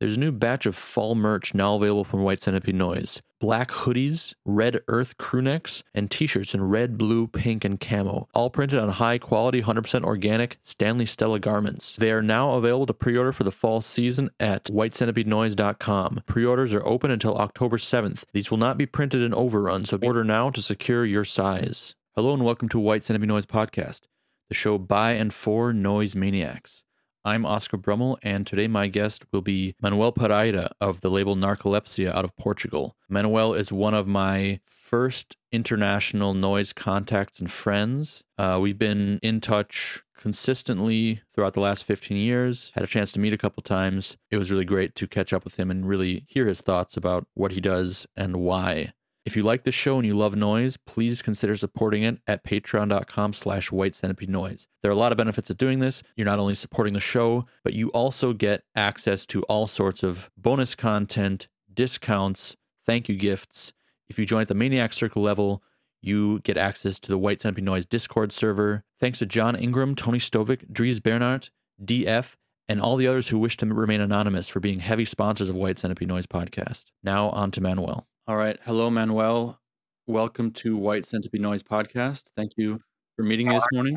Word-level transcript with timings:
There's 0.00 0.16
a 0.16 0.20
new 0.20 0.30
batch 0.30 0.64
of 0.64 0.76
fall 0.76 1.16
merch 1.16 1.54
now 1.54 1.74
available 1.74 2.04
from 2.04 2.22
White 2.22 2.40
Centipede 2.40 2.76
Noise. 2.76 3.20
Black 3.40 3.72
hoodies, 3.72 4.32
red 4.44 4.80
earth 4.86 5.18
crewnecks, 5.18 5.82
and 5.92 6.08
t-shirts 6.08 6.54
in 6.54 6.62
red, 6.62 6.96
blue, 6.96 7.26
pink, 7.26 7.64
and 7.64 7.80
camo, 7.80 8.28
all 8.32 8.48
printed 8.48 8.78
on 8.78 8.90
high 8.90 9.18
quality, 9.18 9.60
100% 9.60 10.04
organic 10.04 10.58
Stanley 10.62 11.04
Stella 11.04 11.40
garments. 11.40 11.96
They 11.96 12.12
are 12.12 12.22
now 12.22 12.52
available 12.52 12.86
to 12.86 12.94
pre-order 12.94 13.32
for 13.32 13.42
the 13.42 13.50
fall 13.50 13.80
season 13.80 14.30
at 14.38 14.66
whitecentipedenoise.com. 14.66 16.22
Pre-orders 16.26 16.74
are 16.74 16.86
open 16.86 17.10
until 17.10 17.36
October 17.36 17.76
7th. 17.76 18.24
These 18.32 18.52
will 18.52 18.58
not 18.58 18.78
be 18.78 18.86
printed 18.86 19.22
in 19.22 19.34
overrun, 19.34 19.84
so 19.84 19.98
order 20.00 20.22
now 20.22 20.50
to 20.50 20.62
secure 20.62 21.04
your 21.04 21.24
size. 21.24 21.96
Hello 22.14 22.32
and 22.34 22.44
welcome 22.44 22.68
to 22.68 22.78
White 22.78 23.02
Centipede 23.02 23.28
Noise 23.28 23.46
Podcast, 23.46 24.02
the 24.46 24.54
show 24.54 24.78
by 24.78 25.14
and 25.14 25.34
for 25.34 25.72
noise 25.72 26.14
maniacs. 26.14 26.84
I'm 27.28 27.44
Oscar 27.44 27.76
Brummel, 27.76 28.18
and 28.22 28.46
today 28.46 28.68
my 28.68 28.86
guest 28.86 29.26
will 29.32 29.42
be 29.42 29.74
Manuel 29.82 30.12
Pereira 30.12 30.70
of 30.80 31.02
the 31.02 31.10
label 31.10 31.36
Narcolepsia 31.36 32.10
out 32.10 32.24
of 32.24 32.34
Portugal. 32.38 32.96
Manuel 33.06 33.52
is 33.52 33.70
one 33.70 33.92
of 33.92 34.06
my 34.06 34.60
first 34.64 35.36
international 35.52 36.32
noise 36.32 36.72
contacts 36.72 37.38
and 37.38 37.50
friends. 37.50 38.24
Uh, 38.38 38.58
we've 38.58 38.78
been 38.78 39.18
in 39.22 39.42
touch 39.42 40.02
consistently 40.16 41.20
throughout 41.34 41.52
the 41.52 41.60
last 41.60 41.84
15 41.84 42.16
years, 42.16 42.72
had 42.74 42.82
a 42.82 42.86
chance 42.86 43.12
to 43.12 43.20
meet 43.20 43.34
a 43.34 43.38
couple 43.38 43.62
times. 43.62 44.16
It 44.30 44.38
was 44.38 44.50
really 44.50 44.64
great 44.64 44.94
to 44.94 45.06
catch 45.06 45.34
up 45.34 45.44
with 45.44 45.60
him 45.60 45.70
and 45.70 45.86
really 45.86 46.24
hear 46.28 46.46
his 46.46 46.62
thoughts 46.62 46.96
about 46.96 47.26
what 47.34 47.52
he 47.52 47.60
does 47.60 48.06
and 48.16 48.38
why. 48.38 48.94
If 49.28 49.36
you 49.36 49.42
like 49.42 49.64
this 49.64 49.74
show 49.74 49.98
and 49.98 50.06
you 50.06 50.16
love 50.16 50.36
noise, 50.36 50.78
please 50.78 51.20
consider 51.20 51.54
supporting 51.54 52.02
it 52.02 52.18
at 52.26 52.44
patreon.com 52.44 53.34
slash 53.34 53.70
white 53.70 53.94
centipede 53.94 54.30
noise. 54.30 54.66
There 54.80 54.90
are 54.90 54.94
a 54.94 54.96
lot 54.96 55.12
of 55.12 55.18
benefits 55.18 55.50
of 55.50 55.58
doing 55.58 55.80
this. 55.80 56.02
You're 56.16 56.24
not 56.24 56.38
only 56.38 56.54
supporting 56.54 56.94
the 56.94 56.98
show, 56.98 57.44
but 57.62 57.74
you 57.74 57.90
also 57.90 58.32
get 58.32 58.64
access 58.74 59.26
to 59.26 59.42
all 59.42 59.66
sorts 59.66 60.02
of 60.02 60.30
bonus 60.38 60.74
content, 60.74 61.46
discounts, 61.74 62.56
thank 62.86 63.06
you 63.10 63.16
gifts. 63.16 63.74
If 64.08 64.18
you 64.18 64.24
join 64.24 64.40
at 64.40 64.48
the 64.48 64.54
Maniac 64.54 64.94
Circle 64.94 65.20
level, 65.20 65.62
you 66.00 66.40
get 66.40 66.56
access 66.56 66.98
to 67.00 67.10
the 67.10 67.18
White 67.18 67.42
Centipede 67.42 67.64
Noise 67.64 67.84
Discord 67.84 68.32
server. 68.32 68.82
Thanks 68.98 69.18
to 69.18 69.26
John 69.26 69.56
Ingram, 69.56 69.94
Tony 69.94 70.20
Stovic, 70.20 70.72
Dries 70.72 71.00
Bernhardt, 71.00 71.50
DF, 71.84 72.32
and 72.66 72.80
all 72.80 72.96
the 72.96 73.06
others 73.06 73.28
who 73.28 73.38
wish 73.38 73.58
to 73.58 73.66
remain 73.66 74.00
anonymous 74.00 74.48
for 74.48 74.60
being 74.60 74.78
heavy 74.78 75.04
sponsors 75.04 75.50
of 75.50 75.54
White 75.54 75.78
Centipede 75.78 76.08
Noise 76.08 76.26
podcast. 76.26 76.86
Now 77.02 77.28
on 77.28 77.50
to 77.50 77.60
Manuel. 77.60 78.06
All 78.28 78.36
right. 78.36 78.58
Hello, 78.62 78.90
Manuel. 78.90 79.58
Welcome 80.06 80.50
to 80.50 80.76
White 80.76 81.06
Centipede 81.06 81.40
Noise 81.40 81.62
podcast. 81.62 82.24
Thank 82.36 82.52
you 82.58 82.78
for 83.16 83.22
meeting 83.22 83.48
me 83.48 83.54
this 83.54 83.64
morning. 83.72 83.96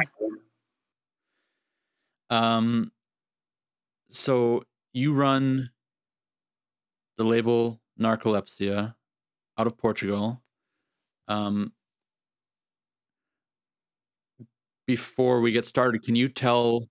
Um, 2.29 2.93
so 4.09 4.63
you 4.93 5.13
run 5.13 5.71
the 7.17 7.25
label 7.25 7.81
Narcolepsia 7.99 8.95
out 9.57 9.67
of 9.67 9.77
Portugal. 9.77 10.41
Um, 11.27 11.73
before 14.87 15.41
we 15.41 15.51
get 15.51 15.65
started, 15.65 16.03
can 16.03 16.15
you 16.15 16.29
tell 16.29 16.87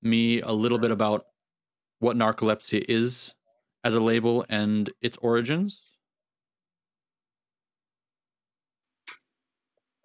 me 0.00 0.40
a 0.42 0.52
little 0.52 0.78
bit 0.78 0.92
about 0.92 1.24
what 1.98 2.16
Narcolepsia 2.16 2.84
is 2.88 3.34
as 3.82 3.96
a 3.96 4.00
label 4.00 4.46
and 4.48 4.88
its 5.00 5.16
origins? 5.16 5.91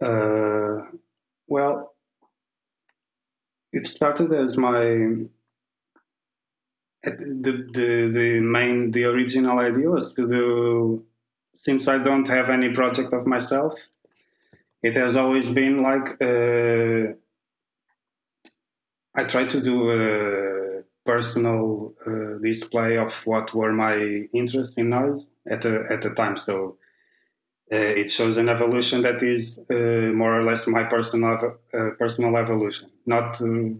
Uh, 0.02 0.86
well, 1.48 1.94
it 3.72 3.88
started 3.88 4.32
as 4.34 4.58
my 4.58 5.28
the 7.04 7.54
the 7.74 8.10
the 8.12 8.40
main 8.40 8.92
the 8.92 9.06
original 9.06 9.60
idea 9.60 9.90
was 9.90 10.14
to 10.14 10.28
do 10.28 11.06
since 11.54 11.88
I 11.88 11.98
don't 12.00 12.28
have 12.28 12.50
any 12.50 12.70
project 12.72 13.14
of 13.14 13.26
myself. 13.26 13.90
It 14.84 14.96
has 14.96 15.16
always 15.16 15.52
been 15.52 15.78
like 15.80 16.22
uh, 16.22 17.14
I 19.16 19.24
try 19.24 19.46
to 19.46 19.62
do 19.62 19.92
a 19.92 20.84
personal 21.06 21.94
uh, 22.06 22.38
display 22.42 22.98
of 22.98 23.26
what 23.26 23.54
were 23.54 23.74
my 23.74 23.96
interests 24.34 24.76
in 24.78 24.90
noise 24.90 25.28
at 25.46 25.62
the 25.62 25.86
at 25.90 26.02
the 26.02 26.12
time. 26.12 26.36
So 26.36 26.78
it 27.76 28.10
shows 28.12 28.38
an 28.38 28.50
evolution 28.50 29.02
that 29.02 29.22
is 29.24 29.60
uh, 29.70 30.12
more 30.14 30.40
or 30.40 30.44
less 30.44 30.68
my 30.68 30.84
personal 30.84 31.38
uh, 31.74 31.90
personal 32.00 32.38
evolution. 32.38 32.90
Not 33.06 33.40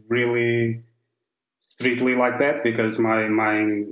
really 0.10 0.84
strictly 1.62 2.16
like 2.16 2.40
that 2.40 2.64
because 2.64 3.00
my 3.00 3.28
my 3.30 3.86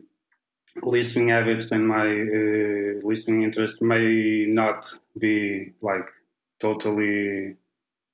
listening 0.84 1.30
habits 1.30 1.72
and 1.72 1.88
my 1.88 2.08
uh, 2.08 3.00
listening 3.04 3.44
interest 3.44 3.82
may 3.82 4.46
not 4.48 4.86
be 5.18 5.74
like 5.82 6.10
totally 6.60 7.56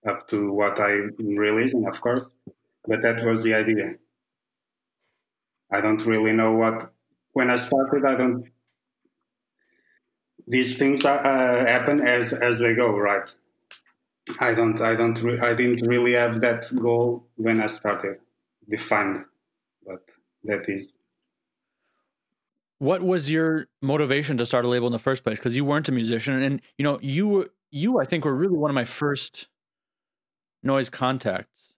up 0.08 0.28
to 0.30 0.52
what 0.54 0.80
I'm 0.80 1.16
releasing, 1.20 1.88
of 1.88 2.02
course. 2.02 2.34
But 2.88 3.02
that 3.04 3.24
was 3.26 3.44
the 3.44 3.54
idea. 3.56 3.96
I 5.72 5.82
don't 5.82 6.06
really 6.06 6.34
know 6.34 6.54
what 6.54 6.92
when 7.34 7.50
I 7.50 7.56
started. 7.56 8.06
I 8.06 8.16
don't 8.16 8.46
these 10.52 10.78
things 10.78 11.06
uh, 11.06 11.64
happen 11.68 12.02
as 12.02 12.34
as 12.34 12.60
they 12.60 12.76
go, 12.76 12.96
right? 12.98 13.34
I 14.40 14.54
don't, 14.54 14.80
I 14.82 14.96
don't, 14.96 15.20
re- 15.24 15.40
I 15.40 15.54
didn't 15.54 15.86
really 15.88 16.14
have 16.14 16.42
that 16.42 16.66
goal 16.80 17.26
when 17.36 17.60
I 17.60 17.68
started 17.68 18.20
defined, 18.70 19.18
but 19.86 20.02
that 20.44 20.70
is. 20.70 20.94
What 22.78 23.02
was 23.02 23.32
your 23.32 23.68
motivation 23.82 24.38
to 24.38 24.46
start 24.46 24.66
a 24.66 24.68
label 24.68 24.88
in 24.88 24.94
the 24.94 25.00
first 25.00 25.24
place? 25.24 25.38
Because 25.38 25.56
you 25.56 25.66
weren't 25.66 25.90
a 25.90 25.92
musician, 25.92 26.42
and 26.42 26.62
you 26.78 26.84
know 26.84 27.00
you, 27.02 27.50
you, 27.72 28.00
I 28.00 28.06
think, 28.06 28.26
were 28.26 28.36
really 28.36 28.58
one 28.58 28.72
of 28.72 28.76
my 28.76 28.86
first 28.86 29.48
noise 30.64 30.90
contacts. 30.90 31.74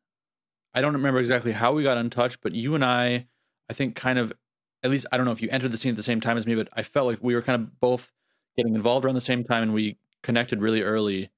I 0.73 0.81
don't 0.81 0.94
remember 0.94 1.19
exactly 1.19 1.51
how 1.51 1.73
we 1.73 1.84
got 1.84 1.97
in 1.97 2.09
touch, 2.09 2.41
but 2.41 2.53
you 2.53 2.75
and 2.75 2.84
I, 2.84 3.28
I 3.69 3.73
think, 3.73 3.95
kind 3.95 4.17
of, 4.17 4.34
at 4.81 4.90
least 4.90 5.05
I 5.11 5.17
don't 5.17 5.25
know 5.25 5.31
if 5.31 5.41
you 5.41 5.50
entered 5.51 5.72
the 5.72 5.78
scene 5.78 5.91
at 5.91 5.97
the 5.97 6.03
same 6.03 6.19
time 6.19 6.38
as 6.38 6.47
me, 6.47 6.55
but 6.55 6.69
I 6.73 6.81
felt 6.81 7.07
like 7.07 7.19
we 7.22 7.35
were 7.35 7.41
kind 7.41 7.61
of 7.61 7.79
both 7.79 8.11
getting 8.58 8.75
involved 8.75 9.06
around 9.06 9.16
the 9.16 9.22
same 9.22 9.44
time, 9.44 9.64
and 9.64 9.74
we 9.74 9.97
connected 10.22 10.62
really 10.62 10.81
early. 10.81 11.30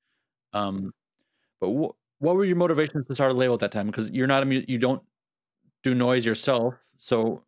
Um, 0.54 0.94
but 1.60 1.70
wh- 1.70 2.22
what 2.22 2.36
were 2.36 2.46
your 2.46 2.56
motivations 2.56 3.08
to 3.08 3.16
start 3.16 3.32
a 3.32 3.34
label 3.34 3.56
at 3.56 3.60
that 3.62 3.72
time? 3.72 3.88
Because 3.88 4.10
you're 4.12 4.28
not 4.28 4.44
a 4.44 4.46
mu- 4.46 4.66
you 4.68 4.78
don't 4.78 5.02
do 5.84 5.94
noise 5.94 6.26
yourself. 6.26 6.76
So, 6.98 7.44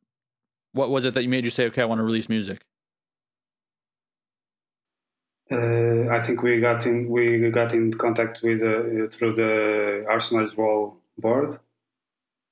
what 0.74 0.90
was 0.90 1.06
it 1.06 1.14
that 1.14 1.24
you 1.24 1.30
made 1.30 1.46
you 1.46 1.52
say, 1.52 1.66
"Okay, 1.68 1.82
I 1.82 1.86
want 1.86 2.00
to 2.00 2.04
release 2.04 2.30
music"? 2.30 2.64
Uh, 5.50 6.10
I 6.10 6.20
think 6.20 6.44
we 6.44 6.60
got 6.60 6.86
in 6.86 7.10
we 7.10 7.50
got 7.52 7.74
in 7.74 7.94
contact 7.94 8.42
with 8.44 8.62
uh, 8.62 9.08
through 9.10 9.36
the 9.36 10.06
Harsh 10.08 10.32
Noise 10.32 10.58
Wall 10.58 10.98
board. 11.18 11.60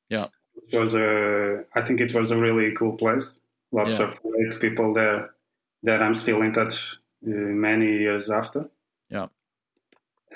Yeah, 0.10 0.26
it 0.72 0.78
was 0.78 0.96
a. 0.96 1.66
I 1.76 1.82
think 1.82 2.00
it 2.00 2.14
was 2.14 2.32
a 2.32 2.38
really 2.38 2.72
cool 2.72 2.94
place. 2.94 3.40
Lots 3.74 4.00
yeah. 4.00 4.06
of 4.06 4.22
great 4.22 4.60
people 4.62 4.94
there 4.94 5.32
that 5.84 6.02
I'm 6.02 6.14
still 6.14 6.42
in 6.42 6.54
touch 6.54 6.98
uh, 6.98 7.05
many 7.26 7.98
years 7.98 8.30
after. 8.30 8.70
Yeah. 9.10 9.28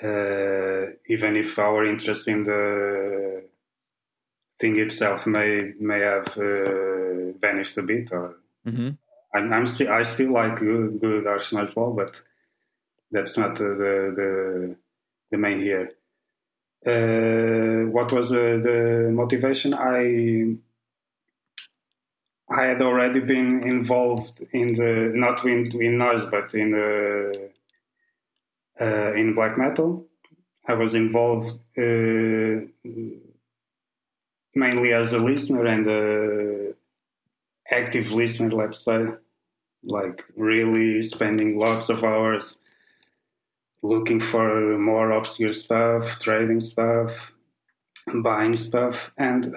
Uh, 0.02 0.92
even 1.06 1.36
if 1.36 1.58
our 1.58 1.84
interest 1.84 2.28
in 2.28 2.44
the 2.44 3.44
thing 4.58 4.78
itself 4.78 5.26
may 5.26 5.72
may 5.78 6.00
have 6.00 6.36
uh, 6.38 7.32
vanished 7.40 7.76
a 7.78 7.82
bit, 7.82 8.12
or 8.12 8.36
mm-hmm. 8.66 8.90
I'm, 9.34 9.52
I'm 9.52 9.66
still 9.66 9.92
I 9.92 10.02
still 10.02 10.32
like 10.32 10.56
good, 10.56 11.00
good 11.00 11.26
Arsenal 11.26 11.64
as 11.64 11.76
well, 11.76 11.92
but 11.92 12.20
that's 13.10 13.36
not 13.36 13.56
the 13.56 13.74
the 14.14 14.76
the 15.30 15.38
main 15.38 15.60
here. 15.60 15.90
Uh, 16.86 17.90
what 17.90 18.10
was 18.12 18.32
uh, 18.32 18.58
the 18.62 19.10
motivation? 19.12 19.74
I 19.74 20.56
I 22.50 22.64
had 22.64 22.82
already 22.82 23.20
been 23.20 23.62
involved 23.62 24.42
in 24.52 24.74
the 24.74 25.12
not 25.14 25.44
in, 25.44 25.70
in 25.80 25.98
noise, 25.98 26.26
but 26.26 26.52
in 26.54 26.74
uh, 28.80 29.12
in 29.12 29.34
black 29.34 29.56
metal. 29.56 30.06
I 30.66 30.74
was 30.74 30.94
involved 30.94 31.60
uh, 31.78 32.66
mainly 34.54 34.92
as 34.92 35.12
a 35.12 35.18
listener 35.18 35.64
and 35.66 35.86
a 35.86 36.74
active 37.70 38.12
listener, 38.12 38.50
let's 38.50 38.84
say, 38.84 39.06
like 39.84 40.24
really 40.36 41.02
spending 41.02 41.56
lots 41.56 41.88
of 41.88 42.02
hours 42.02 42.58
looking 43.82 44.18
for 44.18 44.76
more 44.76 45.12
obscure 45.12 45.52
stuff, 45.52 46.18
trading 46.18 46.60
stuff, 46.60 47.32
buying 48.12 48.56
stuff, 48.56 49.12
and. 49.16 49.54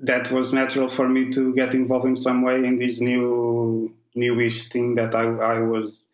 Uh, 0.00 0.04
that 0.06 0.30
was 0.30 0.52
natural 0.52 0.88
for 0.88 1.08
me 1.08 1.30
to 1.30 1.54
get 1.54 1.74
involved 1.74 2.06
in 2.06 2.16
some 2.16 2.42
way 2.42 2.56
in 2.64 2.76
this 2.76 3.00
new 3.00 3.92
newish 4.14 4.68
thing 4.68 4.94
that 4.94 5.14
I, 5.14 5.24
I 5.24 5.60
was 5.60 6.06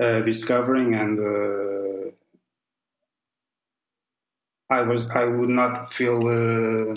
uh, 0.00 0.20
discovering 0.22 0.94
and 0.94 1.18
uh, 1.18 2.10
I 4.68 4.82
was 4.82 5.08
I 5.10 5.24
would 5.24 5.48
not 5.48 5.88
feel 5.92 6.26
uh, 6.26 6.94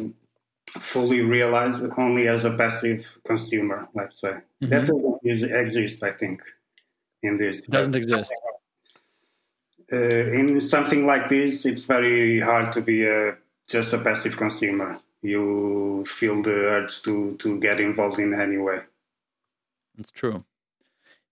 fully 0.69 1.21
realized 1.21 1.83
only 1.97 2.27
as 2.27 2.45
a 2.45 2.51
passive 2.57 3.17
consumer. 3.23 3.87
Let's 3.93 4.19
say 4.21 4.33
Mhm. 4.61 4.69
that 4.69 4.85
doesn't 4.85 5.53
exist. 5.55 6.03
I 6.03 6.11
think 6.11 6.41
in 7.21 7.37
this 7.37 7.59
It 7.59 7.69
doesn't 7.69 7.95
exist. 7.95 8.33
uh, 9.91 9.97
in 10.39 10.59
something 10.61 11.05
like 11.05 11.27
this, 11.29 11.65
it's 11.65 11.85
very 11.85 12.39
hard 12.41 12.71
to 12.73 12.81
be 12.81 13.05
a, 13.07 13.37
just 13.67 13.93
a 13.93 13.97
passive 13.97 14.37
consumer. 14.37 14.99
You 15.21 16.05
feel 16.05 16.41
the 16.41 16.51
urge 16.51 17.01
to 17.03 17.35
to 17.37 17.59
get 17.59 17.79
involved 17.79 18.19
in 18.19 18.33
any 18.33 18.57
way. 18.57 18.81
That's 19.97 20.11
true. 20.11 20.45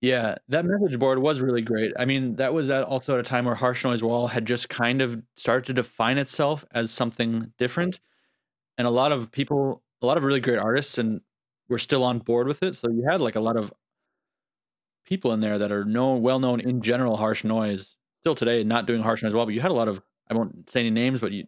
Yeah, 0.01 0.35
that 0.49 0.65
message 0.65 0.99
board 0.99 1.19
was 1.19 1.41
really 1.41 1.61
great. 1.61 1.91
I 1.97 2.05
mean, 2.05 2.35
that 2.35 2.53
was 2.53 2.69
at 2.69 2.83
also 2.83 3.15
at 3.15 3.19
a 3.19 3.23
time 3.23 3.45
where 3.45 3.55
Harsh 3.55 3.83
Noise 3.83 4.03
Wall 4.03 4.27
had 4.27 4.45
just 4.45 4.69
kind 4.69 5.01
of 5.01 5.19
started 5.35 5.65
to 5.67 5.73
define 5.73 6.19
itself 6.19 6.63
as 6.71 6.91
something 6.91 7.51
different, 7.57 7.99
and 8.77 8.87
a 8.87 8.91
lot 8.91 9.11
of 9.11 9.31
people, 9.31 9.81
a 10.01 10.05
lot 10.05 10.17
of 10.17 10.23
really 10.23 10.39
great 10.41 10.59
artists, 10.59 10.97
and 10.99 11.21
were 11.69 11.79
still 11.79 12.03
on 12.03 12.19
board 12.19 12.47
with 12.47 12.61
it. 12.63 12.75
So 12.75 12.89
you 12.89 13.05
had 13.09 13.21
like 13.21 13.35
a 13.35 13.41
lot 13.41 13.57
of 13.57 13.73
people 15.05 15.33
in 15.33 15.39
there 15.39 15.57
that 15.57 15.71
are 15.71 15.85
known, 15.85 16.21
well 16.21 16.39
known 16.39 16.59
in 16.59 16.81
general, 16.81 17.17
harsh 17.17 17.43
noise. 17.43 17.95
Still 18.21 18.35
today, 18.35 18.63
not 18.63 18.85
doing 18.85 19.01
harsh 19.01 19.23
noise 19.23 19.33
well, 19.33 19.45
but 19.45 19.53
you 19.53 19.61
had 19.61 19.71
a 19.71 19.75
lot 19.75 19.87
of. 19.87 20.01
I 20.29 20.33
won't 20.33 20.69
say 20.69 20.81
any 20.81 20.89
names, 20.91 21.21
but 21.21 21.31
you, 21.31 21.45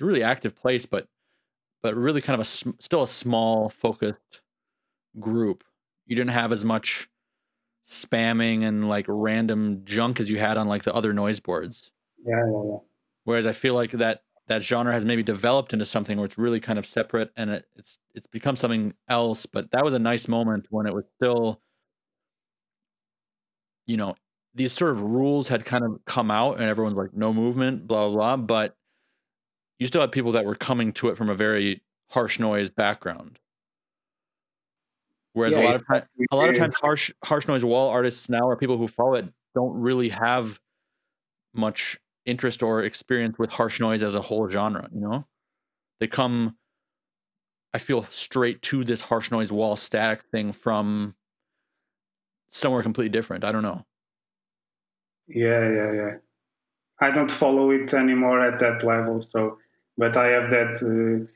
a 0.00 0.04
really 0.04 0.22
active 0.24 0.56
place, 0.56 0.86
but 0.86 1.06
but 1.82 1.94
really 1.96 2.20
kind 2.20 2.40
of 2.40 2.46
a 2.46 2.82
still 2.82 3.02
a 3.02 3.08
small 3.08 3.68
focused 3.68 4.40
group. 5.18 5.64
You 6.06 6.16
didn't 6.16 6.30
have 6.30 6.52
as 6.52 6.64
much 6.64 7.08
spamming 7.88 8.64
and 8.64 8.88
like 8.88 9.06
random 9.08 9.82
junk 9.84 10.20
as 10.20 10.30
you 10.30 10.38
had 10.38 10.56
on 10.56 10.68
like 10.68 10.84
the 10.84 10.94
other 10.94 11.12
noise 11.12 11.40
boards. 11.40 11.90
Yeah, 12.24 12.36
yeah, 12.46 12.62
yeah. 12.70 12.78
Whereas 13.24 13.46
I 13.46 13.52
feel 13.52 13.74
like 13.74 13.92
that 13.92 14.22
that 14.48 14.62
genre 14.62 14.92
has 14.92 15.04
maybe 15.04 15.22
developed 15.22 15.72
into 15.72 15.84
something 15.84 16.16
where 16.18 16.26
it's 16.26 16.38
really 16.38 16.60
kind 16.60 16.78
of 16.78 16.86
separate 16.86 17.30
and 17.36 17.50
it, 17.50 17.66
it's 17.76 17.98
it's 18.14 18.26
become 18.28 18.56
something 18.56 18.94
else. 19.08 19.46
But 19.46 19.70
that 19.72 19.84
was 19.84 19.94
a 19.94 19.98
nice 19.98 20.28
moment 20.28 20.66
when 20.70 20.86
it 20.86 20.94
was 20.94 21.04
still, 21.16 21.60
you 23.86 23.96
know, 23.96 24.14
these 24.54 24.72
sort 24.72 24.92
of 24.92 25.00
rules 25.00 25.48
had 25.48 25.64
kind 25.64 25.84
of 25.84 26.00
come 26.06 26.30
out 26.30 26.54
and 26.54 26.64
everyone's 26.64 26.96
like 26.96 27.14
no 27.14 27.32
movement, 27.32 27.86
blah 27.86 28.08
blah 28.08 28.36
blah. 28.36 28.36
But 28.36 28.76
you 29.82 29.88
still 29.88 30.00
had 30.00 30.12
people 30.12 30.30
that 30.30 30.44
were 30.44 30.54
coming 30.54 30.92
to 30.92 31.08
it 31.08 31.16
from 31.16 31.28
a 31.28 31.34
very 31.34 31.82
harsh 32.08 32.38
noise 32.38 32.70
background. 32.70 33.40
Whereas 35.32 35.56
a 35.56 35.60
lot 35.60 35.74
of 35.74 35.84
time, 35.88 36.04
a 36.30 36.36
lot 36.36 36.50
of 36.50 36.56
times 36.56 36.76
harsh 36.76 37.10
harsh 37.24 37.48
noise 37.48 37.64
wall 37.64 37.90
artists 37.90 38.28
now 38.28 38.48
or 38.48 38.56
people 38.56 38.78
who 38.78 38.86
follow 38.86 39.14
it 39.14 39.26
don't 39.56 39.74
really 39.74 40.10
have 40.10 40.60
much 41.52 41.98
interest 42.26 42.62
or 42.62 42.82
experience 42.82 43.40
with 43.40 43.50
harsh 43.50 43.80
noise 43.80 44.04
as 44.04 44.14
a 44.14 44.20
whole 44.20 44.48
genre 44.48 44.88
you 44.94 45.00
know 45.00 45.26
they 45.98 46.06
come 46.06 46.56
i 47.74 47.78
feel 47.78 48.04
straight 48.04 48.62
to 48.62 48.84
this 48.84 49.00
harsh 49.00 49.32
noise 49.32 49.50
wall 49.50 49.74
static 49.74 50.22
thing 50.30 50.52
from 50.52 51.14
somewhere 52.50 52.82
completely 52.82 53.10
different 53.10 53.42
i 53.42 53.50
don't 53.50 53.62
know 53.62 53.84
Yeah, 55.26 55.68
yeah, 55.68 55.92
yeah. 55.92 56.14
I 57.02 57.10
don't 57.10 57.30
follow 57.30 57.72
it 57.72 57.92
anymore 57.94 58.40
at 58.40 58.60
that 58.60 58.84
level. 58.84 59.20
So, 59.20 59.58
but 59.96 60.16
I 60.16 60.28
have 60.28 60.50
that. 60.50 60.82
Uh, 60.82 61.26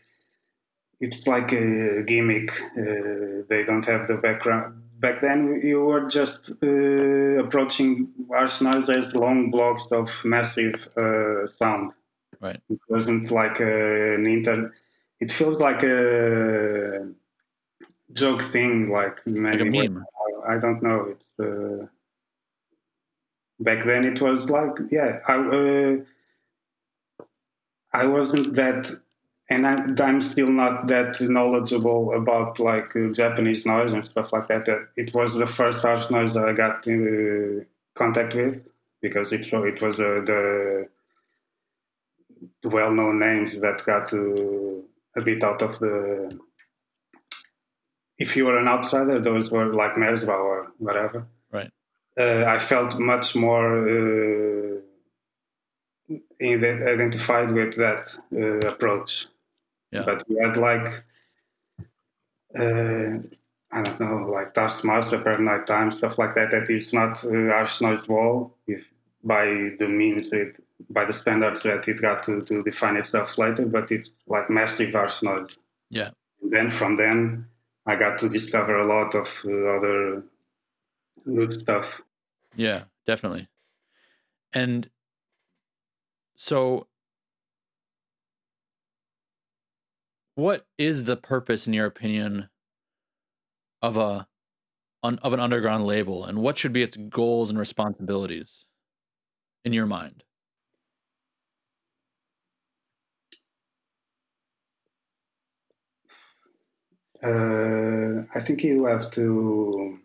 it's 1.00 1.26
like 1.26 1.53
a 1.53 2.03
gimmick. 2.05 2.50
Uh, 2.76 3.44
they 3.49 3.64
don't 3.67 3.85
have 3.87 4.08
the 4.08 4.17
background. 4.17 4.82
Back 4.99 5.20
then, 5.20 5.61
you 5.62 5.85
were 5.85 6.08
just 6.08 6.53
uh, 6.62 7.44
approaching 7.44 8.08
harsh 8.31 8.62
noise 8.62 8.88
as 8.88 9.14
long 9.14 9.50
blocks 9.50 9.93
of 9.93 10.25
massive 10.25 10.88
uh, 10.97 11.47
sound. 11.47 11.93
Right. 12.41 12.61
It 12.70 12.81
wasn't 12.88 13.31
like 13.31 13.61
a, 13.61 14.14
an 14.14 14.26
inter. 14.26 14.73
It 15.20 15.31
feels 15.31 15.58
like 15.58 15.82
a 15.82 17.08
joke 18.12 18.43
thing, 18.43 18.91
like 18.91 19.20
like 19.26 19.26
many. 19.26 19.88
meme 19.88 20.05
I 20.49 20.58
don't 20.58 20.82
know. 20.82 21.14
It's 21.14 21.38
uh, 21.38 21.87
back 23.61 23.85
then. 23.85 24.05
It 24.05 24.20
was 24.20 24.49
like 24.49 24.79
yeah. 24.91 25.20
I 25.26 25.35
uh, 25.35 25.97
I 28.02 28.06
wasn't 28.06 28.54
that, 28.54 28.82
and 29.48 29.66
I'm, 29.66 29.94
I'm 29.98 30.20
still 30.20 30.50
not 30.50 30.88
that 30.88 31.20
knowledgeable 31.20 32.12
about 32.12 32.58
like 32.60 32.94
uh, 32.94 33.10
Japanese 33.12 33.64
noise 33.64 33.93
and 33.93 34.04
stuff 34.04 34.32
like 34.32 34.48
that. 34.48 34.64
That 34.66 34.88
it 34.96 35.14
was 35.14 35.34
the 35.34 35.46
first 35.46 35.82
harsh 35.82 36.10
noise 36.10 36.34
that 36.34 36.44
I 36.44 36.52
got 36.52 36.87
in 36.87 37.00
uh, 37.06 37.64
contact 37.94 38.34
with 38.34 38.72
because 39.00 39.32
it 39.32 39.50
it 39.52 39.81
was 39.81 39.98
uh, 39.98 40.20
the 40.25 40.88
well-known 42.64 43.19
names 43.19 43.58
that 43.60 43.84
got 43.84 44.12
uh, 44.12 45.20
a 45.20 45.22
bit 45.22 45.43
out 45.43 45.62
of 45.62 45.78
the. 45.78 46.38
If 48.19 48.37
you 48.37 48.46
were 48.46 48.58
an 48.58 48.69
outsider, 48.69 49.19
those 49.20 49.50
were 49.50 49.72
like 49.72 49.94
Merzbow 49.94 50.40
or 50.54 50.72
whatever 50.78 51.26
right 51.52 51.70
uh, 52.19 52.44
I 52.46 52.58
felt 52.58 52.98
much 52.98 53.37
more 53.37 53.76
uh, 53.76 54.66
identified 56.43 57.50
with 57.50 57.76
that 57.76 58.17
uh, 58.32 58.69
approach. 58.69 59.26
Yeah. 59.93 60.05
But 60.05 60.23
we 60.29 60.37
had 60.43 60.56
like, 60.56 60.88
uh, 62.58 63.19
I 63.73 63.82
don't 63.82 64.00
know, 64.00 64.26
like 64.26 64.55
Taskmaster 64.55 65.19
per 65.19 65.38
night 65.38 65.67
time, 65.67 65.91
stuff 65.91 66.19
like 66.19 66.35
that, 66.35 66.50
that 66.50 66.70
is 66.70 66.93
not 66.93 67.25
uh, 67.25 67.53
harsh 67.55 67.81
noise 67.81 68.08
wall 68.08 68.55
if, 68.67 68.91
by 69.25 69.73
the 69.79 69.88
means, 69.88 70.32
it, 70.32 70.61
by 70.91 71.05
the 71.05 71.12
standards 71.12 71.62
that 71.64 71.88
it 71.88 72.00
got 72.00 72.23
to, 72.25 72.43
to 72.43 72.62
define 72.62 72.97
itself 72.97 73.38
later, 73.38 73.67
but 73.67 73.91
it's 73.91 74.17
like 74.26 74.49
massive 74.49 74.94
noise. 75.23 75.58
yeah 75.91 76.11
And 76.43 76.53
then 76.53 76.70
from 76.70 76.97
then, 76.97 77.47
I 77.87 77.97
got 77.97 78.19
to 78.19 78.29
discover 78.29 78.76
a 78.76 78.87
lot 78.87 79.14
of 79.14 79.43
uh, 79.44 79.76
other 79.76 80.23
good 81.25 81.53
stuff. 81.53 82.03
Yeah, 82.55 82.85
definitely. 83.06 83.49
And 84.53 84.88
so 86.37 86.87
what 90.37 90.67
is 90.79 91.05
the 91.05 91.17
purpose 91.17 91.67
in 91.67 91.73
your 91.73 91.87
opinion 91.87 92.49
of 93.83 93.97
a 93.97 94.27
of 95.03 95.33
an 95.33 95.41
underground 95.41 95.85
label 95.85 96.25
and 96.25 96.38
what 96.38 96.59
should 96.59 96.73
be 96.73 96.83
its 96.83 96.97
goals 96.97 97.49
and 97.50 97.59
responsibilities 97.59 98.65
in 99.65 99.73
your 99.73 99.87
mind? 99.87 100.25
Uh, 107.23 108.23
I 108.35 108.41
think 108.41 108.62
you 108.62 108.85
have 108.87 109.11
to 109.12 109.99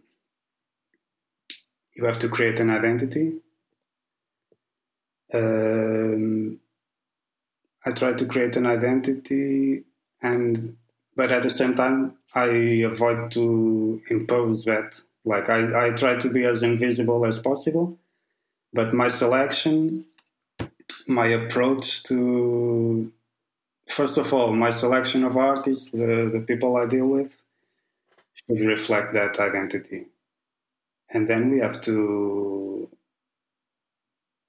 you 1.95 2.05
have 2.05 2.19
to 2.19 2.27
create 2.29 2.59
an 2.59 2.69
identity. 2.69 3.39
Um, 5.33 6.59
I 7.85 7.91
try 7.91 8.13
to 8.13 8.25
create 8.25 8.55
an 8.55 8.65
identity, 8.65 9.83
and 10.21 10.77
but 11.15 11.31
at 11.31 11.43
the 11.43 11.49
same 11.49 11.75
time, 11.75 12.17
I 12.35 12.45
avoid 12.85 13.31
to 13.31 14.01
impose 14.09 14.65
that. 14.65 15.01
Like 15.23 15.49
I, 15.49 15.87
I 15.87 15.89
try 15.91 16.15
to 16.17 16.29
be 16.29 16.45
as 16.45 16.63
invisible 16.63 17.25
as 17.25 17.39
possible, 17.39 17.99
but 18.73 18.93
my 18.93 19.07
selection, 19.07 20.05
my 21.07 21.27
approach 21.27 22.03
to 22.03 23.11
first 23.87 24.17
of 24.17 24.33
all, 24.33 24.53
my 24.53 24.71
selection 24.71 25.23
of 25.23 25.37
artists, 25.37 25.91
the, 25.91 26.29
the 26.31 26.43
people 26.47 26.77
I 26.77 26.85
deal 26.85 27.07
with, 27.07 27.43
should 28.33 28.61
reflect 28.61 29.13
that 29.13 29.39
identity. 29.39 30.05
And 31.09 31.27
then 31.27 31.51
we 31.51 31.59
have 31.59 31.81
to. 31.81 32.89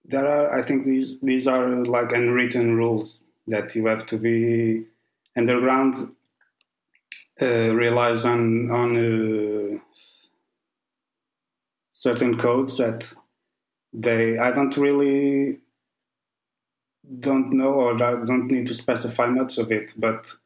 There 0.05 0.27
are, 0.27 0.59
I 0.59 0.63
think, 0.63 0.85
these 0.85 1.21
these 1.21 1.47
are 1.47 1.85
like 1.85 2.13
unwritten 2.13 2.77
rules 2.77 3.25
that 3.47 3.75
you 3.75 3.87
have 3.87 4.05
to 4.07 4.17
be 4.17 4.85
underground. 5.37 5.95
Uh, 7.41 7.75
relies 7.75 8.25
on 8.25 8.71
on 8.71 8.97
uh, 8.97 9.79
certain 11.93 12.37
codes 12.37 12.77
that 12.79 13.15
they. 13.93 14.39
I 14.39 14.53
don't 14.53 14.77
really 14.77 15.61
don't 17.19 17.53
know 17.53 17.75
or 17.75 17.95
I 17.95 18.25
don't 18.25 18.47
need 18.47 18.67
to 18.67 18.75
specify 18.75 19.27
much 19.29 19.59
of 19.59 19.71
it. 19.71 19.95
But 19.99 20.37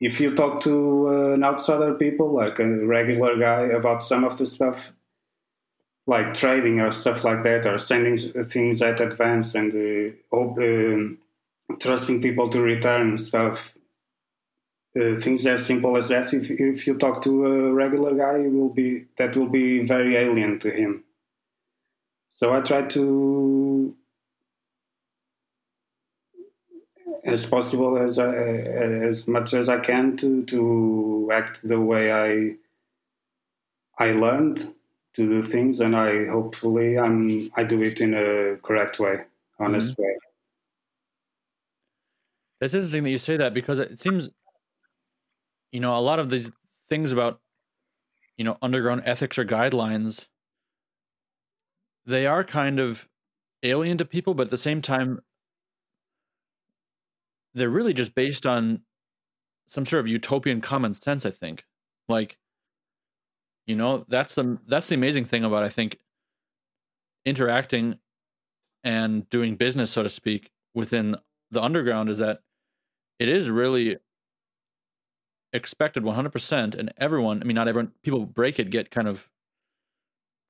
if 0.00 0.20
you 0.20 0.34
talk 0.34 0.60
to 0.62 1.08
uh, 1.08 1.34
an 1.34 1.44
outsider 1.44 1.94
people, 1.94 2.32
like 2.32 2.58
a 2.58 2.86
regular 2.86 3.36
guy, 3.38 3.62
about 3.62 4.02
some 4.02 4.24
of 4.24 4.38
the 4.38 4.46
stuff, 4.46 4.92
like 6.08 6.32
trading 6.32 6.80
or 6.80 6.90
stuff 6.90 7.22
like 7.22 7.44
that, 7.44 7.66
or 7.66 7.76
sending 7.76 8.16
things 8.16 8.80
at 8.80 8.98
advance 8.98 9.54
and 9.54 9.72
uh, 9.74 10.36
um, 10.36 11.18
trusting 11.78 12.22
people 12.22 12.48
to 12.48 12.62
return 12.62 13.18
stuff, 13.18 13.74
uh, 14.98 15.14
things 15.16 15.46
as 15.46 15.66
simple 15.66 15.98
as 15.98 16.08
that. 16.08 16.32
If, 16.32 16.50
if 16.50 16.86
you 16.86 16.96
talk 16.96 17.20
to 17.22 17.46
a 17.46 17.74
regular 17.74 18.14
guy, 18.14 18.48
will 18.48 18.70
be 18.70 19.04
that 19.18 19.36
will 19.36 19.50
be 19.50 19.84
very 19.84 20.16
alien 20.16 20.58
to 20.60 20.70
him. 20.70 21.04
So 22.32 22.54
I 22.54 22.62
try 22.62 22.82
to 22.82 23.94
as 27.24 27.44
possible 27.44 27.98
as 27.98 28.18
I, 28.18 28.34
as 28.34 29.28
much 29.28 29.52
as 29.52 29.68
I 29.68 29.78
can 29.80 30.16
to 30.16 30.42
to 30.44 31.30
act 31.34 31.68
the 31.68 31.80
way 31.80 32.10
I 32.10 32.56
I 33.98 34.12
learned 34.12 34.72
to 35.18 35.26
do 35.26 35.42
things, 35.42 35.80
and 35.80 35.96
I 35.96 36.26
hopefully 36.26 36.96
I'm 36.96 37.50
I 37.56 37.64
do 37.64 37.82
it 37.82 38.00
in 38.00 38.14
a 38.14 38.56
correct 38.62 39.00
way, 39.00 39.24
honest 39.58 39.92
mm-hmm. 39.92 40.02
way. 40.02 40.16
It's 42.60 42.72
interesting 42.72 43.02
that 43.02 43.10
you 43.10 43.18
say 43.18 43.36
that 43.36 43.52
because 43.52 43.80
it 43.80 43.98
seems, 43.98 44.30
you 45.72 45.80
know, 45.80 45.96
a 45.96 46.00
lot 46.00 46.20
of 46.20 46.30
these 46.30 46.50
things 46.88 47.12
about, 47.12 47.40
you 48.36 48.44
know, 48.44 48.56
underground 48.62 49.02
ethics 49.04 49.38
or 49.38 49.44
guidelines, 49.44 50.26
they 52.06 52.24
are 52.24 52.44
kind 52.44 52.78
of 52.78 53.08
alien 53.64 53.98
to 53.98 54.04
people, 54.04 54.34
but 54.34 54.44
at 54.44 54.50
the 54.50 54.56
same 54.56 54.80
time, 54.80 55.20
they're 57.54 57.68
really 57.68 57.94
just 57.94 58.14
based 58.14 58.46
on 58.46 58.82
some 59.66 59.84
sort 59.84 60.00
of 60.00 60.08
utopian 60.08 60.60
common 60.60 60.94
sense. 60.94 61.26
I 61.26 61.30
think, 61.30 61.64
like, 62.08 62.38
you 63.68 63.76
know, 63.76 64.06
that's 64.08 64.34
the 64.34 64.58
that's 64.68 64.88
the 64.90 64.96
amazing 64.96 65.26
thing 65.26 65.44
about 65.44 65.64
I 65.64 65.70
think 65.70 66.00
interacting 67.24 67.98
and 68.84 69.28
doing 69.30 69.56
business, 69.56 69.90
so 69.90 70.02
to 70.02 70.08
speak, 70.08 70.50
within 70.74 71.16
the 71.50 71.62
underground 71.62 72.10
is 72.10 72.18
that 72.18 72.40
it 73.18 73.28
is 73.28 73.50
really 73.50 73.98
expected 75.52 76.02
100% 76.04 76.74
and 76.74 76.92
everyone 76.98 77.40
i 77.42 77.44
mean 77.46 77.54
not 77.54 77.68
everyone 77.68 77.90
people 78.02 78.26
break 78.26 78.58
it 78.58 78.68
get 78.70 78.90
kind 78.90 79.08
of 79.08 79.28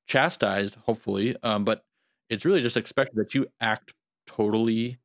chastised 0.07 0.75
hopefully 0.85 1.35
um, 1.43 1.63
but 1.63 1.83
it's 2.29 2.45
really 2.45 2.61
just 2.61 2.77
expected 2.77 3.15
that 3.17 3.33
you 3.33 3.45
act 3.61 3.93
totally 4.27 4.97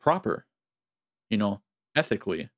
proper 0.00 0.46
you 1.30 1.38
know 1.38 1.60
ethically 1.96 2.50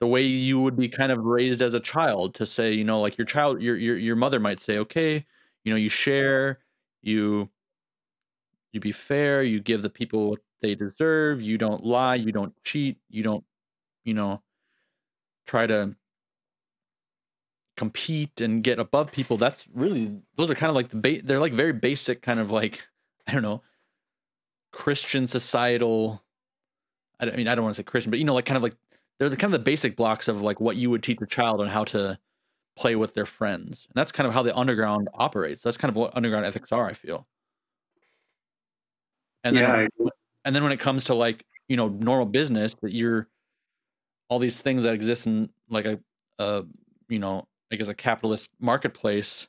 the 0.00 0.06
way 0.06 0.22
you 0.22 0.60
would 0.60 0.76
be 0.76 0.88
kind 0.88 1.10
of 1.10 1.24
raised 1.24 1.60
as 1.60 1.74
a 1.74 1.80
child 1.80 2.34
to 2.34 2.46
say 2.46 2.72
you 2.72 2.84
know 2.84 3.00
like 3.00 3.18
your 3.18 3.26
child 3.26 3.60
your 3.60 3.76
your, 3.76 3.96
your 3.96 4.16
mother 4.16 4.40
might 4.40 4.60
say 4.60 4.78
okay 4.78 5.24
you 5.64 5.72
know 5.72 5.76
you 5.76 5.88
share 5.88 6.58
you 7.02 7.48
you 8.72 8.80
be 8.80 8.92
fair 8.92 9.42
you 9.42 9.60
give 9.60 9.82
the 9.82 9.90
people 9.90 10.30
what 10.30 10.40
they 10.62 10.74
deserve 10.74 11.40
you 11.42 11.58
don't 11.58 11.84
lie 11.84 12.14
you 12.14 12.32
don't 12.32 12.52
cheat 12.64 12.98
you 13.08 13.22
don't 13.22 13.44
you 14.04 14.14
know 14.14 14.42
try 15.46 15.66
to 15.66 15.94
compete 17.78 18.40
and 18.40 18.64
get 18.64 18.80
above 18.80 19.10
people. 19.12 19.38
That's 19.38 19.64
really 19.72 20.20
those 20.36 20.50
are 20.50 20.54
kind 20.54 20.68
of 20.68 20.76
like 20.76 20.90
the 20.90 20.96
ba- 20.96 21.22
they're 21.24 21.40
like 21.40 21.52
very 21.54 21.72
basic 21.72 22.20
kind 22.20 22.40
of 22.40 22.50
like 22.50 22.86
i 23.26 23.32
don't 23.32 23.42
know 23.42 23.62
christian 24.70 25.26
societal 25.26 26.22
i 27.20 27.26
mean 27.26 27.48
i 27.48 27.54
don't 27.54 27.64
want 27.64 27.74
to 27.74 27.80
say 27.80 27.82
christian 27.82 28.10
but 28.10 28.18
you 28.18 28.24
know 28.24 28.34
like 28.34 28.44
kind 28.44 28.56
of 28.56 28.62
like 28.62 28.76
they're 29.18 29.28
the 29.28 29.36
kind 29.36 29.52
of 29.52 29.60
the 29.60 29.64
basic 29.64 29.96
blocks 29.96 30.28
of 30.28 30.42
like 30.42 30.60
what 30.60 30.76
you 30.76 30.90
would 30.90 31.02
teach 31.02 31.20
a 31.20 31.26
child 31.26 31.60
on 31.60 31.68
how 31.68 31.84
to 31.84 32.18
play 32.76 32.94
with 32.94 33.14
their 33.14 33.26
friends. 33.26 33.86
And 33.88 33.94
that's 33.94 34.12
kind 34.12 34.26
of 34.26 34.32
how 34.32 34.42
the 34.42 34.56
underground 34.56 35.08
operates. 35.14 35.62
That's 35.62 35.76
kind 35.76 35.90
of 35.90 35.96
what 35.96 36.16
underground 36.16 36.46
ethics 36.46 36.72
are 36.72 36.86
i 36.86 36.92
feel. 36.92 37.26
And 39.44 39.56
then, 39.56 39.88
yeah, 39.98 40.08
and 40.44 40.54
then 40.54 40.62
when 40.62 40.72
it 40.72 40.80
comes 40.80 41.04
to 41.04 41.14
like 41.14 41.44
you 41.68 41.76
know 41.76 41.88
normal 41.88 42.26
business 42.26 42.74
that 42.82 42.92
you're 42.92 43.28
all 44.28 44.38
these 44.38 44.60
things 44.60 44.82
that 44.82 44.94
exist 44.94 45.26
in 45.26 45.48
like 45.68 45.86
a, 45.86 45.98
a 46.38 46.64
you 47.08 47.18
know 47.18 47.46
I 47.72 47.76
guess 47.76 47.88
a 47.88 47.94
capitalist 47.94 48.50
marketplace 48.60 49.46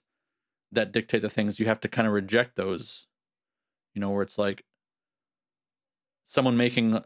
that 0.72 0.92
dictate 0.92 1.22
the 1.22 1.30
things 1.30 1.60
you 1.60 1.66
have 1.66 1.80
to 1.82 1.88
kind 1.88 2.08
of 2.08 2.14
reject 2.14 2.56
those 2.56 3.08
you 3.94 4.02
know 4.02 4.12
where 4.12 4.22
it's 4.22 4.38
like 4.38 4.64
someone 6.28 6.56
making 6.56 7.00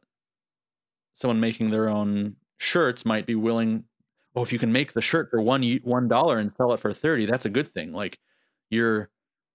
someone 1.16 1.40
making 1.40 1.72
their 1.72 1.88
own 1.88 2.36
shirts 2.64 3.06
might 3.06 3.26
be 3.26 3.36
willing 3.36 3.84
oh 4.36 4.44
if 4.44 4.52
you 4.54 4.60
can 4.60 4.72
make 4.72 4.94
the 4.94 5.02
shirt 5.02 5.30
for 5.30 5.42
one 5.42 5.64
one 5.84 6.08
dollar 6.08 6.38
and 6.38 6.52
sell 6.56 6.74
it 6.74 6.80
for 6.80 6.94
30 6.94 7.26
that's 7.26 7.46
a 7.46 7.50
good 7.50 7.68
thing 7.68 7.92
like 7.94 8.18
you're 8.70 9.10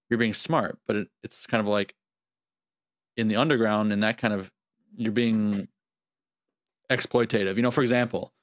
you're 0.09 0.19
being 0.19 0.33
smart 0.33 0.77
but 0.87 0.95
it, 0.95 1.07
it's 1.23 1.45
kind 1.45 1.61
of 1.61 1.67
like 1.67 1.95
in 3.17 3.27
the 3.27 3.35
underground 3.35 3.91
and 3.91 4.03
that 4.03 4.17
kind 4.17 4.33
of 4.33 4.51
you're 4.95 5.11
being 5.11 5.67
exploitative. 6.89 7.55
You 7.55 7.61
know, 7.61 7.71
for 7.71 7.81
example, 7.81 8.33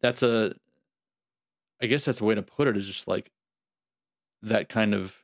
that's 0.00 0.22
a 0.22 0.52
I 1.82 1.86
guess 1.86 2.04
that's 2.04 2.20
a 2.20 2.24
way 2.24 2.34
to 2.34 2.42
put 2.42 2.68
it 2.68 2.76
is 2.76 2.86
just 2.86 3.08
like 3.08 3.30
that 4.42 4.68
kind 4.68 4.94
of 4.94 5.16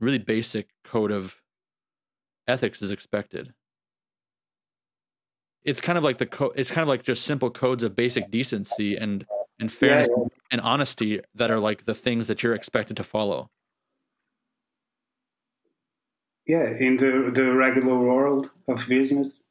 really 0.00 0.18
basic 0.18 0.68
code 0.82 1.10
of 1.10 1.40
ethics 2.48 2.82
is 2.82 2.90
expected. 2.90 3.52
It's 5.64 5.80
kind 5.80 5.96
of 5.96 6.04
like 6.04 6.18
the 6.18 6.26
co- 6.26 6.52
it's 6.54 6.70
kind 6.70 6.82
of 6.82 6.88
like 6.88 7.02
just 7.02 7.24
simple 7.24 7.50
codes 7.50 7.82
of 7.82 7.96
basic 7.96 8.30
decency 8.30 8.96
and 8.96 9.24
and 9.58 9.70
fairness 9.70 10.08
yeah, 10.10 10.22
yeah. 10.22 10.28
and 10.50 10.60
honesty 10.60 11.20
that 11.34 11.50
are 11.50 11.60
like 11.60 11.84
the 11.84 11.94
things 11.94 12.26
that 12.26 12.42
you're 12.42 12.54
expected 12.54 12.96
to 12.96 13.04
follow 13.04 13.50
yeah, 16.46 16.74
in 16.78 16.96
the, 16.96 17.30
the 17.34 17.54
regular 17.54 17.98
world 17.98 18.50
of 18.68 18.86
business, 18.88 19.42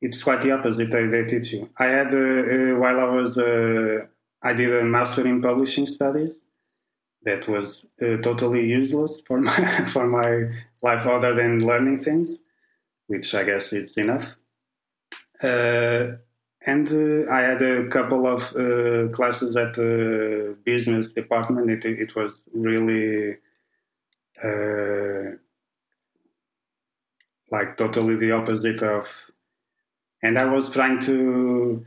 it's 0.00 0.22
quite 0.22 0.40
the 0.40 0.52
opposite. 0.52 0.90
They, 0.90 1.06
they 1.06 1.24
teach 1.24 1.52
you. 1.52 1.70
I 1.78 1.86
had 1.86 2.14
uh, 2.14 2.18
uh, 2.18 2.78
while 2.78 3.00
I 3.00 3.04
was 3.04 3.36
uh, 3.36 4.06
I 4.42 4.52
did 4.54 4.72
a 4.72 4.84
master 4.84 5.26
in 5.26 5.42
publishing 5.42 5.86
studies. 5.86 6.44
That 7.22 7.48
was 7.48 7.84
uh, 8.00 8.16
totally 8.18 8.66
useless 8.66 9.20
for 9.26 9.40
my 9.48 9.52
for 9.86 10.06
my 10.06 10.50
life, 10.82 11.06
other 11.06 11.34
than 11.34 11.66
learning 11.66 12.02
things, 12.02 12.38
which 13.06 13.34
I 13.34 13.44
guess 13.44 13.72
it's 13.72 13.98
enough. 13.98 14.36
Uh, 15.42 16.16
and 16.66 16.88
uh, 16.88 17.30
I 17.32 17.40
had 17.40 17.62
a 17.62 17.86
couple 17.88 18.26
of 18.26 18.52
classes 19.12 19.56
at 19.56 19.74
the 19.74 20.56
business 20.64 21.12
department. 21.12 21.70
It, 21.70 21.84
it 21.84 22.16
was 22.16 22.48
really 22.52 23.36
like 27.50 27.76
totally 27.76 28.16
the 28.16 28.32
opposite 28.32 28.82
of 28.82 29.30
and 30.22 30.38
i 30.38 30.44
was 30.44 30.72
trying 30.72 30.98
to 30.98 31.84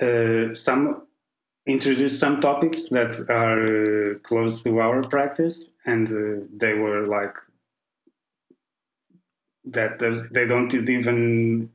uh, 0.00 0.52
some 0.54 1.06
introduce 1.66 2.18
some 2.18 2.38
topics 2.40 2.88
that 2.90 3.12
are 3.28 4.14
uh, 4.14 4.18
close 4.20 4.62
to 4.62 4.78
our 4.78 5.02
practice 5.02 5.70
and 5.84 6.08
uh, 6.08 6.44
they 6.56 6.74
were 6.74 7.06
like 7.06 7.36
that 9.64 9.98
they 10.32 10.46
don't 10.46 10.72
even 10.74 11.70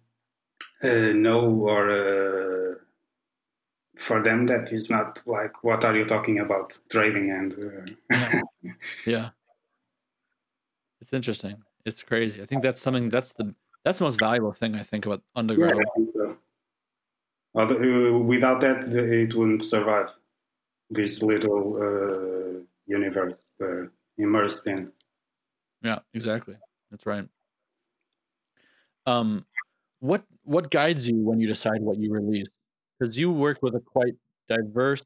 uh, 0.84 1.14
know 1.14 1.50
or 1.50 1.90
uh, 1.90 2.76
for 3.98 4.22
them 4.22 4.48
that 4.48 4.72
is 4.72 4.90
not 4.90 5.22
like 5.26 5.64
what 5.64 5.86
are 5.86 5.96
you 5.96 6.06
talking 6.06 6.40
about 6.40 6.78
trading 6.90 7.30
and 7.32 7.56
uh, 8.12 8.70
yeah 9.06 9.30
it's 11.02 11.14
interesting 11.14 11.64
it's 11.86 12.04
crazy. 12.04 12.42
I 12.42 12.46
think 12.46 12.64
that's 12.64 12.82
something 12.82 13.10
that's 13.10 13.34
the 13.34 13.54
that's 13.84 14.00
the 14.00 14.06
most 14.06 14.20
valuable 14.20 14.54
thing 14.54 14.76
I 14.76 14.84
think 14.84 15.06
about 15.06 15.22
underground. 15.36 15.84
Yeah, 16.16 16.34
so. 17.54 18.20
without 18.20 18.62
that, 18.62 18.94
it 18.94 19.34
wouldn't 19.36 19.64
survive 19.64 20.14
this 20.90 21.24
little 21.24 21.78
uh, 21.78 22.62
universe 22.86 23.34
we're 23.60 23.92
immersed 24.18 24.68
in. 24.68 24.92
Yeah, 25.82 26.00
exactly. 26.14 26.58
That's 26.92 27.06
right. 27.06 27.28
Um, 29.08 29.46
what 30.00 30.24
what 30.44 30.72
guides 30.72 31.08
you 31.08 31.16
when 31.18 31.40
you 31.40 31.48
decide 31.48 31.82
what 31.82 31.98
you 31.98 32.12
release? 32.12 32.48
Because 33.00 33.18
you 33.18 33.32
work 33.32 33.60
with 33.62 33.76
a 33.76 33.80
quite 33.80 34.14
diverse 34.48 35.02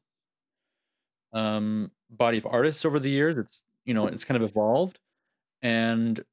um, 1.33 1.91
body 2.09 2.37
of 2.37 2.45
artists 2.45 2.85
over 2.85 2.99
the 2.99 3.09
years. 3.09 3.37
It's 3.37 3.61
you 3.85 3.93
know 3.93 4.07
it's 4.07 4.25
kind 4.25 4.41
of 4.41 4.49
evolved, 4.49 4.99
and 5.61 6.23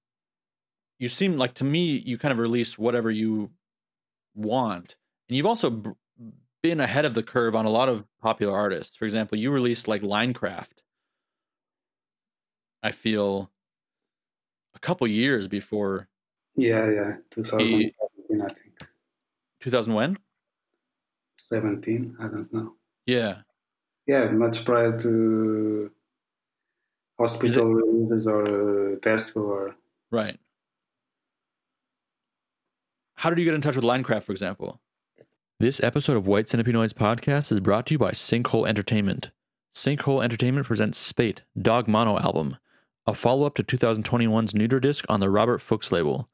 you 0.98 1.08
seem 1.08 1.36
like 1.36 1.54
to 1.54 1.64
me 1.64 1.98
you 1.98 2.18
kind 2.18 2.32
of 2.32 2.38
release 2.38 2.78
whatever 2.78 3.10
you 3.10 3.50
want. 4.34 4.96
And 5.28 5.36
you've 5.36 5.46
also 5.46 5.70
b- 5.70 5.90
been 6.62 6.80
ahead 6.80 7.04
of 7.04 7.14
the 7.14 7.22
curve 7.22 7.56
on 7.56 7.66
a 7.66 7.70
lot 7.70 7.88
of 7.88 8.04
popular 8.20 8.56
artists. 8.56 8.96
For 8.96 9.04
example 9.04 9.38
you 9.38 9.50
released 9.50 9.88
like 9.88 10.02
linecraft. 10.02 10.68
I 12.82 12.90
feel 12.90 13.50
a 14.74 14.78
couple 14.78 15.06
years 15.06 15.48
before 15.48 16.08
yeah 16.56 16.90
yeah. 16.90 17.16
2017 17.30 18.42
i 18.42 18.46
think 18.48 18.88
2000 19.62 19.94
when 19.94 20.18
17 21.38 22.16
i 22.20 22.26
don't 22.26 22.52
know 22.52 22.74
yeah 23.06 23.38
yeah 24.06 24.28
much 24.30 24.64
prior 24.64 24.96
to 24.98 25.90
hospital 27.18 27.72
releases 27.72 28.26
or 28.26 28.42
uh, 28.42 28.96
Tesco 28.96 29.36
or 29.36 29.76
right 30.10 30.38
how 33.22 33.30
did 33.30 33.38
you 33.38 33.44
get 33.44 33.54
in 33.54 33.60
touch 33.60 33.76
with 33.76 33.84
Linecraft, 33.84 34.24
for 34.24 34.32
example? 34.32 34.80
This 35.60 35.80
episode 35.80 36.16
of 36.16 36.26
White 36.26 36.48
Centipede 36.48 36.74
Noise 36.74 36.92
podcast 36.92 37.52
is 37.52 37.60
brought 37.60 37.86
to 37.86 37.94
you 37.94 37.98
by 37.98 38.10
Sinkhole 38.10 38.66
Entertainment. 38.66 39.30
Sinkhole 39.72 40.24
Entertainment 40.24 40.66
presents 40.66 40.98
Spate, 40.98 41.42
Dog 41.56 41.86
Mono 41.86 42.18
album, 42.18 42.56
a 43.06 43.14
follow 43.14 43.46
up 43.46 43.54
to 43.54 43.62
2021's 43.62 44.56
Neuter 44.56 44.80
disc 44.80 45.04
on 45.08 45.20
the 45.20 45.30
Robert 45.30 45.60
Fuchs 45.60 45.92
label. 45.92 46.28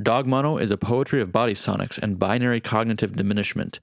Dog 0.00 0.28
Mono 0.28 0.58
is 0.58 0.70
a 0.70 0.76
poetry 0.76 1.20
of 1.20 1.32
body 1.32 1.54
sonics 1.54 1.98
and 1.98 2.20
binary 2.20 2.60
cognitive 2.60 3.16
diminishment, 3.16 3.80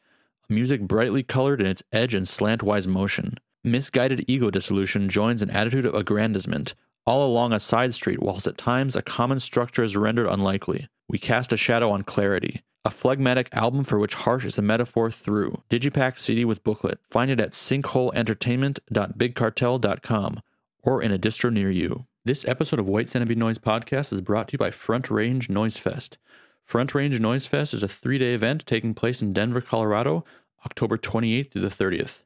music 0.47 0.79
brightly 0.79 1.23
colored 1.23 1.59
in 1.59 1.67
its 1.67 1.83
edge 1.91 2.13
and 2.13 2.25
slantwise 2.25 2.87
motion. 2.87 3.37
Misguided 3.65 4.23
ego 4.25 4.49
dissolution 4.49 5.09
joins 5.09 5.41
an 5.41 5.49
attitude 5.49 5.85
of 5.85 5.93
aggrandizement, 5.93 6.73
all 7.05 7.27
along 7.27 7.51
a 7.51 7.59
side 7.59 7.93
street, 7.93 8.21
whilst 8.21 8.47
at 8.47 8.57
times 8.57 8.95
a 8.95 9.01
common 9.01 9.41
structure 9.41 9.83
is 9.83 9.97
rendered 9.97 10.27
unlikely. 10.27 10.87
We 11.09 11.17
cast 11.17 11.51
a 11.51 11.57
shadow 11.57 11.91
on 11.91 12.03
clarity. 12.03 12.63
A 12.85 12.91
phlegmatic 12.91 13.49
album 13.51 13.83
for 13.83 13.99
which 13.99 14.13
harsh 14.13 14.45
is 14.45 14.55
the 14.55 14.61
metaphor 14.61 15.11
through. 15.11 15.63
Digipack 15.69 16.17
CD 16.17 16.45
with 16.45 16.63
booklet. 16.63 16.99
Find 17.09 17.29
it 17.29 17.41
at 17.41 17.51
sinkholeentertainment.bigcartel.com 17.51 20.39
or 20.81 21.01
in 21.01 21.11
a 21.11 21.19
distro 21.19 21.51
near 21.51 21.71
you. 21.71 22.05
This 22.25 22.45
episode 22.47 22.79
of 22.79 22.87
White 22.87 23.07
Centipede 23.07 23.37
Noise 23.37 23.59
Podcast 23.59 24.11
is 24.11 24.19
brought 24.19 24.47
to 24.47 24.53
you 24.53 24.57
by 24.57 24.71
Front 24.71 25.11
Range 25.11 25.47
Noise 25.47 25.77
Fest. 25.77 26.17
Front 26.63 26.95
Range 26.95 27.19
Noise 27.19 27.45
Fest 27.45 27.71
is 27.71 27.83
a 27.83 27.87
three 27.87 28.17
day 28.17 28.33
event 28.33 28.65
taking 28.65 28.95
place 28.95 29.21
in 29.21 29.31
Denver, 29.31 29.61
Colorado, 29.61 30.25
October 30.65 30.97
28th 30.97 31.51
through 31.51 31.61
the 31.61 31.67
30th. 31.67 32.23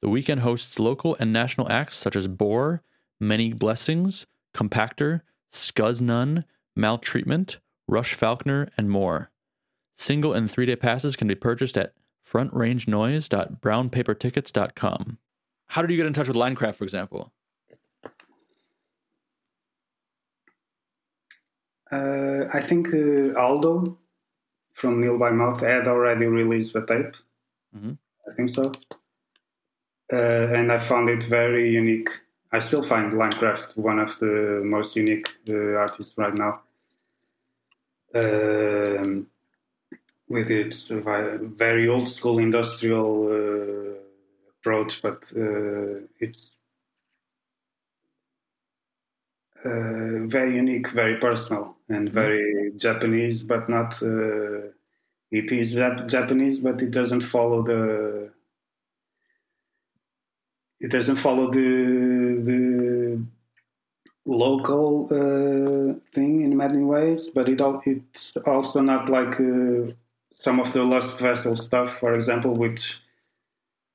The 0.00 0.08
weekend 0.08 0.40
hosts 0.40 0.78
local 0.78 1.14
and 1.20 1.30
national 1.30 1.70
acts 1.70 1.98
such 1.98 2.16
as 2.16 2.26
Boar, 2.26 2.80
Many 3.20 3.52
Blessings, 3.52 4.24
Compactor, 4.54 5.20
Scuzz 5.52 6.00
Nun, 6.00 6.46
Maltreatment, 6.74 7.58
Rush 7.86 8.14
Falconer, 8.14 8.70
and 8.78 8.88
more. 8.88 9.30
Single 9.94 10.32
and 10.32 10.50
three 10.50 10.64
day 10.64 10.76
passes 10.76 11.16
can 11.16 11.28
be 11.28 11.34
purchased 11.34 11.76
at 11.76 11.92
frontrangenoise.brownpapertickets.com. 12.26 15.18
How 15.66 15.82
did 15.82 15.90
you 15.90 15.98
get 15.98 16.06
in 16.06 16.14
touch 16.14 16.28
with 16.28 16.36
Linecraft, 16.38 16.76
for 16.76 16.84
example? 16.84 17.34
Uh, 21.94 22.48
I 22.52 22.60
think 22.60 22.88
uh, 22.92 23.38
Aldo 23.38 23.96
from 24.72 25.00
Nil 25.00 25.18
by 25.18 25.30
Mouth 25.30 25.60
had 25.60 25.86
already 25.86 26.26
released 26.26 26.72
the 26.72 26.84
tape. 26.84 27.14
Mm-hmm. 27.76 27.92
I 28.28 28.34
think 28.34 28.48
so. 28.48 28.72
Uh, 30.12 30.46
and 30.56 30.72
I 30.72 30.78
found 30.78 31.08
it 31.08 31.22
very 31.24 31.70
unique. 31.70 32.08
I 32.50 32.58
still 32.58 32.82
find 32.82 33.12
Linecraft 33.12 33.76
one 33.76 34.00
of 34.00 34.18
the 34.18 34.62
most 34.64 34.96
unique 34.96 35.28
uh, 35.48 35.74
artists 35.84 36.18
right 36.18 36.34
now. 36.34 36.62
Um, 38.14 39.26
with 40.28 40.50
its 40.50 40.90
very 40.90 41.88
old 41.88 42.08
school 42.08 42.38
industrial 42.38 43.28
uh, 43.28 43.94
approach, 44.58 45.02
but 45.02 45.32
uh, 45.36 46.06
it's 46.18 46.58
uh, 49.64 50.26
very 50.26 50.56
unique, 50.56 50.90
very 50.90 51.16
personal, 51.18 51.76
and 51.88 52.08
very 52.08 52.72
Japanese, 52.76 53.44
but 53.44 53.68
not. 53.68 54.02
Uh, 54.02 54.68
it 55.30 55.50
is 55.50 55.74
Japanese, 56.06 56.60
but 56.60 56.82
it 56.82 56.92
doesn't 56.92 57.22
follow 57.22 57.62
the. 57.62 58.30
It 60.80 60.90
doesn't 60.90 61.16
follow 61.16 61.50
the 61.50 62.42
the 62.48 63.24
local 64.26 65.06
uh, 65.10 65.98
thing 66.12 66.44
in 66.44 66.56
many 66.56 66.82
ways, 66.82 67.30
but 67.30 67.48
it 67.48 67.60
it's 67.86 68.36
also 68.46 68.80
not 68.80 69.08
like 69.08 69.40
uh, 69.40 69.92
some 70.30 70.60
of 70.60 70.72
the 70.72 70.84
Lost 70.84 71.20
Vessel 71.20 71.56
stuff, 71.56 71.98
for 71.98 72.12
example, 72.12 72.54
which 72.54 73.00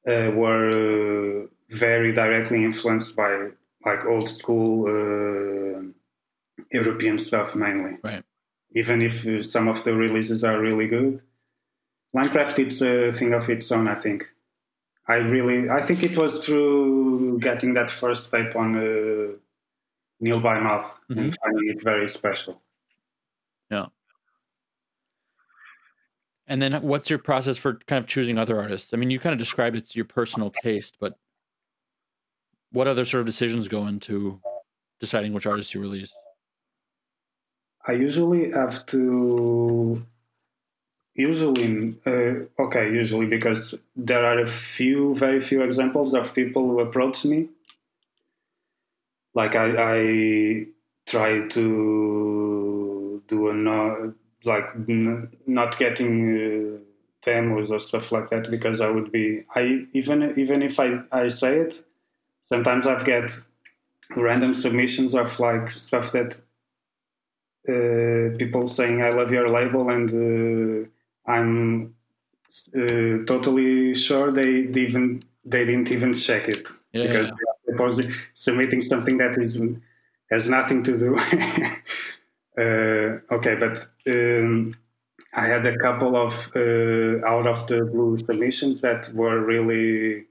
uh, 0.08 0.32
were 0.34 1.44
uh, 1.44 1.48
very 1.70 2.12
directly 2.14 2.64
influenced 2.64 3.16
by 3.16 3.50
like 3.86 4.06
old 4.06 4.30
school 4.30 4.88
uh, 4.88 5.82
European 6.72 7.18
stuff 7.18 7.56
mainly. 7.56 7.98
Right. 8.04 8.24
Even 8.72 9.02
if 9.02 9.26
uh, 9.26 9.42
some 9.42 9.68
of 9.68 9.84
the 9.84 9.96
releases 9.96 10.44
are 10.44 10.60
really 10.60 10.88
good, 10.88 11.22
Linecraft 12.16 12.60
it's 12.60 12.82
a 12.82 13.12
thing 13.12 13.34
of 13.34 13.50
its 13.50 13.72
own. 13.72 13.88
I 13.88 13.96
think. 13.96 14.24
I 15.08 15.16
really, 15.16 15.72
I 15.72 15.82
think 15.82 16.04
it 16.04 16.16
was 16.18 16.46
through 16.46 17.40
getting 17.40 17.74
that 17.74 17.90
first 17.90 18.30
tape 18.30 18.56
on 18.56 18.76
uh, 18.76 19.38
Nil 20.20 20.40
by 20.40 20.60
Mouth 20.60 21.00
mm-hmm. 21.10 21.20
and 21.20 21.36
finding 21.36 21.76
it 21.76 21.82
very 21.82 22.08
special. 22.08 22.62
Yeah. 23.72 23.88
And 26.48 26.62
then 26.62 26.74
what's 26.82 27.10
your 27.10 27.18
process 27.18 27.58
for 27.58 27.80
kind 27.88 28.04
of 28.04 28.08
choosing 28.08 28.38
other 28.38 28.60
artists? 28.60 28.94
I 28.94 28.98
mean, 28.98 29.10
you 29.10 29.20
kind 29.20 29.34
of 29.34 29.40
described 29.40 29.76
it's 29.76 29.96
your 29.96 30.06
personal 30.06 30.52
taste, 30.64 30.98
but 31.00 31.18
what 32.72 32.88
other 32.88 33.06
sort 33.06 33.22
of 33.22 33.26
decisions 33.26 33.68
go 33.68 33.88
into 33.88 34.40
deciding 35.00 35.34
which 35.34 35.46
artists 35.46 35.74
you 35.74 35.82
release? 35.82 36.12
I 37.88 37.94
usually 37.94 38.52
have 38.52 38.86
to 38.88 40.06
usually 41.16 41.96
uh, 42.06 42.62
okay 42.62 42.94
usually 42.94 43.26
because 43.26 43.78
there 43.96 44.26
are 44.26 44.40
a 44.40 44.48
few 44.48 45.16
very 45.16 45.40
few 45.40 45.62
examples 45.64 46.14
of 46.14 46.34
people 46.34 46.70
who 46.70 46.80
approach 46.80 47.26
me 47.26 47.50
like 49.34 49.54
i, 49.54 49.98
I 49.98 50.68
try 51.10 51.48
to 51.48 53.24
do 53.28 53.50
a 53.50 53.54
no, 53.54 54.14
like 54.46 54.70
n- 54.88 55.30
not 55.48 55.78
getting 55.78 56.14
uh, 56.36 56.78
demos 57.22 57.72
or 57.72 57.80
stuff 57.80 58.12
like 58.12 58.30
that 58.30 58.52
because 58.52 58.80
I 58.82 58.90
would 58.90 59.12
be 59.12 59.44
I 59.56 59.88
even 59.94 60.34
even 60.38 60.62
if 60.62 60.80
I 60.80 61.04
I 61.12 61.28
say 61.30 61.58
it, 61.58 61.84
sometimes 62.52 62.86
I've 62.86 63.06
get 63.06 63.32
random 64.16 64.54
submissions 64.54 65.16
of 65.16 65.40
like 65.40 65.68
stuff 65.68 66.12
that 66.14 66.42
uh, 67.68 68.38
people 68.38 68.68
saying 68.68 69.02
I 69.02 69.10
love 69.10 69.32
your 69.32 69.50
label 69.50 69.90
and 69.90 70.10
uh, 70.10 70.90
I'm 71.32 71.96
uh, 72.76 73.24
totally 73.26 73.94
sure 73.94 74.32
they, 74.32 74.64
they, 74.64 74.82
even 74.82 75.22
they 75.46 75.66
didn't 75.66 75.92
even 75.92 76.14
check 76.14 76.50
it 76.50 76.68
yeah, 76.92 77.04
because 77.04 77.28
yeah. 77.28 78.06
they're 78.06 78.12
submitting 78.34 78.82
something 78.82 79.18
that 79.18 79.38
is 79.38 79.62
has 80.32 80.50
nothing 80.50 80.84
to 80.84 80.98
do 80.98 81.18
Uh, 82.60 83.20
okay, 83.32 83.56
but 83.56 83.78
um, 84.08 84.76
I 85.34 85.46
had 85.46 85.66
a 85.66 85.78
couple 85.78 86.18
of 86.18 86.52
uh, 86.56 87.26
out 87.26 87.48
of 87.48 87.66
the 87.68 87.86
blue 87.86 88.18
submissions 88.18 88.82
that 88.82 89.10
were 89.14 89.40
really 89.40 90.26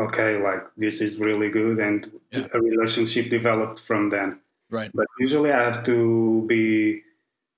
okay. 0.00 0.42
Like 0.42 0.66
this 0.76 1.00
is 1.00 1.20
really 1.20 1.50
good, 1.50 1.78
and 1.78 2.10
yeah. 2.32 2.46
a 2.52 2.60
relationship 2.60 3.30
developed 3.30 3.80
from 3.80 4.10
then. 4.10 4.40
Right. 4.70 4.90
But 4.94 5.06
usually, 5.18 5.52
I 5.52 5.62
have 5.62 5.82
to 5.84 6.44
be 6.46 7.02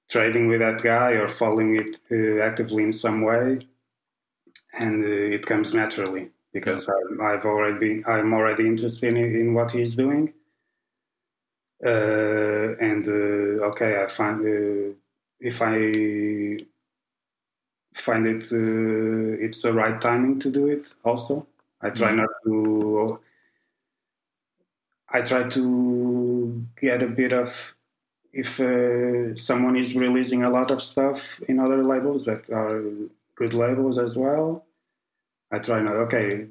trading 0.09 0.49
with 0.49 0.61
that 0.61 0.83
guy 0.83 1.13
or 1.13 1.29
following 1.29 1.77
it 1.77 1.99
uh, 2.11 2.43
actively 2.43 2.83
in 2.83 2.93
some 2.93 3.23
way, 3.23 3.67
and 4.79 5.03
uh, 5.03 5.37
it 5.37 5.47
comes 5.47 5.75
naturally 5.75 6.31
because 6.53 6.89
yeah. 6.89 7.25
I, 7.27 7.31
have 7.31 7.47
already 7.47 7.79
been, 7.79 8.05
I'm 8.07 8.35
already 8.35 8.67
interested 8.67 9.17
in, 9.17 9.17
in 9.17 9.55
what 9.55 9.73
he's 9.73 9.97
doing 9.97 10.35
uh, 11.85 12.77
and 12.79 13.07
uh, 13.09 13.67
okay, 13.67 14.01
I 14.03 14.07
find 14.07 14.41
uh, 14.41 14.95
if 15.41 15.61
I 15.61 16.59
find 17.95 18.27
it 18.27 18.53
it's 18.53 19.63
the 19.63 19.73
right 19.73 20.01
timing 20.01 20.39
to 20.41 20.51
do 20.51 20.69
it. 20.69 20.95
Also, 21.05 21.47
I 21.83 21.91
try 21.91 22.09
mm-hmm. 22.09 22.17
not 22.19 22.31
to. 22.45 23.21
I 25.15 25.21
try 25.21 25.43
to 25.49 26.67
get 26.81 27.03
a 27.03 27.07
bit 27.07 27.33
of 27.33 27.75
if 28.33 28.61
uh, 28.61 29.35
someone 29.35 29.77
is 29.77 29.95
releasing 29.95 30.43
a 30.43 30.51
lot 30.51 30.71
of 30.71 30.81
stuff 30.81 31.41
in 31.43 31.59
other 31.59 31.85
labels 31.85 32.25
that 32.25 32.49
are 32.51 32.83
good 33.35 33.53
labels 33.53 33.99
as 33.99 34.17
well. 34.17 34.65
I 35.51 35.59
try 35.59 35.83
not 35.83 35.97
okay, 35.97 36.47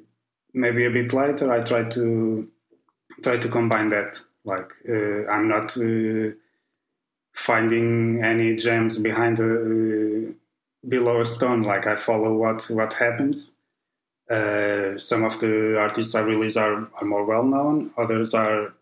maybe 0.54 0.84
a 0.84 0.90
bit 0.90 1.12
later. 1.12 1.50
I 1.50 1.60
try 1.60 1.84
to 1.84 2.48
try 3.22 3.36
to 3.38 3.48
combine 3.48 3.88
that. 3.88 4.20
Like 4.44 4.72
uh, 4.88 5.26
I'm 5.28 5.48
not 5.48 5.76
uh, 5.76 6.34
finding 7.32 8.22
any 8.22 8.56
gems 8.56 8.98
behind 8.98 9.38
the 9.38 10.28
uh, 10.28 10.32
below 10.88 11.20
a 11.20 11.26
stone. 11.26 11.62
Like 11.62 11.86
I 11.86 11.96
follow 11.96 12.36
what 12.36 12.64
what 12.70 12.92
happens. 12.92 13.51
Uh, 14.30 14.96
some 14.96 15.24
of 15.24 15.38
the 15.40 15.78
artists 15.78 16.14
I 16.14 16.20
release 16.20 16.56
are, 16.56 16.88
are 16.96 17.04
more 17.04 17.24
well 17.24 17.44
known. 17.44 17.90
Others 17.96 18.34
are 18.34 18.74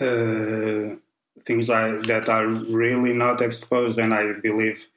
uh, 0.00 0.96
things 1.40 1.70
I, 1.70 2.00
that 2.06 2.28
are 2.28 2.46
really 2.46 3.12
not 3.12 3.40
exposed, 3.42 3.98
and 3.98 4.14
I 4.14 4.32
believe 4.34 4.88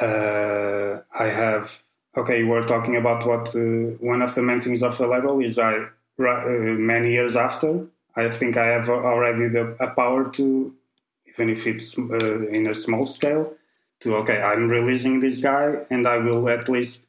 uh, 0.00 0.98
I 1.18 1.26
have. 1.26 1.82
Okay, 2.16 2.44
we're 2.44 2.62
talking 2.62 2.94
about 2.94 3.26
what 3.26 3.52
one 4.00 4.22
of 4.22 4.34
the 4.36 4.42
main 4.42 4.60
things 4.60 4.82
of 4.82 5.00
a 5.00 5.06
label 5.06 5.40
is. 5.40 5.58
I 5.58 5.86
many 6.16 7.10
years 7.10 7.34
after 7.34 7.88
I 8.16 8.30
think 8.30 8.56
I 8.56 8.66
have 8.66 8.88
already 8.88 9.48
the 9.48 9.76
a 9.80 9.90
power 9.90 10.30
to, 10.30 10.74
even 11.26 11.50
if 11.50 11.66
it's 11.66 11.98
uh, 11.98 12.46
in 12.48 12.66
a 12.66 12.74
small 12.74 13.06
scale, 13.06 13.54
to 14.00 14.16
okay, 14.16 14.40
I'm 14.40 14.68
releasing 14.68 15.20
this 15.20 15.40
guy, 15.40 15.84
and 15.90 16.06
I 16.06 16.18
will 16.18 16.48
at 16.48 16.68
least 16.68 17.02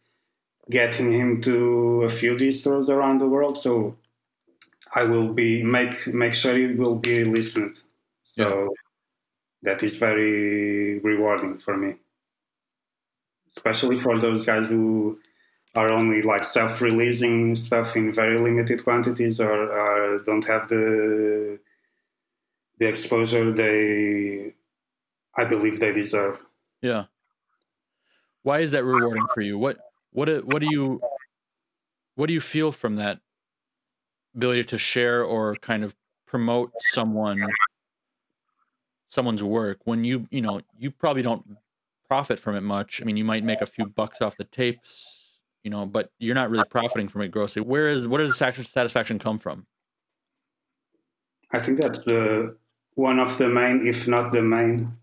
getting 0.70 1.12
him 1.12 1.42
to 1.42 2.04
a 2.04 2.10
few 2.10 2.36
distros 2.36 2.90
around 2.90 3.20
the 3.20 3.30
world. 3.30 3.58
So 3.58 3.98
I 4.94 5.04
will 5.04 5.34
be 5.34 5.64
make 5.64 6.08
make 6.08 6.34
sure 6.34 6.56
he 6.56 6.68
will 6.68 6.96
be 6.96 7.24
listened. 7.24 7.76
So 8.24 8.74
that 9.62 9.84
is 9.84 9.98
very 9.98 11.00
rewarding 11.00 11.58
for 11.58 11.78
me, 11.78 11.96
especially 13.50 13.98
for 13.98 14.18
those 14.20 14.46
guys 14.46 14.70
who 14.70 15.20
are 15.76 15.92
only 15.92 16.22
like 16.22 16.44
self-releasing 16.44 17.54
stuff 17.56 17.98
in 17.98 18.14
very 18.14 18.38
limited 18.38 18.84
quantities 18.84 19.42
or, 19.42 19.72
or 19.72 20.20
don't 20.20 20.46
have 20.46 20.68
the 20.68 21.60
the 22.80 22.88
exposure 22.88 23.52
they 23.52 24.54
I 25.36 25.46
believe 25.46 25.80
they 25.80 25.92
deserve. 25.92 26.44
Yeah. 26.82 27.06
Why 28.44 28.60
is 28.60 28.72
that 28.72 28.84
rewarding 28.84 29.26
for 29.34 29.42
you? 29.42 29.58
What 29.58 29.78
what 30.16 30.46
what 30.46 30.62
do 30.62 30.68
you 30.72 31.02
what 32.16 32.28
do 32.28 32.34
you 32.34 32.40
feel 32.40 32.72
from 32.72 32.96
that 32.96 33.20
ability 34.34 34.64
to 34.64 34.78
share 34.78 35.24
or 35.24 35.56
kind 35.58 35.84
of 35.84 35.94
promote 36.26 36.72
someone 36.94 37.46
someone's 39.10 39.44
work 39.44 39.80
when 39.84 40.04
you 40.06 40.26
you 40.32 40.42
know 40.42 40.62
you 40.78 40.90
probably 40.90 41.22
don't 41.22 41.58
profit 42.08 42.40
from 42.40 42.56
it 42.56 42.62
much? 42.62 43.02
I 43.02 43.06
mean 43.06 43.18
you 43.18 43.26
might 43.26 43.44
make 43.44 43.62
a 43.62 43.66
few 43.66 43.88
bucks 43.88 44.22
off 44.22 44.38
the 44.38 44.46
tapes 44.46 45.42
you 45.64 45.70
know 45.70 45.86
but 45.86 46.12
you're 46.18 46.36
not 46.36 46.50
really 46.50 46.70
profiting 46.70 47.10
from 47.10 47.22
it 47.22 47.30
grossly. 47.30 47.62
Where 47.62 47.90
is 47.90 48.08
where 48.08 48.22
does 48.24 48.38
the 48.38 48.64
satisfaction 48.64 49.20
come 49.20 49.38
from? 49.38 49.66
I 51.52 51.60
think 51.60 51.78
that's 51.78 52.06
the 52.06 52.56
one 52.94 53.20
of 53.20 53.38
the 53.38 53.50
main 53.50 53.86
if 53.86 54.08
not 54.08 54.32
the 54.32 54.42
main 54.42 54.94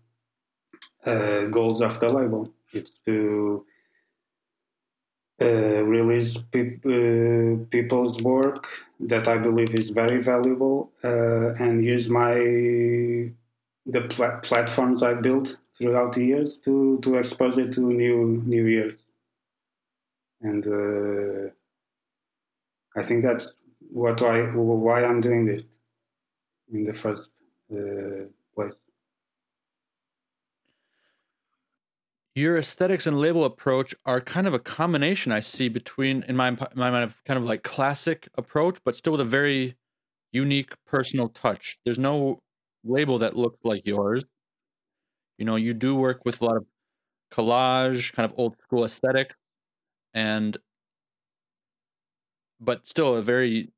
uh, 1.05 1.45
goals 1.45 1.81
of 1.81 1.99
the 1.99 2.11
label. 2.11 2.51
It's 2.71 2.97
to 3.05 3.63
uh, 5.41 5.83
release 5.85 6.37
pe- 6.51 6.79
uh, 6.85 7.57
people's 7.69 8.21
work 8.21 8.67
that 8.99 9.27
I 9.27 9.37
believe 9.37 9.73
is 9.75 9.89
very 9.89 10.21
valuable 10.21 10.91
uh, 11.03 11.53
and 11.59 11.83
use 11.83 12.09
my 12.09 12.35
the 13.85 14.01
pl- 14.09 14.39
platforms 14.43 15.03
I 15.03 15.13
built 15.13 15.57
throughout 15.77 16.13
the 16.13 16.25
years 16.25 16.57
to 16.59 16.99
to 16.99 17.15
expose 17.15 17.57
it 17.57 17.71
to 17.73 17.81
new 17.81 18.41
new 18.45 18.65
years. 18.65 19.03
And 20.41 20.63
uh, 20.67 21.49
I 22.95 23.03
think 23.03 23.21
that's 23.23 23.53
what 23.91 24.21
I 24.23 24.41
why 24.55 25.03
I'm 25.05 25.21
doing 25.21 25.45
this 25.45 25.63
in 26.71 26.83
the 26.83 26.93
first 26.93 27.43
uh, 27.71 28.25
place. 28.55 28.82
Your 32.35 32.57
aesthetics 32.57 33.05
and 33.05 33.19
label 33.19 33.45
approach 33.45 33.93
are 34.05 34.19
kind 34.19 34.47
of 34.47 34.53
a 34.53 34.59
combination 34.59 35.31
I 35.31 35.39
see 35.39 35.69
between, 35.69 36.23
in 36.27 36.35
my, 36.35 36.51
my 36.51 36.89
mind, 36.89 37.03
of 37.03 37.23
kind 37.25 37.37
of 37.37 37.43
like 37.43 37.63
classic 37.63 38.27
approach, 38.35 38.79
but 38.83 38.95
still 38.95 39.11
with 39.13 39.21
a 39.21 39.25
very 39.25 39.75
unique 40.31 40.73
personal 40.85 41.29
touch. 41.29 41.77
There's 41.85 41.99
no 41.99 42.39
label 42.83 43.19
that 43.19 43.37
looks 43.37 43.59
like 43.63 43.85
yours. 43.85 44.25
You 45.37 45.45
know, 45.45 45.55
you 45.55 45.73
do 45.73 45.95
work 45.95 46.25
with 46.25 46.41
a 46.41 46.45
lot 46.45 46.57
of 46.57 46.65
collage, 47.31 48.13
kind 48.13 48.31
of 48.31 48.37
old 48.37 48.57
school 48.61 48.85
aesthetic, 48.85 49.35
and 50.13 50.57
but 52.59 52.87
still 52.87 53.15
a 53.15 53.21
very 53.21 53.71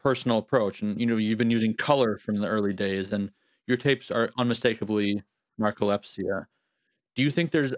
personal 0.00 0.38
approach. 0.38 0.82
And 0.82 1.00
you 1.00 1.06
know, 1.06 1.16
you've 1.16 1.38
been 1.38 1.50
using 1.50 1.74
color 1.74 2.18
from 2.18 2.38
the 2.38 2.48
early 2.48 2.72
days, 2.72 3.12
and 3.12 3.30
your 3.66 3.76
tapes 3.76 4.10
are 4.10 4.30
unmistakably 4.38 5.22
narcolepsia 5.60 6.42
uh, 6.42 6.53
do 7.14 7.22
you 7.22 7.30
think 7.30 7.50
there's 7.50 7.74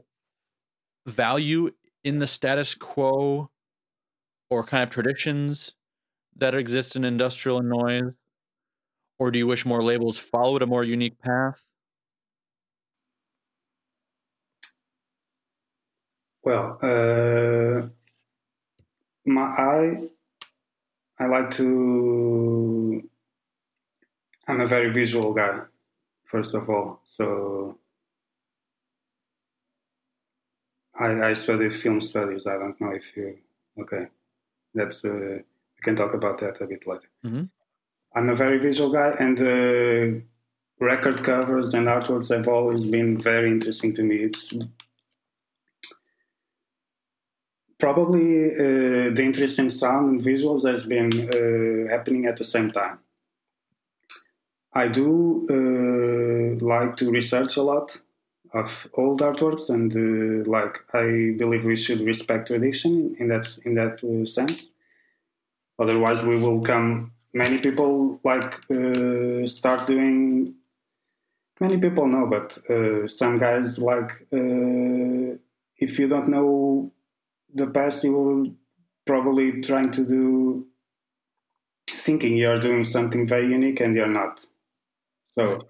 value 1.06 1.70
in 2.04 2.18
the 2.18 2.26
status 2.26 2.74
quo 2.74 3.50
or 4.50 4.64
kind 4.64 4.84
of 4.84 4.90
traditions 4.90 5.74
that 6.36 6.54
exist 6.54 6.96
in 6.96 7.04
industrial 7.04 7.62
noise? 7.62 8.12
Or 9.18 9.30
do 9.30 9.38
you 9.38 9.46
wish 9.46 9.66
more 9.66 9.82
labels 9.82 10.16
followed 10.18 10.62
a 10.62 10.66
more 10.66 10.82
unique 10.82 11.18
path? 11.18 11.60
Well, 16.42 16.78
uh, 16.80 17.88
my 19.24 19.42
I 19.58 20.08
I 21.18 21.26
like 21.26 21.50
to. 21.50 23.02
I'm 24.48 24.60
a 24.60 24.66
very 24.66 24.90
visual 24.92 25.32
guy, 25.34 25.62
first 26.24 26.54
of 26.54 26.70
all. 26.70 27.00
So 27.04 27.78
I, 30.98 31.30
I 31.30 31.32
studied 31.34 31.72
film 31.72 32.00
studies. 32.00 32.46
I 32.46 32.58
don't 32.58 32.80
know 32.80 32.90
if 32.90 33.16
you 33.16 33.38
okay. 33.80 34.06
That's 34.74 35.04
uh, 35.04 35.38
we 35.40 35.82
can 35.82 35.96
talk 35.96 36.14
about 36.14 36.38
that 36.38 36.60
a 36.60 36.66
bit 36.66 36.86
later. 36.86 37.08
Mm-hmm. 37.24 37.44
I'm 38.14 38.28
a 38.30 38.34
very 38.34 38.58
visual 38.58 38.90
guy, 38.90 39.14
and 39.18 39.38
uh, 39.40 40.20
record 40.80 41.22
covers 41.22 41.74
and 41.74 41.86
artworks 41.86 42.34
have 42.34 42.48
always 42.48 42.86
been 42.86 43.20
very 43.20 43.50
interesting 43.50 43.92
to 43.94 44.02
me. 44.02 44.16
It's 44.16 44.54
probably 47.78 48.46
uh, 48.46 49.10
the 49.14 49.22
interest 49.22 49.58
in 49.58 49.70
sound 49.70 50.08
and 50.08 50.20
visuals 50.20 50.66
has 50.66 50.86
been 50.86 51.10
uh, 51.12 51.90
happening 51.90 52.26
at 52.26 52.36
the 52.36 52.44
same 52.44 52.70
time. 52.70 52.98
I 54.72 54.88
do 54.88 55.46
uh, 55.50 56.64
like 56.64 56.96
to 56.96 57.10
research 57.10 57.56
a 57.56 57.62
lot 57.62 58.00
of 58.52 58.88
old 58.94 59.20
artworks, 59.20 59.70
and 59.70 59.94
uh, 59.94 60.48
like 60.50 60.84
I 60.94 61.34
believe 61.36 61.64
we 61.64 61.76
should 61.76 62.00
respect 62.00 62.48
tradition 62.48 63.16
in 63.18 63.28
that 63.28 63.58
in 63.64 63.74
that 63.74 64.02
uh, 64.04 64.24
sense. 64.24 64.72
Otherwise, 65.78 66.22
we 66.24 66.36
will 66.36 66.60
come. 66.60 67.12
Many 67.32 67.58
people 67.58 68.20
like 68.24 68.54
uh, 68.70 69.46
start 69.46 69.86
doing. 69.86 70.54
Many 71.60 71.78
people 71.78 72.06
know, 72.06 72.26
but 72.26 72.58
uh, 72.70 73.06
some 73.06 73.38
guys 73.38 73.78
like 73.78 74.10
uh, 74.32 75.36
if 75.78 75.98
you 75.98 76.08
don't 76.08 76.28
know 76.28 76.92
the 77.54 77.66
past, 77.66 78.04
you 78.04 78.12
will 78.12 78.54
probably 79.06 79.60
trying 79.60 79.90
to 79.92 80.06
do 80.06 80.66
thinking 81.88 82.36
you're 82.36 82.58
doing 82.58 82.82
something 82.82 83.26
very 83.26 83.48
unique 83.48 83.80
and 83.80 83.96
you're 83.96 84.08
not. 84.08 84.44
So 85.32 85.60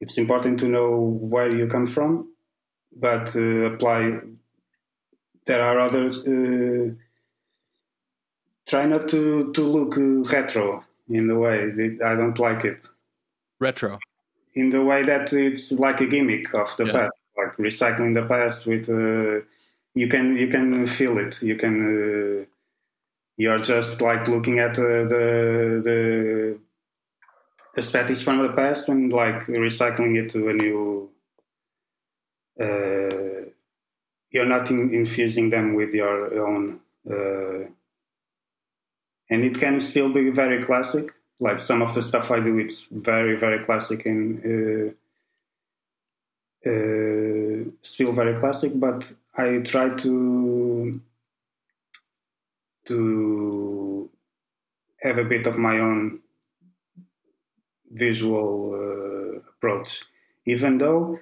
it's 0.00 0.18
important 0.18 0.58
to 0.60 0.68
know 0.68 0.96
where 0.98 1.54
you 1.54 1.66
come 1.66 1.86
from, 1.86 2.32
but 2.94 3.34
uh, 3.36 3.72
apply. 3.72 4.20
There 5.46 5.62
are 5.62 5.78
others. 5.78 6.24
Uh, 6.26 6.90
try 8.66 8.86
not 8.86 9.08
to 9.08 9.52
to 9.52 9.62
look 9.62 9.96
uh, 9.96 10.22
retro 10.30 10.84
in 11.08 11.26
the 11.26 11.38
way 11.38 11.72
I 12.04 12.14
don't 12.14 12.38
like 12.38 12.64
it. 12.64 12.86
Retro. 13.58 13.98
In 14.54 14.70
the 14.70 14.84
way 14.84 15.02
that 15.04 15.32
it's 15.32 15.72
like 15.72 16.00
a 16.00 16.06
gimmick 16.06 16.52
of 16.54 16.76
the 16.76 16.86
yeah. 16.86 16.92
past, 16.92 17.12
like 17.36 17.56
recycling 17.56 18.14
the 18.14 18.26
past 18.26 18.66
with. 18.66 18.88
Uh, 18.88 19.44
you 19.94 20.06
can 20.06 20.36
you 20.36 20.48
can 20.48 20.86
feel 20.86 21.18
it. 21.18 21.42
You 21.42 21.56
can. 21.56 21.74
Uh, 21.82 22.44
you're 23.36 23.58
just 23.58 24.00
like 24.00 24.28
looking 24.28 24.58
at 24.58 24.74
the 24.74 25.06
the 25.08 26.58
aesthetics 27.78 28.22
from 28.22 28.42
the 28.42 28.52
past 28.52 28.88
and 28.88 29.12
like 29.12 29.44
recycling 29.46 30.16
it 30.16 30.28
to 30.28 30.48
a 30.48 30.52
new 30.52 31.10
uh, 32.60 33.50
you're 34.30 34.46
not 34.46 34.70
in, 34.70 34.92
infusing 34.92 35.48
them 35.48 35.74
with 35.74 35.94
your 35.94 36.34
own 36.46 36.80
uh, 37.08 37.68
and 39.30 39.44
it 39.44 39.58
can 39.58 39.78
still 39.80 40.10
be 40.12 40.30
very 40.30 40.62
classic. 40.62 41.10
Like 41.40 41.58
some 41.60 41.82
of 41.82 41.94
the 41.94 42.02
stuff 42.02 42.32
i 42.32 42.40
do 42.40 42.58
it's 42.58 42.88
very 42.88 43.36
very 43.36 43.64
classic 43.64 44.04
and 44.06 44.24
uh, 44.44 44.90
uh 46.68 47.70
still 47.80 48.10
very 48.10 48.36
classic 48.36 48.72
but 48.74 49.14
i 49.36 49.60
try 49.60 49.88
to 49.88 51.00
to 52.86 54.10
have 55.00 55.18
a 55.18 55.24
bit 55.24 55.46
of 55.46 55.58
my 55.58 55.78
own 55.78 56.18
visual 57.90 58.74
uh, 58.74 59.40
approach. 59.50 60.04
Even 60.46 60.78
though 60.78 61.18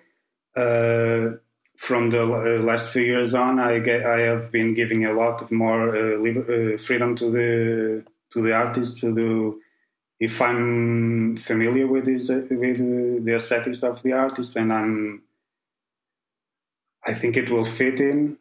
uh, 0.57 1.37
from 1.77 2.11
the 2.11 2.23
uh, 2.23 2.63
last 2.65 2.93
few 2.93 3.03
years 3.03 3.35
on, 3.35 3.59
I 3.59 3.81
get, 3.81 4.07
I 4.07 4.21
have 4.21 4.51
been 4.53 4.75
giving 4.75 5.05
a 5.05 5.13
lot 5.13 5.43
of 5.43 5.51
more 5.51 5.93
liber- 6.19 6.79
freedom 6.79 7.15
to 7.17 7.31
the 7.31 8.05
to 8.31 8.43
the 8.43 8.53
artist 8.53 9.01
to 9.01 9.15
do 9.15 9.61
if 10.19 10.41
I'm 10.41 11.37
familiar 11.37 11.87
with 11.87 12.07
this, 12.07 12.29
with 12.29 12.79
the 13.25 13.35
aesthetics 13.35 13.83
of 13.83 14.03
the 14.03 14.13
artist 14.13 14.57
and 14.57 14.73
I'm 14.73 15.23
I 17.07 17.13
think 17.15 17.37
it 17.37 17.51
will 17.51 17.65
fit 17.65 18.01
in 18.01 18.39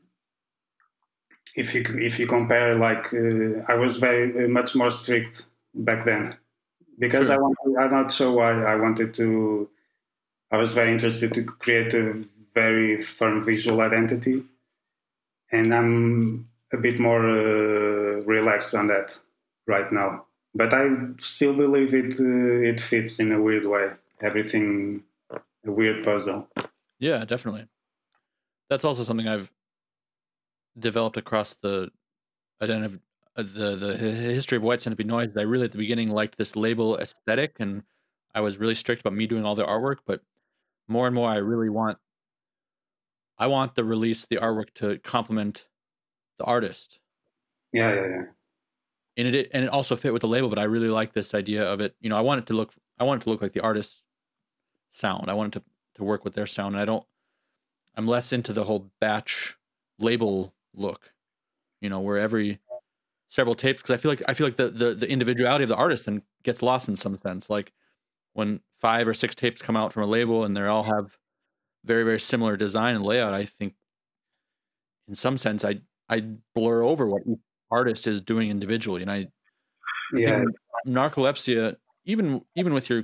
if 1.56 1.76
you 1.76 1.84
if 2.00 2.20
you 2.20 2.28
compare 2.28 2.76
like 2.76 3.14
uh, 3.14 3.62
I 3.68 3.76
was 3.76 3.98
very 3.98 4.46
uh, 4.46 4.48
much 4.48 4.76
more 4.76 4.92
strict 4.92 5.48
back 5.74 6.06
then 6.06 6.36
because 6.98 7.28
sure. 7.28 7.36
I 7.36 7.40
want 7.40 7.58
I'm 7.80 7.92
not 7.92 8.12
sure 8.12 8.32
why 8.32 8.64
I 8.64 8.76
wanted 8.76 9.14
to. 9.16 9.70
I 10.52 10.58
was 10.58 10.74
very 10.74 10.92
interested 10.92 11.34
to 11.34 11.44
create 11.44 11.94
a 11.94 12.24
very 12.54 13.02
firm 13.02 13.44
visual 13.44 13.82
identity, 13.82 14.44
and 15.52 15.74
I'm 15.74 16.48
a 16.72 16.78
bit 16.78 17.00
more 17.00 17.28
uh, 17.28 18.22
relaxed 18.26 18.74
on 18.76 18.88
that 18.88 19.20
right 19.68 19.92
now. 19.92 20.26
But 20.54 20.74
I 20.74 20.90
still 21.20 21.54
believe 21.54 21.94
it 21.94 22.14
uh, 22.20 22.70
it 22.70 22.80
fits 22.80 23.20
in 23.20 23.32
a 23.32 23.42
weird 23.42 23.66
way. 23.66 23.92
Everything 24.22 25.04
a 25.32 25.72
weird 25.72 26.04
puzzle. 26.04 26.48
Yeah, 27.00 27.26
definitely. 27.26 27.68
That's 28.70 28.86
also 28.86 29.04
something 29.04 29.28
I've 29.28 29.52
developed 30.78 31.18
across 31.18 31.56
the 31.62 31.90
identity 32.62 33.00
Uh, 33.38 33.44
the 33.44 33.76
the 33.76 33.98
history 33.98 34.58
of 34.58 34.64
White 34.64 34.82
Centipede 34.82 35.08
Noise. 35.08 35.36
I 35.38 35.42
really 35.42 35.66
at 35.66 35.72
the 35.72 35.78
beginning 35.78 36.08
liked 36.08 36.38
this 36.38 36.56
label 36.56 36.98
aesthetic, 36.98 37.58
and 37.60 37.84
I 38.34 38.42
was 38.42 38.58
really 38.58 38.76
strict 38.76 39.02
about 39.02 39.14
me 39.14 39.28
doing 39.28 39.46
all 39.46 39.56
the 39.56 39.66
artwork. 39.66 39.98
But 40.06 40.22
more 40.88 41.06
and 41.06 41.16
more, 41.16 41.30
I 41.30 41.38
really 41.38 41.70
want 41.70 41.98
I 43.38 43.48
want 43.48 43.76
the 43.76 43.84
release, 43.84 44.26
the 44.26 44.38
artwork 44.38 44.74
to 44.76 44.98
complement 45.00 45.68
the 46.38 46.46
artist. 46.46 47.00
Yeah, 47.74 47.94
yeah, 47.94 48.08
yeah. 48.08 48.24
And 49.18 49.36
it 49.36 49.50
and 49.54 49.66
it 49.66 49.70
also 49.70 49.96
fit 49.96 50.14
with 50.14 50.22
the 50.22 50.28
label, 50.28 50.50
but 50.50 50.60
I 50.60 50.64
really 50.64 50.88
like 50.88 51.14
this 51.14 51.34
idea 51.34 51.64
of 51.66 51.82
it. 51.82 51.96
You 52.00 52.10
know, 52.10 52.18
I 52.18 52.22
want 52.22 52.40
it 52.40 52.48
to 52.48 52.54
look 52.54 52.74
I 53.00 53.04
want 53.04 53.22
it 53.22 53.26
to 53.26 53.30
look 53.30 53.42
like 53.42 53.54
the 53.54 53.62
artist's 53.62 54.02
sound. 54.92 55.30
I 55.30 55.34
want 55.34 55.56
it 55.56 55.60
to 55.60 55.66
to 55.96 56.04
work 56.04 56.24
with 56.24 56.36
their 56.36 56.48
sound. 56.48 56.76
And 56.76 56.82
I 56.82 56.86
don't 56.86 57.06
I'm 57.96 58.08
less 58.08 58.32
into 58.32 58.54
the 58.54 58.64
whole 58.64 58.92
batch 59.02 59.58
label 60.00 60.54
look. 60.74 61.12
You 61.82 61.90
know, 61.90 62.00
where 62.00 62.18
every 62.18 62.60
several 63.36 63.54
tapes 63.54 63.82
because 63.82 63.94
I 63.94 63.98
feel 63.98 64.12
like 64.12 64.24
I 64.28 64.34
feel 64.34 64.48
like 64.48 64.56
the, 64.56 64.70
the 64.70 64.96
the 64.96 65.10
individuality 65.10 65.64
of 65.64 65.70
the 65.70 65.76
artist 65.76 66.06
then 66.06 66.22
gets 66.44 66.62
lost 66.62 66.88
in 66.88 66.96
some 66.96 67.18
sense. 67.18 67.50
Like 67.50 67.74
when 68.34 68.62
five 68.80 69.08
or 69.08 69.14
six 69.14 69.36
tapes 69.36 69.62
come 69.62 69.76
out 69.76 69.92
from 69.92 70.04
a 70.04 70.08
label 70.08 70.46
and 70.46 70.56
they 70.56 70.66
all 70.66 70.84
have 70.84 71.18
very 71.84 72.04
very 72.04 72.20
similar 72.20 72.56
design 72.56 72.96
and 72.96 73.04
layout, 73.04 73.34
I 73.34 73.46
think 73.46 73.74
in 75.10 75.16
some 75.16 75.38
sense 75.38 75.66
I 75.66 75.82
I 76.08 76.22
blur 76.56 76.82
over 76.82 77.08
what 77.08 77.24
each 77.28 77.40
artist 77.70 78.08
is 78.08 78.22
doing 78.22 78.50
individually, 78.50 79.02
and 79.02 79.12
I, 79.12 79.28
yeah. 80.14 80.46
narcolepsia 80.88 81.74
uh, 81.74 81.76
even 82.06 82.42
even 82.56 82.74
with 82.74 82.90
your 82.90 83.04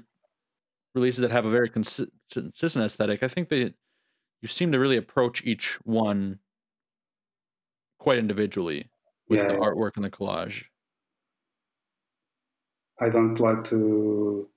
releases 0.96 1.22
that 1.22 1.32
have 1.32 1.46
a 1.46 1.50
very 1.50 1.70
consistent 1.70 2.56
aesthetic, 2.56 3.22
I 3.22 3.28
think 3.28 3.50
that 3.50 3.74
you 4.42 4.48
seem 4.48 4.72
to 4.72 4.80
really 4.80 4.98
approach 4.98 5.44
each 5.44 5.78
one 5.84 6.40
quite 8.00 8.18
individually 8.18 8.90
with 9.32 9.40
Yeah, 9.40 9.48
the 9.48 9.54
artwork 9.56 9.96
and 9.96 10.06
the 10.06 10.12
collage. 10.12 10.66
I 13.00 13.10
don't 13.10 13.40
like 13.40 13.64
to. 13.66 14.48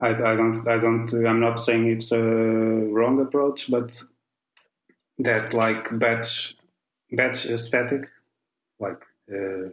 I, 0.00 0.10
I 0.10 0.36
don't. 0.36 0.66
I 0.68 0.78
don't. 0.78 1.12
I'm 1.26 1.40
not 1.40 1.58
saying 1.58 1.86
it's 1.88 2.12
a 2.12 2.20
wrong 2.22 3.18
approach, 3.20 3.70
but 3.70 4.02
that 5.18 5.54
like 5.54 5.98
batch 5.98 6.56
batch 7.12 7.46
aesthetic, 7.46 8.06
like 8.78 9.04
uh, 9.32 9.70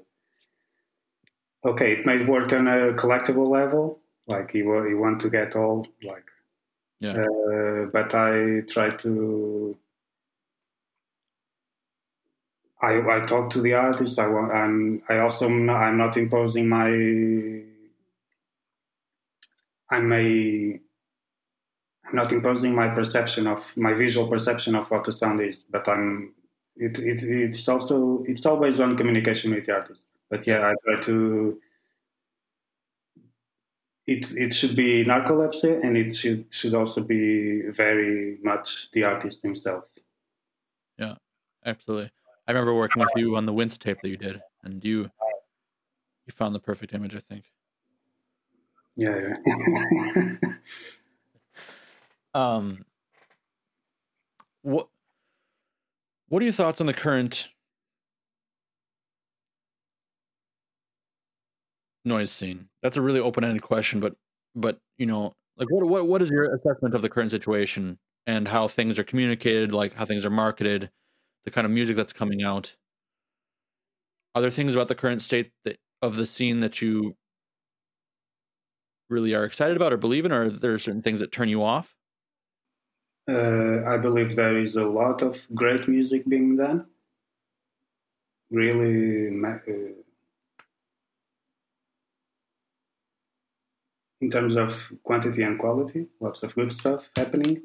okay, 1.65 1.93
it 1.93 2.05
may 2.05 2.25
work 2.25 2.51
on 2.53 2.67
a 2.67 2.93
collectible 2.93 3.47
level, 3.47 3.99
like 4.27 4.53
you 4.53 4.87
you 4.87 4.97
want 4.97 5.19
to 5.21 5.29
get 5.29 5.55
all 5.55 5.85
like, 6.03 6.29
Yeah. 6.99 7.21
uh, 7.21 7.85
but 7.85 8.13
I 8.15 8.61
try 8.61 8.89
to. 8.89 9.77
I, 12.81 13.17
I 13.17 13.19
talk 13.21 13.49
to 13.51 13.61
the 13.61 13.73
artist. 13.73 14.19
I. 14.19 14.25
I'm. 14.25 15.01
I 15.09 15.19
also. 15.19 15.47
I'm 15.47 15.97
not 15.97 16.15
imposing 16.17 16.69
my. 16.69 16.89
I 19.89 19.99
may. 19.99 20.79
I'm 22.05 22.15
not 22.15 22.31
imposing 22.31 22.75
my 22.75 22.89
perception 22.89 23.47
of 23.47 23.75
my 23.75 23.93
visual 23.93 24.27
perception 24.27 24.75
of 24.75 24.89
what 24.91 25.03
the 25.05 25.11
sound 25.11 25.39
is, 25.39 25.65
but 25.69 25.87
I'm. 25.87 26.33
It, 26.75 26.99
it 26.99 27.23
it's 27.23 27.67
also 27.67 28.21
it's 28.25 28.45
always 28.45 28.79
on 28.79 28.95
communication 28.95 29.53
with 29.53 29.65
the 29.65 29.75
artist. 29.75 30.03
But 30.29 30.45
yeah, 30.45 30.67
I 30.67 30.73
try 30.85 31.01
to. 31.01 31.59
It 34.05 34.31
it 34.37 34.53
should 34.53 34.75
be 34.75 35.03
narcolepsy, 35.03 35.83
and 35.83 35.97
it 35.97 36.15
should 36.15 36.45
should 36.53 36.75
also 36.75 37.01
be 37.01 37.63
very 37.71 38.37
much 38.43 38.91
the 38.91 39.03
artist 39.05 39.41
himself. 39.41 39.85
Yeah, 40.99 41.15
absolutely. 41.65 42.11
I 42.47 42.51
remember 42.51 42.73
working 42.73 43.01
with 43.01 43.11
you 43.15 43.35
on 43.35 43.45
the 43.45 43.53
Wince 43.53 43.77
tape 43.77 43.99
that 44.01 44.09
you 44.09 44.17
did, 44.17 44.41
and 44.63 44.83
you 44.83 45.09
you 46.25 46.33
found 46.33 46.55
the 46.55 46.59
perfect 46.59 46.93
image, 46.93 47.15
I 47.15 47.19
think. 47.19 47.45
Yeah. 48.95 49.33
yeah. 49.45 50.33
Um, 52.33 52.85
what 54.61 54.89
what 56.29 56.41
are 56.41 56.45
your 56.45 56.53
thoughts 56.53 56.79
on 56.79 56.85
the 56.85 56.93
current 56.93 57.49
noise 62.05 62.31
scene? 62.31 62.67
That's 62.83 62.97
a 62.97 63.01
really 63.01 63.19
open-ended 63.19 63.63
question, 63.63 63.99
but 63.99 64.15
but 64.55 64.79
you 64.99 65.07
know, 65.07 65.33
like 65.57 65.71
what 65.71 65.87
what 65.87 66.07
what 66.07 66.21
is 66.21 66.29
your 66.29 66.53
assessment 66.53 66.93
of 66.93 67.01
the 67.01 67.09
current 67.09 67.31
situation 67.31 67.97
and 68.27 68.47
how 68.47 68.67
things 68.67 68.99
are 68.99 69.03
communicated, 69.03 69.71
like 69.71 69.95
how 69.95 70.05
things 70.05 70.23
are 70.23 70.29
marketed, 70.29 70.91
the 71.47 71.51
kind 71.51 71.63
of 71.63 71.71
music 71.71 71.95
that's 71.95 72.11
coming 72.11 72.43
out? 72.43 72.75
Are 74.35 74.41
there 74.41 74.51
things 74.51 74.75
about 74.75 74.89
the 74.89 74.95
current 74.95 75.21
state 75.21 75.51
that, 75.63 75.77
of 76.01 76.17
the 76.17 76.25
scene 76.25 76.59
that 76.59 76.81
you 76.81 77.15
really 79.09 79.33
are 79.33 79.45
excited 79.45 79.77
about 79.77 79.93
or 79.93 79.97
believe 79.97 80.25
in, 80.25 80.33
or 80.33 80.43
are 80.43 80.49
there 80.49 80.77
certain 80.77 81.01
things 81.01 81.21
that 81.21 81.31
turn 81.31 81.47
you 81.47 81.63
off? 81.63 81.95
Uh, 83.29 83.81
I 83.87 83.95
believe 83.97 84.35
there 84.35 84.57
is 84.57 84.75
a 84.75 84.83
lot 84.83 85.21
of 85.21 85.47
great 85.55 85.87
music 85.87 86.27
being 86.27 86.57
done. 86.57 86.85
Really, 88.51 89.29
uh, 89.41 89.57
in 94.19 94.29
terms 94.29 94.57
of 94.57 94.91
quantity 95.01 95.43
and 95.43 95.57
quality, 95.57 96.07
lots 96.19 96.43
of 96.43 96.53
good 96.55 96.73
stuff 96.73 97.09
happening. 97.15 97.61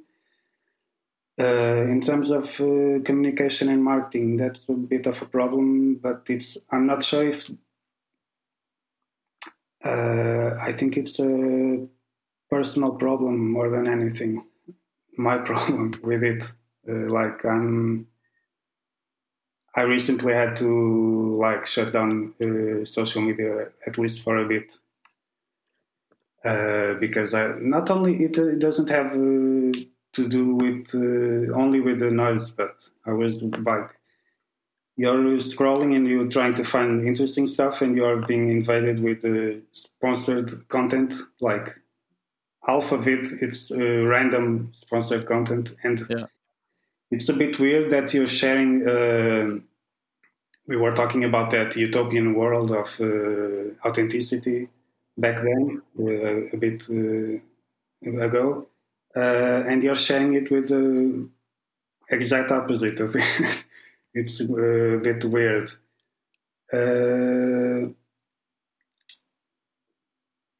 Uh, 1.38 1.86
in 1.88 2.00
terms 2.00 2.30
of 2.30 2.60
uh, 2.60 3.00
communication 3.04 3.70
and 3.70 3.82
marketing, 3.82 4.36
that's 4.36 4.68
a 4.68 4.74
bit 4.74 5.06
of 5.06 5.20
a 5.22 5.24
problem, 5.24 5.94
but 5.94 6.22
it's 6.28 6.58
I'm 6.70 6.86
not 6.86 7.02
sure 7.02 7.26
if 7.26 7.50
uh, 9.82 10.50
I 10.60 10.72
think 10.72 10.98
it's 10.98 11.18
a 11.18 11.86
personal 12.50 12.92
problem 12.92 13.50
more 13.50 13.70
than 13.70 13.86
anything 13.86 14.44
my 15.16 15.38
problem 15.50 15.94
with 16.02 16.22
it. 16.22 16.52
Uh, 16.88 17.08
like 17.10 17.44
I'm, 17.46 18.08
I 19.74 19.82
recently 19.82 20.34
had 20.34 20.54
to 20.56 21.34
like 21.36 21.64
shut 21.64 21.94
down 21.94 22.34
uh, 22.42 22.84
social 22.84 23.22
media 23.22 23.68
at 23.86 23.96
least 23.96 24.22
for 24.22 24.36
a 24.36 24.46
bit 24.46 24.76
because 27.00 27.32
I 27.32 27.54
not 27.58 27.88
only 27.90 28.16
it, 28.16 28.36
it 28.36 28.58
doesn't 28.58 28.90
have 28.90 29.14
to 30.12 30.28
do 30.28 30.54
with 30.54 30.94
uh, 30.94 31.52
only 31.58 31.80
with 31.80 31.98
the 32.00 32.10
noise, 32.10 32.50
but 32.50 32.88
I 33.06 33.12
was 33.12 33.42
like 33.42 33.96
you're 34.96 35.16
scrolling 35.38 35.96
and 35.96 36.06
you're 36.06 36.28
trying 36.28 36.54
to 36.54 36.64
find 36.64 37.06
interesting 37.06 37.46
stuff 37.46 37.80
and 37.82 37.96
you're 37.96 38.26
being 38.26 38.48
invaded 38.50 39.00
with 39.02 39.24
uh, 39.24 39.58
sponsored 39.72 40.50
content 40.68 41.14
like 41.40 41.68
half 42.66 42.92
of 42.92 43.08
it 43.08 43.26
it's 43.40 43.70
uh, 43.72 44.04
random 44.06 44.68
sponsored 44.70 45.26
content 45.26 45.74
and 45.82 45.98
Yeah. 46.08 46.26
it's 47.10 47.28
a 47.28 47.32
bit 47.32 47.58
weird 47.58 47.90
that 47.90 48.12
you're 48.14 48.26
sharing 48.26 48.86
uh, 48.86 49.58
we 50.66 50.76
were 50.76 50.94
talking 50.94 51.24
about 51.24 51.50
that 51.50 51.74
utopian 51.76 52.34
world 52.34 52.70
of 52.70 53.00
uh, 53.00 53.88
authenticity 53.88 54.68
back 55.16 55.36
then 55.36 55.82
uh, 55.98 56.54
a 56.54 56.56
bit 56.56 56.82
uh, 56.90 58.20
ago 58.20 58.68
uh, 59.16 59.64
and 59.68 59.82
you're 59.82 59.94
sharing 59.94 60.34
it 60.34 60.50
with 60.50 60.68
the 60.68 61.28
exact 62.10 62.50
opposite 62.50 63.00
of 63.00 63.14
it 63.16 63.64
it's 64.14 64.40
uh, 64.40 64.96
a 64.96 64.98
bit 64.98 65.24
weird 65.24 65.68
uh, 66.72 67.88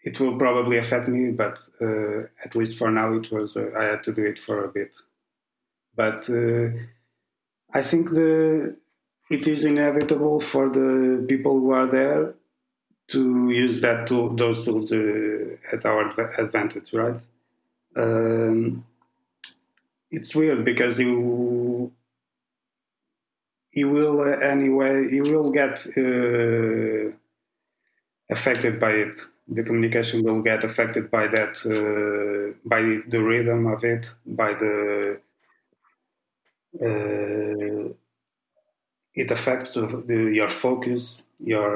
it 0.02 0.18
will 0.18 0.36
probably 0.36 0.78
affect 0.78 1.08
me, 1.08 1.30
but 1.30 1.58
uh, 1.80 2.22
at 2.44 2.54
least 2.54 2.76
for 2.78 2.90
now, 2.90 3.12
it 3.12 3.30
was 3.30 3.56
uh, 3.56 3.70
I 3.78 3.84
had 3.84 4.02
to 4.04 4.12
do 4.12 4.24
it 4.24 4.38
for 4.38 4.64
a 4.64 4.68
bit. 4.68 4.94
But 5.94 6.28
uh, 6.28 6.70
I 7.72 7.82
think 7.82 8.10
the 8.10 8.76
it 9.30 9.46
is 9.46 9.64
inevitable 9.64 10.40
for 10.40 10.68
the 10.68 11.24
people 11.28 11.58
who 11.58 11.70
are 11.70 11.86
there 11.86 12.34
to 13.08 13.50
use 13.50 13.80
that 13.80 14.06
tool, 14.06 14.34
those 14.34 14.64
tools 14.64 14.92
uh, 14.92 15.56
at 15.72 15.84
our 15.86 16.06
adv- 16.06 16.38
advantage, 16.38 16.92
right? 16.92 17.24
Um, 17.96 18.84
it's 20.10 20.34
weird 20.34 20.64
because 20.64 20.98
you 21.00 21.92
you 23.72 23.88
will 23.90 24.20
uh, 24.20 24.38
anyway 24.40 25.06
you 25.10 25.22
will 25.24 25.50
get 25.50 25.86
uh, 25.96 27.12
affected 28.30 28.80
by 28.80 28.90
it. 28.92 29.16
The 29.48 29.62
communication 29.64 30.22
will 30.22 30.40
get 30.40 30.64
affected 30.64 31.10
by 31.10 31.26
that 31.28 31.54
uh, 31.66 32.56
by 32.64 32.80
the 33.08 33.22
rhythm 33.22 33.66
of 33.66 33.84
it 33.84 34.14
by 34.24 34.54
the 34.54 35.20
uh, 36.80 37.92
it 39.14 39.30
affects 39.30 39.74
the, 39.74 39.86
the, 40.06 40.32
your 40.34 40.48
focus 40.48 41.22
your 41.38 41.70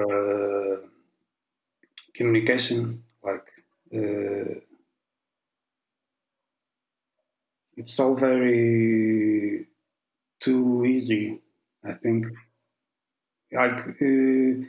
uh, 0.77 0.81
communication 2.15 3.03
like 3.23 3.49
uh, 3.95 4.61
it's 7.77 7.99
all 8.01 8.15
very 8.15 9.67
too 10.41 10.85
easy. 10.85 11.41
I 11.85 11.93
think 11.93 12.27
like 13.53 13.81
uh, 13.81 14.67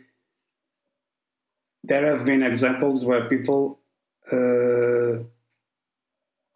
there 1.84 2.06
have 2.06 2.26
been 2.26 2.44
examples 2.44 3.06
where 3.06 3.28
people 3.28 3.80
uh, 4.32 5.24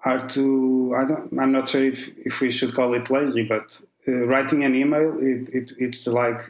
are 0.03 0.19
too. 0.27 0.93
I 0.97 1.05
don't. 1.05 1.39
I'm 1.39 1.51
not 1.51 1.69
sure 1.69 1.83
if 1.83 2.09
if 2.17 2.41
we 2.41 2.51
should 2.51 2.73
call 2.73 2.93
it 2.93 3.09
lazy, 3.09 3.43
but 3.43 3.81
uh, 4.07 4.27
writing 4.27 4.63
an 4.63 4.75
email 4.75 5.17
it, 5.19 5.49
it 5.49 5.71
it's 5.77 6.07
like 6.07 6.41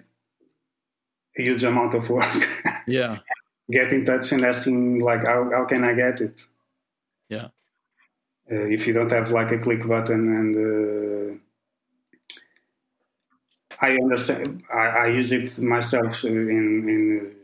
a 1.38 1.42
huge 1.42 1.64
amount 1.64 1.94
of 1.94 2.10
work. 2.10 2.48
Yeah. 2.88 3.20
get 3.72 3.94
in 3.94 4.04
touch 4.04 4.32
and 4.32 4.44
asking 4.46 5.00
like 5.00 5.24
how, 5.24 5.50
how 5.52 5.66
can 5.66 5.84
I 5.84 5.94
get 5.94 6.22
it? 6.22 6.42
Yeah. 7.30 7.48
Uh, 8.50 8.66
if 8.66 8.88
you 8.88 8.94
don't 8.94 9.12
have 9.12 9.32
like 9.32 9.52
a 9.52 9.58
click 9.58 9.88
button 9.88 10.30
and 10.40 10.56
uh, 10.56 11.38
I 13.80 13.94
understand, 13.96 14.64
I, 14.72 14.88
I, 14.88 15.08
use 15.08 15.32
it 15.32 15.64
myself 15.64 16.24
in 16.24 16.88
in 16.88 17.36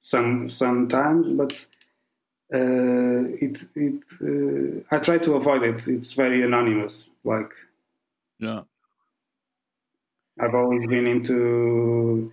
some 0.00 0.48
sometimes, 0.48 1.30
but 1.32 1.52
uh, 2.52 3.24
it 3.40 3.58
it 3.76 4.02
uh, 4.22 4.94
I 4.94 4.98
try 4.98 5.18
to 5.18 5.34
avoid 5.34 5.62
it. 5.64 5.86
It's 5.86 6.14
very 6.14 6.42
anonymous. 6.42 7.10
Like 7.22 7.52
yeah, 8.38 8.62
I've 10.40 10.54
always 10.54 10.86
been 10.86 11.06
into 11.06 12.32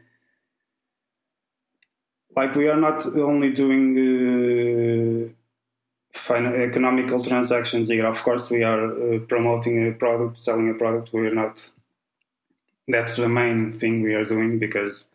like 2.36 2.56
we 2.56 2.68
are 2.68 2.78
not 2.80 3.06
only 3.18 3.52
doing 3.52 3.98
uh, 3.98 5.41
economical 6.30 7.24
transactions 7.24 7.90
here. 7.90 8.06
Of 8.06 8.24
course, 8.24 8.52
we 8.52 8.64
are 8.64 8.86
uh, 8.86 9.20
promoting 9.20 9.88
a 9.88 9.92
product, 9.94 10.38
selling 10.38 10.70
a 10.70 10.74
product. 10.74 11.12
We're 11.14 11.34
not. 11.34 11.70
That's 12.88 13.16
the 13.16 13.30
main 13.30 13.70
thing 13.70 14.02
we 14.02 14.14
are 14.14 14.26
doing 14.26 14.60
because 14.60 15.08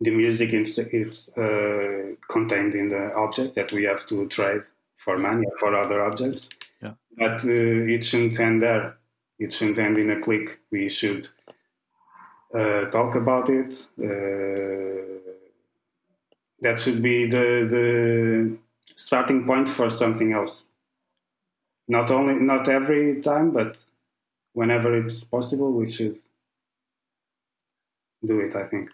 the 0.00 0.10
music 0.10 0.52
is, 0.52 0.78
is 0.78 1.28
uh, 1.30 2.14
contained 2.28 2.74
in 2.74 2.88
the 2.88 3.12
object 3.14 3.54
that 3.54 3.72
we 3.72 3.84
have 3.84 4.04
to 4.06 4.28
trade 4.28 4.62
for 4.96 5.18
money 5.18 5.46
or 5.46 5.58
for 5.58 5.74
other 5.74 6.04
objects. 6.04 6.50
Yeah. 6.82 6.92
But 7.16 7.44
uh, 7.44 7.94
it 7.94 8.04
shouldn't 8.04 8.38
end 8.38 8.62
there. 8.62 8.96
It 9.38 9.52
shouldn't 9.52 9.78
end 9.78 9.98
in 9.98 10.10
a 10.10 10.20
click. 10.20 10.60
We 10.70 10.88
should 10.88 11.26
uh, 12.54 12.86
talk 12.86 13.16
about 13.16 13.48
it 13.48 13.88
uh, 13.98 15.04
that 16.64 16.80
should 16.80 17.02
be 17.02 17.26
the 17.26 17.66
the 17.68 18.56
starting 18.86 19.46
point 19.46 19.68
for 19.68 19.88
something 19.88 20.32
else. 20.32 20.66
Not 21.88 22.10
only 22.10 22.34
not 22.34 22.68
every 22.68 23.20
time, 23.20 23.52
but 23.52 23.84
whenever 24.52 24.94
it's 24.94 25.24
possible, 25.24 25.72
we 25.72 25.90
should 25.90 26.16
do 28.24 28.40
it. 28.40 28.56
I 28.56 28.64
think. 28.64 28.90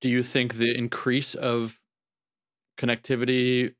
Do 0.00 0.08
you 0.08 0.22
think 0.22 0.54
the 0.54 0.76
increase 0.76 1.34
of 1.34 1.80
connectivity 2.78 3.74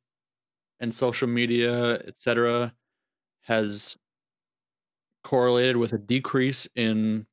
and 0.81 0.95
social 0.95 1.29
media, 1.29 1.95
etc., 2.07 2.73
has 3.43 3.97
correlated 5.23 5.77
with 5.77 5.93
a 5.93 5.99
decrease 5.99 6.69
in 6.75 7.27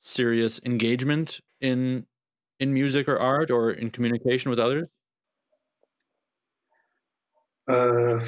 serious 0.00 0.60
engagement 0.64 1.40
in 1.60 2.06
in 2.58 2.72
music 2.72 3.08
or 3.08 3.18
art 3.18 3.50
or 3.50 3.70
in 3.70 3.90
communication 3.90 4.50
with 4.50 4.58
others? 4.58 4.88
Uh, 7.68 8.20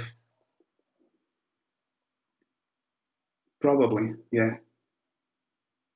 probably, 3.61 4.15
yeah. 4.33 4.57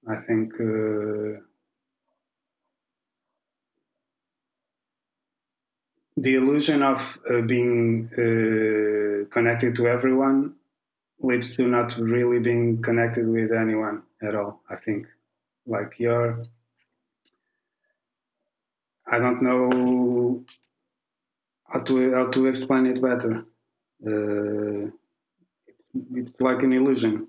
I 0.06 0.14
think 0.14 0.54
uh, 0.60 1.40
the 6.16 6.34
illusion 6.34 6.82
of 6.82 7.18
uh, 7.30 7.40
being 7.42 8.08
uh, 8.12 9.28
connected 9.30 9.74
to 9.76 9.86
everyone 9.86 10.54
leads 11.20 11.56
to 11.56 11.68
not 11.68 11.96
really 11.98 12.40
being 12.40 12.82
connected 12.82 13.28
with 13.28 13.52
anyone 13.52 14.02
at 14.22 14.34
all. 14.34 14.62
I 14.70 14.76
think, 14.76 15.08
like 15.66 15.98
you're 16.00 16.44
I 19.06 19.18
don't 19.20 19.42
know 19.42 20.44
how 21.72 21.80
to 21.80 22.14
how 22.14 22.28
to 22.28 22.46
explain 22.46 22.86
it 22.86 23.00
better. 23.00 23.44
Uh, 24.06 24.90
it's 26.14 26.40
like 26.40 26.62
an 26.62 26.72
illusion. 26.72 27.28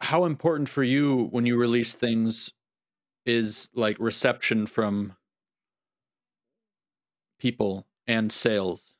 How 0.00 0.24
important 0.24 0.68
for 0.68 0.82
you 0.82 1.28
when 1.30 1.46
you 1.46 1.56
release 1.56 1.94
things 1.94 2.52
is 3.24 3.70
like 3.74 3.96
reception 3.98 4.66
from 4.66 5.16
people 7.38 7.86
and 8.06 8.32
sales? 8.32 8.94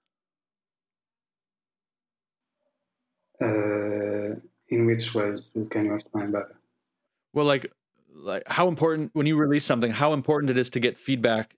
Uh, 3.40 4.40
in 4.68 4.86
which 4.86 5.14
ways 5.14 5.54
can 5.70 5.84
you 5.84 5.94
explain 5.94 6.32
better? 6.32 6.56
well 7.36 7.44
like 7.44 7.70
like 8.16 8.42
how 8.46 8.68
important 8.68 9.10
when 9.12 9.26
you 9.26 9.36
release 9.36 9.64
something 9.64 9.92
how 9.92 10.12
important 10.12 10.50
it 10.50 10.56
is 10.56 10.70
to 10.70 10.80
get 10.80 10.96
feedback 10.96 11.54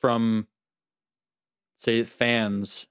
from 0.00 0.46
say 1.78 2.02
fans 2.04 2.86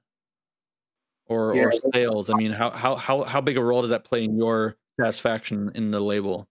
or 1.26 1.56
yeah. 1.56 1.64
or 1.64 1.74
sales? 1.94 2.30
I 2.30 2.36
mean 2.36 2.52
how 2.52 2.70
how 2.72 2.96
how 2.96 3.24
how 3.24 3.42
big 3.42 3.58
a 3.58 3.64
role 3.64 3.82
does 3.82 3.92
that 3.92 4.04
play 4.04 4.24
in 4.24 4.38
your 4.38 4.78
satisfaction 5.00 5.72
in 5.76 5.92
the 5.92 6.00
label? 6.00 6.48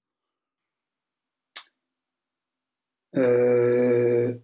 Uh, 3.16 4.38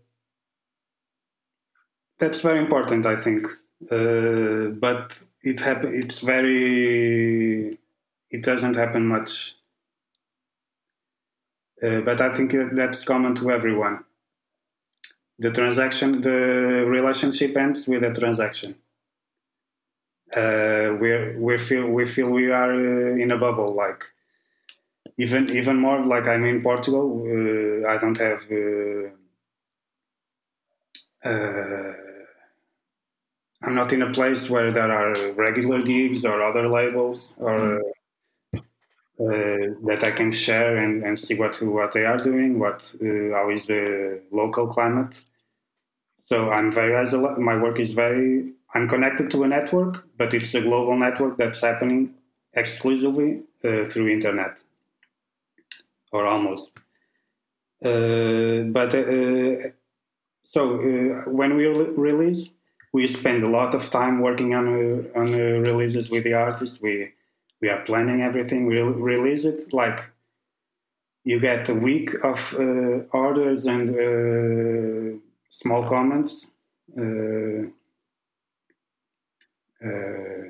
that's 2.18 2.40
very 2.40 2.58
important 2.58 3.06
i 3.06 3.14
think. 3.16 3.46
Uh, 3.90 4.68
but 4.80 5.22
it 5.42 5.60
happen 5.60 5.90
it's 5.92 6.20
very 6.20 7.78
it 8.30 8.42
doesn't 8.42 8.74
happen 8.74 9.06
much 9.06 9.55
uh, 11.82 12.00
but 12.00 12.20
I 12.20 12.32
think 12.34 12.52
that's 12.74 13.04
common 13.04 13.34
to 13.36 13.50
everyone. 13.50 14.04
The 15.38 15.50
transaction, 15.50 16.20
the 16.20 16.84
relationship 16.86 17.56
ends 17.56 17.88
with 17.88 18.04
a 18.04 18.12
transaction. 18.12 18.76
Uh, 20.34 20.96
we 21.00 21.36
we 21.36 21.56
feel 21.58 21.88
we 21.90 22.04
feel 22.04 22.30
we 22.30 22.50
are 22.50 22.72
uh, 22.74 23.14
in 23.22 23.30
a 23.30 23.36
bubble. 23.38 23.74
Like 23.74 24.04
even 25.18 25.50
even 25.50 25.78
more. 25.78 26.04
Like 26.04 26.26
I'm 26.26 26.44
in 26.44 26.62
Portugal. 26.62 27.06
Uh, 27.22 27.88
I 27.88 27.98
don't 27.98 28.18
have. 28.18 28.46
Uh, 31.24 31.92
I'm 33.62 33.74
not 33.74 33.92
in 33.92 34.00
a 34.02 34.10
place 34.12 34.48
where 34.48 34.70
there 34.72 34.90
are 34.90 35.32
regular 35.32 35.82
gigs 35.82 36.24
or 36.24 36.42
other 36.42 36.68
labels 36.68 37.34
or 37.38 37.58
mm 37.58 37.95
uh, 39.18 39.74
that 39.88 40.02
I 40.04 40.10
can 40.10 40.30
share 40.30 40.76
and, 40.76 41.02
and 41.02 41.18
see 41.18 41.34
what 41.36 41.56
what 41.62 41.92
they 41.92 42.04
are 42.04 42.18
doing, 42.18 42.58
what 42.58 42.94
uh, 43.00 43.34
how 43.36 43.50
is 43.50 43.66
the 43.66 44.22
local 44.30 44.66
climate. 44.66 45.22
So 46.24 46.50
I'm 46.50 46.70
very. 46.72 46.92
My 47.38 47.56
work 47.56 47.78
is 47.80 47.92
very. 47.94 48.52
I'm 48.74 48.88
connected 48.88 49.30
to 49.30 49.44
a 49.44 49.48
network, 49.48 50.06
but 50.18 50.34
it's 50.34 50.54
a 50.54 50.60
global 50.60 50.96
network 50.96 51.38
that's 51.38 51.62
happening 51.62 52.14
exclusively 52.52 53.42
uh, 53.64 53.84
through 53.84 54.08
internet, 54.08 54.62
or 56.12 56.26
almost. 56.26 56.70
Uh, 57.84 58.62
but 58.64 58.94
uh, 58.94 59.70
so 60.42 60.78
when 61.30 61.56
we 61.56 61.66
release, 61.66 62.50
we 62.92 63.06
spend 63.06 63.42
a 63.42 63.50
lot 63.50 63.74
of 63.74 63.90
time 63.90 64.20
working 64.20 64.54
on 64.54 64.66
on 65.14 65.32
releases 65.32 66.10
with 66.10 66.24
the 66.24 66.34
artists. 66.34 66.80
We 66.80 67.12
we 67.60 67.68
are 67.68 67.82
planning 67.84 68.22
everything. 68.22 68.66
We 68.66 68.80
release 68.80 69.44
it 69.44 69.72
like 69.72 70.00
you 71.24 71.40
get 71.40 71.68
a 71.68 71.74
week 71.74 72.10
of 72.22 72.54
uh, 72.54 73.00
orders 73.12 73.66
and 73.66 73.88
uh, 73.90 75.18
small 75.48 75.82
comments, 75.84 76.48
uh, 76.96 77.62
uh 79.84 80.44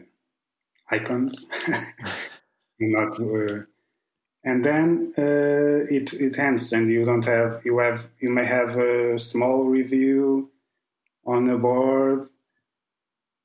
icons, 0.90 1.48
not. 2.80 3.18
Uh, 3.20 3.62
and 4.44 4.64
then 4.64 5.12
uh, 5.18 5.86
it 5.90 6.12
it 6.12 6.38
ends, 6.38 6.72
and 6.72 6.86
you 6.86 7.04
don't 7.04 7.24
have 7.24 7.62
you 7.64 7.78
have 7.78 8.08
you 8.20 8.30
may 8.30 8.44
have 8.44 8.76
a 8.76 9.18
small 9.18 9.68
review 9.68 10.50
on 11.24 11.44
the 11.44 11.58
board 11.58 12.26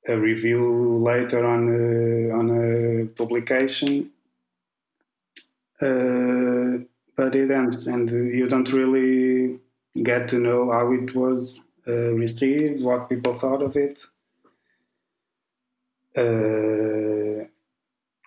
a 0.07 0.17
review 0.17 0.97
later 0.97 1.45
on 1.45 1.69
a, 1.69 2.31
on 2.31 2.49
a 2.49 3.05
publication. 3.05 4.11
Uh, 5.81 6.83
but 7.15 7.35
it 7.35 7.51
ends, 7.51 7.87
and 7.87 8.09
you 8.09 8.47
don't 8.47 8.71
really 8.71 9.59
get 10.01 10.27
to 10.29 10.39
know 10.39 10.71
how 10.71 10.91
it 10.91 11.13
was 11.13 11.61
uh, 11.87 12.13
received, 12.15 12.83
what 12.83 13.09
people 13.09 13.33
thought 13.33 13.61
of 13.61 13.75
it. 13.75 14.05
Uh, 16.15 17.45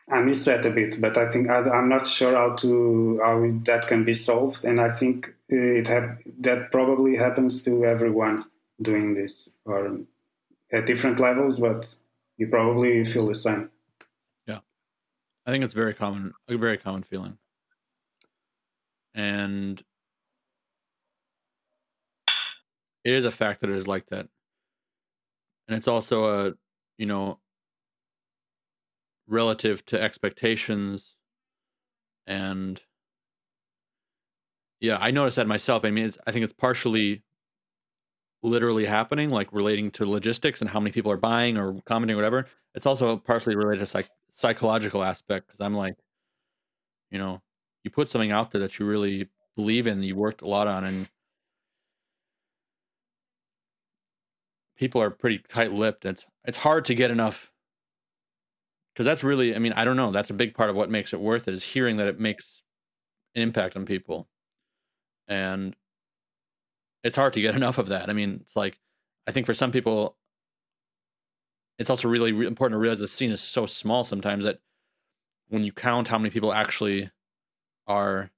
I 0.09 0.21
miss 0.21 0.45
that 0.45 0.65
a 0.65 0.71
bit, 0.71 1.01
but 1.01 1.17
I 1.17 1.27
think 1.27 1.49
I, 1.49 1.79
am 1.79 1.89
not 1.89 2.07
sure 2.07 2.35
how 2.35 2.55
to 2.57 3.21
how 3.23 3.51
that 3.65 3.87
can 3.87 4.05
be 4.05 4.15
solved, 4.15 4.65
and 4.65 4.81
I 4.81 4.91
think 4.91 5.35
it 5.49 5.87
have 5.87 6.19
that 6.41 6.71
probably 6.71 7.17
happens 7.17 7.63
to 7.63 7.85
everyone 7.85 8.45
doing 8.81 9.15
this 9.15 9.49
or 9.65 10.01
at 10.75 10.87
different 10.87 11.21
levels, 11.21 11.61
but 11.61 11.97
you 12.37 12.49
probably 12.49 13.05
feel 13.05 13.27
the 13.27 13.35
same. 13.35 13.71
Yeah, 14.47 14.59
I 15.47 15.51
think 15.51 15.65
it's 15.65 15.75
very 15.75 15.95
common, 15.95 16.35
a 16.49 16.57
very 16.57 16.77
common 16.79 17.05
feeling, 17.05 17.39
and 19.15 19.83
it 23.05 23.13
is 23.13 23.25
a 23.25 23.31
fact 23.31 23.61
that 23.61 23.71
it 23.71 23.77
is 23.77 23.87
like 23.87 24.07
that, 24.07 24.27
and 25.69 25.77
it's 25.77 25.89
also 25.89 26.49
a 26.49 26.53
you 26.99 27.07
know 27.07 27.39
relative 29.27 29.85
to 29.87 30.01
expectations 30.01 31.15
and 32.27 32.83
yeah 34.81 34.99
i 35.01 35.11
noticed 35.11 35.37
that 35.37 35.47
myself. 35.47 35.85
I 35.85 35.91
mean 35.91 36.13
i 36.27 36.33
think 36.33 36.45
it's 36.45 36.53
partially 36.53 37.23
literally 38.45 38.85
happening 38.85 39.31
like 39.31 39.49
relating 39.53 39.91
to 39.91 40.05
logistics 40.05 40.61
and 40.61 40.71
how 40.71 40.79
many 40.79 40.93
people 40.93 41.11
are 41.11 41.17
buying 41.17 41.57
or 41.57 41.81
commenting 41.87 42.15
or 42.15 42.19
whatever 42.19 42.47
it's 42.75 42.87
also 42.87 43.17
partially 43.17 43.57
related 43.57 43.81
to 43.81 43.87
psych- 43.87 44.11
psychological 44.35 45.03
aspect 45.03 45.47
because 45.47 45.65
i'm 45.65 45.75
like 45.75 45.95
you 47.11 47.19
know 47.19 47.41
you 47.83 47.91
put 47.91 48.09
something 48.09 48.31
out 48.31 48.51
there 48.51 48.61
that 48.61 48.79
you 48.79 48.87
really 48.87 49.29
believe 49.57 49.87
in 49.87 50.03
you 50.03 50.15
worked 50.15 50.43
a 50.43 50.49
lot 50.49 50.69
on 50.69 50.85
and 50.85 51.09
people 54.77 55.01
are 55.01 55.11
pretty 55.11 55.39
tight-lipped 55.49 56.05
it's 56.05 56.27
it's 56.45 56.59
hard 56.59 56.85
to 56.85 56.95
get 56.95 57.11
enough 57.11 57.51
because 58.93 59.07
that's 59.07 59.25
really 59.25 59.57
i 59.57 59.59
mean 59.59 59.73
i 59.73 59.85
don't 59.85 59.97
know 59.97 60.11
that's 60.11 60.31
a 60.31 60.35
big 60.35 60.55
part 60.55 60.69
of 60.69 60.77
what 60.77 60.91
makes 60.91 61.13
it 61.13 61.21
worth 61.21 61.49
it 61.49 61.55
is 61.55 61.63
hearing 61.63 61.97
that 61.97 62.09
it 62.09 62.21
makes 62.21 62.65
an 63.35 63.43
impact 63.43 63.77
on 63.77 63.85
people. 63.85 64.29
And 65.29 65.75
it's 67.05 67.17
hard 67.17 67.33
to 67.35 67.41
get 67.41 67.55
enough 67.61 67.79
of 67.79 67.89
that 67.89 68.11
i 68.11 68.13
mean 68.13 68.39
it's 68.43 68.57
like 68.57 68.79
i 69.27 69.33
think 69.33 69.47
for 69.47 69.55
some 69.55 69.73
people 69.73 70.17
it's 71.79 71.91
also 71.91 72.09
really 72.09 72.33
re- 72.33 72.47
important 72.47 72.77
to 72.77 72.81
realize 72.81 72.99
the 72.99 73.09
scene 73.09 73.31
is 73.31 73.41
so 73.41 73.67
small 73.67 74.05
sometimes 74.05 74.45
that 74.45 74.59
when 75.49 75.65
you 75.65 75.73
count 75.73 76.09
how 76.09 76.19
many 76.19 76.31
people 76.31 76.53
actually 76.53 77.11
are 77.87 78.31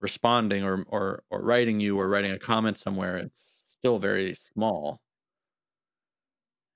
responding 0.00 0.64
or 0.64 0.84
or 0.88 1.22
or 1.30 1.42
writing 1.42 1.80
you 1.80 1.98
or 1.98 2.08
writing 2.08 2.32
a 2.32 2.38
comment 2.38 2.78
somewhere 2.78 3.16
it's 3.16 3.42
still 3.64 3.98
very 3.98 4.34
small 4.34 5.00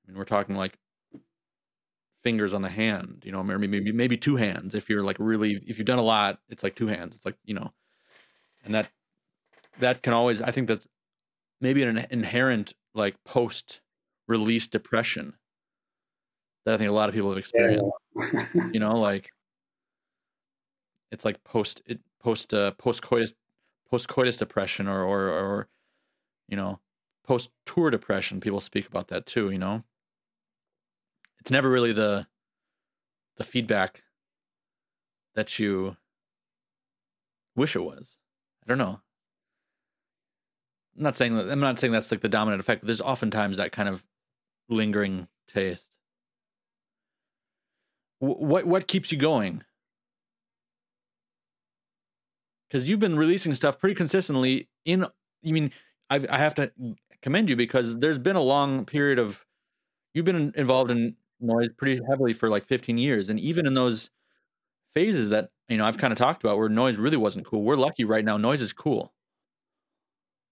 i 0.06 0.10
mean 0.10 0.18
we're 0.18 0.24
talking 0.24 0.56
like 0.56 0.78
fingers 2.24 2.54
on 2.54 2.62
the 2.62 2.70
hand, 2.70 3.22
you 3.24 3.30
know, 3.30 3.42
maybe 3.44 3.68
maybe 3.68 3.92
maybe 3.92 4.16
two 4.16 4.34
hands 4.36 4.74
if 4.74 4.88
you're 4.88 5.04
like 5.04 5.16
really 5.20 5.62
if 5.66 5.78
you've 5.78 5.86
done 5.86 5.98
a 5.98 6.02
lot, 6.02 6.38
it's 6.48 6.64
like 6.64 6.74
two 6.74 6.86
hands. 6.88 7.14
It's 7.14 7.24
like, 7.26 7.36
you 7.44 7.54
know. 7.54 7.70
And 8.64 8.74
that 8.74 8.88
that 9.78 10.02
can 10.02 10.14
always 10.14 10.40
I 10.42 10.50
think 10.50 10.66
that's 10.68 10.88
maybe 11.64 11.82
an 11.82 12.06
inherent 12.10 12.74
like 12.94 13.16
post 13.24 13.80
release 14.28 14.68
depression 14.68 15.34
that 16.64 16.74
I 16.74 16.78
think 16.78 16.90
a 16.90 16.94
lot 16.94 17.08
of 17.08 17.14
people 17.14 17.30
have 17.30 17.38
experienced. 17.38 17.84
Yeah. 18.14 18.70
you 18.72 18.80
know, 18.80 18.94
like 19.00 19.30
it's 21.10 21.24
like 21.24 21.42
post 21.44 21.82
it 21.86 22.00
post 22.20 22.54
uh 22.54 22.70
post 22.72 23.02
coitus 23.02 23.32
post 23.90 24.08
coitus 24.08 24.36
depression 24.36 24.86
or 24.86 25.02
or 25.02 25.28
or 25.28 25.68
you 26.48 26.56
know, 26.56 26.78
post 27.26 27.50
tour 27.66 27.90
depression. 27.90 28.40
People 28.40 28.60
speak 28.60 28.86
about 28.86 29.08
that 29.08 29.26
too, 29.26 29.50
you 29.50 29.58
know 29.58 29.82
it's 31.44 31.50
never 31.50 31.68
really 31.68 31.92
the 31.92 32.26
the 33.36 33.44
feedback 33.44 34.02
that 35.34 35.58
you 35.58 35.94
wish 37.54 37.76
it 37.76 37.82
was. 37.82 38.18
I 38.62 38.68
don't 38.68 38.78
know. 38.78 39.00
I'm 40.96 41.02
not 41.02 41.16
saying 41.16 41.36
that 41.36 41.50
I'm 41.50 41.60
not 41.60 41.78
saying 41.78 41.92
that's 41.92 42.10
like 42.10 42.20
the 42.20 42.28
dominant 42.28 42.60
effect, 42.60 42.82
but 42.82 42.86
there's 42.86 43.00
oftentimes 43.00 43.56
that 43.56 43.72
kind 43.72 43.88
of 43.88 44.04
lingering 44.68 45.28
taste. 45.48 45.94
what 48.20 48.66
what 48.66 48.86
keeps 48.86 49.12
you 49.12 49.18
going? 49.18 49.62
Because 52.68 52.88
you've 52.88 53.00
been 53.00 53.16
releasing 53.16 53.54
stuff 53.54 53.78
pretty 53.78 53.94
consistently. 53.94 54.68
In 54.84 55.04
I 55.04 55.52
mean, 55.52 55.72
I 56.10 56.26
I 56.30 56.38
have 56.38 56.54
to 56.56 56.72
commend 57.22 57.48
you 57.48 57.56
because 57.56 57.96
there's 57.98 58.18
been 58.18 58.36
a 58.36 58.42
long 58.42 58.84
period 58.84 59.18
of 59.18 59.44
you've 60.14 60.24
been 60.24 60.52
involved 60.56 60.90
in 60.90 61.16
noise 61.40 61.68
pretty 61.76 62.00
heavily 62.08 62.32
for 62.32 62.48
like 62.48 62.66
15 62.66 62.98
years 62.98 63.28
and 63.28 63.40
even 63.40 63.66
in 63.66 63.74
those 63.74 64.10
phases 64.94 65.30
that 65.30 65.50
you 65.68 65.76
know 65.78 65.86
I've 65.86 65.98
kind 65.98 66.12
of 66.12 66.18
talked 66.18 66.44
about 66.44 66.58
where 66.58 66.68
noise 66.68 66.96
really 66.96 67.16
wasn't 67.16 67.46
cool 67.46 67.62
we're 67.62 67.76
lucky 67.76 68.04
right 68.04 68.24
now 68.24 68.36
noise 68.36 68.62
is 68.62 68.72
cool 68.72 69.12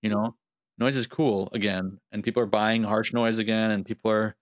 you 0.03 0.11
know 0.11 0.35
noise 0.79 0.97
is 0.97 1.07
cool 1.07 1.49
again 1.53 1.99
and 2.11 2.25
people 2.25 2.43
are 2.43 2.47
buying 2.47 2.83
harsh 2.83 3.13
noise 3.13 3.39
again 3.39 3.71
and 3.71 3.87
people 3.87 4.11
are 4.11 4.37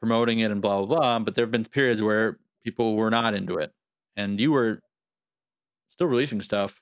promoting 0.00 0.40
it 0.40 0.50
and 0.50 0.60
blah 0.60 0.84
blah 0.84 0.98
blah 0.98 1.18
but 1.20 1.34
there 1.34 1.44
have 1.44 1.52
been 1.52 1.64
periods 1.64 2.02
where 2.02 2.38
people 2.62 2.96
were 2.96 3.10
not 3.10 3.34
into 3.34 3.56
it 3.56 3.72
and 4.16 4.40
you 4.40 4.52
were 4.52 4.80
still 5.90 6.06
releasing 6.06 6.42
stuff 6.42 6.80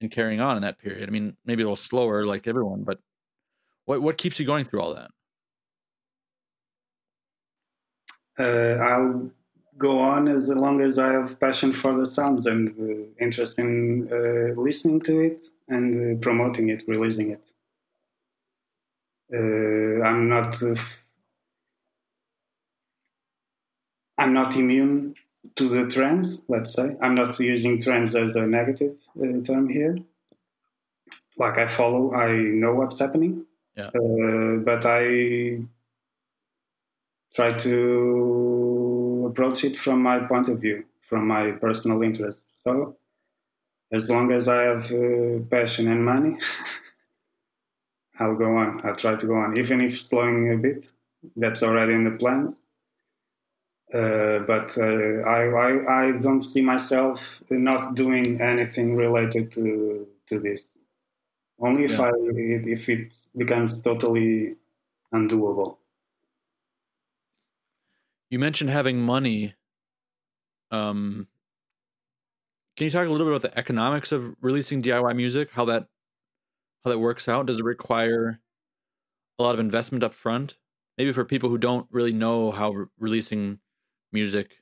and 0.00 0.10
carrying 0.10 0.40
on 0.40 0.56
in 0.56 0.62
that 0.62 0.78
period. 0.78 1.08
I 1.08 1.12
mean 1.12 1.36
maybe 1.44 1.62
a 1.62 1.66
little 1.66 1.76
slower 1.76 2.24
like 2.26 2.48
everyone 2.48 2.82
but 2.82 2.98
what 3.84 4.02
what 4.02 4.18
keeps 4.18 4.40
you 4.40 4.46
going 4.46 4.64
through 4.64 4.80
all 4.80 4.94
that? 4.94 5.10
Uh, 8.38 8.82
I'll 8.82 9.30
go 9.76 9.98
on 9.98 10.28
as 10.28 10.48
long 10.48 10.80
as 10.80 10.98
I 10.98 11.12
have 11.12 11.38
passion 11.38 11.72
for 11.72 11.98
the 11.98 12.06
sounds 12.06 12.46
and 12.46 12.68
uh, 12.68 13.24
interest 13.24 13.58
in 13.58 14.08
uh, 14.10 14.60
listening 14.60 15.00
to 15.02 15.20
it 15.20 15.42
and 15.72 16.18
uh, 16.18 16.20
promoting 16.20 16.68
it, 16.68 16.84
releasing 16.86 17.30
it. 17.30 17.46
Uh, 19.32 20.02
I'm 20.04 20.28
not. 20.28 20.62
Uh, 20.62 20.74
I'm 24.18 24.34
not 24.34 24.56
immune 24.56 25.14
to 25.56 25.68
the 25.68 25.88
trends. 25.88 26.42
Let's 26.48 26.74
say 26.74 26.96
I'm 27.00 27.14
not 27.14 27.38
using 27.40 27.80
trends 27.80 28.14
as 28.14 28.36
a 28.36 28.46
negative 28.46 28.98
term 29.44 29.68
here. 29.68 29.98
Like 31.36 31.58
I 31.58 31.66
follow, 31.66 32.14
I 32.14 32.36
know 32.36 32.74
what's 32.74 32.98
happening, 33.00 33.46
yeah. 33.74 33.90
but 33.92 34.84
I 34.84 35.62
try 37.34 37.52
to 37.54 39.26
approach 39.30 39.64
it 39.64 39.76
from 39.76 40.02
my 40.02 40.20
point 40.20 40.48
of 40.48 40.60
view, 40.60 40.84
from 41.00 41.26
my 41.26 41.52
personal 41.52 42.02
interest. 42.02 42.42
So, 42.64 42.96
as 43.92 44.08
long 44.08 44.32
as 44.32 44.48
I 44.48 44.62
have 44.62 44.90
uh, 44.90 45.40
passion 45.50 45.88
and 45.88 46.04
money, 46.04 46.38
I'll 48.18 48.34
go 48.34 48.56
on. 48.56 48.80
I'll 48.84 48.94
try 48.94 49.16
to 49.16 49.26
go 49.26 49.34
on, 49.34 49.56
even 49.56 49.80
if 49.80 49.98
slowing 49.98 50.52
a 50.52 50.56
bit. 50.56 50.88
That's 51.36 51.62
already 51.62 51.94
in 51.94 52.04
the 52.04 52.12
plans. 52.12 52.60
Uh, 53.92 54.40
but 54.40 54.76
uh, 54.78 55.20
I, 55.28 55.44
I, 55.44 56.06
I 56.06 56.18
don't 56.18 56.40
see 56.40 56.62
myself 56.62 57.42
not 57.50 57.94
doing 57.94 58.40
anything 58.40 58.96
related 58.96 59.52
to 59.52 60.08
to 60.26 60.38
this. 60.38 60.78
Only 61.60 61.84
if 61.84 61.98
yeah. 61.98 62.06
I 62.06 62.12
if 62.14 62.88
it 62.88 63.14
becomes 63.36 63.80
totally 63.82 64.56
undoable. 65.12 65.76
You 68.30 68.38
mentioned 68.38 68.70
having 68.70 68.98
money. 68.98 69.54
Um, 70.70 71.28
can 72.82 72.86
you 72.86 72.90
talk 72.90 73.06
a 73.06 73.10
little 73.12 73.28
bit 73.28 73.36
about 73.36 73.48
the 73.48 73.56
economics 73.56 74.10
of 74.10 74.34
releasing 74.40 74.82
DIY 74.82 75.14
music? 75.14 75.52
How 75.52 75.64
that 75.66 75.86
how 76.84 76.90
that 76.90 76.98
works 76.98 77.28
out? 77.28 77.46
Does 77.46 77.60
it 77.60 77.64
require 77.64 78.40
a 79.38 79.42
lot 79.44 79.54
of 79.54 79.60
investment 79.60 80.02
up 80.02 80.12
front? 80.12 80.56
Maybe 80.98 81.12
for 81.12 81.24
people 81.24 81.48
who 81.48 81.58
don't 81.58 81.86
really 81.92 82.12
know 82.12 82.50
how 82.50 82.72
re- 82.72 82.86
releasing 82.98 83.60
music 84.10 84.56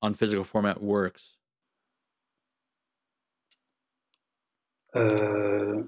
on 0.00 0.14
physical 0.14 0.44
format 0.44 0.82
works. 0.82 1.36
Uh, 4.94 5.82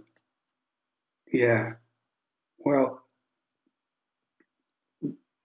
yeah. 1.32 1.76
Well, 2.58 3.04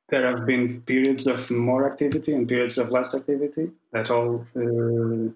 there 0.09 0.27
have 0.27 0.45
been 0.45 0.81
periods 0.81 1.27
of 1.27 1.49
more 1.49 1.89
activity 1.89 2.33
and 2.33 2.45
periods 2.45 2.77
of 2.77 2.89
less 2.89 3.15
activity. 3.15 3.71
That 3.93 4.11
all 4.11 4.45
uh, 4.53 5.31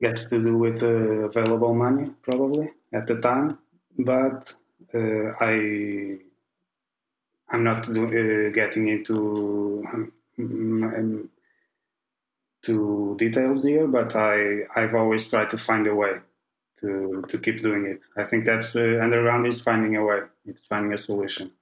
gets 0.00 0.24
to 0.26 0.42
do 0.42 0.56
with 0.58 0.82
uh, 0.82 1.28
available 1.30 1.74
money, 1.74 2.10
probably 2.22 2.70
at 2.92 3.06
the 3.06 3.20
time. 3.20 3.58
But 3.98 4.54
uh, 4.94 5.32
I, 5.40 6.18
I'm 7.50 7.64
not 7.64 7.82
do, 7.82 8.06
uh, 8.06 8.50
getting 8.50 8.88
into 8.88 9.84
um, 9.92 11.30
to 12.62 13.16
details 13.18 13.64
here, 13.64 13.86
but 13.86 14.14
I, 14.16 14.62
I've 14.76 14.94
always 14.94 15.28
tried 15.28 15.50
to 15.50 15.58
find 15.58 15.86
a 15.86 15.94
way 15.94 16.20
to 16.80 17.24
to 17.28 17.38
keep 17.38 17.62
doing 17.62 17.86
it. 17.86 18.04
I 18.16 18.24
think 18.24 18.44
that's 18.46 18.76
uh, 18.76 18.98
underground 19.02 19.46
is 19.46 19.60
finding 19.62 19.96
a 19.96 20.04
way. 20.04 20.20
It's 20.46 20.66
finding 20.66 20.92
a 20.94 20.98
solution 20.98 21.52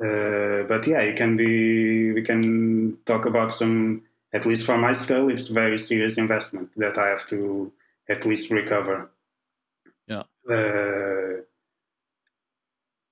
Uh, 0.00 0.64
but 0.64 0.86
yeah, 0.86 1.00
it 1.00 1.16
can 1.16 1.36
be. 1.36 2.12
We 2.12 2.22
can 2.22 2.98
talk 3.04 3.26
about 3.26 3.52
some. 3.52 4.02
At 4.32 4.46
least 4.46 4.64
for 4.64 4.78
my 4.78 4.92
scale, 4.92 5.28
it's 5.28 5.48
very 5.48 5.78
serious 5.78 6.16
investment 6.16 6.70
that 6.76 6.96
I 6.96 7.08
have 7.08 7.26
to 7.28 7.72
at 8.08 8.24
least 8.24 8.50
recover. 8.50 9.10
Yeah. 10.06 10.22
Uh, 10.48 11.42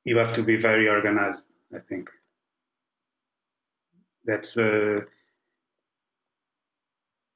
you 0.05 0.17
have 0.17 0.33
to 0.33 0.43
be 0.43 0.57
very 0.57 0.89
organized. 0.89 1.45
I 1.75 1.79
think 1.79 2.11
that's. 4.25 4.57
Uh, 4.57 5.03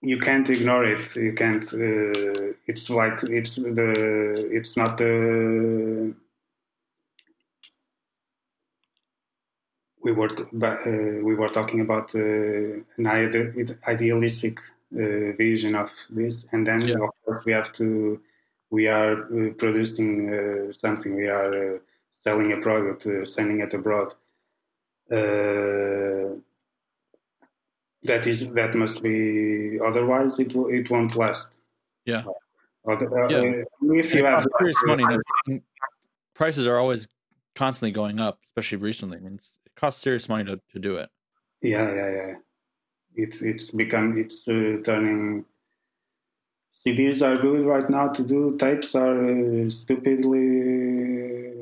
you 0.00 0.18
can't 0.18 0.48
ignore 0.50 0.84
it. 0.84 1.14
You 1.16 1.32
can't. 1.32 1.64
Uh, 1.64 2.52
it's 2.66 2.90
like 2.90 3.22
it's 3.24 3.56
the. 3.56 4.48
It's 4.50 4.76
not 4.76 4.98
the. 4.98 6.14
We 10.04 10.12
were 10.12 10.28
uh, 10.28 11.24
we 11.28 11.34
were 11.34 11.48
talking 11.48 11.80
about 11.80 12.14
uh, 12.14 12.20
an 12.98 13.06
ide- 13.06 13.78
idealistic 13.88 14.60
uh, 14.92 15.32
vision 15.38 15.74
of 15.74 15.90
this, 16.10 16.46
and 16.52 16.66
then 16.66 16.80
Yeah. 16.86 17.04
of 17.06 17.10
course 17.24 17.44
we 17.46 17.52
have 17.52 17.72
to. 17.80 18.20
We 18.70 18.88
are 18.88 19.14
uh, 19.24 19.50
producing 19.62 20.10
uh, 20.34 20.70
something. 20.70 21.14
We 21.16 21.28
are 21.28 21.74
uh, 21.76 21.78
selling 22.24 22.52
a 22.52 22.58
product, 22.58 23.06
uh, 23.06 23.24
sending 23.24 23.60
it 23.60 23.72
abroad. 23.74 24.12
Uh, 25.10 26.36
that 28.02 28.26
is 28.26 28.46
that 28.48 28.74
must 28.74 29.02
be 29.02 29.78
otherwise 29.80 30.38
it 30.38 30.54
will, 30.54 30.68
it 30.68 30.90
won't 30.90 31.16
last. 31.16 31.58
Yeah. 32.04 32.24
Other, 32.86 33.08
Yeah. 33.30 33.62
If 34.02 34.14
you 34.14 34.24
have 34.26 34.44
serious 34.58 34.82
money. 34.84 35.04
prices 36.34 36.66
are 36.66 36.78
always 36.78 37.08
constantly 37.54 37.92
going 37.92 38.20
up, 38.20 38.38
especially 38.48 38.78
recently. 38.78 39.16
I 39.16 39.20
mean, 39.20 39.36
it's, 39.36 39.56
it 39.63 39.63
costs 39.76 40.02
serious 40.02 40.28
money 40.28 40.44
to, 40.44 40.60
to 40.72 40.78
do 40.78 40.96
it. 40.96 41.10
Yeah, 41.62 41.94
yeah, 41.94 42.10
yeah. 42.12 42.34
It's 43.16 43.42
it's 43.42 43.70
become 43.70 44.16
it's 44.16 44.46
uh, 44.48 44.78
turning. 44.84 45.44
CDs 46.72 47.22
are 47.22 47.40
good 47.40 47.64
right 47.64 47.88
now 47.88 48.08
to 48.08 48.24
do. 48.24 48.56
Tapes 48.58 48.94
are 48.94 49.24
uh, 49.24 49.68
stupidly. 49.70 51.52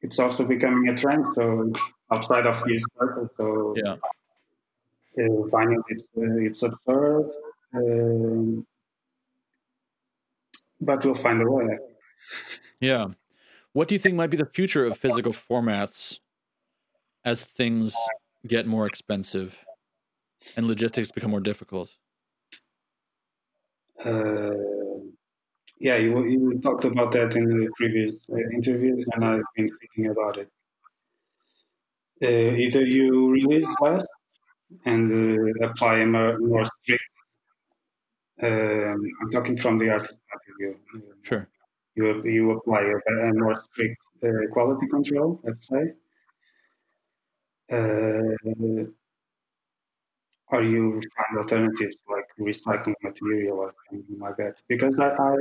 It's 0.00 0.18
also 0.18 0.46
becoming 0.46 0.88
a 0.88 0.94
trend. 0.94 1.24
So 1.34 1.72
outside 2.10 2.46
of 2.46 2.62
this 2.64 2.84
circle, 2.98 3.28
so 3.36 3.74
Yeah. 3.76 3.96
uh, 5.18 5.48
vinyl 5.52 5.82
it's 5.88 6.08
uh, 6.16 6.36
it's 6.48 6.62
absurd. 6.62 7.28
Um, 7.74 8.66
but 10.80 11.04
we'll 11.04 11.14
find 11.14 11.42
a 11.42 11.50
way. 11.50 11.78
Yeah. 12.80 13.08
What 13.74 13.88
do 13.88 13.96
you 13.96 13.98
think 13.98 14.14
might 14.14 14.30
be 14.30 14.36
the 14.36 14.46
future 14.46 14.86
of 14.86 14.96
physical 14.96 15.32
formats 15.32 16.20
as 17.24 17.44
things 17.44 17.94
get 18.46 18.66
more 18.66 18.86
expensive 18.86 19.58
and 20.56 20.68
logistics 20.68 21.10
become 21.10 21.32
more 21.32 21.40
difficult? 21.40 21.92
Uh, 24.04 24.52
yeah, 25.80 25.96
you, 25.96 26.24
you 26.24 26.60
talked 26.60 26.84
about 26.84 27.10
that 27.12 27.34
in 27.34 27.46
the 27.48 27.68
previous 27.76 28.30
uh, 28.30 28.36
interviews, 28.52 29.04
and 29.12 29.24
I've 29.24 29.42
been 29.56 29.66
thinking 29.66 30.06
about 30.06 30.38
it. 30.38 30.48
Uh, 32.22 32.54
either 32.56 32.86
you 32.86 33.32
release 33.32 33.74
less 33.80 34.06
and 34.84 35.10
uh, 35.10 35.66
apply 35.66 35.98
a 35.98 36.06
more, 36.06 36.38
more 36.38 36.64
strict. 36.64 37.02
Um, 38.40 39.02
I'm 39.20 39.30
talking 39.32 39.56
from 39.56 39.78
the 39.78 39.90
artist 39.90 40.16
point 40.30 40.42
of 40.48 40.54
view. 40.60 41.02
Sure. 41.22 41.48
You 41.96 42.22
you 42.24 42.50
apply 42.52 42.82
a, 42.82 43.32
more 43.34 43.54
strict 43.56 44.02
uh, 44.22 44.28
quality 44.52 44.86
control, 44.88 45.40
let's 45.44 45.66
say. 45.68 45.94
Uh, 47.70 48.36
or 50.48 50.62
you 50.62 51.00
find 51.16 51.38
alternatives 51.38 51.96
like 52.08 52.26
recycling 52.40 52.94
material 53.02 53.58
or 53.58 53.72
something 53.90 54.18
like 54.18 54.36
that. 54.36 54.62
Because 54.68 54.98
I, 54.98 55.08
I 55.10 55.36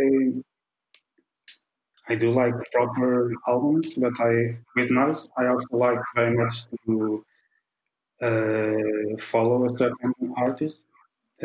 I 2.08 2.16
do 2.16 2.32
like 2.32 2.54
proper 2.72 3.32
albums, 3.48 3.96
but 3.96 4.14
I 4.20 4.60
with 4.76 4.90
noise 4.90 5.28
I 5.38 5.48
also 5.48 5.68
like 5.72 6.00
very 6.16 6.36
much 6.36 6.56
to 6.86 7.26
uh, 8.22 9.18
follow 9.20 9.66
a 9.66 9.78
certain 9.78 10.14
artist. 10.38 10.86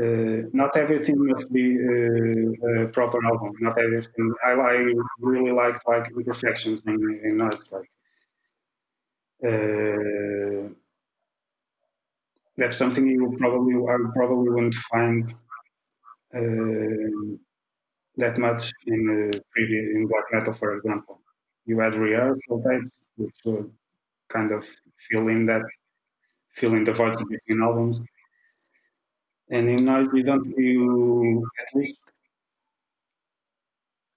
Uh, 0.00 0.42
not 0.52 0.76
everything 0.76 1.16
must 1.26 1.52
be 1.52 1.66
uh, 1.76 2.82
a 2.84 2.88
proper 2.88 3.18
album. 3.24 3.52
Not 3.60 3.78
everything. 3.78 4.32
I, 4.44 4.52
I 4.52 4.92
really 5.20 5.50
like 5.50 5.76
like 5.88 6.06
imperfections 6.16 6.84
in, 6.86 7.00
in 7.24 7.36
noise. 7.38 7.64
Like 7.72 7.90
uh, 9.44 10.68
that's 12.56 12.76
something 12.76 13.06
you 13.06 13.34
probably 13.38 13.74
I 13.74 13.96
probably 14.14 14.50
wouldn't 14.50 14.74
find 14.74 15.22
uh, 16.34 17.38
that 18.16 18.38
much 18.38 18.72
in 18.86 19.00
uh, 19.10 19.38
previous 19.52 19.86
in 19.94 20.06
black 20.08 20.24
metal, 20.32 20.52
for 20.52 20.72
example. 20.74 21.20
You 21.66 21.80
had 21.80 21.94
rehearsal 21.94 22.62
tapes, 22.62 22.96
which 23.16 23.36
would 23.44 23.70
kind 24.28 24.52
of 24.52 24.66
fill 24.98 25.28
in 25.28 25.46
that 25.46 25.62
fill 26.50 26.74
in 26.74 26.84
the 26.84 26.92
voids 26.92 27.22
between 27.24 27.62
albums. 27.62 28.00
And 29.50 29.68
in 29.68 29.84
noise, 29.84 30.08
you 30.14 30.22
don't 30.22 30.46
you 30.56 31.50
at 31.60 31.74
least 31.74 32.00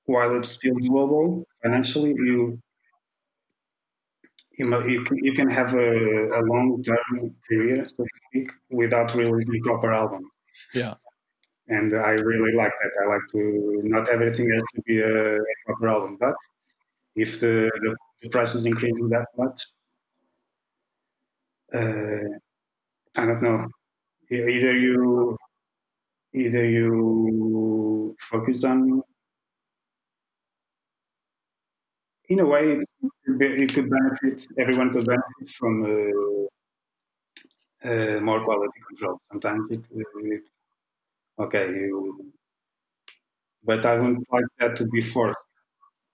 while 0.06 0.32
it's 0.36 0.50
still 0.50 0.76
doable 0.76 1.44
financially, 1.64 2.12
you 2.12 2.62
you, 4.58 4.66
mu- 4.68 4.86
you, 4.88 5.04
can, 5.04 5.18
you 5.24 5.34
can 5.34 5.50
have 5.50 5.74
a, 5.74 6.30
a 6.40 6.42
long 6.44 6.82
term 6.84 7.36
career, 7.50 7.84
so 7.86 8.04
to 8.04 8.10
speak, 8.28 8.50
without 8.70 9.14
releasing 9.16 9.62
proper 9.64 9.92
album. 9.94 10.30
Yeah. 10.74 10.96
and 11.70 11.94
I 11.94 12.14
really 12.14 12.54
like 12.56 12.74
that. 12.82 12.92
I 13.04 13.08
like 13.14 13.28
to 13.34 13.82
not 13.86 14.10
everything 14.10 14.48
has 14.54 14.64
to 14.76 14.82
be 14.84 15.02
a, 15.02 15.38
a 15.38 15.42
proper 15.66 15.90
album, 15.90 16.18
but 16.20 16.36
if 17.16 17.40
the, 17.42 17.72
the, 17.84 17.96
the 18.22 18.30
price 18.30 18.56
is 18.56 18.66
increasing 18.66 19.10
that 19.10 19.28
much, 19.38 19.62
uh, 21.74 22.38
I 23.18 23.26
don't 23.26 23.42
know. 23.42 23.68
Either 24.32 24.76
you 24.78 25.38
either 26.34 26.70
you 26.70 28.16
focus 28.20 28.64
on 28.66 29.04
in 32.30 32.40
a 32.40 32.46
way 32.46 32.64
it 32.72 32.90
could, 33.26 33.42
it 33.42 33.90
benefit 33.90 34.48
everyone 34.58 34.92
could 34.92 35.06
benefit 35.06 35.50
from 35.58 35.84
uh, 35.84 36.48
uh, 37.84 38.20
more 38.22 38.44
quality 38.44 38.80
control. 38.88 39.20
Sometimes 39.32 39.70
it's, 39.72 39.92
it's 39.94 40.54
okay, 41.40 41.68
you, 41.72 42.34
but 43.64 43.86
I 43.86 43.98
wouldn't 43.98 44.28
like 44.32 44.46
that 44.60 44.76
to 44.78 44.88
be 44.88 45.02
forced 45.02 45.36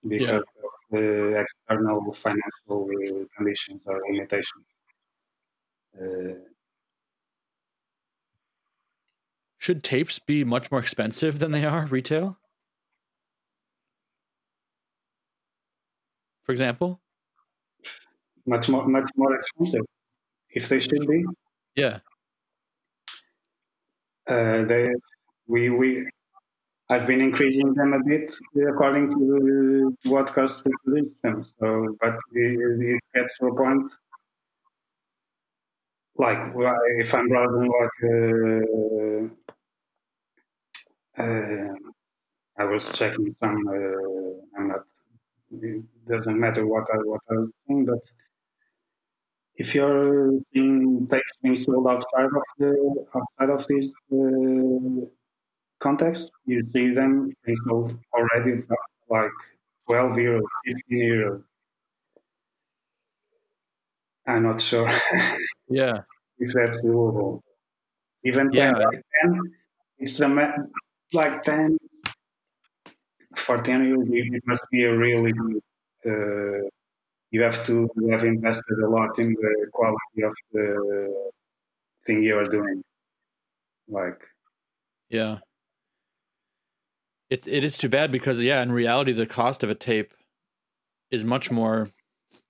because 0.08 0.30
Yeah. 0.30 0.38
of 0.66 0.74
the 0.92 1.40
external 1.44 2.14
financial 2.14 2.80
uh, 2.92 3.26
conditions 3.38 3.86
or 3.88 4.02
limitations. 4.12 4.66
Uh, 6.00 6.40
Should 9.58 9.84
tapes 9.84 10.20
be 10.20 10.44
much 10.44 10.72
more 10.72 10.80
expensive 10.80 11.40
than 11.40 11.52
they 11.52 11.66
are 11.66 11.86
retail? 11.88 12.38
For 16.44 16.52
example? 16.52 17.02
much 18.48 18.70
more, 18.70 18.88
much 18.88 19.10
more 19.16 19.36
expensive, 19.36 19.86
if 20.50 20.70
they 20.70 20.80
should 20.80 21.06
be. 21.06 21.24
Yeah. 21.76 22.00
Uh, 24.28 24.64
they, 24.64 24.92
we, 25.48 25.70
we, 25.70 26.08
I've 26.90 27.06
been 27.06 27.22
increasing 27.22 27.74
them 27.74 27.94
a 27.94 28.04
bit 28.04 28.32
according 28.70 29.12
to, 29.12 29.96
what 30.04 30.28
costs 30.34 30.64
to 30.64 30.72
produce 30.84 31.14
them. 31.22 31.44
So, 31.44 31.96
but 32.02 32.16
it, 32.34 32.60
it 32.82 33.00
gets 33.14 33.38
to 33.40 33.48
a 33.48 33.56
point 33.56 33.90
like 36.20 36.40
if 36.98 37.14
I'm 37.14 37.28
browsing 37.28 37.72
like 37.80 37.98
uh, 38.04 39.47
uh, 41.18 41.74
I 42.58 42.66
was 42.66 42.98
checking 42.98 43.36
some. 43.40 43.58
Uh, 43.68 44.58
I'm 44.60 44.68
not. 44.70 44.86
It 45.52 45.84
doesn't 46.08 46.40
matter 46.40 46.66
what 46.68 46.88
I 46.94 46.98
what 47.12 47.22
I 47.32 47.36
was 47.36 47.52
saying, 47.68 47.86
but 47.86 48.04
if 49.56 49.74
you're 49.76 50.32
seeing 50.54 51.08
tapes 51.08 51.34
being 51.42 51.56
sold 51.56 51.88
outside 51.88 52.26
of 52.40 52.44
the 52.60 52.72
outside 53.16 53.50
of 53.58 53.62
this 53.68 53.88
uh, 54.18 55.06
context, 55.80 56.32
you 56.46 56.64
see 56.70 56.88
them 56.94 57.32
being 57.46 57.58
sold 57.68 58.00
already 58.14 58.62
for 58.62 58.78
like 59.10 59.38
12 59.88 60.14
euros, 60.18 60.50
15 60.66 61.04
euros. 61.16 61.44
I'm 64.26 64.44
not 64.44 64.62
sure 64.62 64.90
Yeah. 65.70 66.04
if 66.40 66.52
that's 66.54 66.82
doable. 66.86 67.42
Even 68.24 68.52
10, 68.52 68.76
Yeah. 68.80 68.90
10 69.22 69.56
it's 70.00 70.18
the 70.18 70.28
like 71.14 71.44
10 71.44 71.78
for 73.36 73.58
10 73.58 73.86
euros, 73.86 74.08
it 74.10 74.44
must 74.46 74.64
be 74.72 74.86
a 74.86 74.98
really 74.98 75.34
uh, 76.06 76.68
you 77.32 77.42
have 77.42 77.64
to 77.66 77.90
you 77.96 78.10
have 78.12 78.24
invested 78.24 78.80
a 78.80 78.90
lot 78.90 79.18
in 79.20 79.34
the 79.34 79.68
quality 79.74 80.22
of 80.24 80.34
the 80.54 81.32
thing 82.06 82.22
you 82.22 82.38
are 82.38 82.46
doing. 82.46 82.82
Like, 83.90 84.28
yeah, 85.10 85.40
it 87.30 87.46
it 87.48 87.64
is 87.64 87.78
too 87.78 87.90
bad 87.90 88.12
because 88.12 88.42
yeah, 88.42 88.62
in 88.62 88.72
reality, 88.72 89.12
the 89.12 89.26
cost 89.26 89.64
of 89.64 89.70
a 89.70 89.76
tape 89.76 90.14
is 91.12 91.26
much 91.26 91.52
more. 91.52 91.90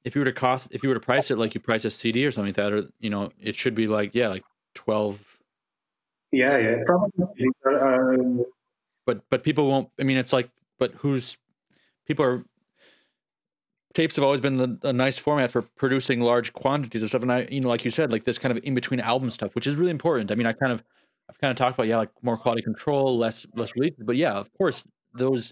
If 0.04 0.16
you 0.16 0.22
were 0.22 0.26
to 0.26 0.34
cost, 0.34 0.70
if 0.72 0.84
you 0.84 0.90
were 0.90 0.96
to 0.96 1.02
price 1.02 1.32
it 1.32 1.38
like 1.38 1.54
you 1.54 1.62
price 1.62 1.86
a 1.86 1.92
CD 1.92 2.26
or 2.26 2.32
something 2.32 2.50
like 2.50 2.56
that, 2.56 2.74
or 2.74 2.84
you 3.00 3.10
know, 3.10 3.32
it 3.42 3.56
should 3.56 3.76
be 3.76 3.88
like 3.88 4.14
yeah, 4.14 4.30
like 4.30 4.44
twelve. 4.74 5.37
Yeah, 6.32 6.58
yeah, 6.58 6.78
probably. 6.86 7.26
Uh, 7.66 8.44
but 9.06 9.22
but 9.30 9.44
people 9.44 9.68
won't. 9.68 9.90
I 10.00 10.04
mean, 10.04 10.18
it's 10.18 10.34
like, 10.34 10.50
but 10.78 10.94
who's 10.96 11.38
people 12.06 12.26
are 12.26 12.44
tapes 13.98 14.16
have 14.16 14.24
always 14.24 14.42
been 14.42 14.58
the, 14.58 14.78
a 14.84 14.94
nice 14.94 15.18
format 15.18 15.50
for 15.50 15.64
producing 15.64 16.20
large 16.22 16.54
quantities 16.54 17.02
of 17.02 17.10
stuff. 17.10 17.24
And 17.24 17.32
I, 17.32 17.48
you 17.50 17.62
know, 17.62 17.68
like 17.68 17.84
you 17.84 17.90
said, 17.90 18.12
like 18.12 18.26
this 18.26 18.38
kind 18.38 18.56
of 18.56 18.64
in 18.64 18.76
between 18.76 19.00
album 19.00 19.32
stuff, 19.32 19.56
which 19.56 19.66
is 19.66 19.76
really 19.76 19.90
important. 19.90 20.32
I 20.32 20.36
mean, 20.36 20.46
I 20.46 20.54
kind 20.54 20.72
of, 20.72 20.84
I've 21.28 21.40
kind 21.40 21.50
of 21.50 21.58
talked 21.58 21.76
about, 21.76 21.88
yeah, 21.88 21.98
like 21.98 22.12
more 22.22 22.38
quality 22.38 22.62
control, 22.62 23.18
less, 23.18 23.48
less 23.56 23.76
releases, 23.76 24.04
but 24.06 24.16
yeah, 24.16 24.34
of 24.34 24.54
course, 24.54 24.88
those, 25.16 25.52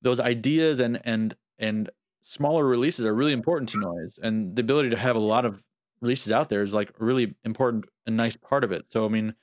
those 0.00 0.18
ideas 0.18 0.80
and, 0.80 0.98
and, 1.04 1.36
and 1.58 1.90
smaller 2.22 2.64
releases 2.64 3.04
are 3.04 3.14
really 3.14 3.34
important 3.34 3.68
to 3.68 3.80
noise 3.80 4.18
and 4.22 4.56
the 4.56 4.62
ability 4.62 4.88
to 4.88 4.96
have 4.96 5.14
a 5.14 5.20
lot 5.20 5.44
of 5.44 5.62
releases 6.00 6.32
out 6.32 6.48
there 6.48 6.62
is 6.62 6.72
like 6.72 6.88
a 6.98 7.04
really 7.04 7.34
important 7.44 7.84
and 8.06 8.16
nice 8.16 8.36
part 8.36 8.64
of 8.64 8.72
it. 8.72 8.86
So, 8.88 9.04
I 9.04 9.08
mean, 9.08 9.34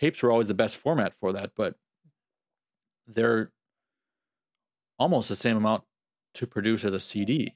tapes 0.00 0.22
were 0.22 0.30
always 0.30 0.46
the 0.48 0.54
best 0.54 0.76
format 0.76 1.14
for 1.20 1.32
that, 1.32 1.52
but 1.56 1.74
they're 3.06 3.50
almost 4.98 5.28
the 5.28 5.36
same 5.36 5.56
amount 5.56 5.84
to 6.34 6.46
produce 6.46 6.84
as 6.84 6.92
a 6.92 7.00
CD. 7.00 7.54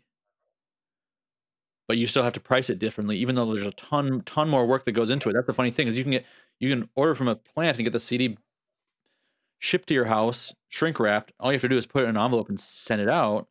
But 1.88 1.98
you 1.98 2.06
still 2.06 2.22
have 2.22 2.32
to 2.34 2.40
price 2.40 2.70
it 2.70 2.78
differently, 2.78 3.16
even 3.18 3.34
though 3.34 3.52
there's 3.52 3.66
a 3.66 3.72
ton 3.72 4.22
ton 4.24 4.48
more 4.48 4.66
work 4.66 4.84
that 4.84 4.92
goes 4.92 5.10
into 5.10 5.28
it. 5.28 5.34
That's 5.34 5.46
the 5.46 5.52
funny 5.52 5.70
thing 5.70 5.88
is 5.88 5.96
you 5.96 6.04
can 6.04 6.12
get 6.12 6.26
you 6.58 6.70
can 6.70 6.88
order 6.94 7.14
from 7.14 7.28
a 7.28 7.36
plant 7.36 7.76
and 7.76 7.84
get 7.84 7.92
the 7.92 8.00
CD 8.00 8.38
shipped 9.58 9.88
to 9.88 9.94
your 9.94 10.06
house, 10.06 10.52
shrink 10.68 10.98
wrapped. 10.98 11.32
All 11.38 11.50
you 11.52 11.54
have 11.54 11.62
to 11.62 11.68
do 11.68 11.76
is 11.76 11.86
put 11.86 12.02
it 12.02 12.08
in 12.08 12.16
an 12.16 12.22
envelope 12.22 12.48
and 12.48 12.60
send 12.60 13.00
it 13.00 13.08
out, 13.08 13.48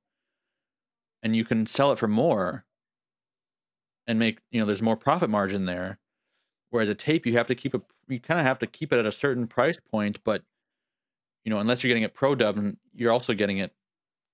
and 1.23 1.35
you 1.35 1.45
can 1.45 1.67
sell 1.67 1.91
it 1.91 1.99
for 1.99 2.07
more 2.07 2.65
and 4.07 4.19
make 4.19 4.39
you 4.51 4.59
know 4.59 4.65
there's 4.65 4.81
more 4.81 4.97
profit 4.97 5.29
margin 5.29 5.65
there. 5.65 5.99
Whereas 6.71 6.89
a 6.89 6.95
tape, 6.95 7.25
you 7.25 7.33
have 7.33 7.47
to 7.47 7.55
keep 7.55 7.73
a 7.73 7.81
you 8.07 8.19
kind 8.19 8.39
of 8.39 8.45
have 8.45 8.59
to 8.59 8.67
keep 8.67 8.91
it 8.91 8.99
at 8.99 9.05
a 9.05 9.11
certain 9.11 9.47
price 9.47 9.77
point, 9.91 10.19
but 10.23 10.41
you 11.45 11.49
know 11.49 11.59
unless 11.59 11.83
you're 11.83 11.89
getting 11.89 12.03
it 12.03 12.13
pro 12.13 12.35
dub, 12.35 12.59
you're 12.95 13.11
also 13.11 13.33
getting 13.33 13.59
it 13.59 13.73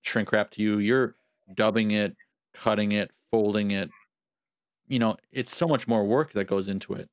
shrink 0.04 0.32
wrap 0.32 0.52
to 0.52 0.62
you. 0.62 0.80
You're 0.80 1.16
dubbing 1.56 1.92
it, 1.92 2.16
cutting 2.54 2.94
it, 2.94 3.12
folding 3.32 3.72
it. 3.72 3.90
You 4.88 5.00
know, 5.00 5.18
it's 5.32 5.56
so 5.56 5.68
much 5.68 5.88
more 5.88 6.06
work 6.06 6.34
that 6.34 6.46
goes 6.46 6.68
into 6.68 6.94
it. 6.94 7.10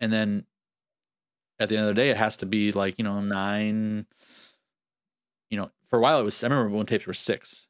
And 0.00 0.12
then 0.12 0.46
at 1.58 1.68
the 1.68 1.76
end 1.76 1.88
of 1.88 1.94
the 1.94 2.00
day, 2.00 2.10
it 2.10 2.16
has 2.16 2.36
to 2.38 2.46
be 2.46 2.72
like, 2.72 2.96
you 2.98 3.04
know, 3.04 3.20
nine. 3.20 4.06
You 5.50 5.58
know, 5.58 5.70
for 5.88 5.98
a 5.98 6.00
while 6.00 6.20
it 6.20 6.24
was, 6.24 6.42
I 6.42 6.48
remember 6.48 6.76
when 6.76 6.86
tapes 6.86 7.06
were 7.06 7.14
six, 7.14 7.66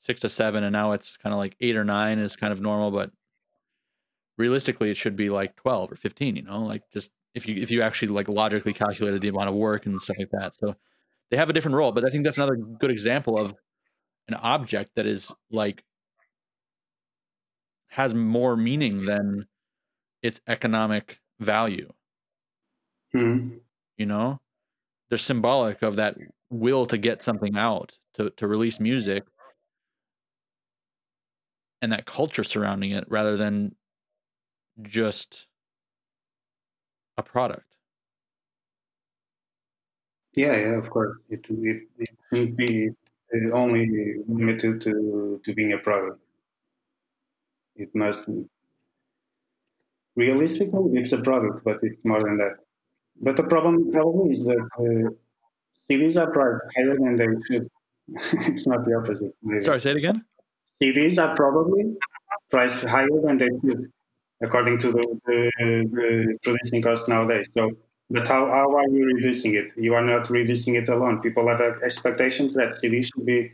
six 0.00 0.20
to 0.20 0.28
seven, 0.28 0.64
and 0.64 0.72
now 0.72 0.92
it's 0.92 1.16
kind 1.16 1.32
of 1.32 1.38
like 1.38 1.56
eight 1.60 1.76
or 1.76 1.84
nine 1.84 2.18
is 2.18 2.36
kind 2.36 2.52
of 2.52 2.60
normal, 2.60 2.90
but 2.90 3.10
realistically, 4.38 4.90
it 4.90 4.96
should 4.96 5.16
be 5.16 5.30
like 5.30 5.56
12 5.56 5.92
or 5.92 5.96
15, 5.96 6.36
you 6.36 6.42
know, 6.42 6.64
like 6.64 6.82
just 6.92 7.10
if 7.34 7.46
you, 7.48 7.56
if 7.62 7.70
you 7.70 7.82
actually 7.82 8.08
like 8.08 8.28
logically 8.28 8.74
calculated 8.74 9.20
the 9.22 9.28
amount 9.28 9.48
of 9.50 9.54
work 9.56 9.86
and 9.86 10.00
stuff 10.00 10.18
like 10.18 10.30
that. 10.32 10.56
So, 10.56 10.76
they 11.30 11.36
have 11.38 11.50
a 11.50 11.54
different 11.54 11.76
role, 11.76 11.92
but 11.92 12.04
I 12.06 12.10
think 12.10 12.24
that's 12.24 12.38
another 12.38 12.56
good 12.56 12.90
example 12.90 13.38
of 13.38 13.54
an 14.28 14.34
object 14.34 14.92
that 14.96 15.06
is 15.06 15.32
like 15.50 15.84
has 17.88 18.14
more 18.14 18.56
meaning 18.56 19.04
than 19.04 19.46
its 20.22 20.40
economic 20.48 21.20
value. 21.40 21.92
hmm 23.12 23.60
You 23.98 24.06
know, 24.06 24.40
they're 25.08 25.18
symbolic 25.18 25.82
of 25.82 25.96
that 25.96 26.16
will 26.50 26.86
to 26.86 26.98
get 26.98 27.22
something 27.22 27.56
out, 27.56 27.98
to 28.14 28.30
to 28.32 28.48
release 28.48 28.80
music, 28.80 29.24
and 31.82 31.92
that 31.92 32.06
culture 32.06 32.44
surrounding 32.44 32.90
it, 32.90 33.04
rather 33.08 33.36
than 33.36 33.74
just 34.82 35.46
a 37.16 37.22
product. 37.22 37.64
Yeah, 40.34 40.56
yeah, 40.56 40.78
of 40.78 40.88
course. 40.90 41.16
It 41.28 41.46
it, 41.50 41.82
it 41.98 42.10
shouldn't 42.32 42.56
be 42.56 42.90
uh, 43.34 43.50
only 43.52 44.16
limited 44.28 44.80
to 44.82 45.40
to 45.42 45.54
being 45.54 45.72
a 45.72 45.78
product. 45.78 46.20
It 47.76 47.94
must 47.94 48.28
realistically 50.14 50.98
it's 51.00 51.12
a 51.12 51.20
product, 51.20 51.64
but 51.64 51.78
it's 51.82 52.04
more 52.04 52.20
than 52.20 52.36
that. 52.36 52.56
But 53.20 53.36
the 53.36 53.44
problem 53.44 53.90
probably 53.90 54.30
is 54.30 54.44
that 54.44 54.64
uh, 54.78 55.10
CDs 55.90 56.16
are 56.20 56.30
priced 56.30 56.76
higher 56.76 56.96
than 56.96 57.16
they 57.16 57.26
should. 57.46 57.68
it's 58.50 58.66
not 58.66 58.84
the 58.84 58.94
opposite. 58.94 59.34
maybe. 59.42 59.62
Sorry, 59.62 59.80
say 59.80 59.90
it 59.90 59.96
again. 59.96 60.24
CDs 60.80 61.18
are 61.22 61.34
probably 61.34 61.96
priced 62.50 62.84
higher 62.84 63.20
than 63.24 63.36
they 63.36 63.48
should, 63.64 63.90
according 64.42 64.78
to 64.78 64.92
the, 64.92 65.20
the, 65.26 65.50
the 65.92 66.38
producing 66.42 66.82
cost 66.82 67.08
nowadays. 67.08 67.48
So 67.54 67.72
but 68.10 68.26
how, 68.26 68.46
how 68.46 68.74
are 68.74 68.88
you 68.88 69.04
reducing 69.14 69.54
it? 69.54 69.72
You 69.76 69.94
are 69.94 70.04
not 70.04 70.30
reducing 70.30 70.74
it 70.74 70.88
alone. 70.88 71.20
People 71.20 71.48
have 71.48 71.60
expectations 71.60 72.54
that 72.54 72.74
CD 72.76 73.02
should 73.02 73.26
be 73.26 73.52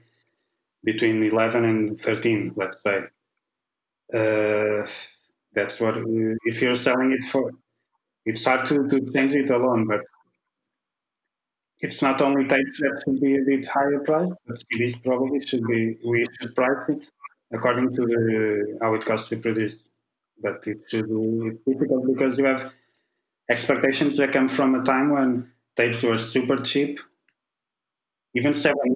between 0.84 1.22
11 1.24 1.64
and 1.64 1.88
13, 1.90 2.52
let's 2.54 2.80
say. 2.82 2.98
Uh, 4.12 4.86
that's 5.54 5.80
what, 5.80 5.96
if 6.44 6.62
you're 6.62 6.76
selling 6.76 7.12
it 7.12 7.24
for, 7.24 7.50
it's 8.24 8.44
hard 8.44 8.64
to, 8.66 8.86
to 8.88 9.00
change 9.12 9.32
it 9.32 9.50
alone, 9.50 9.86
but 9.88 10.02
it's 11.80 12.00
not 12.00 12.22
only 12.22 12.46
tapes 12.46 12.78
that 12.80 13.02
should 13.04 13.20
be 13.20 13.36
a 13.36 13.42
bit 13.42 13.66
higher 13.66 13.98
price, 14.00 14.30
but 14.46 14.56
CDs 14.72 15.02
probably 15.02 15.40
should 15.40 15.66
be, 15.66 15.96
we 16.04 16.24
should 16.40 16.54
price 16.54 16.88
it 16.88 17.10
according 17.52 17.92
to 17.92 18.02
the, 18.02 18.78
how 18.80 18.94
it 18.94 19.04
costs 19.04 19.28
to 19.30 19.36
produce. 19.36 19.90
But 20.44 20.64
it's 20.66 20.92
difficult 21.66 22.06
because 22.08 22.38
you 22.38 22.46
have 22.46 22.72
expectations 23.50 24.16
that 24.18 24.32
come 24.32 24.48
from 24.48 24.74
a 24.76 24.82
time 24.84 25.10
when 25.10 25.52
tapes 25.76 26.02
were 26.04 26.18
super 26.18 26.56
cheap. 26.58 27.00
Even 28.34 28.52
seven, 28.52 28.94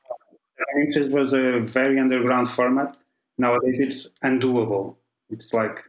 seven 0.59 0.83
inches 0.87 1.11
was 1.11 1.33
a 1.33 1.61
very 1.61 1.99
underground 1.99 2.49
format. 2.49 2.93
Nowadays, 3.39 3.79
it's 3.79 4.09
undoable. 4.25 4.97
It's 5.31 5.53
like 5.55 5.85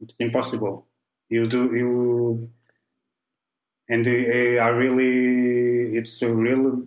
it's 0.00 0.14
impossible. 0.18 0.86
You 1.28 1.46
do 1.46 1.74
you, 1.74 2.50
and 3.88 4.06
are 4.06 4.76
really. 4.76 5.96
It's 5.96 6.22
really, 6.22 6.86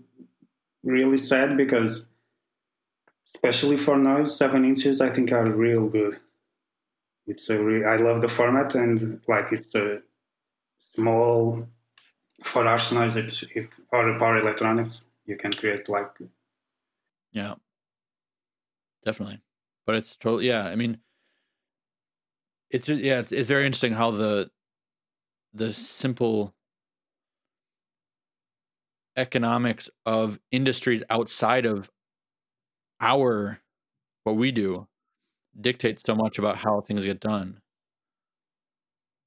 really 0.83 1.17
sad 1.17 1.57
because, 1.57 2.07
especially 3.33 3.77
for 3.77 3.97
noise, 3.97 4.35
seven 4.35 4.65
inches 4.65 4.99
I 4.99 5.09
think 5.09 5.31
are 5.31 5.49
real 5.49 5.87
good. 5.87 6.17
It's 7.27 7.49
a 7.49 7.63
re- 7.63 7.85
I 7.85 7.95
love 7.97 8.21
the 8.21 8.29
format 8.29 8.75
and 8.75 9.21
like 9.27 9.51
it's 9.51 9.73
a 9.75 10.01
small 10.77 11.67
for 12.43 12.67
arsenals 12.67 13.15
it's 13.15 13.43
it 13.55 13.75
or 13.91 14.17
power 14.19 14.37
electronics 14.37 15.05
you 15.25 15.35
can 15.35 15.51
create 15.51 15.89
like 15.89 16.17
Yeah, 17.31 17.55
definitely. 19.03 19.41
But 19.85 19.95
it's 19.95 20.15
totally 20.15 20.47
yeah. 20.47 20.65
I 20.65 20.75
mean, 20.75 20.99
it's 22.69 22.87
just, 22.87 23.01
yeah, 23.03 23.19
it's, 23.19 23.31
it's 23.31 23.47
very 23.49 23.65
interesting 23.65 23.93
how 23.93 24.11
the 24.11 24.49
the 25.53 25.73
simple 25.73 26.53
economics 29.17 29.89
of 30.05 30.39
industries 30.51 31.03
outside 31.09 31.65
of 31.65 31.89
our 32.99 33.59
what 34.23 34.35
we 34.35 34.51
do 34.51 34.87
dictates 35.59 36.03
so 36.05 36.15
much 36.15 36.37
about 36.37 36.57
how 36.57 36.81
things 36.81 37.05
get 37.05 37.19
done. 37.19 37.61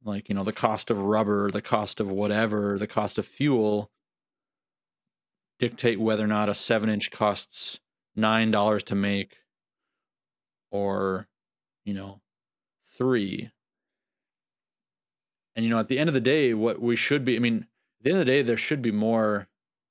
Like 0.05 0.29
you 0.29 0.35
know 0.35 0.45
the 0.45 0.53
cost 0.53 0.91
of 0.91 0.99
rubber 0.99 1.51
the 1.51 1.63
cost 1.63 2.01
of 2.01 2.09
whatever 2.09 2.79
the 2.79 2.87
cost 2.87 3.19
of 3.19 3.27
fuel 3.27 3.91
dictate 5.59 5.99
whether 6.01 6.25
or 6.25 6.29
not 6.29 6.49
a 6.49 6.55
seven 6.55 6.89
inch 6.89 7.11
costs 7.11 7.81
nine 8.15 8.51
dollars 8.51 8.85
to 8.85 8.95
make 8.95 9.39
or 10.71 11.27
you 11.85 11.95
know 11.95 12.21
three. 12.97 13.51
And 15.57 15.65
you 15.65 15.71
know 15.71 15.81
at 15.81 15.89
the 15.89 15.99
end 15.99 16.09
of 16.09 16.15
the 16.15 16.21
day 16.21 16.55
what 16.55 16.81
we 16.81 16.95
should 16.95 17.25
be 17.25 17.35
i 17.35 17.41
mean 17.41 17.67
at 18.01 18.05
the 18.05 18.11
end 18.11 18.21
of 18.21 18.27
the 18.27 18.33
day 18.33 18.43
there 18.43 18.57
should 18.57 18.81
be 18.81 18.93
more 18.93 19.49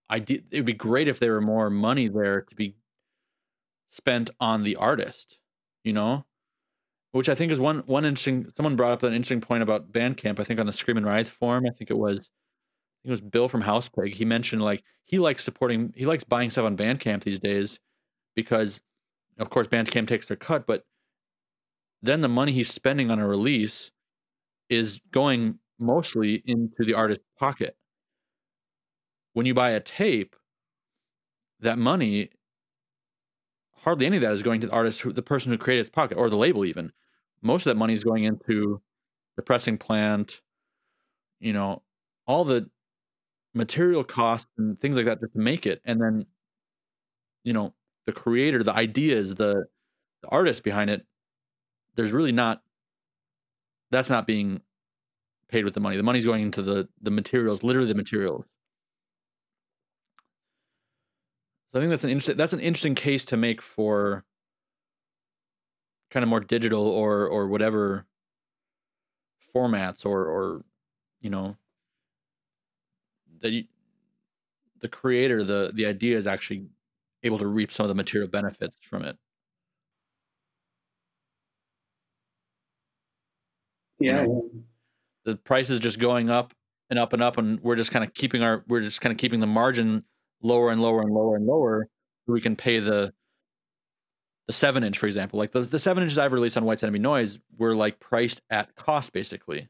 idea 0.10 0.40
it 0.50 0.58
would 0.60 0.66
be 0.66 0.74
great 0.74 1.10
if 1.10 1.20
there 1.20 1.34
were 1.34 1.42
more 1.42 1.70
money 1.70 2.08
there 2.08 2.42
to 2.42 2.56
be 2.56 2.76
spent 3.90 4.30
on 4.40 4.64
the 4.64 4.78
artist 4.78 5.38
you 5.88 5.94
know 5.94 6.26
which 7.12 7.30
I 7.30 7.36
think 7.36 7.52
is 7.52 7.60
one 7.60 7.80
one 7.88 8.06
interesting. 8.06 8.48
Someone 8.56 8.76
brought 8.76 8.92
up 8.92 9.04
an 9.04 9.14
interesting 9.14 9.42
point 9.42 9.64
about 9.64 9.92
Bandcamp. 9.92 10.40
I 10.40 10.44
think 10.44 10.60
on 10.60 10.68
the 10.68 10.74
Scream 10.74 10.98
and 10.98 11.06
Writhe 11.06 11.30
forum, 11.30 11.66
I 11.66 11.72
think 11.72 11.90
it 11.90 11.98
was, 11.98 12.30
it 13.04 13.10
was 13.10 13.22
Bill 13.22 13.48
from 13.48 13.64
Housepig. 13.64 14.14
He 14.14 14.26
mentioned 14.26 14.62
like 14.62 14.84
he 15.06 15.18
likes 15.18 15.44
supporting, 15.44 15.94
he 15.96 16.06
likes 16.06 16.24
buying 16.24 16.50
stuff 16.50 16.66
on 16.66 16.78
Bandcamp 16.78 17.24
these 17.24 17.40
days 17.40 17.80
because 18.36 18.82
of 19.40 19.50
course, 19.50 19.68
Bandcamp 19.68 20.08
takes 20.08 20.28
their 20.28 20.38
cut, 20.38 20.68
but 20.68 20.84
then 22.02 22.22
the 22.22 22.28
money 22.28 22.52
he's 22.52 22.72
spending 22.72 23.10
on 23.12 23.20
a 23.20 23.28
release 23.28 23.92
is 24.70 25.00
going 25.12 25.60
mostly 25.80 26.44
into 26.46 26.84
the 26.86 26.94
artist's 26.94 27.24
pocket. 27.40 27.76
When 29.34 29.46
you 29.46 29.54
buy 29.54 29.72
a 29.72 29.80
tape, 29.80 30.36
that 31.60 31.78
money, 31.78 32.30
hardly 33.84 34.06
any 34.06 34.18
of 34.18 34.22
that 34.22 34.34
is 34.34 34.44
going 34.44 34.62
to 34.62 34.68
the 34.68 34.74
artist, 34.74 35.02
who, 35.02 35.12
the 35.12 35.22
person 35.22 35.52
who 35.52 35.58
created 35.58 35.82
its 35.82 35.90
pocket, 35.90 36.18
or 36.18 36.30
the 36.30 36.36
label 36.36 36.66
even. 36.66 36.92
Most 37.42 37.66
of 37.66 37.72
that 37.72 37.78
money 37.78 37.94
is 37.94 38.04
going 38.04 38.24
into 38.24 38.82
the 39.36 39.42
pressing 39.42 39.78
plant, 39.78 40.42
you 41.40 41.54
know, 41.54 41.84
all 42.26 42.44
the 42.44 42.70
material 43.54 44.04
costs 44.04 44.50
and 44.58 44.80
things 44.80 44.98
like 44.98 45.06
that 45.06 45.20
to 45.20 45.28
make 45.36 45.66
it. 45.66 45.82
And 45.86 46.02
then, 46.02 46.26
you 47.44 47.54
know, 47.54 47.74
the 48.06 48.12
creator, 48.12 48.64
the 48.64 48.74
ideas, 48.74 49.36
the, 49.36 49.66
the 50.22 50.30
artist 50.30 50.64
behind 50.64 50.90
it, 50.90 51.06
there's 51.96 52.12
really 52.12 52.32
not, 52.32 52.62
that's 53.92 54.10
not 54.10 54.28
being 54.28 54.62
paid 55.50 55.64
with 55.64 55.74
the 55.74 55.80
money. 55.80 55.98
The 55.98 56.04
money's 56.04 56.26
going 56.26 56.44
into 56.44 56.62
the 56.62 56.90
the 57.02 57.12
materials, 57.12 57.64
literally 57.64 57.88
the 57.88 57.96
materials. 57.96 58.46
So 61.72 61.80
I 61.80 61.82
think 61.82 61.90
that's 61.90 62.04
an 62.04 62.10
interesting 62.10 62.38
that's 62.38 62.54
an 62.54 62.60
interesting 62.60 62.96
case 62.96 63.26
to 63.26 63.38
make 63.38 63.62
for 63.62 64.24
kind 66.10 66.24
of 66.24 66.30
more 66.30 66.40
digital 66.40 66.88
or 66.88 67.28
or 67.28 67.48
whatever 67.48 68.06
formats 69.56 70.06
or 70.06 70.26
or 70.26 70.66
you 71.22 71.30
know 71.30 71.58
that 73.42 73.52
you, 73.52 73.66
the 74.80 74.88
creator 74.88 75.44
the 75.44 75.72
the 75.74 75.86
idea 75.86 76.18
is 76.18 76.28
actually 76.28 76.68
able 77.24 77.38
to 77.40 77.48
reap 77.48 77.72
some 77.74 77.84
of 77.84 77.90
the 77.90 77.96
material 77.96 78.30
benefits 78.30 78.78
from 78.82 79.04
it. 79.04 79.18
Yeah. 84.00 84.22
You 84.22 84.28
know? 84.28 84.52
the 85.26 85.36
price 85.36 85.70
is 85.70 85.80
just 85.82 86.00
going 86.00 86.30
up 86.30 86.54
and 86.90 86.98
up 86.98 87.12
and 87.14 87.22
up, 87.22 87.38
and 87.38 87.60
we're 87.60 87.76
just 87.76 87.92
kind 87.92 88.06
of 88.06 88.14
keeping 88.14 88.44
our 88.44 88.64
we're 88.68 88.82
just 88.82 89.02
kind 89.02 89.12
of 89.12 89.18
keeping 89.18 89.42
the 89.42 89.48
margin 89.48 90.06
lower 90.42 90.72
and 90.72 90.82
lower 90.82 91.02
and 91.02 91.12
lower 91.12 91.36
and 91.36 91.46
lower. 91.46 91.88
So 92.26 92.34
we 92.34 92.42
can 92.42 92.56
pay 92.56 92.80
the 92.80 93.14
the 94.48 94.54
seven 94.54 94.84
inch, 94.84 94.98
for 94.98 95.08
example, 95.08 95.40
like 95.40 95.52
the 95.52 95.62
the 95.62 95.80
seven 95.80 96.04
inches 96.04 96.18
I've 96.18 96.34
released 96.34 96.58
on 96.58 96.66
White 96.66 96.80
Centipede 96.80 97.02
Noise 97.02 97.40
were 97.58 97.76
like 97.76 98.00
priced 98.00 98.42
at 98.50 98.76
cost 98.76 99.12
basically, 99.14 99.68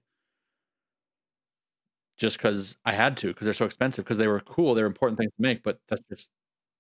just 2.18 2.38
because 2.38 2.78
I 2.86 2.94
had 2.94 3.18
to 3.18 3.28
because 3.28 3.46
they're 3.46 3.54
so 3.54 3.66
expensive 3.66 4.04
because 4.06 4.18
they 4.18 4.28
were 4.28 4.40
cool, 4.40 4.74
they're 4.74 4.86
important 4.86 5.18
things 5.20 5.32
to 5.32 5.42
make, 5.42 5.64
but 5.64 5.80
that's 5.88 6.02
just 6.10 6.30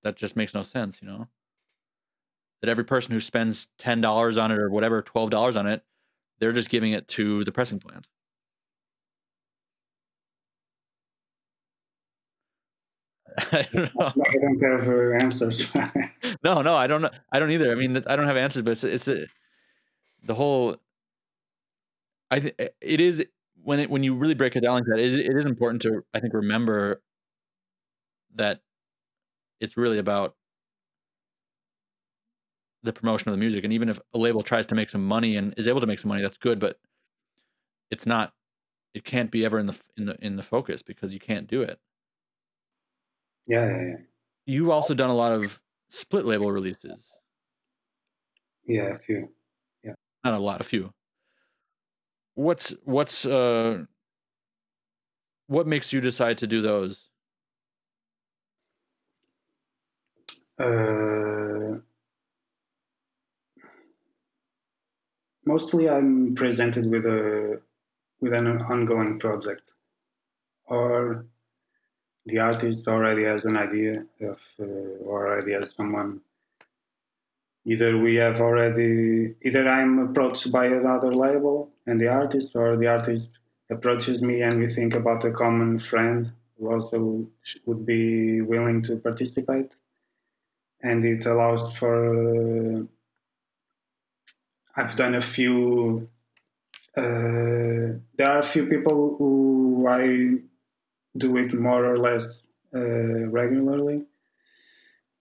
that 0.03 0.15
just 0.15 0.35
makes 0.35 0.53
no 0.53 0.63
sense, 0.63 0.99
you 1.01 1.07
know. 1.07 1.27
That 2.61 2.69
every 2.69 2.85
person 2.85 3.13
who 3.13 3.19
spends 3.19 3.67
ten 3.79 3.99
dollars 4.01 4.37
on 4.37 4.51
it 4.51 4.59
or 4.59 4.69
whatever, 4.69 5.01
twelve 5.01 5.29
dollars 5.31 5.55
on 5.55 5.65
it, 5.67 5.83
they're 6.39 6.53
just 6.53 6.69
giving 6.69 6.91
it 6.93 7.07
to 7.09 7.43
the 7.43 7.51
pressing 7.51 7.79
plant. 7.79 8.07
I 13.51 13.67
don't 13.71 13.95
know. 13.95 14.13
I 14.25 14.33
don't 14.33 14.79
have 14.79 14.87
uh, 14.87 15.11
answers. 15.23 15.73
no, 16.43 16.61
no, 16.63 16.75
I 16.75 16.87
don't 16.87 17.01
know. 17.03 17.11
I 17.31 17.39
don't 17.39 17.51
either. 17.51 17.71
I 17.71 17.75
mean, 17.75 17.95
I 18.07 18.15
don't 18.15 18.25
have 18.25 18.37
answers, 18.37 18.63
but 18.63 18.71
it's 18.71 18.83
it's 18.83 19.07
a, 19.07 19.27
the 20.23 20.33
whole. 20.33 20.77
I 22.31 22.39
think 22.39 22.55
it 22.57 22.99
is 22.99 23.23
when 23.63 23.79
it 23.79 23.91
when 23.91 24.01
you 24.01 24.15
really 24.15 24.33
break 24.33 24.55
it 24.55 24.61
down 24.61 24.75
like 24.75 24.85
that. 24.85 24.97
It, 24.97 25.19
it 25.19 25.37
is 25.37 25.45
important 25.45 25.83
to 25.83 26.03
I 26.15 26.19
think 26.19 26.33
remember 26.33 27.01
that 28.35 28.61
it's 29.59 29.77
really 29.77 29.99
about 29.99 30.35
the 32.81 32.93
promotion 32.93 33.29
of 33.29 33.33
the 33.33 33.39
music, 33.39 33.63
and 33.63 33.71
even 33.71 33.87
if 33.87 33.99
a 34.15 34.17
label 34.17 34.41
tries 34.41 34.65
to 34.67 34.75
make 34.75 34.89
some 34.89 35.05
money 35.05 35.35
and 35.35 35.53
is 35.57 35.67
able 35.67 35.81
to 35.81 35.87
make 35.87 35.99
some 35.99 36.09
money, 36.09 36.23
that's 36.23 36.37
good. 36.37 36.59
But 36.59 36.79
it's 37.91 38.07
not. 38.07 38.33
It 38.95 39.03
can't 39.03 39.29
be 39.29 39.45
ever 39.45 39.59
in 39.59 39.67
the 39.67 39.79
in 39.95 40.05
the 40.05 40.17
in 40.25 40.35
the 40.37 40.43
focus 40.43 40.81
because 40.81 41.13
you 41.13 41.19
can't 41.19 41.47
do 41.47 41.61
it. 41.61 41.79
Yeah, 43.47 43.65
yeah, 43.65 43.81
yeah. 43.81 43.95
You've 44.45 44.69
also 44.69 44.93
done 44.93 45.09
a 45.09 45.15
lot 45.15 45.31
of 45.31 45.61
split 45.89 46.25
label 46.25 46.51
releases. 46.51 47.11
Yeah, 48.65 48.91
a 48.91 48.97
few. 48.97 49.29
Yeah. 49.83 49.93
Not 50.23 50.33
a 50.33 50.39
lot, 50.39 50.61
a 50.61 50.63
few. 50.63 50.93
What's 52.35 52.75
what's 52.83 53.25
uh 53.25 53.85
what 55.47 55.65
makes 55.65 55.93
you 55.93 56.01
decide 56.01 56.37
to 56.39 56.47
do 56.47 56.61
those? 56.61 57.09
Uh, 60.59 61.77
mostly 65.45 65.89
I'm 65.89 66.35
presented 66.35 66.89
with 66.89 67.05
a 67.05 67.61
with 68.19 68.33
an 68.33 68.47
ongoing 68.47 69.19
project 69.19 69.73
or 70.65 71.25
the 72.27 72.39
artist 72.39 72.87
already 72.87 73.23
has 73.23 73.45
an 73.45 73.57
idea 73.57 74.05
of 74.21 74.47
uh, 74.59 74.65
already 75.05 75.53
has 75.53 75.73
someone. 75.73 76.21
Either 77.65 77.97
we 77.97 78.15
have 78.15 78.39
already 78.39 79.35
either 79.41 79.67
i'm 79.67 79.99
approached 79.99 80.51
by 80.51 80.65
another 80.65 81.13
label 81.13 81.69
and 81.85 81.99
the 81.99 82.07
artist 82.07 82.55
or 82.55 82.77
the 82.77 82.87
artist 82.87 83.39
approaches 83.69 84.21
me 84.21 84.41
and 84.41 84.59
we 84.59 84.67
think 84.67 84.93
about 84.93 85.23
a 85.25 85.31
common 85.31 85.77
friend 85.79 86.31
who 86.57 86.71
also 86.71 87.27
would 87.65 87.85
be 87.85 88.41
willing 88.41 88.81
to 88.81 88.95
participate. 88.97 89.75
And 90.81 91.03
it 91.03 91.25
allows 91.25 91.77
for 91.77 91.95
uh, 92.79 92.83
i've 94.77 94.95
done 94.95 95.15
a 95.15 95.21
few 95.21 96.07
uh, 96.95 97.87
there 98.17 98.31
are 98.33 98.39
a 98.39 98.49
few 98.53 98.67
people 98.67 99.15
who 99.17 99.87
i 99.89 100.37
do 101.17 101.37
it 101.37 101.53
more 101.53 101.85
or 101.85 101.97
less 101.97 102.47
uh, 102.75 103.27
regularly. 103.29 104.05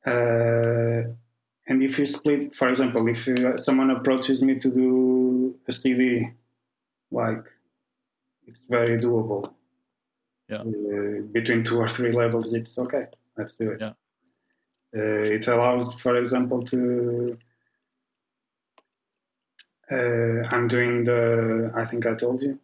Uh, 0.04 1.02
and 1.68 1.82
if 1.82 1.98
you 1.98 2.06
split, 2.06 2.54
for 2.54 2.68
example, 2.68 3.08
if 3.08 3.26
uh, 3.28 3.56
someone 3.56 3.90
approaches 3.90 4.42
me 4.42 4.56
to 4.56 4.70
do 4.70 5.58
a 5.66 5.72
CD, 5.72 6.30
like 7.10 7.44
it's 8.46 8.64
very 8.68 8.98
doable. 8.98 9.52
Yeah. 10.48 10.58
Uh, 10.58 11.22
between 11.32 11.64
two 11.64 11.78
or 11.78 11.88
three 11.88 12.12
levels, 12.12 12.52
it's 12.52 12.78
okay. 12.78 13.06
Let's 13.36 13.56
do 13.56 13.72
it. 13.72 13.80
Yeah. 13.80 13.92
Uh, 14.96 15.24
it 15.36 15.46
allows, 15.48 15.94
for 16.00 16.16
example, 16.16 16.62
to. 16.62 17.36
Uh, 19.90 20.42
I'm 20.52 20.68
doing 20.68 21.04
the. 21.04 21.72
I 21.74 21.84
think 21.84 22.06
I 22.06 22.14
told 22.14 22.42
you 22.42 22.60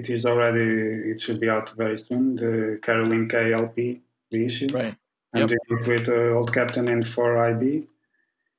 it 0.00 0.10
is 0.10 0.22
already 0.30 0.68
it 1.12 1.18
should 1.20 1.40
be 1.44 1.50
out 1.56 1.68
very 1.82 1.98
soon 2.06 2.36
the 2.36 2.78
caroline 2.86 3.26
k 3.28 3.52
lp 3.52 4.00
reissue. 4.32 4.68
Right. 4.72 4.96
I'm 5.32 5.40
yep. 5.42 5.48
doing 5.52 5.70
it 5.76 5.86
with 5.92 6.08
uh, 6.08 6.36
old 6.36 6.50
captain 6.58 6.86
and 6.88 7.02
4iB 7.04 7.64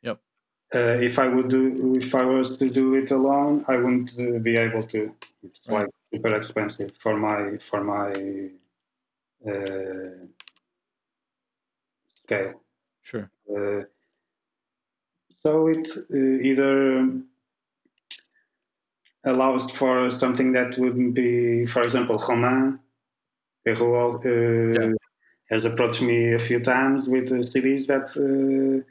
yep. 0.08 0.18
Uh, 0.74 0.98
if 1.10 1.16
i 1.20 1.28
would 1.34 1.50
do 1.58 1.96
if 2.04 2.10
i 2.16 2.26
was 2.36 2.48
to 2.62 2.70
do 2.70 2.86
it 3.02 3.10
alone 3.12 3.56
i 3.68 3.76
wouldn't 3.82 4.12
uh, 4.20 4.39
be 4.39 4.56
able 4.66 4.84
to. 4.94 5.00
It's 5.44 5.68
right. 5.68 5.80
like 5.80 5.89
super 6.14 6.34
expensive 6.36 6.92
for 7.04 7.14
my 7.26 7.58
for 7.58 7.82
my 7.84 8.10
uh, 9.50 10.12
scale. 12.22 12.54
Sure. 13.02 13.28
Uh, 13.50 13.84
so 15.44 15.68
it's 15.68 15.98
uh, 15.98 16.48
either 16.50 17.10
allows 19.24 19.69
for 19.72 20.09
something 20.09 20.53
that 20.53 20.78
wouldn't 20.78 21.13
be, 21.13 21.65
for 21.65 21.84
example, 21.84 22.17
Romain 22.17 22.80
Perrot 23.65 24.26
uh, 24.26 24.82
yeah. 24.82 24.93
has 25.49 25.65
approached 25.65 26.01
me 26.01 26.34
a 26.34 26.39
few 26.39 26.59
times 26.59 27.07
with 27.07 27.32
uh, 27.32 27.36
CDs 27.36 27.86
that, 27.88 28.09
uh, 28.17 28.84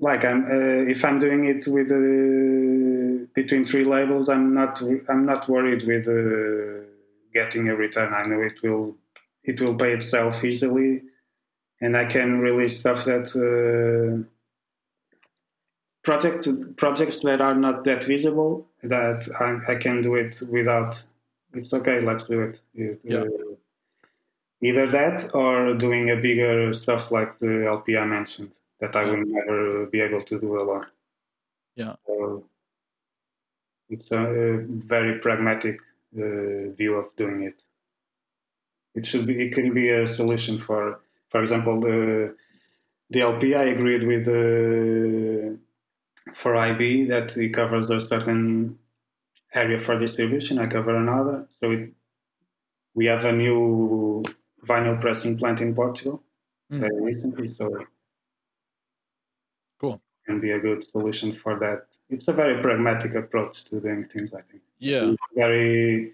like, 0.00 0.24
I'm 0.24 0.44
uh, 0.44 0.90
if 0.90 1.04
I'm 1.04 1.20
doing 1.20 1.44
it 1.44 1.64
with 1.68 1.92
uh, 1.92 3.26
between 3.34 3.64
three 3.64 3.84
labels, 3.84 4.28
I'm 4.28 4.52
not 4.52 4.82
I'm 5.08 5.22
not 5.22 5.48
worried 5.48 5.84
with 5.84 6.08
uh, 6.08 6.84
getting 7.32 7.68
a 7.68 7.76
return. 7.76 8.12
I 8.12 8.24
know 8.24 8.40
it 8.40 8.60
will 8.64 8.96
it 9.44 9.60
will 9.60 9.76
pay 9.76 9.92
itself 9.92 10.42
easily, 10.42 11.02
and 11.80 11.96
I 11.96 12.06
can 12.06 12.40
release 12.40 12.80
stuff 12.80 13.04
that 13.04 14.26
projects 16.02 16.48
projects 16.76 17.20
that 17.20 17.40
are 17.40 17.54
not 17.54 17.84
that 17.84 18.02
visible 18.02 18.71
that 18.82 19.28
I, 19.40 19.72
I 19.72 19.76
can 19.76 20.00
do 20.00 20.14
it 20.14 20.40
without 20.50 21.04
it's 21.54 21.72
okay 21.72 22.00
let's 22.00 22.26
do 22.28 22.40
it, 22.42 22.62
it 22.74 23.00
yeah. 23.04 23.18
uh, 23.18 23.54
either 24.60 24.86
that 24.86 25.34
or 25.34 25.74
doing 25.74 26.10
a 26.10 26.16
bigger 26.16 26.72
stuff 26.72 27.10
like 27.10 27.38
the 27.38 27.66
lp 27.66 27.96
i 27.96 28.04
mentioned 28.04 28.54
that 28.80 28.96
i 28.96 29.04
yeah. 29.04 29.10
will 29.10 29.24
never 29.24 29.86
be 29.86 30.00
able 30.00 30.20
to 30.22 30.40
do 30.40 30.56
alone 30.58 30.86
yeah 31.76 31.94
so 32.06 32.44
it's 33.88 34.10
a 34.10 34.64
very 34.66 35.18
pragmatic 35.18 35.80
uh, 36.16 36.70
view 36.78 36.94
of 36.94 37.14
doing 37.16 37.42
it 37.42 37.64
it 38.94 39.06
should 39.06 39.26
be 39.26 39.40
it 39.40 39.52
can 39.54 39.72
be 39.72 39.88
a 39.90 40.06
solution 40.06 40.58
for 40.58 41.00
for 41.28 41.40
example 41.40 41.78
uh, 41.84 42.28
DLP, 43.12 43.54
I 43.54 43.64
agreed 43.64 44.04
with 44.04 44.26
uh, 44.26 45.56
4iB 46.30 47.08
that 47.08 47.36
it 47.36 47.50
covers 47.50 47.90
a 47.90 48.00
certain 48.00 48.78
area 49.54 49.78
for 49.78 49.98
distribution. 49.98 50.58
I 50.58 50.66
cover 50.66 50.96
another. 50.96 51.46
So 51.48 51.70
it, 51.72 51.92
we 52.94 53.06
have 53.06 53.24
a 53.24 53.32
new 53.32 54.24
vinyl 54.66 55.00
pressing 55.00 55.36
plant 55.36 55.60
in 55.60 55.74
Portugal 55.74 56.22
mm. 56.70 56.80
very 56.80 57.00
recently. 57.00 57.48
So 57.48 57.86
cool 59.80 60.00
can 60.26 60.40
be 60.40 60.52
a 60.52 60.58
good 60.60 60.84
solution 60.84 61.32
for 61.32 61.58
that. 61.58 61.86
It's 62.08 62.28
a 62.28 62.32
very 62.32 62.62
pragmatic 62.62 63.14
approach 63.14 63.64
to 63.64 63.80
doing 63.80 64.04
things. 64.04 64.32
I 64.32 64.40
think. 64.40 64.62
Yeah. 64.78 65.10
It's 65.10 65.22
very 65.34 66.12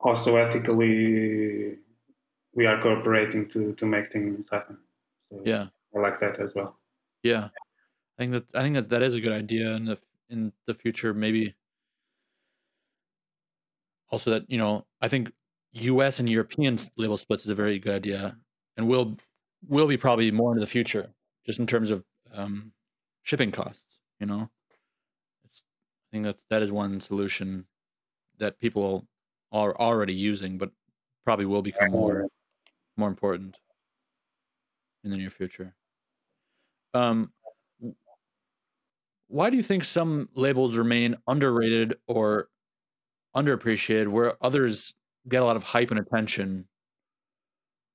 also 0.00 0.36
ethically 0.36 1.78
we 2.54 2.66
are 2.66 2.80
cooperating 2.80 3.48
to 3.48 3.72
to 3.74 3.86
make 3.86 4.12
things 4.12 4.48
happen. 4.50 4.78
So 5.28 5.40
yeah, 5.44 5.66
I 5.94 5.98
like 5.98 6.20
that 6.20 6.38
as 6.38 6.54
well. 6.54 6.76
Yeah, 7.22 7.48
I 8.22 8.24
think 8.24 8.32
that 8.34 8.56
I 8.58 8.62
think 8.62 8.74
that 8.76 8.88
that 8.90 9.02
is 9.02 9.14
a 9.14 9.20
good 9.20 9.32
idea 9.32 9.72
in 9.74 9.84
the 9.84 9.98
in 10.28 10.52
the 10.66 10.74
future. 10.74 11.12
Maybe 11.12 11.54
also 14.10 14.30
that 14.30 14.48
you 14.48 14.58
know 14.58 14.86
I 15.00 15.08
think 15.08 15.32
U.S. 15.72 16.20
and 16.20 16.30
European 16.30 16.78
label 16.96 17.16
splits 17.16 17.44
is 17.44 17.50
a 17.50 17.54
very 17.56 17.80
good 17.80 17.94
idea, 17.94 18.38
and 18.76 18.86
will 18.86 19.16
will 19.66 19.88
be 19.88 19.96
probably 19.96 20.30
more 20.30 20.52
into 20.52 20.60
the 20.60 20.70
future, 20.70 21.12
just 21.44 21.58
in 21.58 21.66
terms 21.66 21.90
of 21.90 22.04
um, 22.32 22.72
shipping 23.24 23.50
costs. 23.50 23.98
You 24.20 24.26
know, 24.26 24.50
it's, 25.44 25.62
I 26.08 26.10
think 26.12 26.24
that 26.24 26.38
that 26.48 26.62
is 26.62 26.70
one 26.70 27.00
solution 27.00 27.66
that 28.38 28.60
people 28.60 29.08
are 29.50 29.76
already 29.80 30.14
using, 30.14 30.58
but 30.58 30.70
probably 31.24 31.46
will 31.46 31.62
become 31.62 31.90
more 31.90 32.28
more 32.96 33.08
important 33.08 33.58
in 35.02 35.10
the 35.10 35.16
near 35.16 35.30
future. 35.30 35.74
Um, 36.94 37.32
why 39.32 39.48
do 39.48 39.56
you 39.56 39.62
think 39.62 39.82
some 39.82 40.28
labels 40.34 40.76
remain 40.76 41.16
underrated 41.26 41.96
or 42.06 42.48
underappreciated, 43.34 44.08
where 44.08 44.34
others 44.44 44.94
get 45.26 45.40
a 45.40 45.44
lot 45.44 45.56
of 45.56 45.62
hype 45.62 45.90
and 45.90 45.98
attention, 45.98 46.66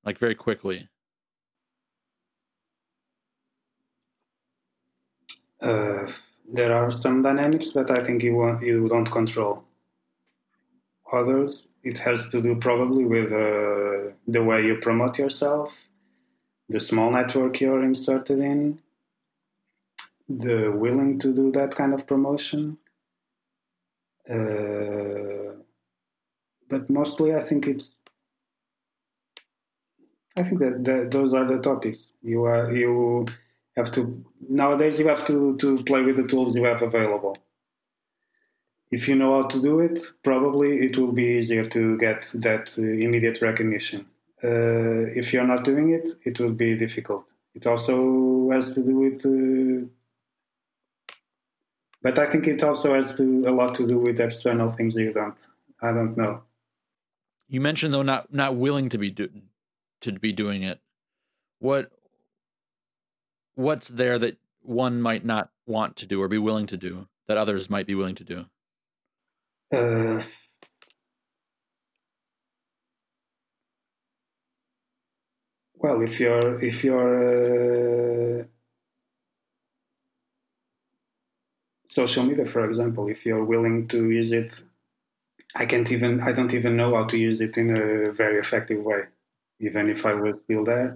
like 0.03 0.17
very 0.17 0.33
quickly? 0.33 0.89
Uh, 5.61 6.07
there 6.51 6.73
are 6.75 6.89
some 6.89 7.21
dynamics 7.21 7.69
that 7.71 7.91
I 7.91 8.03
think 8.03 8.23
you 8.23 8.35
want, 8.35 8.63
you 8.63 8.87
don't 8.87 9.09
control. 9.09 9.63
Others, 11.13 11.67
it 11.83 11.99
has 11.99 12.29
to 12.29 12.41
do 12.41 12.55
probably 12.55 13.05
with 13.05 13.31
uh, 13.31 14.13
the 14.27 14.43
way 14.43 14.65
you 14.65 14.77
promote 14.77 15.19
yourself, 15.19 15.87
the 16.67 16.79
small 16.79 17.11
network 17.11 17.61
you're 17.61 17.83
inserted 17.83 18.39
in, 18.39 18.79
the 20.29 20.71
willing 20.71 21.19
to 21.19 21.33
do 21.33 21.51
that 21.51 21.75
kind 21.75 21.93
of 21.93 22.05
promotion. 22.05 22.77
Uh, 24.29 25.55
but 26.69 26.89
mostly, 26.89 27.33
I 27.33 27.39
think 27.39 27.67
it's. 27.67 27.99
I 30.35 30.43
think 30.43 30.59
that, 30.59 30.83
that 30.83 31.11
those 31.11 31.33
are 31.33 31.45
the 31.45 31.59
topics. 31.59 32.13
You 32.21 32.43
are 32.43 32.71
you 32.71 33.25
have 33.75 33.91
to 33.93 34.23
nowadays. 34.47 34.99
You 34.99 35.07
have 35.07 35.25
to 35.25 35.55
to 35.57 35.83
play 35.83 36.03
with 36.03 36.17
the 36.17 36.27
tools 36.27 36.55
you 36.55 36.65
have 36.65 36.81
available 36.81 37.37
if 38.91 39.07
you 39.07 39.15
know 39.15 39.41
how 39.41 39.47
to 39.47 39.61
do 39.61 39.79
it, 39.79 39.99
probably 40.23 40.79
it 40.79 40.97
will 40.97 41.11
be 41.11 41.25
easier 41.37 41.65
to 41.65 41.97
get 41.97 42.21
that 42.35 42.73
uh, 42.79 42.81
immediate 42.81 43.41
recognition. 43.41 44.05
Uh, 44.43 45.09
if 45.15 45.33
you're 45.33 45.47
not 45.47 45.63
doing 45.63 45.89
it, 45.89 46.07
it 46.23 46.39
will 46.39 46.53
be 46.53 46.75
difficult. 46.75 47.31
It 47.53 47.65
also 47.65 48.49
has 48.51 48.73
to 48.75 48.83
do 48.83 48.95
with, 48.95 49.25
uh, 49.25 49.87
but 52.07 52.19
I 52.19 52.25
think 52.25 52.47
it 52.47 52.63
also 52.63 52.93
has 52.93 53.13
to 53.15 53.23
a 53.47 53.51
lot 53.51 53.75
to 53.75 53.85
do 53.85 53.99
with 53.99 54.21
external 54.21 54.69
things 54.69 54.95
you 54.95 55.11
don't. 55.11 55.37
I 55.81 55.91
don't 55.91 56.15
know. 56.15 56.43
You 57.49 57.59
mentioned 57.59 57.93
though 57.93 58.01
not 58.01 58.33
not 58.33 58.55
willing 58.55 58.87
to 58.89 58.97
be 58.97 59.11
do, 59.11 59.27
to 60.03 60.13
be 60.13 60.31
doing 60.31 60.63
it. 60.63 60.79
What 61.59 61.91
what's 63.55 63.89
there 63.89 64.17
that 64.19 64.37
one 64.61 65.01
might 65.01 65.25
not 65.25 65.51
want 65.65 65.97
to 65.97 66.05
do 66.05 66.21
or 66.21 66.29
be 66.29 66.37
willing 66.37 66.67
to 66.67 66.77
do 66.77 67.09
that 67.27 67.37
others 67.37 67.69
might 67.69 67.87
be 67.87 67.95
willing 67.95 68.15
to 68.15 68.23
do? 68.23 68.45
Uh, 69.73 70.21
well, 75.75 76.01
if 76.01 76.21
you're 76.21 76.63
if 76.63 76.85
you're 76.85 78.43
uh, 78.43 78.43
social 82.01 82.23
media, 82.29 82.45
for 82.45 82.63
example, 82.69 83.03
if 83.15 83.19
you're 83.25 83.47
willing 83.53 83.87
to 83.93 83.99
use 84.19 84.31
it, 84.41 84.51
I 85.61 85.65
can't 85.71 85.89
even 85.95 86.13
I 86.21 86.31
don't 86.37 86.53
even 86.59 86.73
know 86.79 86.91
how 86.97 87.05
to 87.11 87.17
use 87.29 87.39
it 87.47 87.53
in 87.61 87.67
a 87.77 88.11
very 88.21 88.37
effective 88.45 88.81
way, 88.89 89.01
even 89.67 89.83
if 89.89 90.05
I 90.05 90.13
was 90.23 90.35
still 90.43 90.63
there. 90.63 90.89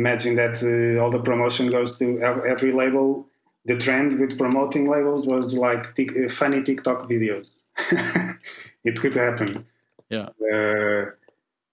Imagine 0.00 0.34
that 0.42 0.56
uh, 0.62 1.00
all 1.02 1.10
the 1.16 1.24
promotion 1.30 1.66
goes 1.76 1.90
to 1.98 2.04
every 2.52 2.72
label 2.82 3.28
the 3.68 3.76
trend 3.76 4.18
with 4.18 4.38
promoting 4.38 4.88
labels 4.88 5.26
was 5.26 5.56
like 5.56 5.94
tic- 5.94 6.16
uh, 6.16 6.28
funny 6.28 6.62
TikTok 6.62 7.08
videos. 7.08 7.48
it 8.84 8.98
could 8.98 9.14
happen. 9.14 9.66
Yeah. 10.08 10.28
Uh, 10.52 11.10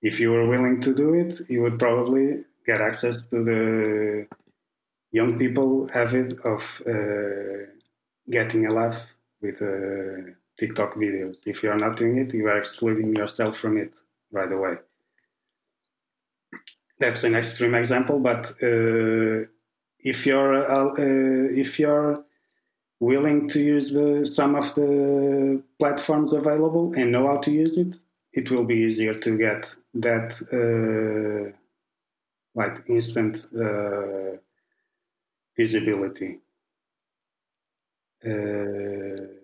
if 0.01 0.19
you 0.19 0.29
were 0.31 0.47
willing 0.47 0.81
to 0.81 0.93
do 0.93 1.13
it, 1.13 1.39
you 1.49 1.61
would 1.61 1.79
probably 1.79 2.43
get 2.65 2.81
access 2.81 3.25
to 3.27 3.43
the 3.43 4.27
young 5.11 5.39
people 5.39 5.87
habit 5.87 6.33
of 6.43 6.81
uh, 6.85 7.71
getting 8.29 8.65
a 8.65 8.73
laugh 8.73 9.15
with 9.41 9.61
uh, 9.61 10.31
TikTok 10.57 10.95
videos. 10.95 11.39
If 11.45 11.63
you 11.63 11.71
are 11.71 11.77
not 11.77 11.97
doing 11.97 12.17
it, 12.17 12.33
you 12.33 12.47
are 12.47 12.57
excluding 12.57 13.13
yourself 13.13 13.57
from 13.57 13.77
it 13.77 13.95
right 14.31 14.51
away. 14.51 14.77
That's 16.99 17.23
an 17.23 17.35
extreme 17.35 17.75
example, 17.75 18.19
but 18.19 18.51
uh, 18.63 19.47
if 19.99 20.25
you're 20.25 20.63
uh, 20.69 20.91
uh, 20.91 20.93
if 20.97 21.79
you're 21.79 22.23
willing 22.99 23.47
to 23.49 23.59
use 23.59 23.91
the, 23.91 24.25
some 24.25 24.55
of 24.55 24.73
the 24.75 25.61
platforms 25.77 26.31
available 26.31 26.93
and 26.95 27.11
know 27.11 27.27
how 27.27 27.37
to 27.37 27.51
use 27.51 27.77
it, 27.77 27.97
it 28.31 28.49
will 28.49 28.63
be 28.63 28.75
easier 28.75 29.13
to 29.13 29.37
get 29.37 29.75
that 29.93 30.31
uh, 30.53 31.51
like 32.55 32.81
instant 32.87 33.45
uh, 33.53 34.37
visibility. 35.57 36.39
Uh, 38.23 39.35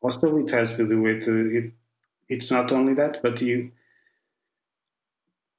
it 0.00 0.50
has 0.50 0.76
to 0.76 0.86
do 0.86 1.02
with 1.02 1.28
uh, 1.28 1.58
it. 1.58 1.72
It's 2.28 2.50
not 2.50 2.72
only 2.72 2.94
that, 2.94 3.22
but 3.22 3.40
you 3.40 3.72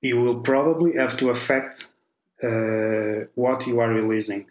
you 0.02 0.20
will 0.22 0.40
probably 0.40 0.94
have 0.96 1.18
to 1.18 1.30
affect 1.30 1.92
uh, 2.42 3.26
what 3.36 3.68
you 3.68 3.80
are 3.80 3.90
releasing. 3.90 4.46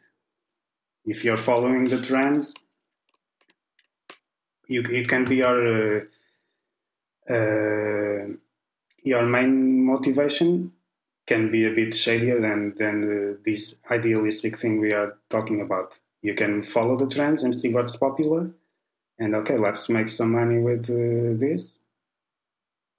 If 1.07 1.25
you're 1.25 1.39
following 1.39 1.89
the 1.89 2.01
trends, 2.01 2.53
you, 4.67 4.83
it 4.83 5.09
can 5.09 5.25
be 5.25 5.37
your 5.37 5.59
uh, 5.67 6.01
uh, 7.33 8.27
your 9.03 9.27
main 9.27 9.85
motivation 9.85 10.73
can 11.27 11.51
be 11.51 11.67
a 11.67 11.75
bit 11.75 11.95
shadier 11.95 12.41
than 12.41 12.75
than 12.77 13.39
this 13.45 13.75
idealistic 13.91 14.57
thing 14.57 14.81
we 14.81 14.93
are 14.93 15.17
talking 15.31 15.61
about. 15.61 15.99
You 16.23 16.35
can 16.35 16.63
follow 16.63 16.97
the 16.97 17.07
trends 17.07 17.45
and 17.45 17.55
see 17.55 17.73
what's 17.73 17.97
popular, 17.97 18.51
and 19.19 19.35
okay, 19.35 19.57
let's 19.57 19.89
make 19.89 20.09
some 20.09 20.33
money 20.33 20.59
with 20.59 20.91
uh, 20.91 21.39
this. 21.39 21.79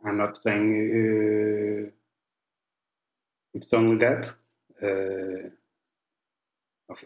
I'm 0.06 0.18
not 0.18 0.38
saying 0.38 0.70
uh, 0.70 1.92
it's 3.54 3.74
only 3.74 3.98
that, 3.98 4.34
uh, 4.82 5.50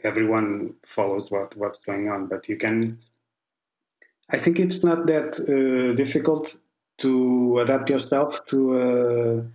everyone 0.04 0.76
follows 0.86 1.32
what 1.32 1.58
what's 1.58 1.80
going 1.84 2.10
on. 2.10 2.28
But 2.28 2.48
you 2.48 2.58
can, 2.58 3.00
I 4.30 4.38
think 4.38 4.60
it's 4.60 4.84
not 4.84 5.08
that 5.08 5.40
uh, 5.40 5.96
difficult 5.96 6.60
to 7.00 7.60
adapt 7.60 7.90
yourself 7.90 8.46
to 8.46 8.80
a 8.80 9.46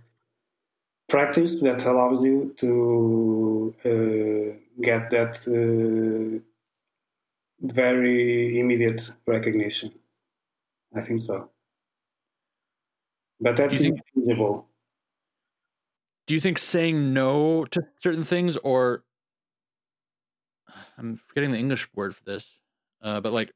practice 1.09 1.61
that 1.61 1.85
allows 1.85 2.23
you 2.23 2.53
to 2.57 3.73
uh, 3.85 4.81
get 4.81 5.09
that 5.09 5.35
uh, 5.47 6.39
very 7.61 8.59
immediate 8.59 9.11
recognition. 9.25 9.91
I 10.95 11.01
think 11.01 11.21
so. 11.21 11.49
But 13.39 13.55
that's 13.55 13.81
invisible 13.81 14.69
do 16.29 16.35
you 16.35 16.39
think 16.39 16.59
saying 16.59 17.11
no 17.11 17.65
to 17.65 17.81
certain 18.03 18.23
things 18.23 18.55
or 18.57 19.03
i'm 20.97 21.19
forgetting 21.25 21.51
the 21.51 21.57
english 21.57 21.87
word 21.95 22.15
for 22.15 22.23
this 22.23 22.59
uh, 23.01 23.19
but 23.19 23.33
like 23.33 23.51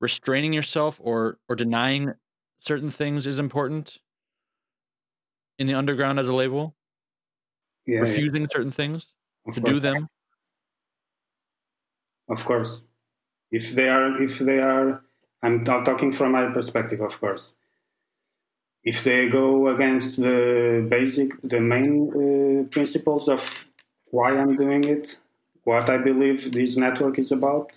restraining 0.00 0.52
yourself 0.52 1.00
or 1.02 1.38
or 1.48 1.56
denying 1.56 2.12
certain 2.58 2.90
things 2.90 3.26
is 3.26 3.38
important 3.38 4.00
in 5.58 5.66
the 5.66 5.72
underground 5.72 6.18
as 6.18 6.28
a 6.28 6.32
label 6.32 6.74
yeah, 7.86 8.00
refusing 8.00 8.42
yeah. 8.42 8.48
certain 8.52 8.70
things 8.70 9.12
to 9.52 9.60
do 9.60 9.78
them? 9.78 10.08
Of 12.28 12.44
course, 12.44 12.86
if 13.58 13.70
they 13.78 13.88
are, 13.88 14.20
if 14.20 14.40
they 14.40 14.58
are, 14.58 15.02
I'm 15.42 15.64
talking 15.64 16.10
from 16.10 16.32
my 16.32 16.46
perspective, 16.58 17.00
of 17.00 17.20
course. 17.20 17.54
If 18.82 19.04
they 19.04 19.28
go 19.28 19.68
against 19.68 20.20
the 20.20 20.84
basic, 20.88 21.40
the 21.40 21.60
main 21.60 21.92
uh, 22.10 22.64
principles 22.74 23.28
of 23.28 23.42
why 24.10 24.30
I'm 24.40 24.56
doing 24.56 24.82
it, 24.84 25.06
what 25.62 25.88
I 25.88 25.98
believe 25.98 26.40
this 26.52 26.76
network 26.76 27.16
is 27.18 27.30
about, 27.30 27.70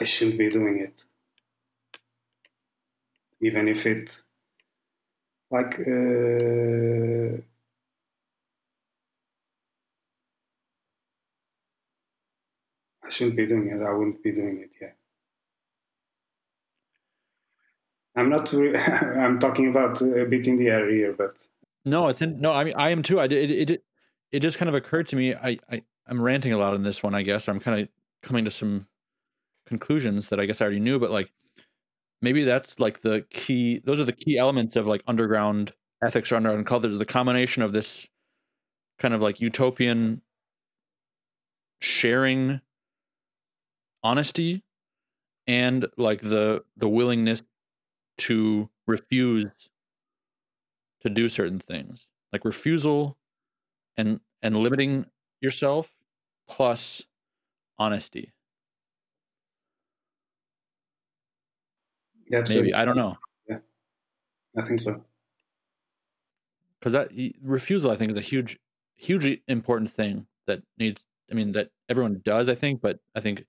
I 0.00 0.04
shouldn't 0.04 0.38
be 0.38 0.48
doing 0.50 0.78
it. 0.78 1.04
Even 3.40 3.68
if 3.68 3.84
it, 3.86 4.22
like, 5.50 5.74
uh, 5.80 7.42
I 13.06 13.08
shouldn't 13.08 13.36
be 13.36 13.46
doing 13.46 13.68
it. 13.68 13.82
I 13.82 13.92
wouldn't 13.92 14.22
be 14.22 14.32
doing 14.32 14.58
it. 14.60 14.74
Yeah. 14.80 14.90
I'm 18.16 18.30
not. 18.30 18.52
Re- 18.52 18.76
I'm 18.76 19.38
talking 19.38 19.68
about 19.68 20.02
uh, 20.02 20.24
a 20.24 20.26
bit 20.26 20.46
in 20.48 20.56
the 20.56 20.68
air 20.68 20.90
here, 20.90 21.12
but 21.12 21.46
no, 21.84 22.08
it's 22.08 22.22
in. 22.22 22.40
No, 22.40 22.52
I 22.52 22.64
mean 22.64 22.74
I 22.76 22.90
am 22.90 23.02
too. 23.02 23.20
I 23.20 23.26
it 23.26 23.50
it 23.50 23.84
it 24.32 24.40
just 24.40 24.58
kind 24.58 24.68
of 24.68 24.74
occurred 24.74 25.06
to 25.08 25.16
me. 25.16 25.34
I 25.34 25.58
I 25.70 25.82
I'm 26.06 26.20
ranting 26.20 26.52
a 26.52 26.58
lot 26.58 26.74
in 26.74 26.82
this 26.82 27.02
one. 27.02 27.14
I 27.14 27.22
guess 27.22 27.48
I'm 27.48 27.60
kind 27.60 27.82
of 27.82 27.88
coming 28.22 28.44
to 28.46 28.50
some 28.50 28.86
conclusions 29.66 30.28
that 30.28 30.40
I 30.40 30.46
guess 30.46 30.60
I 30.60 30.64
already 30.64 30.80
knew, 30.80 30.98
but 30.98 31.10
like 31.10 31.30
maybe 32.22 32.44
that's 32.44 32.80
like 32.80 33.02
the 33.02 33.24
key. 33.30 33.80
Those 33.84 34.00
are 34.00 34.04
the 34.04 34.12
key 34.12 34.38
elements 34.38 34.76
of 34.76 34.86
like 34.86 35.02
underground 35.06 35.72
ethics 36.02 36.32
or 36.32 36.36
underground 36.36 36.66
culture. 36.66 36.88
The 36.88 37.04
combination 37.04 37.62
of 37.62 37.72
this 37.72 38.06
kind 38.98 39.12
of 39.14 39.20
like 39.20 39.40
utopian 39.40 40.22
sharing 41.80 42.60
honesty 44.06 44.62
and 45.46 45.86
like 45.96 46.20
the 46.22 46.64
the 46.76 46.88
willingness 46.88 47.42
to 48.18 48.70
refuse 48.86 49.70
to 51.00 51.10
do 51.10 51.28
certain 51.28 51.58
things. 51.60 52.08
Like 52.32 52.44
refusal 52.44 53.18
and 53.96 54.20
and 54.42 54.56
limiting 54.56 55.06
yourself 55.40 55.96
plus 56.48 57.04
honesty. 57.78 58.32
That's 62.28 62.50
maybe 62.54 62.74
i 62.74 62.84
don't 62.84 62.96
know. 62.96 63.16
Yeah. 63.48 63.60
I 64.56 64.62
think 64.62 64.80
so. 64.80 65.04
Because 66.78 66.92
that 66.92 67.10
refusal 67.42 67.90
i 67.90 67.96
think 67.96 68.12
is 68.12 68.18
a 68.18 68.22
huge 68.22 68.58
hugely 68.94 69.42
important 69.48 69.90
thing 69.90 70.26
that 70.46 70.62
needs 70.78 71.04
i 71.30 71.34
mean 71.34 71.52
that 71.52 71.70
everyone 71.88 72.20
does 72.24 72.48
i 72.48 72.54
think 72.54 72.80
but 72.80 73.00
i 73.14 73.20
think 73.20 73.44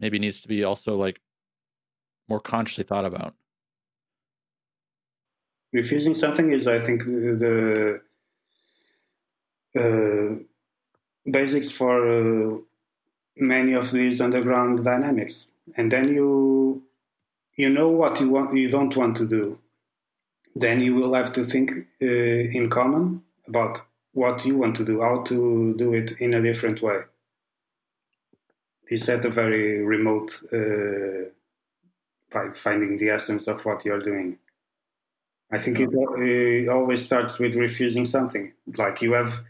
maybe 0.00 0.18
needs 0.18 0.40
to 0.40 0.48
be 0.48 0.64
also 0.64 0.94
like 0.94 1.20
more 2.28 2.40
consciously 2.40 2.84
thought 2.84 3.04
about. 3.04 3.34
Refusing 5.72 6.14
something 6.14 6.52
is 6.52 6.68
i 6.68 6.78
think 6.78 7.04
the 7.04 8.00
uh, 9.76 10.36
basics 11.28 11.70
for 11.70 11.96
uh, 12.08 12.58
many 13.36 13.72
of 13.72 13.90
these 13.90 14.20
underground 14.20 14.84
dynamics. 14.84 15.50
And 15.76 15.90
then 15.90 16.14
you 16.14 16.82
you 17.56 17.70
know 17.70 17.88
what 17.88 18.20
you 18.20 18.30
want 18.30 18.56
you 18.56 18.70
don't 18.70 18.96
want 18.96 19.16
to 19.16 19.26
do. 19.26 19.58
Then 20.54 20.80
you 20.80 20.94
will 20.94 21.14
have 21.14 21.32
to 21.32 21.42
think 21.42 21.72
uh, 22.02 22.06
in 22.06 22.70
common 22.70 23.22
about 23.48 23.82
what 24.12 24.46
you 24.46 24.56
want 24.56 24.76
to 24.76 24.84
do 24.84 25.00
how 25.00 25.22
to 25.22 25.74
do 25.74 25.92
it 25.92 26.12
in 26.20 26.32
a 26.34 26.40
different 26.40 26.80
way 26.80 27.00
is 28.88 29.08
at 29.08 29.24
a 29.24 29.30
very 29.30 29.82
remote 29.82 30.42
uh, 30.52 31.30
by 32.30 32.50
finding 32.50 32.96
the 32.96 33.10
essence 33.10 33.46
of 33.46 33.64
what 33.64 33.84
you're 33.84 34.00
doing. 34.00 34.38
I 35.50 35.58
think 35.58 35.78
it, 35.78 35.90
it, 36.18 36.68
always 36.68 37.04
starts 37.04 37.38
with 37.38 37.54
refusing 37.54 38.04
something. 38.04 38.52
Like 38.76 39.02
you 39.02 39.12
have, 39.12 39.40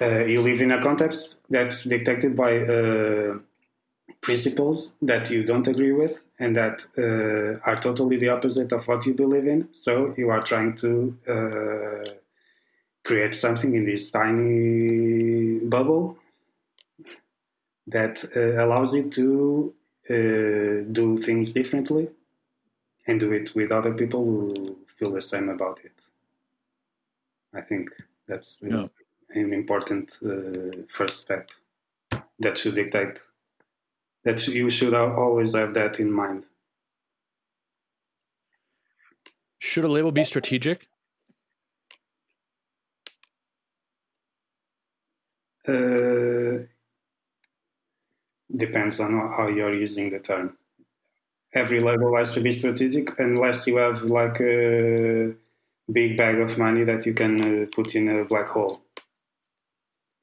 uh, 0.00 0.24
you 0.24 0.42
live 0.42 0.60
in 0.60 0.70
a 0.72 0.82
context 0.82 1.40
that's 1.48 1.84
dictated 1.84 2.36
by 2.36 2.58
uh, 2.58 3.38
principles 4.20 4.92
that 5.00 5.30
you 5.30 5.44
don't 5.44 5.66
agree 5.66 5.92
with 5.92 6.26
and 6.38 6.56
that 6.56 6.84
uh, 6.98 7.60
are 7.68 7.80
totally 7.80 8.16
the 8.16 8.28
opposite 8.28 8.72
of 8.72 8.86
what 8.86 9.06
you 9.06 9.14
believe 9.14 9.46
in. 9.46 9.68
So 9.72 10.12
you 10.16 10.28
are 10.30 10.42
trying 10.42 10.74
to 10.76 11.16
uh, 11.28 12.10
create 13.04 13.34
something 13.34 13.74
in 13.74 13.84
this 13.84 14.10
tiny 14.10 15.60
bubble 15.60 16.18
that 17.86 18.24
uh, 18.36 18.64
allows 18.64 18.94
you 18.94 19.10
to 19.10 19.74
uh, 20.10 20.92
do 20.92 21.16
things 21.16 21.52
differently 21.52 22.08
and 23.06 23.20
do 23.20 23.32
it 23.32 23.54
with 23.54 23.72
other 23.72 23.92
people 23.92 24.24
who 24.24 24.78
feel 24.86 25.10
the 25.10 25.20
same 25.20 25.48
about 25.48 25.80
it. 25.84 26.02
I 27.52 27.60
think 27.60 27.90
that's 28.26 28.58
yeah. 28.62 28.86
an 29.30 29.52
important 29.52 30.18
uh, 30.24 30.84
first 30.88 31.20
step 31.20 31.50
that 32.38 32.58
should 32.58 32.74
dictate 32.74 33.22
that 34.24 34.46
you 34.48 34.70
should 34.70 34.94
always 34.94 35.54
have 35.54 35.74
that 35.74 36.00
in 36.00 36.10
mind. 36.10 36.46
Should 39.58 39.84
a 39.84 39.88
label 39.88 40.12
be 40.12 40.24
strategic? 40.24 40.88
Uh, 45.66 46.64
depends 48.56 49.00
on 49.00 49.12
how 49.12 49.48
you're 49.48 49.74
using 49.74 50.10
the 50.10 50.20
term. 50.20 50.56
Every 51.52 51.80
level 51.80 52.16
has 52.16 52.34
to 52.34 52.40
be 52.40 52.50
strategic 52.50 53.18
unless 53.18 53.66
you 53.66 53.76
have 53.76 54.02
like 54.02 54.40
a 54.40 55.34
big 55.90 56.16
bag 56.16 56.40
of 56.40 56.58
money 56.58 56.84
that 56.84 57.06
you 57.06 57.14
can 57.14 57.62
uh, 57.62 57.66
put 57.74 57.94
in 57.94 58.08
a 58.08 58.24
black 58.24 58.48
hole. 58.48 58.80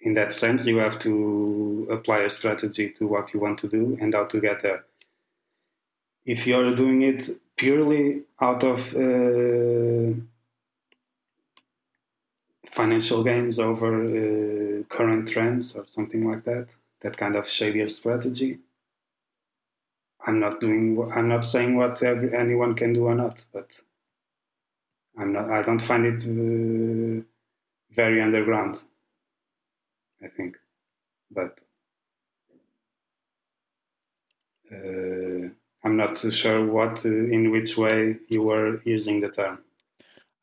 In 0.02 0.14
that 0.14 0.34
sense, 0.34 0.66
you 0.66 0.78
have 0.78 0.98
to 1.00 1.88
apply 1.92 2.22
a 2.22 2.30
strategy 2.30 2.90
to 2.90 3.08
what 3.08 3.34
you 3.34 3.40
want 3.40 3.60
to 3.60 3.68
do 3.68 3.98
and 4.02 4.14
how 4.14 4.26
to 4.26 4.42
get 4.42 4.62
there. 4.62 4.84
If 6.26 6.48
you're 6.48 6.74
doing 6.76 7.02
it 7.04 7.30
purely 7.56 8.24
out 8.40 8.64
of 8.64 8.96
uh, 8.96 10.14
financial 12.66 13.24
gains 13.24 13.60
over 13.60 14.04
uh, 14.04 14.84
current 14.90 15.28
trends 15.28 15.76
or 15.76 15.86
something 15.86 16.30
like 16.30 16.44
that, 16.44 16.76
that 17.02 17.18
kind 17.18 17.36
of 17.36 17.48
shadier 17.48 17.88
strategy. 17.88 18.60
I'm 20.26 20.40
not 20.40 20.60
doing. 20.60 21.10
I'm 21.14 21.28
not 21.28 21.44
saying 21.44 21.76
what 21.76 22.02
every, 22.04 22.36
anyone 22.36 22.76
can 22.76 22.94
do 22.94 23.06
or 23.06 23.16
not, 23.16 23.44
but 23.52 23.82
I'm 25.18 25.34
not. 25.34 25.50
I 25.50 25.62
don't 25.64 25.82
find 25.82 26.06
it 26.06 26.24
uh, 26.24 27.24
very 27.92 28.22
underground. 28.22 28.84
I 30.24 30.28
think, 30.28 30.58
but 31.32 31.60
uh, 34.72 35.50
I'm 35.84 35.98
not 35.98 36.18
sure 36.18 36.64
what, 36.66 37.04
uh, 37.04 37.10
in 37.10 37.50
which 37.50 37.76
way 37.76 38.18
you 38.30 38.44
were 38.44 38.80
using 38.84 39.20
the 39.20 39.30
term. 39.30 39.60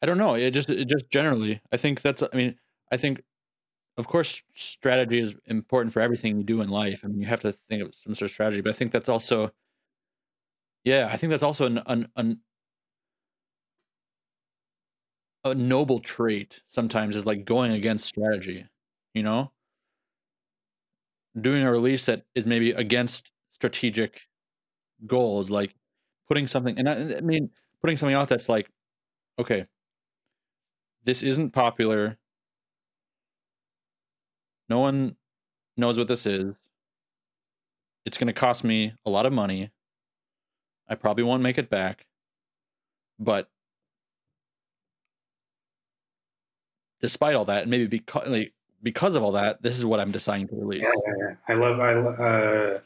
I 0.02 0.06
don't 0.06 0.18
know. 0.18 0.34
It 0.34 0.50
just, 0.50 0.70
it 0.70 0.88
just 0.88 1.08
generally. 1.10 1.60
I 1.72 1.76
think 1.76 2.02
that's. 2.02 2.22
I 2.22 2.36
mean, 2.36 2.56
I 2.90 2.96
think 2.96 3.22
of 3.98 4.06
course, 4.06 4.42
strategy 4.54 5.18
is 5.18 5.34
important 5.46 5.92
for 5.92 6.00
everything 6.00 6.38
you 6.38 6.44
do 6.44 6.62
in 6.62 6.70
life. 6.70 7.02
I 7.04 7.08
mean, 7.08 7.20
you 7.20 7.26
have 7.26 7.40
to 7.40 7.52
think 7.52 7.82
of 7.82 7.94
some 7.94 8.14
sort 8.14 8.30
of 8.30 8.32
strategy, 8.32 8.62
but 8.62 8.70
I 8.70 8.74
think 8.74 8.92
that's 8.92 9.08
also, 9.08 9.50
yeah, 10.84 11.08
I 11.10 11.16
think 11.16 11.30
that's 11.30 11.42
also 11.42 11.66
an, 11.66 11.82
an, 11.86 12.08
an 12.16 12.40
a 15.44 15.54
noble 15.54 16.00
trait. 16.00 16.60
Sometimes 16.68 17.16
is 17.16 17.26
like 17.26 17.44
going 17.44 17.72
against 17.72 18.06
strategy. 18.06 18.66
You 19.14 19.22
know, 19.22 19.52
doing 21.40 21.62
a 21.62 21.70
release 21.70 22.06
that 22.06 22.24
is 22.34 22.46
maybe 22.46 22.72
against 22.72 23.30
strategic 23.52 24.22
goals, 25.06 25.50
like 25.50 25.74
putting 26.28 26.46
something. 26.46 26.78
And 26.78 26.88
I, 26.88 27.18
I 27.18 27.20
mean, 27.20 27.50
putting 27.80 27.96
something 27.96 28.16
out 28.16 28.28
that's 28.28 28.48
like, 28.48 28.70
okay, 29.38 29.66
this 31.04 31.22
isn't 31.22 31.50
popular 31.50 32.18
no 34.68 34.78
one 34.80 35.16
knows 35.76 35.98
what 35.98 36.08
this 36.08 36.26
is. 36.26 36.54
It's 38.04 38.18
going 38.18 38.28
to 38.28 38.32
cost 38.32 38.64
me 38.64 38.92
a 39.04 39.10
lot 39.10 39.26
of 39.26 39.32
money. 39.32 39.70
I 40.88 40.94
probably 40.94 41.24
won't 41.24 41.42
make 41.42 41.58
it 41.58 41.68
back. 41.68 42.06
But 43.18 43.48
despite 47.00 47.34
all 47.34 47.44
that, 47.46 47.62
and 47.62 47.70
maybe 47.70 47.86
because 47.86 48.28
like, 48.28 48.52
because 48.82 49.14
of 49.14 49.22
all 49.22 49.32
that, 49.32 49.62
this 49.62 49.76
is 49.76 49.84
what 49.84 50.00
I'm 50.00 50.12
deciding 50.12 50.48
to 50.48 50.56
release. 50.56 50.82
Yeah. 50.82 51.34
I 51.48 51.54
love 51.54 51.80
I 51.80 51.92
uh, 51.94 52.78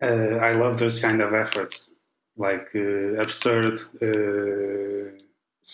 uh, 0.00 0.36
I 0.40 0.52
love 0.52 0.78
those 0.78 1.00
kind 1.00 1.20
of 1.20 1.34
efforts, 1.34 1.92
like 2.36 2.68
uh, 2.74 3.20
absurd, 3.20 3.80
uh, 4.00 5.10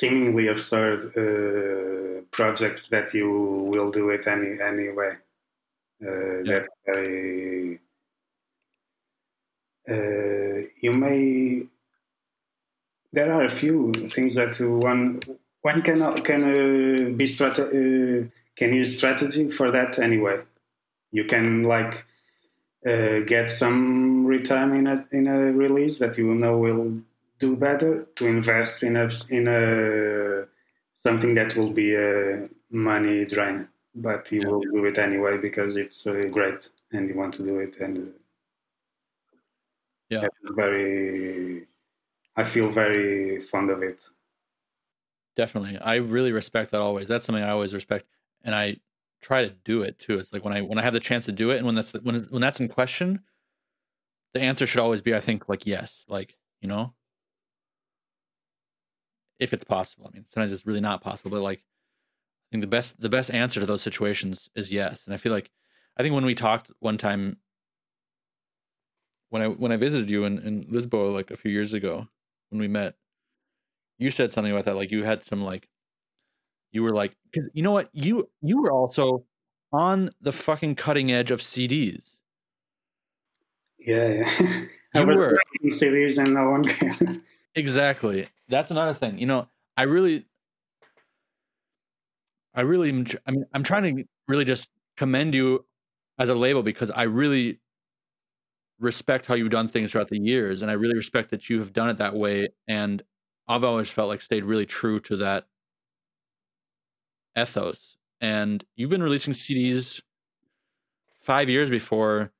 seemingly 0.00 0.48
absurd 0.54 0.98
uh, 1.22 2.22
project 2.38 2.90
that 2.90 3.14
you 3.14 3.28
will 3.72 3.90
do 3.98 4.04
it 4.16 4.26
any 4.26 4.50
anyway. 4.70 5.12
Uh, 6.06 6.38
Yeah. 6.42 6.52
That's 6.52 6.68
very. 6.86 7.80
Uh, 9.88 10.66
you 10.80 10.92
may. 10.92 11.66
There 13.12 13.32
are 13.32 13.44
a 13.44 13.50
few 13.50 13.92
things 14.16 14.34
that 14.34 14.54
one 14.60 15.20
one 15.62 15.82
can 15.82 16.00
can 16.22 16.42
uh, 16.44 17.10
be 17.20 17.26
strate- 17.26 17.58
uh, 17.60 18.28
can 18.58 18.70
use 18.80 18.96
strategy 18.98 19.48
for 19.50 19.70
that 19.70 19.98
anyway. 19.98 20.42
You 21.12 21.24
can 21.24 21.62
like 21.62 21.94
uh, 22.86 23.20
get 23.34 23.50
some 23.50 24.26
return 24.26 24.74
in 24.74 24.86
a 24.86 24.96
in 25.12 25.26
a 25.26 25.38
release 25.52 25.98
that 25.98 26.18
you 26.18 26.34
know 26.34 26.58
will 26.58 26.84
do 27.38 27.56
better 27.56 28.04
to 28.16 28.26
invest 28.26 28.82
in 28.82 28.96
a 28.96 29.08
in 29.30 29.48
a 29.48 30.46
something 30.96 31.34
that 31.34 31.56
will 31.56 31.70
be 31.70 31.94
a 31.94 32.48
money 32.70 33.24
drain, 33.26 33.68
but 33.94 34.30
you 34.32 34.42
Yeah. 34.42 34.48
will 34.48 34.60
do 34.60 34.84
it 34.86 34.98
anyway 34.98 35.38
because 35.38 35.76
it's 35.76 36.06
uh, 36.06 36.28
great 36.32 36.70
and 36.92 37.08
you 37.08 37.16
want 37.16 37.34
to 37.34 37.44
do 37.44 37.58
it 37.58 37.78
and 37.80 37.98
uh, 37.98 38.10
Yeah. 40.08 40.28
very. 40.42 41.66
I 42.36 42.44
feel 42.44 42.70
very 42.70 43.40
fond 43.40 43.70
of 43.70 43.82
it. 43.82 44.08
Definitely. 45.36 45.78
I 45.78 45.96
really 45.96 46.32
respect 46.32 46.70
that 46.70 46.80
always. 46.80 47.08
That's 47.08 47.24
something 47.24 47.42
I 47.42 47.50
always 47.50 47.74
respect 47.74 48.06
and 48.42 48.54
I 48.54 48.76
try 49.20 49.42
to 49.42 49.50
do 49.50 49.82
it 49.82 49.98
too. 49.98 50.18
It's 50.18 50.32
like 50.32 50.44
when 50.44 50.52
I 50.54 50.62
when 50.62 50.78
I 50.78 50.82
have 50.82 50.92
the 50.92 51.00
chance 51.00 51.24
to 51.26 51.32
do 51.32 51.50
it 51.50 51.56
and 51.56 51.66
when 51.66 51.74
that's 51.74 51.92
when 51.92 52.22
when 52.24 52.40
that's 52.40 52.60
in 52.60 52.68
question, 52.68 53.24
the 54.32 54.40
answer 54.40 54.66
should 54.66 54.80
always 54.80 55.02
be 55.02 55.14
I 55.14 55.20
think 55.20 55.48
like 55.48 55.66
yes, 55.66 56.04
like, 56.08 56.36
you 56.60 56.68
know, 56.68 56.94
if 59.38 59.52
it's 59.52 59.64
possible. 59.64 60.06
I 60.08 60.14
mean, 60.14 60.24
sometimes 60.32 60.52
it's 60.52 60.66
really 60.66 60.80
not 60.80 61.00
possible, 61.00 61.30
but 61.30 61.42
like 61.42 61.58
I 61.60 62.46
think 62.52 62.62
the 62.62 62.68
best 62.68 63.00
the 63.00 63.08
best 63.08 63.30
answer 63.32 63.60
to 63.60 63.66
those 63.66 63.82
situations 63.82 64.48
is 64.54 64.70
yes. 64.70 65.04
And 65.06 65.14
I 65.14 65.16
feel 65.16 65.32
like 65.32 65.50
I 65.96 66.02
think 66.02 66.14
when 66.14 66.24
we 66.24 66.34
talked 66.34 66.70
one 66.80 66.98
time 66.98 67.38
when 69.30 69.42
I 69.42 69.48
when 69.48 69.72
I 69.72 69.76
visited 69.76 70.10
you 70.10 70.24
in, 70.24 70.38
in 70.38 70.64
Lisboa 70.64 71.12
like 71.12 71.30
a 71.30 71.36
few 71.36 71.50
years 71.50 71.72
ago 71.72 72.08
when 72.50 72.60
we 72.60 72.68
met, 72.68 72.94
you 73.98 74.10
said 74.10 74.32
something 74.32 74.52
about 74.52 74.64
that. 74.66 74.76
Like 74.76 74.90
you 74.90 75.04
had 75.04 75.24
some 75.24 75.42
like 75.42 75.68
you 76.72 76.82
were 76.82 76.92
like 76.94 77.16
'cause 77.34 77.44
you 77.52 77.62
know 77.62 77.72
what 77.72 77.88
you 77.92 78.28
you 78.42 78.60
were 78.62 78.72
also 78.72 79.24
on 79.72 80.10
the 80.20 80.32
fucking 80.32 80.76
cutting 80.76 81.10
edge 81.10 81.30
of 81.30 81.40
CDs. 81.40 82.16
Yeah, 83.78 84.08
yeah. 84.08 84.64
I 84.94 85.02
was 85.04 85.16
were. 85.16 85.38
CDs 85.64 86.18
and 86.18 86.34
no 86.34 86.50
one. 86.50 87.22
Exactly. 87.56 88.26
That's 88.48 88.70
another 88.70 88.94
thing. 88.94 89.18
You 89.18 89.26
know, 89.26 89.48
I 89.76 89.82
really, 89.84 90.26
I 92.54 92.60
really, 92.62 92.88
am 92.90 93.04
I 93.26 93.30
mean, 93.32 93.44
I'm 93.52 93.62
trying 93.62 93.96
to 93.96 94.04
really 94.28 94.44
just 94.44 94.70
commend 94.96 95.34
you 95.34 95.66
as 96.18 96.28
a 96.28 96.34
label 96.34 96.62
because 96.62 96.90
I 96.90 97.02
really 97.02 97.60
respect 98.78 99.26
how 99.26 99.34
you've 99.34 99.50
done 99.50 99.68
things 99.68 99.92
throughout 99.92 100.08
the 100.08 100.18
years, 100.20 100.62
and 100.62 100.70
I 100.70 100.74
really 100.74 100.94
respect 100.96 101.30
that 101.30 101.48
you 101.48 101.58
have 101.58 101.72
done 101.72 101.88
it 101.88 101.98
that 101.98 102.14
way. 102.14 102.48
And 102.66 103.02
I've 103.48 103.64
always 103.64 103.88
felt 103.90 104.08
like 104.08 104.22
stayed 104.22 104.44
really 104.44 104.66
true 104.66 105.00
to 105.00 105.16
that 105.18 105.46
ethos. 107.36 107.96
And 108.20 108.64
you've 108.76 108.90
been 108.90 109.02
releasing 109.02 109.34
CDs 109.34 110.00
five 111.22 111.48
years 111.48 111.70
before 111.70 112.32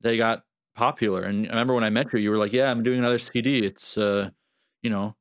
they 0.00 0.16
got 0.16 0.44
popular. 0.74 1.22
And 1.22 1.46
I 1.46 1.50
remember 1.50 1.74
when 1.74 1.84
I 1.84 1.90
met 1.90 2.12
you, 2.12 2.18
you 2.18 2.30
were 2.30 2.38
like, 2.38 2.52
"Yeah, 2.52 2.70
I'm 2.70 2.82
doing 2.82 2.98
another 2.98 3.18
CD. 3.18 3.64
It's 3.64 3.96
uh, 3.98 4.30
you 4.82 4.90
know, 4.90 5.16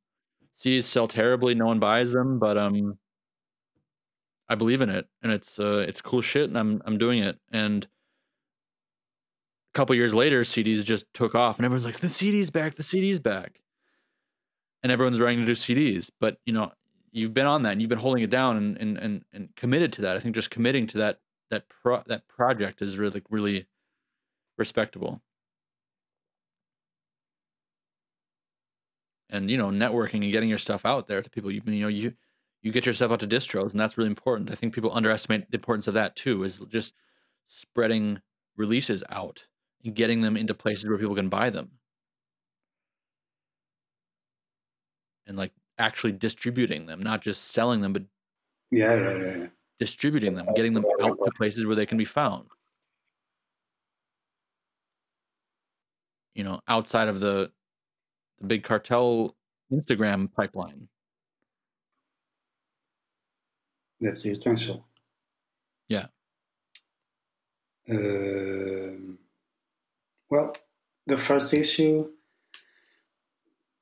CDs 0.62 0.84
sell 0.84 1.08
terribly, 1.08 1.56
no 1.56 1.66
one 1.66 1.80
buys 1.80 2.12
them, 2.12 2.38
but 2.38 2.58
um, 2.58 2.98
I 4.48 4.56
believe 4.56 4.82
in 4.82 4.90
it, 4.90 5.08
and 5.24 5.32
it's 5.32 5.60
uh, 5.60 5.84
it's 5.88 6.02
cool 6.02 6.22
shit, 6.22 6.50
and 6.50 6.58
I'm 6.58 6.82
I'm 6.86 6.98
doing 6.98 7.20
it." 7.20 7.40
And 7.52 7.86
a 7.86 9.74
couple 9.74 9.96
years 9.96 10.14
later, 10.14 10.42
CDs 10.42 10.84
just 10.84 11.06
took 11.14 11.34
off, 11.34 11.58
and 11.58 11.66
everyone's 11.66 11.86
like, 11.86 12.00
"The 12.00 12.10
CD's 12.10 12.52
back, 12.52 12.76
the 12.76 12.84
CD's 12.84 13.20
back," 13.20 13.62
and 14.84 14.92
everyone's 14.92 15.20
writing 15.20 15.40
to 15.40 15.46
do 15.46 15.54
CDs. 15.54 16.12
But 16.20 16.38
you 16.46 16.54
know, 16.54 16.72
you've 17.12 17.34
been 17.34 17.48
on 17.48 17.64
that, 17.64 17.72
and 17.72 17.82
you've 17.82 17.90
been 17.90 17.98
holding 17.98 18.24
it 18.24 18.30
down, 18.30 18.58
and 18.58 18.78
and 18.78 18.98
and, 18.98 19.26
and 19.34 19.56
committed 19.56 19.94
to 19.94 20.02
that. 20.04 20.16
I 20.16 20.20
think 20.20 20.36
just 20.36 20.52
committing 20.52 20.86
to 20.88 21.00
that 21.00 21.20
that 21.50 21.64
pro- 21.70 22.04
that 22.06 22.28
project 22.28 22.82
is 22.84 22.98
really 23.00 23.24
really 23.30 23.66
respectable. 24.58 25.22
And 29.32 29.50
you 29.50 29.58
know 29.58 29.70
networking 29.70 30.22
and 30.24 30.32
getting 30.32 30.50
your 30.50 30.58
stuff 30.58 30.86
out 30.86 31.08
there 31.08 31.22
to 31.22 31.30
people 31.30 31.50
you, 31.52 31.62
you 31.66 31.82
know 31.82 31.88
you 31.88 32.14
you 32.62 32.72
get 32.72 32.86
yourself 32.86 33.12
out 33.12 33.20
to 33.22 33.28
distros 33.28 33.72
and 33.72 33.80
that's 33.80 33.98
really 33.98 34.10
important 34.10 34.52
i 34.52 34.56
think 34.56 34.74
people 34.74 34.92
underestimate 34.94 35.50
the 35.50 35.58
importance 35.58 35.88
of 35.88 35.94
that 35.96 36.16
too 36.16 36.44
is 36.44 36.60
just 36.70 36.94
spreading 37.48 38.20
releases 38.58 39.04
out 39.10 39.46
and 39.84 39.96
getting 39.96 40.22
them 40.22 40.38
into 40.38 40.54
places 40.54 40.88
where 40.88 40.98
people 40.98 41.16
can 41.16 41.30
buy 41.30 41.50
them 41.50 41.72
and 45.26 45.38
like 45.38 45.52
actually 45.80 46.12
distributing 46.12 46.86
them 46.86 47.02
not 47.02 47.22
just 47.22 47.52
selling 47.52 47.82
them 47.82 47.94
but 47.94 48.04
Yeah, 48.70 48.94
yeah, 48.96 49.18
yeah. 49.18 49.38
yeah. 49.38 49.48
distributing 49.80 50.36
them 50.36 50.48
getting 50.56 50.74
them 50.74 50.86
out 51.02 51.18
to 51.26 51.32
places 51.38 51.66
where 51.66 51.76
they 51.76 51.86
can 51.86 51.98
be 51.98 52.06
found 52.06 52.48
you 56.36 56.44
know 56.44 56.62
outside 56.68 57.08
of 57.08 57.20
the 57.20 57.52
the 58.42 58.48
big 58.48 58.64
cartel 58.64 59.36
instagram 59.72 60.32
pipeline 60.34 60.90
That's 64.02 64.24
the 64.24 64.32
essential. 64.32 64.84
Yeah. 65.88 66.08
Um, 67.90 69.20
well, 70.30 70.56
the 71.06 71.18
first 71.18 71.54
issue 71.54 72.10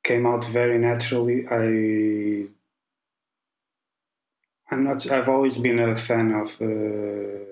came 0.03 0.25
out 0.25 0.43
very 0.43 0.77
naturally. 0.77 1.47
I 1.49 2.47
I'm 4.71 4.83
not. 4.83 5.09
I've 5.09 5.29
always 5.29 5.57
been 5.57 5.79
a 5.79 5.95
fan 5.95 6.31
of 6.33 6.61
uh, 6.61 7.45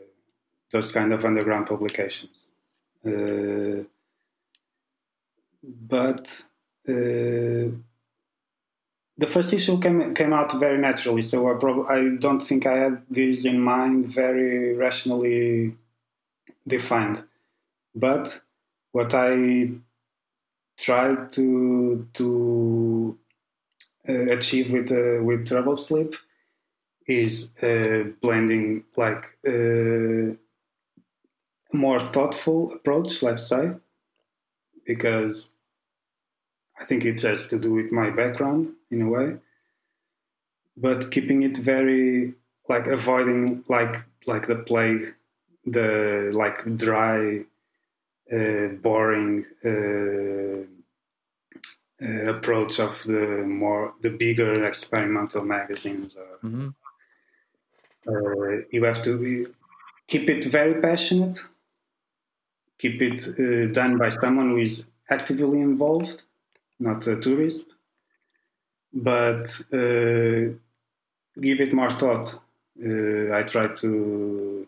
those 0.71 0.91
kind 0.91 1.13
of 1.13 1.23
underground 1.23 1.67
publications, 1.67 2.51
uh, 3.05 3.83
but 5.63 6.43
uh, 6.43 6.56
the 9.17 9.27
first 9.27 9.53
issue 9.53 9.79
came 9.79 10.13
came 10.13 10.33
out 10.33 10.53
very 10.59 10.77
naturally. 10.77 11.21
So 11.21 11.49
I 11.51 11.57
prob- 11.59 11.85
I 11.89 12.09
don't 12.17 12.41
think 12.41 12.65
I 12.65 12.77
had 12.77 13.01
this 13.09 13.45
in 13.45 13.59
mind 13.59 14.05
very 14.07 14.75
rationally 14.75 15.75
defined, 16.67 17.23
but 17.95 18.41
what 18.91 19.13
I 19.13 19.71
tried 20.77 21.29
to 21.31 22.07
to 22.13 23.17
uh, 24.07 24.13
achieve 24.37 24.71
with 24.71 24.91
uh, 24.91 25.23
with 25.23 25.47
Troubled 25.47 25.79
Sleep 25.79 26.15
is 27.07 27.49
uh, 27.61 28.03
blending 28.21 28.83
like 28.97 29.37
uh, 29.47 30.31
a 31.73 31.75
more 31.75 31.99
thoughtful 31.99 32.73
approach, 32.73 33.23
let's 33.23 33.47
say, 33.47 33.75
because 34.85 35.49
I 36.79 36.85
think 36.85 37.05
it 37.05 37.21
has 37.21 37.47
to 37.47 37.59
do 37.59 37.73
with 37.73 37.91
my 37.91 38.09
background 38.09 38.73
in 38.91 39.01
a 39.01 39.09
way, 39.09 39.37
but 40.75 41.11
keeping 41.11 41.43
it 41.43 41.57
very 41.57 42.33
like 42.69 42.87
avoiding 42.87 43.63
like 43.67 44.05
like 44.25 44.47
the 44.47 44.57
plague, 44.57 45.15
the 45.65 46.31
like 46.33 46.63
dry, 46.75 47.45
uh, 48.31 48.67
boring 48.81 49.45
uh, 49.65 50.65
uh, 52.05 52.31
approach 52.35 52.79
of 52.79 53.03
the 53.03 53.43
more 53.47 53.93
the 54.01 54.09
bigger 54.09 54.63
experimental 54.65 55.43
magazines. 55.43 56.15
Or, 56.15 56.37
hmm 56.41 56.69
uh, 58.07 58.61
you 58.71 58.83
have 58.83 59.01
to 59.03 59.19
be, 59.19 59.45
keep 60.07 60.29
it 60.29 60.45
very 60.45 60.81
passionate, 60.81 61.37
keep 62.77 63.01
it 63.01 63.19
uh, 63.39 63.71
done 63.71 63.97
by 63.97 64.09
someone 64.09 64.51
who 64.51 64.57
is 64.57 64.85
actively 65.09 65.61
involved, 65.61 66.23
not 66.79 67.05
a 67.07 67.17
tourist, 67.19 67.75
but 68.93 69.45
uh, 69.73 70.53
give 71.41 71.61
it 71.61 71.73
more 71.73 71.91
thought. 71.91 72.39
Uh, 72.83 73.33
I 73.35 73.43
try 73.43 73.67
to. 73.67 74.67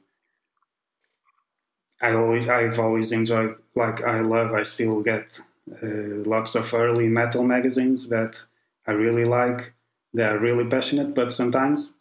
I 2.01 2.11
always, 2.13 2.47
I've 2.47 2.79
always 2.79 3.11
enjoyed, 3.11 3.55
like 3.75 4.01
I 4.03 4.21
love, 4.21 4.53
I 4.53 4.63
still 4.63 5.01
get 5.01 5.39
uh, 5.83 6.23
lots 6.33 6.55
of 6.55 6.73
early 6.73 7.09
metal 7.09 7.43
magazines 7.43 8.07
that 8.09 8.45
I 8.87 8.91
really 8.93 9.25
like. 9.25 9.73
They 10.13 10.23
are 10.23 10.37
really 10.39 10.65
passionate, 10.67 11.13
but 11.13 11.33
sometimes 11.33 11.93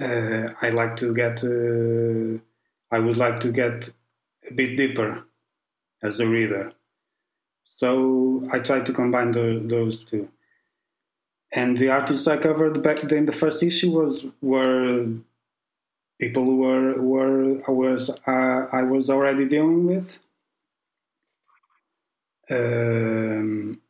uh, 0.00 0.48
I 0.60 0.68
like 0.70 0.96
to 0.96 1.14
get. 1.14 1.42
Uh, 1.44 2.38
I 2.94 2.98
would 2.98 3.16
like 3.16 3.38
to 3.40 3.50
get 3.52 3.88
a 4.50 4.52
bit 4.54 4.76
deeper 4.76 5.24
as 6.02 6.20
a 6.20 6.28
reader. 6.28 6.72
So 7.82 8.44
I 8.52 8.60
try 8.60 8.78
to 8.80 8.92
combine 8.92 9.32
the, 9.32 9.60
those 9.74 10.04
two. 10.04 10.28
and 11.52 11.76
the 11.76 11.90
artists 11.90 12.26
I 12.26 12.36
covered 12.36 12.82
back 12.82 13.02
in 13.02 13.26
the 13.26 13.32
first 13.32 13.62
issue 13.62 13.90
was 13.90 14.26
were 14.40 15.06
people 16.20 16.44
who 16.44 16.58
were 16.58 17.02
were 17.02 17.60
I 17.68 17.70
was 17.72 18.10
uh, 18.26 18.66
I 18.72 18.82
was 18.82 19.10
already 19.10 19.46
dealing 19.46 19.86
with. 19.86 20.20
Um, 22.50 23.80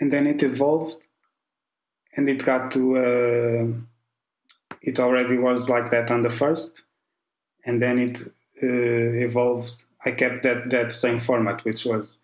and 0.00 0.10
then 0.12 0.26
it 0.26 0.42
evolved, 0.42 1.06
and 2.16 2.28
it 2.28 2.44
got 2.44 2.70
to. 2.72 2.82
Uh, 2.96 3.66
it 4.82 5.00
already 5.00 5.36
was 5.38 5.68
like 5.68 5.90
that 5.90 6.10
on 6.10 6.22
the 6.22 6.30
first, 6.30 6.84
and 7.64 7.80
then 7.80 7.98
it 7.98 8.22
uh, 8.62 9.26
evolved. 9.26 9.84
I 10.06 10.12
kept 10.12 10.42
that 10.44 10.70
that 10.70 10.92
same 10.92 11.18
format, 11.18 11.64
which 11.66 11.84
was 11.84 12.18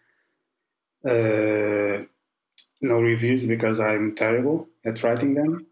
uh, 1.04 2.02
no 2.82 3.00
reviews 3.02 3.46
because 3.46 3.80
I'm 3.80 4.14
terrible 4.14 4.68
at 4.84 5.02
writing 5.02 5.34
them, 5.34 5.66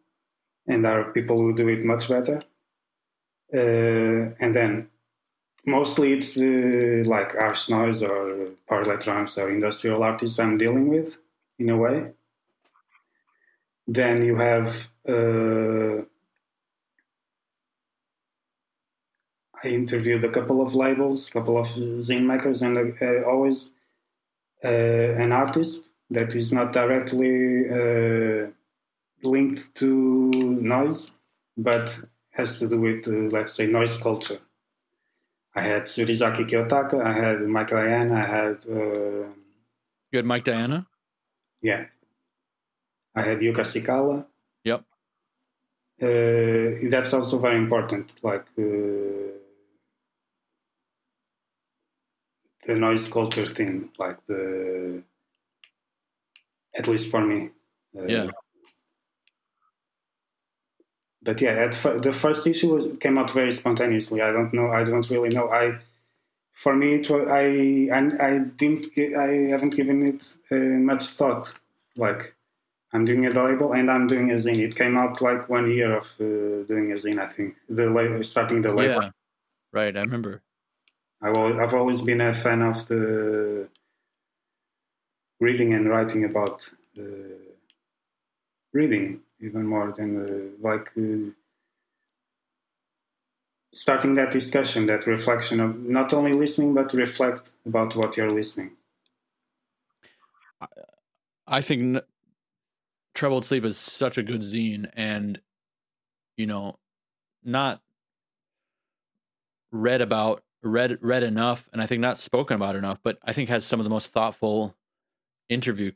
and 0.69 0.85
there 0.85 1.01
are 1.01 1.13
people 1.13 1.39
who 1.41 1.55
do 1.55 1.69
it 1.69 1.85
much 1.85 2.09
better. 2.09 2.43
Uh, 3.53 4.31
and 4.41 4.55
then 4.55 4.89
mostly 5.67 6.13
it's 6.15 6.37
uh, 6.39 7.05
like 7.09 7.37
harsh 7.37 7.69
noise 7.71 8.03
or 8.03 8.51
power 8.69 8.83
electronics 8.83 9.39
or 9.39 9.51
industrial 9.51 10.03
artists 10.03 10.39
I'm 10.39 10.59
dealing 10.59 10.89
with 10.89 11.19
in 11.59 11.71
a 11.71 11.77
way. 11.77 12.13
Then 13.87 14.25
you 14.25 14.37
have 14.37 14.89
uh, 15.07 16.03
I 19.63 19.69
interviewed 19.69 20.25
a 20.25 20.31
couple 20.31 20.63
of 20.63 20.75
labels, 20.75 21.29
a 21.29 21.33
couple 21.33 21.59
of 21.59 21.67
zine 21.67 22.25
makers, 22.25 22.63
and 22.63 22.77
uh, 22.79 23.29
always 23.29 23.71
uh, 24.65 24.69
an 24.69 25.33
artist 25.33 25.93
that 26.09 26.35
is 26.35 26.53
not 26.53 26.73
directly 26.73 27.69
uh, 27.69 28.49
linked 29.23 29.75
to 29.77 30.31
noise, 30.31 31.13
but 31.57 32.05
has 32.33 32.59
to 32.61 32.69
do 32.69 32.81
with, 32.81 33.07
uh, 33.07 33.29
let's 33.37 33.55
say, 33.55 33.67
noise 33.67 33.99
culture. 33.99 34.39
I 35.55 35.63
had 35.63 35.83
Surizaki 35.83 36.49
Kiyotaka, 36.49 37.03
I 37.05 37.13
had 37.13 37.41
Mike 37.43 37.69
Diana, 37.69 38.15
I 38.15 38.27
had. 38.27 38.65
Uh, 38.71 39.35
you 40.11 40.17
had 40.17 40.25
Mike 40.25 40.45
Diana? 40.45 40.87
Yeah. 41.61 41.87
I 43.15 43.23
had 43.23 43.41
Jukka 43.41 43.65
Sikala. 43.65 44.27
Yep. 44.65 44.85
Uh, 46.03 46.89
that's 46.89 47.13
also 47.13 47.39
very 47.39 47.57
important. 47.57 48.15
Like 48.23 48.47
uh, 48.59 49.31
the 52.67 52.77
noise 52.77 53.09
culture 53.09 53.47
thing, 53.47 53.91
like 53.99 54.25
the 54.27 55.03
at 56.77 56.89
least 56.89 57.11
for 57.11 57.25
me. 57.25 57.51
Uh, 57.97 58.07
yeah. 58.07 58.27
But 61.23 61.41
yeah, 61.41 61.51
at 61.51 61.75
f- 61.75 62.01
the 62.01 62.13
first 62.13 62.47
issue 62.47 62.75
was 62.75 62.97
came 62.99 63.19
out 63.19 63.31
very 63.31 63.53
spontaneously. 63.53 64.23
I 64.23 64.33
don't 64.33 64.55
know. 64.55 64.71
I 64.71 64.85
don't 64.85 65.09
really 65.11 65.29
know. 65.29 65.51
I 65.51 65.79
for 66.53 66.75
me 66.75 66.95
it 66.95 67.11
was 67.11 67.27
I 67.29 67.89
I, 67.93 68.29
I 68.29 68.39
didn't 68.39 68.87
I 68.99 69.51
haven't 69.51 69.77
given 69.77 70.03
it 70.03 70.35
uh, 70.51 70.79
much 70.81 71.03
thought. 71.03 71.55
Like 71.97 72.35
I'm 72.93 73.05
doing 73.05 73.27
a 73.27 73.31
label 73.31 73.73
and 73.73 73.91
I'm 73.91 74.07
doing 74.07 74.31
a 74.31 74.35
zine. 74.35 74.59
It 74.59 74.75
came 74.75 74.97
out 74.97 75.21
like 75.21 75.49
one 75.49 75.71
year 75.71 75.95
of 75.95 76.17
uh, 76.21 76.65
doing 76.67 76.91
a 76.93 76.97
zine. 76.97 77.19
I 77.21 77.27
think 77.27 77.57
the 77.69 77.91
label 77.91 78.23
starting 78.23 78.63
the 78.63 78.75
label. 78.75 79.03
Yeah, 79.03 79.11
right. 79.73 79.97
I 79.97 80.01
remember. 80.01 80.43
I've 81.23 81.75
always 81.75 82.01
been 82.03 82.21
a 82.21 82.33
fan 82.33 82.63
of 82.63 82.87
the 82.87 83.69
reading 85.39 85.75
and 85.75 85.89
writing 85.89 86.25
about 86.25 86.71
uh, 86.99 87.03
reading 88.73 89.21
even 89.41 89.67
more 89.67 89.93
than 89.93 90.17
uh, 90.17 90.69
like 90.69 90.91
uh, 90.97 91.31
starting 93.73 94.15
that 94.15 94.31
discussion, 94.31 94.87
that 94.87 95.07
reflection 95.07 95.61
of 95.61 95.79
not 95.79 96.13
only 96.15 96.33
listening 96.33 96.75
but 96.75 96.93
reflect 96.95 97.53
about 97.67 97.95
what 97.97 98.17
you're 98.17 98.31
listening. 98.31 98.73
I 101.47 101.61
think 101.63 102.01
Troubled 103.15 103.45
Sleep 103.45 103.65
is 103.65 103.77
such 103.77 104.19
a 104.19 104.23
good 104.23 104.43
zine, 104.43 104.91
and 104.95 105.41
you 106.37 106.47
know, 106.47 106.79
not 107.45 107.83
read 109.73 110.01
about 110.01 110.43
read 110.63 110.99
read 111.01 111.23
enough 111.23 111.69
and 111.73 111.81
I 111.83 111.87
think 111.87 112.01
not 112.01 112.19
spoken 112.19 112.57
about 112.57 112.77
enough, 112.77 112.99
but 113.03 113.19
I 113.25 113.33
think 113.33 113.49
has 113.49 113.65
some 113.65 113.81
of 113.81 113.85
the 113.85 113.91
most 113.91 114.09
thoughtful 114.09 114.77
interview 115.49 115.93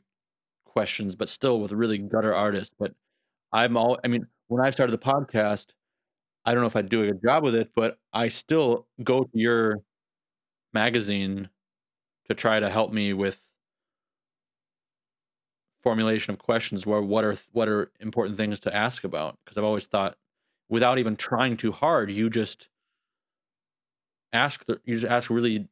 questions, 0.65 1.15
but 1.15 1.29
still 1.29 1.59
with 1.59 1.71
a 1.71 1.75
really 1.75 1.97
gutter 1.97 2.33
artists. 2.33 2.75
But 2.77 2.93
I'm 3.51 3.77
all 3.77 3.99
I 4.03 4.07
mean, 4.07 4.27
when 4.47 4.65
I 4.65 4.69
started 4.71 4.93
the 4.93 4.97
podcast, 4.97 5.67
I 6.45 6.53
don't 6.53 6.61
know 6.61 6.67
if 6.67 6.75
I'd 6.75 6.89
do 6.89 7.03
a 7.03 7.07
good 7.07 7.21
job 7.23 7.43
with 7.43 7.55
it, 7.55 7.71
but 7.75 7.97
I 8.13 8.27
still 8.29 8.87
go 9.03 9.23
to 9.23 9.29
your 9.33 9.81
magazine 10.73 11.49
to 12.27 12.35
try 12.35 12.59
to 12.59 12.69
help 12.69 12.91
me 12.91 13.13
with 13.13 13.41
formulation 15.83 16.33
of 16.33 16.39
questions 16.39 16.85
where 16.85 17.01
what 17.01 17.23
are 17.23 17.37
what 17.51 17.69
are 17.69 17.91
important 17.99 18.37
things 18.37 18.59
to 18.59 18.75
ask 18.75 19.03
about 19.03 19.37
because 19.45 19.57
I've 19.57 19.63
always 19.63 19.85
thought 19.85 20.15
without 20.67 20.97
even 20.97 21.15
trying 21.15 21.57
too 21.57 21.71
hard 21.71 22.09
you 22.09 22.27
just 22.27 22.69
ask 24.35 24.65
the, 24.67 24.79
you 24.85 24.95
just 24.95 25.07
ask 25.11 25.29
really 25.31 25.67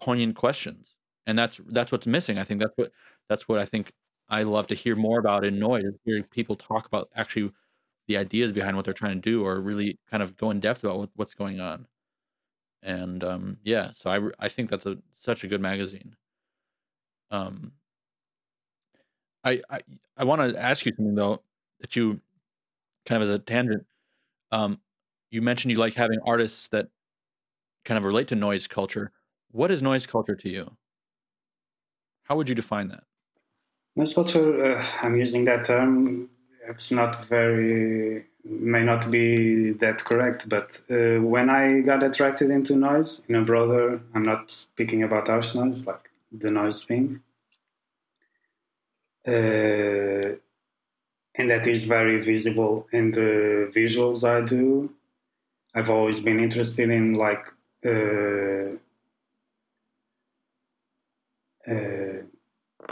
poignant 0.00 0.36
questions. 0.36 0.96
And 1.26 1.38
that's 1.38 1.60
that's 1.68 1.92
what's 1.92 2.06
missing. 2.06 2.38
I 2.38 2.44
think 2.44 2.60
that's 2.60 2.72
what 2.76 2.90
that's 3.28 3.46
what 3.48 3.60
i 3.60 3.64
think 3.64 3.92
i 4.28 4.42
love 4.42 4.66
to 4.66 4.74
hear 4.74 4.96
more 4.96 5.20
about 5.20 5.44
in 5.44 5.56
noise 5.58 5.84
hearing 6.04 6.24
people 6.24 6.56
talk 6.56 6.86
about 6.86 7.08
actually 7.14 7.52
the 8.08 8.16
ideas 8.16 8.50
behind 8.52 8.76
what 8.76 8.84
they're 8.84 8.94
trying 8.94 9.14
to 9.20 9.30
do 9.30 9.44
or 9.44 9.60
really 9.60 9.98
kind 10.10 10.22
of 10.22 10.36
go 10.36 10.50
in 10.50 10.60
depth 10.60 10.82
about 10.84 10.98
what, 10.98 11.10
what's 11.16 11.34
going 11.34 11.60
on. 11.60 11.86
And 12.82 13.24
um, 13.24 13.58
yeah 13.64 13.92
so 13.94 14.10
i 14.10 14.46
i 14.46 14.48
think 14.50 14.70
that's 14.70 14.86
a 14.86 14.98
such 15.16 15.44
a 15.44 15.48
good 15.48 15.60
magazine. 15.62 16.16
Um 17.30 17.72
i 19.44 19.60
i, 19.70 19.80
I 20.16 20.24
want 20.24 20.52
to 20.52 20.60
ask 20.60 20.84
you 20.86 20.92
something 20.96 21.14
though 21.14 21.42
that 21.80 21.96
you 21.96 22.20
kind 23.06 23.22
of 23.22 23.28
as 23.30 23.36
a 23.36 23.40
tangent. 23.40 23.86
Um 24.52 24.80
you 25.30 25.42
mentioned 25.42 25.72
you 25.72 25.78
like 25.78 25.94
having 25.94 26.20
artists 26.26 26.68
that 26.70 26.88
kind 27.84 27.98
of 27.98 28.04
relate 28.04 28.28
to 28.28 28.36
noise 28.36 28.66
culture. 28.66 29.12
What 29.50 29.70
is 29.70 29.82
noise 29.82 30.06
culture 30.06 30.36
to 30.36 30.48
you? 30.48 30.76
How 32.24 32.36
would 32.36 32.48
you 32.48 32.54
define 32.54 32.88
that? 32.88 33.04
Noise 33.96 34.14
culture, 34.14 34.64
uh, 34.64 34.84
I'm 35.02 35.16
using 35.16 35.44
that 35.46 35.64
term. 35.64 36.30
It's 36.68 36.92
not 36.92 37.26
very, 37.26 38.24
may 38.44 38.84
not 38.84 39.10
be 39.10 39.72
that 39.72 40.04
correct, 40.04 40.48
but 40.48 40.80
uh, 40.90 41.18
when 41.20 41.50
I 41.50 41.80
got 41.80 42.02
attracted 42.02 42.50
into 42.50 42.76
noise 42.76 43.22
in 43.28 43.34
a 43.34 43.42
broader, 43.42 44.00
I'm 44.14 44.22
not 44.22 44.50
speaking 44.50 45.02
about 45.02 45.26
harsh 45.26 45.54
noise, 45.54 45.84
like 45.86 46.10
the 46.30 46.50
noise 46.50 46.84
thing. 46.84 47.22
Uh, 49.26 50.36
and 51.34 51.50
that 51.50 51.66
is 51.66 51.84
very 51.84 52.20
visible 52.20 52.86
in 52.92 53.10
the 53.12 53.70
visuals 53.74 54.28
I 54.28 54.44
do. 54.44 54.92
I've 55.74 55.90
always 55.90 56.20
been 56.20 56.40
interested 56.40 56.90
in 56.90 57.14
like 57.14 57.46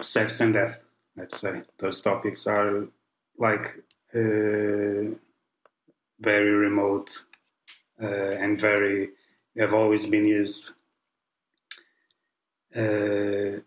sex 0.01 0.40
and 0.40 0.52
death. 0.52 0.85
Let's 1.16 1.40
say 1.40 1.62
those 1.78 2.01
topics 2.01 2.47
are 2.47 2.86
like 3.39 3.66
uh, 4.15 5.15
very 6.20 6.52
remote 6.52 7.10
uh, 8.02 8.06
and 8.06 8.60
very 8.60 9.10
have 9.56 9.74
always 9.74 10.06
been 10.06 10.27
used. 10.27 10.73
Uh, 12.74 13.60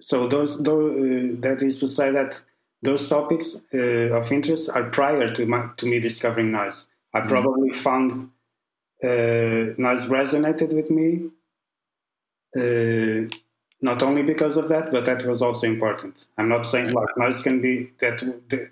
so 0.00 0.28
those, 0.28 0.62
those 0.62 1.40
that 1.40 1.62
is 1.62 1.80
to 1.80 1.88
say 1.88 2.12
that 2.12 2.40
those 2.82 3.08
topics 3.08 3.56
of 3.72 4.32
interest 4.32 4.70
are 4.70 4.84
prior 4.90 5.28
to 5.30 5.46
my, 5.46 5.68
to 5.76 5.86
me 5.86 5.98
discovering 5.98 6.52
noise. 6.52 6.86
I 7.12 7.18
mm-hmm. 7.18 7.28
probably 7.28 7.70
found 7.70 8.30
uh, 9.02 9.74
noise 9.78 10.08
resonated 10.08 10.74
with 10.74 10.90
me. 10.90 11.30
Uh, 12.56 13.28
not 13.80 14.02
only 14.02 14.22
because 14.22 14.56
of 14.56 14.68
that, 14.68 14.90
but 14.90 15.04
that 15.04 15.24
was 15.24 15.40
also 15.40 15.66
important. 15.66 16.26
I'm 16.36 16.48
not 16.48 16.66
saying 16.66 16.92
like 16.92 17.16
noise 17.16 17.42
can 17.42 17.60
be 17.60 17.92
that. 18.00 18.18
The, 18.48 18.70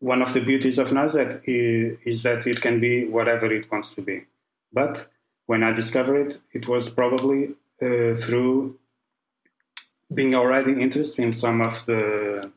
one 0.00 0.22
of 0.22 0.32
the 0.32 0.40
beauties 0.40 0.78
of 0.78 0.92
noise 0.92 1.12
that 1.12 1.40
is, 1.44 1.98
is 2.04 2.22
that 2.22 2.46
it 2.46 2.60
can 2.60 2.80
be 2.80 3.06
whatever 3.06 3.52
it 3.52 3.70
wants 3.70 3.94
to 3.94 4.02
be. 4.02 4.24
But 4.72 5.06
when 5.46 5.62
I 5.62 5.72
discovered 5.72 6.26
it, 6.26 6.38
it 6.52 6.68
was 6.68 6.88
probably 6.88 7.54
uh, 7.82 8.14
through 8.14 8.78
being 10.12 10.34
already 10.34 10.80
interested 10.80 11.22
in 11.22 11.32
some 11.32 11.60
of 11.60 11.84
the 11.86 12.50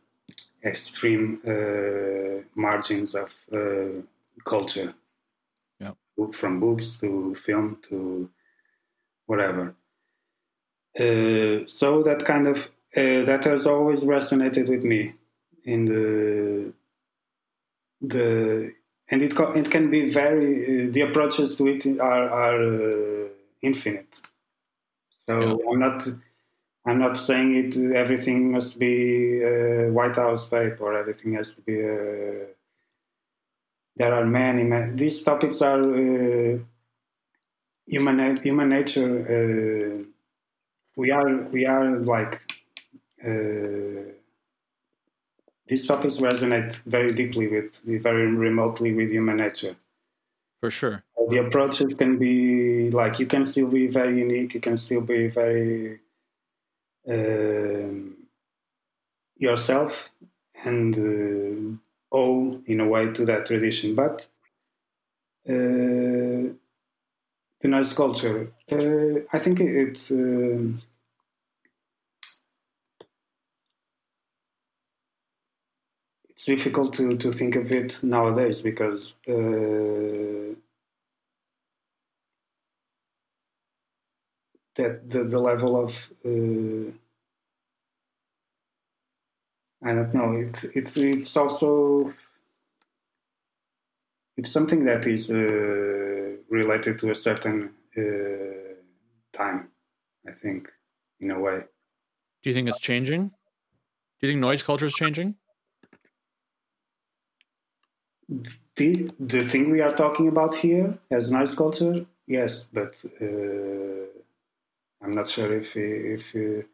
extreme 0.63 1.39
uh, 1.45 2.43
margins 2.55 3.13
of 3.13 3.35
uh, 3.51 4.01
culture 4.45 4.93
from 6.31 6.59
books 6.59 6.97
to 6.97 7.35
film 7.35 7.77
to 7.89 8.29
whatever. 9.25 9.75
Uh, 10.97 11.65
so 11.65 12.03
that 12.03 12.23
kind 12.25 12.47
of 12.47 12.69
uh, 12.95 13.23
that 13.23 13.43
has 13.45 13.65
always 13.65 14.03
resonated 14.03 14.69
with 14.69 14.83
me 14.83 15.13
in 15.63 15.85
the 15.85 16.73
the 18.01 18.73
and 19.09 19.21
it 19.21 19.33
it 19.55 19.71
can 19.71 19.89
be 19.89 20.09
very 20.09 20.87
uh, 20.87 20.91
the 20.91 21.01
approaches 21.01 21.55
to 21.55 21.67
it 21.67 21.85
are 21.99 22.29
are 22.29 22.61
uh, 22.61 23.27
infinite. 23.61 24.21
So 25.09 25.39
yeah. 25.39 25.71
I'm 25.71 25.79
not 25.79 26.07
I'm 26.85 26.99
not 26.99 27.17
saying 27.17 27.55
it. 27.55 27.95
Everything 27.95 28.51
must 28.51 28.77
be 28.77 29.43
uh, 29.43 29.91
Whitehouse 29.91 30.49
tape 30.49 30.79
or 30.81 30.97
everything 30.97 31.33
has 31.33 31.55
to 31.55 31.61
be. 31.61 31.81
There 33.95 34.13
are 34.13 34.25
many, 34.25 34.63
many. 34.63 34.95
These 34.95 35.23
topics 35.23 35.61
are 35.61 35.81
uh, 35.81 36.57
human 37.85 38.37
human 38.37 38.69
nature. 38.69 39.13
Uh, 39.35 40.03
we 40.95 41.11
are 41.11 41.29
we 41.51 41.65
are 41.65 41.97
like 41.99 42.33
uh, 43.23 44.13
these 45.67 45.87
topics 45.87 46.17
resonate 46.17 46.83
very 46.83 47.11
deeply 47.11 47.47
with 47.47 47.83
very 48.01 48.27
remotely 48.27 48.93
with 48.93 49.11
human 49.11 49.37
nature. 49.37 49.75
For 50.59 50.71
sure, 50.71 51.03
the 51.29 51.45
approaches 51.45 51.93
can 51.93 52.17
be 52.17 52.89
like 52.89 53.19
you 53.19 53.27
can 53.27 53.45
still 53.45 53.67
be 53.67 53.87
very 53.87 54.19
unique. 54.19 54.55
You 54.55 54.59
can 54.59 54.77
still 54.77 55.01
be 55.01 55.27
very 55.27 55.99
uh, 57.07 57.89
yourself 59.37 60.11
and 60.63 60.95
uh, 60.95 61.77
owe 62.13 62.61
in 62.65 62.79
a 62.79 62.87
way 62.87 63.11
to 63.11 63.25
that 63.25 63.45
tradition. 63.45 63.95
But 63.95 64.27
uh, 65.47 66.53
the 67.61 67.67
noise 67.67 67.93
culture, 67.93 68.51
uh, 68.71 69.19
I 69.33 69.39
think 69.39 69.59
it's. 69.59 70.11
Uh, 70.11 70.59
it's 76.29 76.45
difficult 76.45 76.93
to, 76.93 77.15
to 77.17 77.31
think 77.31 77.55
of 77.55 77.71
it 77.71 77.99
nowadays 78.03 78.61
because 78.61 79.15
uh, 79.27 80.53
that 84.75 85.09
the, 85.09 85.23
the 85.25 85.39
level 85.39 85.75
of 85.83 86.09
uh, 86.25 86.91
I 89.83 89.93
don't 89.93 90.13
know. 90.13 90.31
It's 90.31 90.63
it's 90.63 90.97
it's 90.97 91.35
also 91.35 92.13
it's 94.37 94.51
something 94.51 94.85
that 94.85 95.05
is 95.05 95.29
uh, 95.29 96.37
related 96.49 96.97
to 96.99 97.11
a 97.11 97.15
certain 97.15 97.71
uh, 97.97 98.75
time. 99.31 99.69
I 100.27 100.31
think, 100.31 100.71
in 101.19 101.31
a 101.31 101.39
way. 101.39 101.63
Do 102.41 102.49
you 102.49 102.53
think 102.53 102.69
it's 102.69 102.79
changing? 102.79 103.31
Do 104.19 104.27
you 104.27 104.33
think 104.33 104.39
noise 104.39 104.63
culture 104.63 104.85
is 104.85 104.93
changing? 104.93 105.35
The 108.75 109.11
the 109.19 109.43
thing 109.43 109.69
we 109.69 109.81
are 109.81 109.91
talking 109.91 110.27
about 110.27 110.55
here 110.55 110.97
as 111.11 111.29
noise 111.29 111.55
culture, 111.55 112.05
yes, 112.25 112.67
but 112.71 113.03
uh, 113.21 114.07
I'm 115.01 115.13
not 115.13 115.27
sure 115.27 115.53
if 115.53 115.75
if 115.75 116.35
uh, 116.35 116.65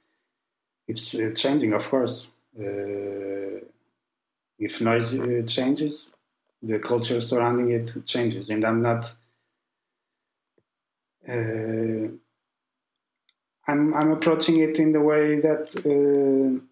it's 0.87 1.15
uh, 1.15 1.31
changing. 1.35 1.73
Of 1.73 1.89
course, 1.89 2.31
if 4.59 4.81
noise 4.81 5.17
uh, 5.17 5.43
changes, 5.47 6.11
the 6.61 6.79
culture 6.79 7.21
surrounding 7.21 7.71
it 7.71 7.91
changes, 8.05 8.49
and 8.49 8.63
I'm 8.65 8.81
not. 8.81 9.13
Uh, 11.27 12.09
I'm 13.67 13.93
I'm 13.93 14.11
approaching 14.11 14.59
it 14.59 14.79
in 14.79 14.93
the 14.93 15.01
way 15.01 15.39
that 15.39 15.69
uh, 15.85 16.63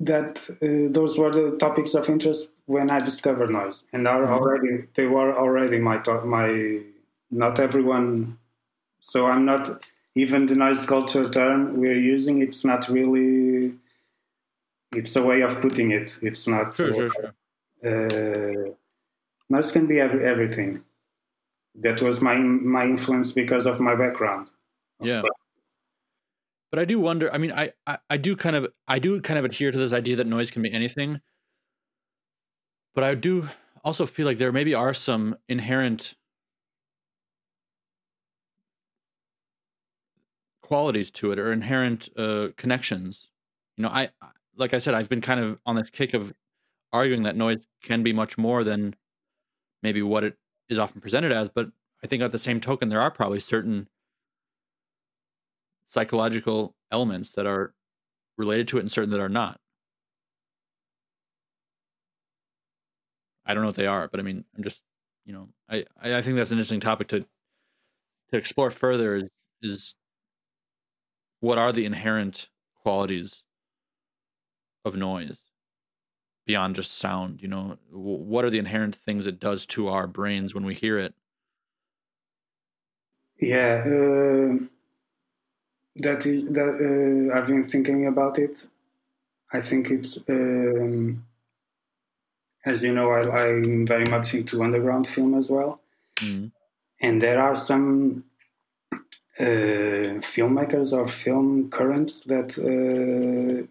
that 0.00 0.38
uh, 0.62 0.92
those 0.92 1.18
were 1.18 1.30
the 1.30 1.56
topics 1.56 1.94
of 1.94 2.08
interest 2.08 2.50
when 2.66 2.90
I 2.90 3.00
discovered 3.00 3.50
noise, 3.50 3.84
and 3.92 4.06
are 4.06 4.22
mm-hmm. 4.22 4.32
already 4.32 4.84
they 4.94 5.06
were 5.06 5.36
already 5.36 5.78
my 5.78 5.98
to- 5.98 6.24
my 6.24 6.82
not 7.30 7.58
everyone. 7.58 8.38
So 9.00 9.26
I'm 9.26 9.44
not 9.44 9.84
even 10.18 10.46
the 10.46 10.56
noise 10.56 10.84
culture 10.84 11.28
term 11.28 11.76
we're 11.76 11.98
using, 11.98 12.42
it's 12.42 12.64
not 12.64 12.88
really. 12.88 13.74
It's 14.92 15.14
a 15.14 15.22
way 15.22 15.42
of 15.42 15.60
putting 15.60 15.92
it. 15.92 16.18
It's 16.22 16.48
not. 16.48 16.74
Sure, 16.74 16.92
sure, 16.92 17.10
sure. 17.10 17.34
Uh, 17.88 18.72
noise 19.48 19.70
can 19.70 19.86
be 19.86 20.00
every, 20.00 20.24
everything. 20.24 20.82
That 21.76 22.02
was 22.02 22.20
my 22.20 22.36
my 22.36 22.84
influence 22.84 23.30
because 23.32 23.64
of 23.66 23.78
my 23.78 23.94
background. 23.94 24.50
Yeah. 25.00 25.22
But 26.70 26.80
I 26.80 26.84
do 26.84 26.98
wonder. 26.98 27.32
I 27.32 27.38
mean, 27.38 27.52
I, 27.52 27.70
I 27.86 27.98
I 28.10 28.16
do 28.16 28.34
kind 28.34 28.56
of 28.56 28.66
I 28.88 28.98
do 28.98 29.20
kind 29.20 29.38
of 29.38 29.44
adhere 29.44 29.70
to 29.70 29.78
this 29.78 29.92
idea 29.92 30.16
that 30.16 30.26
noise 30.26 30.50
can 30.50 30.62
be 30.62 30.72
anything. 30.72 31.20
But 32.94 33.04
I 33.04 33.14
do 33.14 33.48
also 33.84 34.04
feel 34.04 34.26
like 34.26 34.38
there 34.38 34.50
maybe 34.50 34.74
are 34.74 34.92
some 34.92 35.36
inherent 35.48 36.14
qualities 40.68 41.10
to 41.10 41.32
it 41.32 41.38
or 41.38 41.50
inherent 41.50 42.10
uh, 42.18 42.48
connections. 42.58 43.28
You 43.78 43.84
know, 43.84 43.88
I 43.88 44.10
like 44.56 44.74
I 44.74 44.78
said, 44.78 44.94
I've 44.94 45.08
been 45.08 45.22
kind 45.22 45.40
of 45.40 45.58
on 45.64 45.76
this 45.76 45.88
kick 45.88 46.12
of 46.12 46.34
arguing 46.92 47.22
that 47.22 47.36
noise 47.36 47.66
can 47.82 48.02
be 48.02 48.12
much 48.12 48.36
more 48.36 48.62
than 48.64 48.94
maybe 49.82 50.02
what 50.02 50.24
it 50.24 50.36
is 50.68 50.78
often 50.78 51.00
presented 51.00 51.32
as. 51.32 51.48
But 51.48 51.70
I 52.04 52.06
think 52.06 52.22
at 52.22 52.32
the 52.32 52.38
same 52.38 52.60
token, 52.60 52.90
there 52.90 53.00
are 53.00 53.10
probably 53.10 53.40
certain 53.40 53.88
psychological 55.86 56.74
elements 56.92 57.32
that 57.32 57.46
are 57.46 57.72
related 58.36 58.68
to 58.68 58.76
it 58.76 58.80
and 58.80 58.92
certain 58.92 59.10
that 59.10 59.20
are 59.20 59.28
not. 59.30 59.58
I 63.46 63.54
don't 63.54 63.62
know 63.62 63.68
what 63.68 63.76
they 63.76 63.86
are, 63.86 64.06
but 64.08 64.20
I 64.20 64.22
mean, 64.22 64.44
I'm 64.54 64.62
just, 64.62 64.82
you 65.24 65.32
know, 65.32 65.48
I, 65.70 65.86
I 66.02 66.20
think 66.20 66.36
that's 66.36 66.50
an 66.50 66.58
interesting 66.58 66.80
topic 66.80 67.08
to 67.08 67.24
to 68.30 68.36
explore 68.36 68.70
further 68.70 69.16
is, 69.16 69.24
is 69.62 69.94
what 71.40 71.58
are 71.58 71.72
the 71.72 71.84
inherent 71.84 72.48
qualities 72.82 73.42
of 74.84 74.96
noise 74.96 75.40
beyond 76.46 76.74
just 76.74 76.96
sound 76.98 77.42
you 77.42 77.48
know? 77.48 77.78
What 77.90 78.44
are 78.44 78.50
the 78.50 78.58
inherent 78.58 78.94
things 78.94 79.26
it 79.26 79.40
does 79.40 79.66
to 79.66 79.88
our 79.88 80.06
brains 80.06 80.54
when 80.54 80.64
we 80.64 80.74
hear 80.74 80.98
it? 80.98 81.14
Yeah 83.40 83.82
uh, 83.84 84.58
that 85.96 86.20
that 86.56 87.28
uh, 87.30 87.36
i've 87.36 87.46
been 87.46 87.64
thinking 87.64 88.06
about 88.06 88.38
it. 88.38 88.66
I 89.52 89.60
think 89.60 89.90
it's 89.90 90.18
um, 90.28 91.24
as 92.64 92.82
you 92.82 92.94
know 92.94 93.10
I, 93.10 93.48
am 93.48 93.86
very 93.86 94.04
much 94.04 94.34
into 94.34 94.62
underground 94.62 95.06
film 95.06 95.34
as 95.34 95.50
well. 95.50 95.80
Mm. 96.16 96.50
and 97.00 97.22
there 97.22 97.40
are 97.40 97.54
some 97.54 98.24
uh, 99.40 100.18
filmmakers 100.20 100.92
or 100.92 101.06
film 101.06 101.70
currents 101.70 102.20
that 102.20 102.58
uh, 102.58 103.66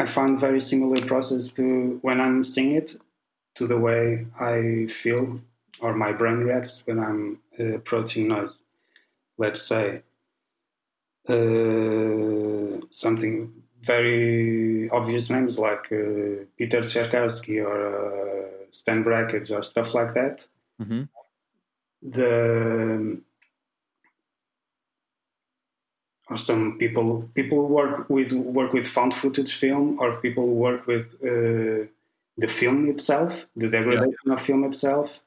I 0.00 0.06
find 0.06 0.38
very 0.38 0.60
similar 0.60 1.00
process 1.06 1.52
to 1.54 1.98
when 2.02 2.20
I'm 2.20 2.42
seeing 2.42 2.72
it 2.72 2.96
to 3.54 3.66
the 3.66 3.78
way 3.78 4.26
I 4.38 4.86
feel 4.86 5.40
or 5.80 5.94
my 5.94 6.12
brain 6.12 6.38
reacts 6.38 6.82
when 6.86 6.98
I'm 6.98 7.38
uh, 7.58 7.76
approaching 7.76 8.28
noise. 8.28 8.62
Let's 9.38 9.62
say 9.62 10.02
uh, 11.28 12.80
something 12.90 13.52
very 13.80 14.90
obvious 14.90 15.30
names 15.30 15.58
like 15.58 15.90
uh, 15.92 16.44
Peter 16.58 16.82
Tscherkassky 16.82 17.64
or 17.64 17.76
uh, 17.96 18.48
Stan 18.70 19.02
Brakhage 19.02 19.50
or 19.50 19.62
stuff 19.62 19.94
like 19.94 20.12
that. 20.14 20.46
Mm-hmm. 20.80 21.02
The 22.02 23.20
or 26.30 26.36
some 26.36 26.78
people 26.78 27.28
people 27.34 27.66
work 27.68 28.08
with 28.08 28.32
work 28.32 28.72
with 28.72 28.86
found 28.86 29.12
footage 29.12 29.52
film 29.52 29.98
or 29.98 30.16
people 30.20 30.46
work 30.54 30.86
with 30.86 31.06
uh, 31.24 31.84
the 32.42 32.48
film 32.48 32.88
itself 32.88 33.46
the 33.56 33.68
degradation 33.68 34.26
yeah. 34.26 34.34
of 34.34 34.40
film 34.40 34.64
itself 34.64 35.20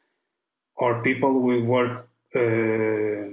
or 0.76 1.04
people 1.04 1.42
will 1.42 1.62
work 1.62 2.08
uh, 2.36 3.24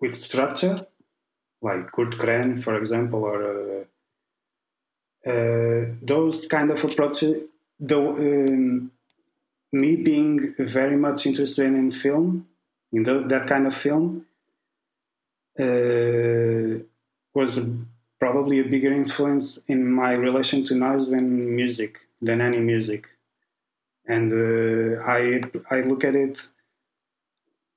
with 0.00 0.14
structure 0.14 0.86
like 1.62 1.92
Kurt 1.92 2.12
Kren 2.20 2.58
for 2.64 2.74
example 2.74 3.22
or 3.24 3.38
uh, 3.52 3.84
uh 5.30 5.84
those 6.00 6.46
kind 6.46 6.70
of 6.70 6.82
approaches 6.82 7.36
though 7.78 8.16
um, 8.16 8.90
me 9.72 9.96
being 9.96 10.54
very 10.58 10.96
much 10.96 11.26
interested 11.26 11.66
in 11.66 11.90
film 11.90 12.46
in 12.92 13.02
the, 13.02 13.20
that 13.32 13.46
kind 13.46 13.66
of 13.66 13.74
film 13.74 14.26
was 17.34 17.60
probably 18.18 18.60
a 18.60 18.64
bigger 18.64 18.92
influence 18.92 19.58
in 19.66 19.90
my 19.90 20.14
relation 20.14 20.64
to 20.64 20.74
noise 20.74 21.10
than 21.10 21.54
music, 21.56 22.06
than 22.20 22.40
any 22.40 22.60
music. 22.60 23.08
And 24.06 24.30
uh, 24.32 25.02
I 25.02 25.42
I 25.70 25.80
look 25.82 26.04
at 26.04 26.14
it, 26.16 26.38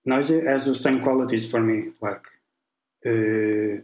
noise 0.06 0.30
has 0.30 0.66
the 0.66 0.76
same 0.76 1.02
qualities 1.02 1.50
for 1.50 1.62
me. 1.62 1.92
Like 2.02 2.26
uh, 3.06 3.82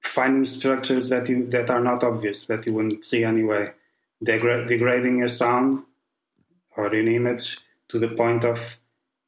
finding 0.00 0.44
structures 0.44 1.08
that 1.08 1.28
you 1.28 1.46
that 1.46 1.70
are 1.70 1.80
not 1.80 2.04
obvious 2.04 2.46
that 2.46 2.66
you 2.66 2.74
wouldn't 2.74 3.04
see 3.04 3.24
anyway, 3.24 3.72
Degra- 4.24 4.66
degrading 4.66 5.22
a 5.22 5.28
sound 5.28 5.84
or 6.76 6.86
an 6.94 7.08
image 7.08 7.58
to 7.88 7.98
the 7.98 8.08
point 8.08 8.44
of 8.44 8.78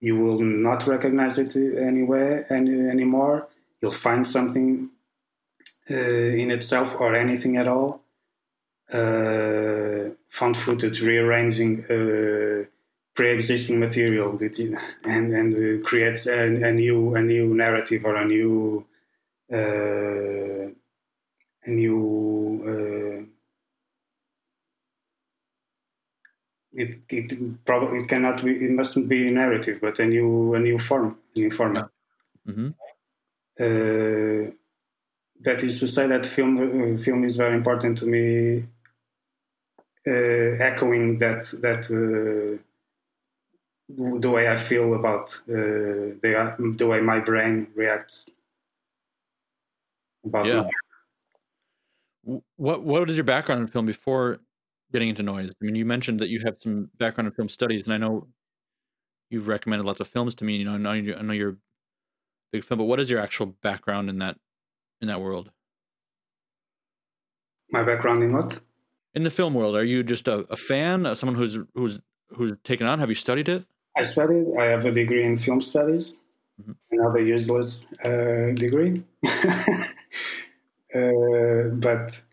you 0.05 0.15
will 0.23 0.41
not 0.41 0.87
recognize 0.87 1.39
it 1.39 1.57
anywhere 1.57 2.47
any, 2.53 2.75
anymore. 2.95 3.49
You'll 3.81 4.03
find 4.09 4.27
something 4.27 4.91
uh, 5.91 6.41
in 6.43 6.51
itself 6.51 6.95
or 7.01 7.15
anything 7.15 7.57
at 7.57 7.67
all. 7.67 8.03
Uh, 8.93 10.11
found 10.29 10.57
footage 10.59 11.01
rearranging 11.01 11.73
uh, 11.87 12.65
pre-existing 13.15 13.81
material 13.81 14.39
and 15.05 15.27
and 15.41 15.51
uh, 15.55 15.83
creates 15.89 16.27
a, 16.27 16.41
a, 16.69 16.73
new 16.73 17.15
a 17.15 17.23
new 17.23 17.47
narrative 17.55 18.05
or 18.05 18.17
a 18.17 18.27
new 18.27 18.85
uh, 19.51 20.67
a 21.67 21.71
new 21.83 21.95
it 26.75 26.99
it 27.09 27.65
probably 27.65 28.01
it 28.01 28.09
cannot 28.09 28.45
be 28.45 28.53
it 28.53 28.71
mustn't 28.71 29.09
be 29.09 29.31
narrative 29.31 29.79
but 29.81 29.99
a 29.99 30.07
new 30.07 30.55
a 30.55 30.59
new 30.59 30.79
form 30.79 31.17
a 31.35 31.39
new 31.39 31.51
format 31.51 31.89
yeah. 32.47 32.53
mm-hmm. 32.53 32.69
uh, 33.61 34.51
that 35.41 35.63
is 35.63 35.79
to 35.81 35.87
say 35.87 36.07
that 36.07 36.27
film 36.27 36.57
uh, 36.57 36.97
film 36.97 37.25
is 37.25 37.37
very 37.37 37.55
important 37.55 37.99
to 37.99 38.07
me 38.07 38.65
uh, 40.07 40.11
echoing 40.71 41.19
that 41.19 41.43
that 41.63 41.83
uh, 41.91 42.59
the 43.89 44.31
way 44.31 44.49
I 44.49 44.57
feel 44.57 44.95
about 44.95 45.35
uh, 45.49 46.17
the 46.23 46.75
the 46.79 46.87
way 46.87 47.01
my 47.01 47.21
brain 47.21 47.69
reacts 47.75 48.31
about 50.25 50.47
yeah. 50.47 50.67
What 52.57 52.83
what 52.83 53.11
is 53.11 53.17
your 53.17 53.25
background 53.25 53.61
in 53.61 53.67
film 53.67 53.87
before 53.87 54.41
getting 54.95 55.09
into 55.11 55.25
noise? 55.25 55.51
I 55.51 55.65
mean, 55.65 55.75
you 55.75 55.85
mentioned 55.85 56.21
that 56.21 56.29
you 56.29 56.41
have 56.47 56.57
some 56.61 56.89
background 56.99 57.27
in 57.27 57.35
film 57.35 57.49
studies, 57.49 57.87
and 57.87 57.93
I 57.93 57.99
know 57.99 58.29
you've 59.29 59.49
recommended 59.49 59.85
lots 59.85 60.01
of 60.01 60.07
films 60.07 60.35
to 60.37 60.45
me. 60.45 60.57
You 60.57 60.65
know, 60.65 60.75
I 60.75 60.79
know, 60.79 60.93
you, 60.93 61.17
I 61.17 61.23
know 61.23 61.33
you're 61.35 61.51
a 61.51 61.57
big 62.53 62.65
film, 62.65 62.79
but 62.79 62.85
what 62.85 63.01
is 63.01 63.11
your 63.11 63.21
actual 63.21 63.47
background 63.47 64.09
in 64.09 64.19
that 64.21 64.37
in 65.03 65.09
that 65.09 65.21
world? 65.21 65.51
My 67.71 67.83
background 67.83 68.23
in 68.23 68.33
what? 68.33 68.61
In 69.15 69.25
the 69.25 69.31
film 69.31 69.53
world, 69.55 69.77
are 69.77 69.85
you 69.85 70.03
just 70.05 70.29
a, 70.29 70.47
a 70.49 70.57
fan, 70.57 71.07
uh, 71.07 71.15
someone 71.15 71.37
who's 71.37 71.59
who's 71.75 71.99
who's 72.31 72.53
taken 72.63 72.87
on? 72.87 73.01
Have 73.01 73.09
you 73.09 73.17
studied 73.17 73.49
it? 73.49 73.65
I 73.97 74.05
studied. 74.05 74.47
I 74.59 74.67
have 74.67 74.85
a 74.85 74.93
degree 74.93 75.25
in 75.25 75.37
film 75.37 75.61
studies, 75.61 76.17
mm-hmm. 76.61 76.73
another 76.93 77.23
useless 77.23 77.85
uh, 78.05 78.53
degree. 78.55 79.03
uh, 80.95 81.69
but 81.87 82.25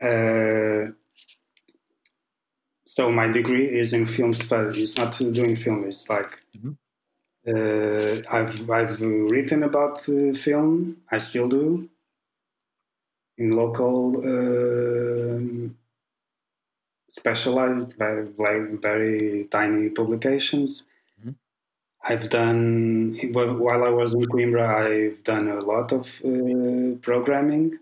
uh, 0.00 0.92
so 2.96 3.10
my 3.20 3.28
degree 3.38 3.66
is 3.82 3.92
in 3.92 4.06
film 4.06 4.32
studies. 4.32 4.78
It's 4.78 4.98
not 4.98 5.12
doing 5.38 5.54
film. 5.64 5.84
It's 5.90 6.08
like 6.08 6.32
mm-hmm. 6.56 6.72
Uh, 7.48 8.16
I've 8.36 8.68
I've 8.78 9.00
written 9.34 9.62
about 9.62 9.96
uh, 10.08 10.32
film. 10.46 10.96
I 11.14 11.18
still 11.18 11.48
do 11.58 11.88
in 13.38 13.52
local 13.52 13.98
um, 14.32 15.76
specialized, 17.08 17.96
very, 17.98 18.26
very 18.88 19.44
tiny 19.56 19.90
publications. 19.90 20.82
I've 22.08 22.28
done 22.30 23.16
while 23.32 23.82
I 23.84 23.90
was 23.90 24.14
in 24.14 24.24
Coimbra. 24.32 24.66
I've 24.86 25.24
done 25.24 25.48
a 25.48 25.60
lot 25.60 25.92
of 25.92 26.04
uh, 26.24 26.96
programming, 27.00 27.78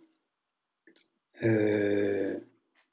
uh, 1.42 2.40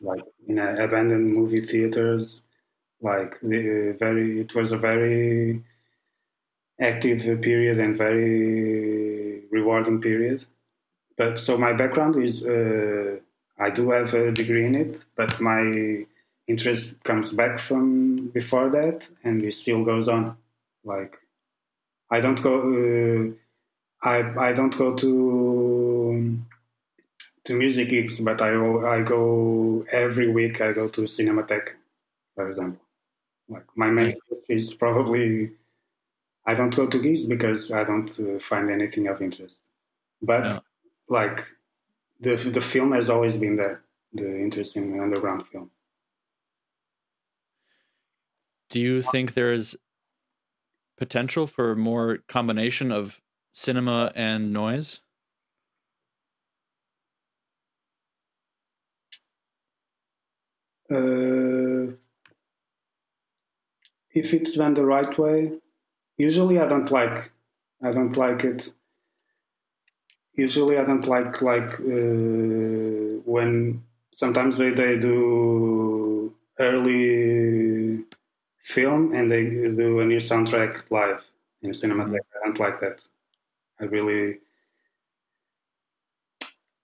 like 0.01 0.23
in 0.47 0.59
abandoned 0.59 1.33
movie 1.33 1.61
theaters. 1.61 2.43
Like 3.01 3.39
the 3.41 3.95
very, 3.99 4.41
it 4.41 4.55
was 4.55 4.71
a 4.71 4.77
very 4.77 5.63
active 6.79 7.41
period 7.41 7.79
and 7.79 7.95
very 7.95 9.43
rewarding 9.51 10.01
period. 10.01 10.45
But 11.17 11.39
so 11.39 11.57
my 11.57 11.73
background 11.73 12.17
is 12.17 12.45
uh, 12.45 13.19
I 13.59 13.71
do 13.71 13.91
have 13.91 14.13
a 14.13 14.31
degree 14.31 14.65
in 14.65 14.75
it, 14.75 15.05
but 15.15 15.39
my 15.41 16.05
interest 16.47 17.03
comes 17.03 17.33
back 17.33 17.59
from 17.59 18.29
before 18.29 18.69
that, 18.71 19.09
and 19.23 19.43
it 19.43 19.53
still 19.53 19.83
goes 19.85 20.09
on. 20.09 20.37
Like 20.83 21.17
I 22.09 22.21
don't 22.21 22.41
go. 22.41 22.55
Uh, 22.61 23.31
I 24.03 24.49
I 24.49 24.53
don't 24.53 24.77
go 24.77 24.95
to 24.95 25.09
to 27.45 27.53
music 27.53 27.89
gigs, 27.89 28.19
but 28.19 28.41
I 28.41 28.51
I 28.97 29.03
go 29.03 29.85
every 29.91 30.29
week. 30.31 30.61
I 30.61 30.73
go 30.73 30.87
to 30.89 31.01
Cinematheque, 31.01 31.75
for 32.35 32.47
example. 32.47 32.81
Like 33.49 33.65
my 33.75 33.89
main 33.89 34.13
is 34.47 34.73
probably 34.73 35.51
I 36.45 36.53
don't 36.53 36.75
go 36.75 36.87
to 36.87 36.99
gigs 36.99 37.25
because 37.25 37.71
I 37.71 37.83
don't 37.83 38.09
uh, 38.19 38.39
find 38.39 38.69
anything 38.69 39.07
of 39.07 39.21
interest. 39.21 39.61
But 40.21 40.43
no. 40.43 40.57
like 41.09 41.47
the 42.19 42.35
the 42.35 42.61
film 42.61 42.91
has 42.93 43.09
always 43.09 43.37
been 43.37 43.55
there. 43.55 43.83
The 44.13 44.39
interest 44.39 44.75
in 44.75 44.99
underground 44.99 45.47
film. 45.47 45.71
Do 48.69 48.79
you 48.79 49.01
think 49.01 49.33
there's 49.33 49.75
potential 50.97 51.47
for 51.47 51.75
more 51.75 52.19
combination 52.27 52.91
of 52.91 53.19
cinema 53.51 54.11
and 54.15 54.53
noise? 54.53 55.01
Uh, 60.91 61.95
if 64.13 64.33
it's 64.33 64.57
done 64.57 64.73
the 64.73 64.85
right 64.85 65.17
way, 65.17 65.53
usually 66.17 66.59
I 66.59 66.67
don't 66.67 66.91
like. 66.91 67.31
I 67.81 67.91
don't 67.91 68.15
like 68.17 68.43
it. 68.43 68.73
Usually 70.33 70.77
I 70.77 70.83
don't 70.83 71.07
like 71.07 71.41
like 71.41 71.79
uh, 71.79 73.21
when 73.25 73.83
sometimes 74.11 74.57
they, 74.57 74.71
they 74.71 74.97
do 74.97 76.33
early 76.59 78.03
film 78.59 79.13
and 79.13 79.29
they 79.29 79.43
do 79.49 79.99
a 79.99 80.05
new 80.05 80.17
soundtrack 80.17 80.89
live 80.91 81.31
in 81.61 81.73
cinema. 81.73 82.05
Mm-hmm. 82.05 82.15
I 82.15 82.45
don't 82.45 82.59
like 82.59 82.79
that. 82.81 83.07
I 83.79 83.85
really 83.85 84.39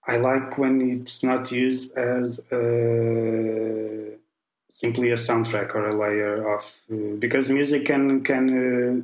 I 0.08 0.16
like 0.16 0.56
when 0.56 0.80
it's 0.80 1.22
not 1.22 1.52
used 1.52 1.92
as 1.92 2.40
a, 2.50 4.16
simply 4.70 5.10
a 5.10 5.16
soundtrack 5.16 5.74
or 5.74 5.90
a 5.90 5.94
layer 5.94 6.54
of 6.56 6.64
uh, 6.90 7.16
because 7.18 7.50
music 7.50 7.84
can 7.84 8.22
can 8.22 8.44
uh, 8.48 9.02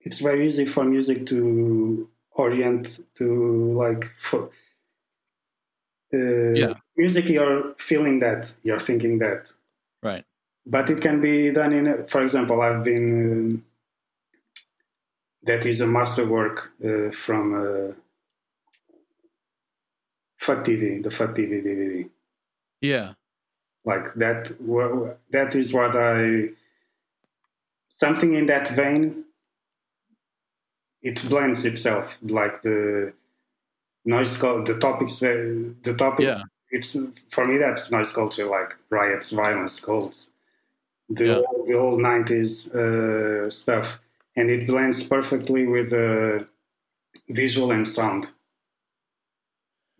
it's 0.00 0.20
very 0.20 0.46
easy 0.46 0.66
for 0.66 0.84
music 0.84 1.26
to 1.26 2.08
orient 2.34 3.00
to 3.14 3.72
like 3.72 4.04
for 4.14 4.50
uh, 6.14 6.52
yeah. 6.54 6.74
music 6.96 7.28
you're 7.28 7.74
feeling 7.78 8.18
that 8.20 8.54
you're 8.62 8.78
thinking 8.78 9.18
that 9.18 9.52
right 10.02 10.24
but 10.66 10.90
it 10.90 11.00
can 11.00 11.20
be 11.20 11.50
done 11.50 11.72
in 11.72 12.06
for 12.06 12.22
example 12.22 12.60
i've 12.60 12.84
been 12.84 13.08
uh, 13.56 14.60
that 15.44 15.66
is 15.66 15.80
a 15.80 15.86
masterwork 15.86 16.72
uh, 16.84 17.10
from 17.10 17.96
uh, 20.42 20.54
Fuck 20.54 20.64
TV, 20.64 21.02
the 21.02 21.10
Fuck 21.10 21.34
TV 21.34 21.64
DVD. 21.64 22.08
Yeah, 22.80 23.14
like 23.84 24.12
that. 24.14 24.48
That 25.30 25.54
is 25.54 25.72
what 25.72 25.94
I 25.94 26.50
something 27.88 28.34
in 28.34 28.46
that 28.46 28.68
vein. 28.68 29.24
It 31.02 31.22
blends 31.28 31.64
itself, 31.64 32.18
like 32.22 32.62
the 32.62 33.12
noise, 34.04 34.38
the 34.38 34.78
topics, 34.80 35.18
the 35.18 35.94
topic. 35.98 36.26
Yeah. 36.26 36.42
It's 36.70 36.96
for 37.28 37.46
me 37.46 37.58
that's 37.58 37.90
noise 37.90 38.12
culture, 38.12 38.46
like 38.46 38.72
riots, 38.90 39.30
violence, 39.30 39.78
cults 39.78 40.30
the, 41.14 41.26
yeah. 41.26 41.40
the 41.66 41.74
old 41.74 42.00
90s 42.00 42.74
uh, 42.74 43.50
stuff 43.50 44.00
and 44.36 44.50
it 44.50 44.66
blends 44.66 45.02
perfectly 45.02 45.66
with 45.66 45.90
the 45.90 46.46
visual 47.28 47.72
and 47.72 47.86
sound 47.86 48.32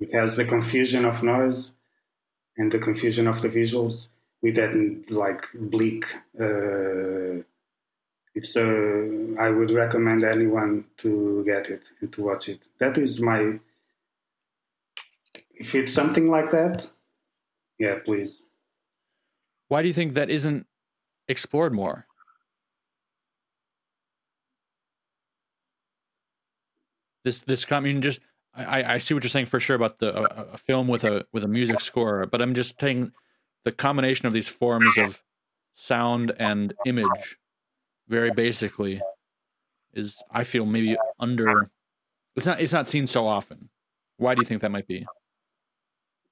it 0.03 0.13
has 0.13 0.37
the 0.37 0.45
confusion 0.45 1.05
of 1.05 1.23
noise 1.23 1.73
and 2.57 2.71
the 2.71 2.79
confusion 2.79 3.27
of 3.27 3.43
the 3.43 3.49
visuals 3.49 4.09
with 4.43 4.57
that 4.57 4.73
like 5.11 5.47
bleak 5.55 6.05
uh, 6.41 7.43
it's 8.35 8.57
uh, 8.57 9.43
i 9.47 9.51
would 9.51 9.71
recommend 9.71 10.23
anyone 10.25 10.85
to 10.97 11.45
get 11.45 11.69
it 11.71 11.85
and 12.01 12.13
to 12.13 12.23
watch 12.23 12.49
it 12.49 12.69
that 12.79 12.99
is 12.99 13.21
my 13.21 13.59
if 15.51 15.75
it's 15.75 15.93
something 15.93 16.29
like 16.31 16.51
that 16.51 16.91
yeah 17.79 17.97
please 18.05 18.45
why 19.73 19.81
do 19.81 19.89
you 19.89 19.95
think 19.95 20.13
that 20.13 20.29
isn't 20.29 20.67
explored 21.29 21.73
more? 21.73 22.07
This 27.25 27.39
this 27.39 27.65
I 27.73 27.81
mean 27.81 28.03
just 28.03 28.21
I, 28.55 28.95
I 28.95 28.99
see 28.99 29.15
what 29.15 29.23
you're 29.23 29.31
saying 29.31 29.47
for 29.47 29.61
sure 29.61 29.77
about 29.77 29.99
the 29.99 30.15
a, 30.15 30.53
a 30.53 30.59
film 30.59 30.87
with 30.89 31.05
a 31.05 31.25
with 31.33 31.43
a 31.43 31.49
music 31.49 31.81
score, 31.81 32.27
but 32.27 32.43
I'm 32.43 32.55
just 32.55 32.79
saying 32.79 33.13
the 33.65 33.73
combination 33.73 34.27
of 34.27 34.33
these 34.33 34.49
forms 34.49 34.99
of 34.99 35.23
sound 35.75 36.33
and 36.39 36.75
image, 36.85 37.39
very 38.09 38.31
basically, 38.31 39.01
is 39.95 40.23
I 40.31 40.45
feel 40.45 40.67
maybe 40.67 40.97
under. 41.19 41.71
It's 42.37 42.47
not 42.47 42.61
it's 42.61 42.73
not 42.73 42.89
seen 42.89 43.07
so 43.07 43.27
often. 43.27 43.71
Why 44.19 44.35
do 44.35 44.43
you 44.43 44.47
think 44.47 44.61
that 44.61 44.71
might 44.71 44.87
be? 44.87 45.07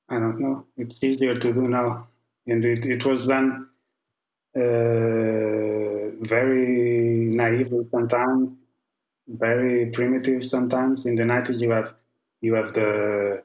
I 0.09 0.19
don't 0.19 0.39
know. 0.41 0.67
It's 0.77 1.03
easier 1.03 1.37
to 1.37 1.53
do 1.55 1.63
now, 1.69 2.09
and 2.47 2.63
it, 2.65 2.85
it 2.85 3.05
was 3.07 3.27
done 3.27 3.69
uh, 4.55 4.61
very 6.21 7.31
naive 7.31 7.73
sometimes, 7.91 8.51
very 9.27 9.87
primitive 9.87 10.43
sometimes. 10.45 11.07
In 11.07 11.17
the 11.17 11.25
nineties, 11.25 11.63
you 11.63 11.71
have 11.71 11.95
you 12.41 12.55
have 12.55 12.73
the 12.73 13.43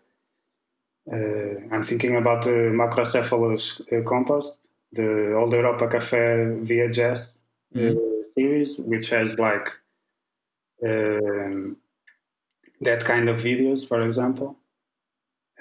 uh, 1.12 1.56
I'm 1.72 1.84
thinking 1.84 2.16
about 2.16 2.44
the 2.44 2.72
Macrocephalus 2.74 3.82
uh, 3.92 4.04
Compost, 4.04 4.70
the 4.92 5.36
Old 5.36 5.54
Europa 5.54 5.88
Cafe 5.88 6.18
VHS 6.18 7.36
uh, 7.76 7.78
mm-hmm. 7.78 8.22
series, 8.36 8.80
which 8.80 9.10
has 9.12 9.38
like 9.38 9.70
um, 10.84 11.78
that 12.82 13.04
kind 13.06 13.30
of 13.30 13.38
videos, 13.38 13.88
for 13.88 14.02
example. 14.02 14.58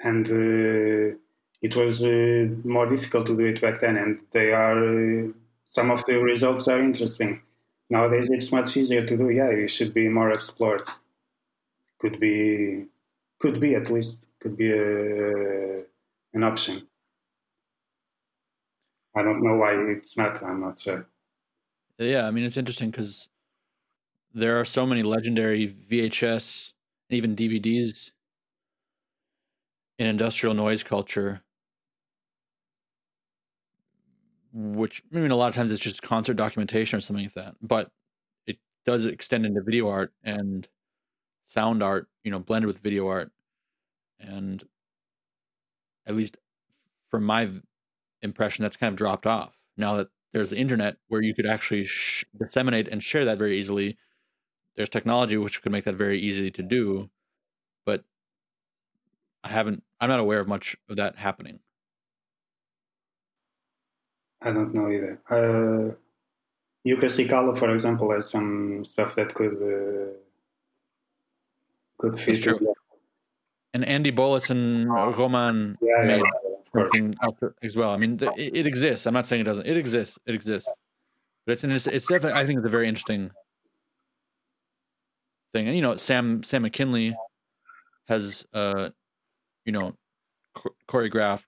And 0.03 0.25
uh, 0.27 1.15
it 1.61 1.75
was 1.75 2.03
uh, 2.03 2.47
more 2.63 2.87
difficult 2.87 3.27
to 3.27 3.37
do 3.37 3.45
it 3.45 3.61
back 3.61 3.79
then, 3.81 3.97
and 3.97 4.19
they 4.31 4.51
are 4.51 5.31
some 5.65 5.91
of 5.91 6.03
the 6.05 6.21
results 6.21 6.67
are 6.67 6.81
interesting. 6.81 7.41
Nowadays, 7.89 8.29
it's 8.31 8.51
much 8.51 8.75
easier 8.77 9.05
to 9.05 9.17
do. 9.17 9.29
Yeah, 9.29 9.49
it 9.49 9.69
should 9.69 9.93
be 9.93 10.09
more 10.09 10.31
explored. 10.31 10.81
Could 11.99 12.19
be 12.19 12.87
could 13.45 13.59
be 13.59 13.75
at 13.75 13.91
least 13.91 14.27
could 14.39 14.57
be 14.57 14.71
a, 14.71 15.83
an 16.33 16.43
option. 16.43 16.87
I 19.15 19.21
don't 19.21 19.43
know 19.43 19.55
why 19.55 19.73
it's 19.91 20.17
not. 20.17 20.41
I'm 20.41 20.61
not 20.61 20.79
sure. 20.79 21.07
Yeah, 21.99 22.25
I 22.25 22.31
mean 22.31 22.43
it's 22.43 22.57
interesting 22.57 22.89
because 22.89 23.29
there 24.33 24.59
are 24.59 24.65
so 24.65 24.85
many 24.87 25.03
legendary 25.03 25.67
VHS 25.67 26.73
and 27.09 27.17
even 27.17 27.35
DVDs 27.35 28.11
in 29.99 30.07
industrial 30.07 30.55
noise 30.55 30.83
culture, 30.83 31.43
which 34.53 35.03
I 35.13 35.19
mean 35.19 35.29
a 35.29 35.35
lot 35.35 35.49
of 35.49 35.55
times 35.55 35.71
it's 35.71 35.79
just 35.79 36.01
concert 36.01 36.33
documentation 36.33 36.97
or 36.97 37.01
something 37.01 37.25
like 37.25 37.35
that, 37.35 37.55
but 37.61 37.91
it 38.47 38.57
does 38.87 39.05
extend 39.05 39.45
into 39.45 39.61
video 39.61 39.87
art 39.87 40.13
and 40.23 40.67
sound 41.45 41.83
art, 41.83 42.07
you 42.23 42.31
know, 42.31 42.39
blended 42.39 42.65
with 42.65 42.79
video 42.79 43.07
art. 43.07 43.31
And 44.19 44.63
at 46.05 46.15
least 46.15 46.37
from 47.11 47.23
my 47.23 47.49
impression, 48.21 48.63
that's 48.63 48.77
kind 48.77 48.91
of 48.91 48.97
dropped 48.97 49.25
off 49.25 49.57
now 49.77 49.95
that 49.97 50.07
there's 50.33 50.49
the 50.49 50.57
internet 50.57 50.97
where 51.07 51.21
you 51.21 51.33
could 51.33 51.45
actually 51.45 51.85
sh- 51.85 52.25
disseminate 52.37 52.87
and 52.89 53.01
share 53.01 53.25
that 53.25 53.37
very 53.37 53.57
easily. 53.57 53.97
There's 54.75 54.89
technology 54.89 55.37
which 55.37 55.61
could 55.61 55.71
make 55.71 55.85
that 55.85 55.95
very 55.95 56.19
easy 56.19 56.51
to 56.51 56.61
do, 56.61 57.09
but 57.85 58.03
I 59.43 59.49
haven't. 59.49 59.83
I'm 60.01 60.09
not 60.09 60.19
aware 60.19 60.39
of 60.39 60.47
much 60.47 60.75
of 60.89 60.97
that 60.97 61.17
happening. 61.17 61.59
I 64.41 64.51
don't 64.51 64.73
know 64.73 64.91
either. 64.91 65.19
Uh, 65.29 65.95
Jukka 66.85 67.09
Sikala, 67.09 67.57
for 67.57 67.69
example, 67.69 68.11
has 68.11 68.29
some 68.29 68.83
stuff 68.83 69.15
that 69.15 69.33
could 69.33 69.53
uh, 69.53 70.17
could 71.97 72.19
fit. 72.19 72.45
And 73.75 73.83
Andy 73.83 74.09
Boles 74.09 74.49
and 74.49 74.87
Roman 74.87 75.77
yeah, 75.81 76.05
made 76.05 76.23
something 76.73 77.13
as 77.61 77.75
well. 77.75 77.91
I 77.91 77.97
mean, 77.97 78.15
the, 78.15 78.31
it, 78.37 78.59
it, 78.59 78.65
exists. 78.65 79.05
I'm 79.05 79.13
not 79.13 79.25
saying 79.25 79.41
it 79.41 79.43
doesn't. 79.43 79.67
It 79.67 79.75
exists. 79.75 80.17
It 80.25 80.33
exists. 80.33 80.69
But 81.45 81.51
it's 81.51 81.65
it's, 81.65 81.85
it's 81.85 82.07
definitely. 82.07 82.39
I 82.39 82.45
think 82.45 82.59
it's 82.59 82.67
a 82.67 82.69
very 82.69 82.87
interesting 82.87 83.31
thing. 85.51 85.67
And 85.67 85.75
you 85.75 85.81
know, 85.81 85.97
Sam 85.97 86.41
Sam 86.41 86.63
McKinlay 86.63 87.15
has 88.07 88.45
uh, 88.53 88.91
you 89.65 89.73
know, 89.73 89.97
choreographed 90.87 91.43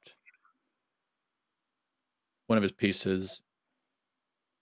one 2.48 2.58
of 2.58 2.62
his 2.62 2.74
pieces 2.74 3.42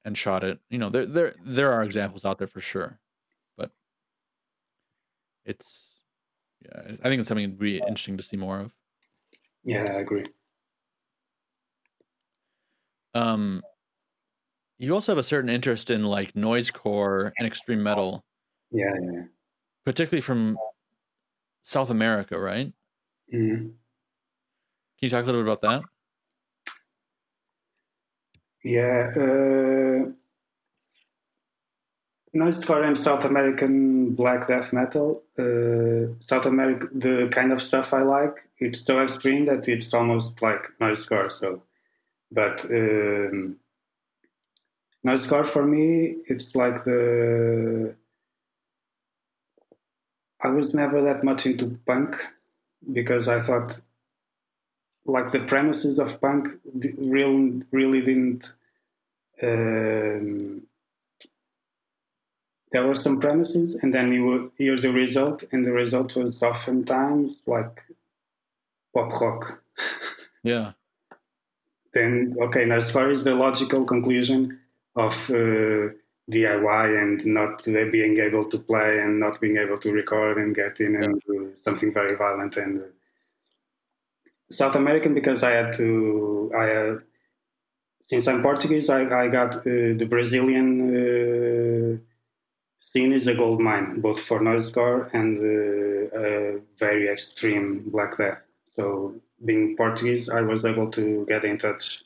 and 0.04 0.16
shot 0.16 0.44
it. 0.44 0.60
You 0.70 0.78
know, 0.78 0.92
there 0.92 1.08
there 1.08 1.34
there 1.44 1.72
are 1.72 1.82
examples 1.82 2.26
out 2.26 2.38
there 2.38 2.46
for 2.46 2.62
sure, 2.62 3.00
but 3.58 3.72
it's 5.48 5.94
yeah, 6.66 6.96
I 7.04 7.10
think 7.10 7.20
it's 7.20 7.28
something 7.28 7.52
to 7.52 7.58
be 7.58 7.78
interesting 7.78 8.18
to 8.18 8.24
see 8.24 8.38
more 8.38 8.60
of. 8.60 8.74
Yeah, 9.64 9.86
I 9.90 9.96
agree. 9.96 10.26
Um, 13.14 13.62
you 14.78 14.94
also 14.94 15.14
have 15.14 15.18
a 15.18 15.24
certain 15.24 15.50
interest 15.50 15.90
in 15.90 16.04
like 16.04 16.34
noisecore 16.34 17.32
and 17.38 17.48
extreme 17.48 17.82
metal. 17.82 18.26
Yeah, 18.72 18.94
yeah. 19.02 19.24
Particularly 19.86 20.22
from 20.22 20.58
South 21.64 21.90
America, 21.90 22.40
right? 22.40 22.74
Mm-hmm. 23.34 23.56
Can 23.56 23.74
you 25.00 25.10
talk 25.10 25.24
a 25.24 25.26
little 25.26 25.44
bit 25.44 25.52
about 25.52 25.62
that? 25.62 25.82
Yeah. 28.64 29.12
Uh, 29.16 30.12
noisecore 32.36 32.86
and 32.86 32.98
South 32.98 33.24
American 33.24 34.14
black 34.14 34.48
death 34.48 34.74
metal. 34.74 35.24
Uh, 35.40 36.14
South 36.20 36.45
America, 36.45 36.88
the 36.94 37.28
kind 37.30 37.52
of 37.52 37.62
stuff 37.62 37.94
I 37.94 38.02
like, 38.02 38.48
it's 38.60 38.82
so 38.82 39.02
extreme 39.02 39.45
that 39.45 39.68
it's 39.68 39.94
almost 39.94 40.41
like 40.41 40.68
noisecore. 40.80 41.32
So, 41.32 41.64
but 42.32 42.64
um, 42.66 43.57
noisecore 45.06 45.48
for 45.48 45.66
me, 45.66 46.18
it's 46.28 46.56
like 46.56 46.84
the. 46.84 47.95
I 50.41 50.49
was 50.49 50.74
never 50.74 51.02
that 51.02 51.24
much 51.24 51.45
into 51.45 51.80
punk 51.88 52.18
because 52.91 53.28
I 53.28 53.40
thought 53.40 53.80
like 55.06 55.32
the 55.32 55.40
premises 55.40 55.98
of 55.98 56.20
punk 56.20 56.49
really 56.98 57.64
really 57.72 58.02
didn't 58.02 58.53
um, 59.41 60.64
there 62.76 62.85
were 62.85 63.03
some 63.07 63.22
premises 63.22 63.73
and 63.81 63.93
then 63.93 64.11
you 64.11 64.26
would 64.26 64.52
hear 64.57 64.77
the 64.77 64.91
result 64.91 65.45
and 65.53 65.64
the 65.64 65.72
result 65.72 66.10
was 66.18 66.43
oftentimes 66.43 67.41
like 67.47 67.76
pop 68.93 69.10
rock 69.22 69.64
yeah. 70.43 70.73
Then 71.93 72.35
okay 72.45 72.65
now 72.65 72.76
as 72.84 72.91
far 72.91 73.07
as 73.07 73.23
the 73.23 73.35
logical 73.45 73.85
conclusion 73.85 74.41
of 75.06 75.15
uh, 75.30 75.84
DIY 76.34 76.85
and 77.02 77.18
not 77.39 77.64
being 77.95 78.18
able 78.27 78.45
to 78.53 78.57
play 78.69 78.99
and 79.03 79.22
not 79.26 79.39
being 79.39 79.56
able 79.64 79.77
to 79.77 79.93
record 80.02 80.38
and 80.38 80.53
get 80.53 80.81
in 80.85 80.97
and 81.02 81.22
do 81.26 81.53
something 81.65 81.93
very 81.93 82.15
violent 82.23 82.57
and 82.57 82.80
uh, 82.80 82.89
South 84.52 84.76
American 84.76 85.14
because 85.14 85.43
I 85.43 85.52
had 85.60 85.72
to 85.80 86.52
I 86.64 86.65
had, 86.76 86.97
since 88.02 88.27
I'm 88.27 88.41
Portuguese 88.41 88.89
I, 88.89 89.02
I 89.23 89.30
got 89.30 89.52
uh, 89.56 89.93
the 90.02 90.07
Brazilian 90.10 90.68
uh, 90.91 91.97
scene 92.95 93.13
is 93.19 93.27
a 93.27 93.35
gold 93.35 93.59
mine 93.59 93.88
both 93.99 94.19
for 94.27 94.39
noisecore 94.39 95.01
and 95.19 95.31
uh, 95.38 96.59
very 96.77 97.05
extreme 97.15 97.67
black 97.95 98.17
death 98.17 98.41
so 98.76 99.13
being 99.43 99.76
Portuguese 99.76 100.30
I 100.30 100.41
was 100.41 100.63
able 100.63 100.89
to 100.91 101.26
get 101.27 101.43
in 101.43 101.57
touch 101.57 102.05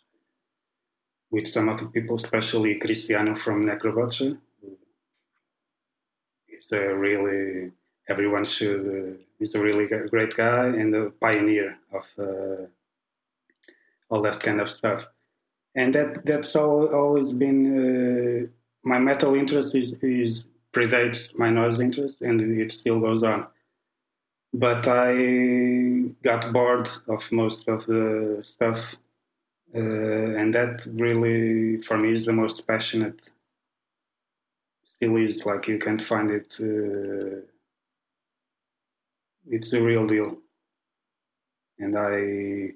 with 1.31 1.47
some 1.47 1.69
other 1.69 1.87
people, 1.87 2.15
especially 2.15 2.75
Cristiano 2.75 3.35
from 3.35 3.65
Necrobutcher. 3.65 4.37
He's 6.47 6.71
a 6.71 6.93
really, 6.99 7.71
everyone 8.07 8.45
should, 8.45 8.81
uh, 8.87 9.23
he's 9.37 9.53
a 9.55 9.61
really 9.61 9.87
great 9.87 10.35
guy 10.35 10.67
and 10.67 10.95
a 10.95 11.09
pioneer 11.11 11.77
of 11.93 12.13
uh, 12.17 12.65
all 14.09 14.21
that 14.23 14.39
kind 14.39 14.59
of 14.59 14.69
stuff. 14.69 15.07
And 15.75 15.93
that 15.93 16.25
that's 16.25 16.55
all, 16.55 16.87
always 16.93 17.33
been 17.33 17.59
uh, 17.77 18.47
my 18.83 18.97
metal 18.97 19.35
interest 19.35 19.75
is, 19.75 19.93
is 20.01 20.47
predates 20.73 21.37
my 21.37 21.49
noise 21.49 21.79
interest 21.79 22.21
and 22.21 22.41
it 22.41 22.71
still 22.71 22.99
goes 22.99 23.23
on. 23.23 23.47
But 24.53 24.87
I 24.87 26.15
got 26.23 26.51
bored 26.51 26.89
of 27.07 27.31
most 27.31 27.67
of 27.67 27.85
the 27.85 28.39
stuff 28.41 28.95
uh, 29.75 29.79
and 29.79 30.53
that 30.53 30.87
really 30.95 31.77
for 31.77 31.97
me 31.97 32.11
is 32.11 32.25
the 32.25 32.33
most 32.33 32.67
passionate 32.67 33.29
still 34.83 35.15
is 35.17 35.45
like 35.45 35.67
you 35.67 35.77
can't 35.77 36.01
find 36.01 36.31
it 36.31 36.53
uh, 36.61 37.41
it's 39.47 39.71
the 39.71 39.81
real 39.81 40.05
deal 40.07 40.37
and 41.77 41.97
i 41.97 42.73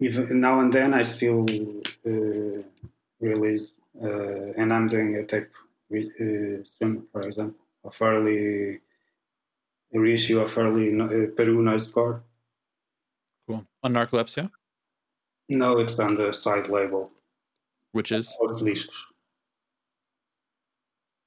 even 0.00 0.40
now 0.40 0.60
and 0.60 0.72
then 0.72 0.92
i 0.94 1.02
still 1.02 1.46
uh, 2.06 2.62
release 3.20 3.74
uh, 4.02 4.52
and 4.56 4.72
i'm 4.72 4.88
doing 4.88 5.14
a 5.16 5.24
tape 5.24 5.52
uh, 6.02 6.64
soon 6.64 7.06
for 7.12 7.22
example 7.22 7.60
a 9.94 9.98
reissue 9.98 10.40
of 10.40 10.56
early 10.58 10.90
no- 10.90 11.06
uh, 11.06 11.26
Peru 11.36 11.62
Noisecore. 11.62 12.22
Cool. 13.46 13.64
On 13.82 13.92
Narcolepsia, 13.92 14.50
No, 15.48 15.78
it's 15.78 15.98
on 15.98 16.14
the 16.14 16.32
side 16.32 16.68
label. 16.68 17.10
which 17.92 18.10
is 18.12 18.34
Post 18.40 18.64
Discos. 18.64 18.98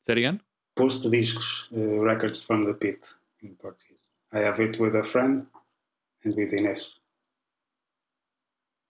say 0.06 0.14
it 0.14 0.18
again. 0.18 0.42
Post 0.76 1.04
Discos, 1.06 1.50
uh, 1.72 2.04
records 2.04 2.42
from 2.42 2.66
the 2.66 2.74
pit 2.74 3.02
in 3.42 3.56
Portuguese. 3.56 4.12
I 4.34 4.40
have 4.40 4.60
it 4.60 4.80
with 4.80 4.96
a 4.96 5.04
friend 5.04 5.48
and 6.24 6.36
with 6.36 6.52
Ines. 6.54 7.00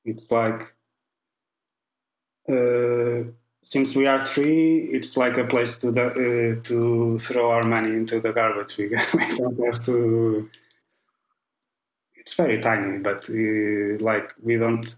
It's 0.06 0.32
like, 0.32 0.62
uh, 2.49 3.24
since 3.72 3.95
we 3.95 4.07
are 4.07 4.26
three, 4.26 4.77
it's 4.77 5.18
like 5.18 5.38
a 5.38 5.45
place 5.45 5.77
to 5.80 5.91
the, 5.91 6.07
uh, 6.07 6.64
to 6.64 7.18
throw 7.19 7.52
our 7.52 7.64
money 7.64 7.94
into 7.94 8.19
the 8.19 8.31
garbage. 8.31 8.77
We, 8.77 8.88
we 9.14 9.38
don't 9.38 9.65
have 9.65 9.84
to. 9.84 10.49
It's 12.15 12.34
very 12.35 12.60
tiny, 12.60 12.99
but 12.99 13.30
uh, 13.30 14.03
like 14.03 14.34
we 14.41 14.57
don't. 14.57 14.95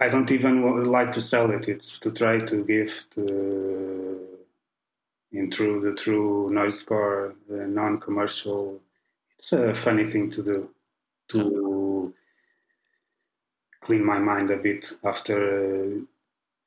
I 0.00 0.08
don't 0.08 0.30
even 0.30 0.84
like 0.84 1.12
to 1.12 1.20
sell 1.20 1.50
it. 1.50 1.68
It's 1.68 1.98
to 2.00 2.12
try 2.12 2.40
to 2.40 2.64
give 2.64 3.06
to 3.10 4.24
in 5.32 5.50
through 5.50 5.80
the 5.80 5.92
true 5.92 6.50
noise 6.50 6.82
core, 6.82 7.34
the 7.48 7.66
non-commercial. 7.66 8.80
It's 9.38 9.52
a 9.52 9.74
funny 9.74 10.04
thing 10.04 10.30
to 10.30 10.42
do 10.42 10.70
to 11.28 12.14
clean 13.80 14.04
my 14.04 14.18
mind 14.18 14.50
a 14.50 14.56
bit 14.56 14.92
after, 15.02 15.38
uh, 15.64 16.00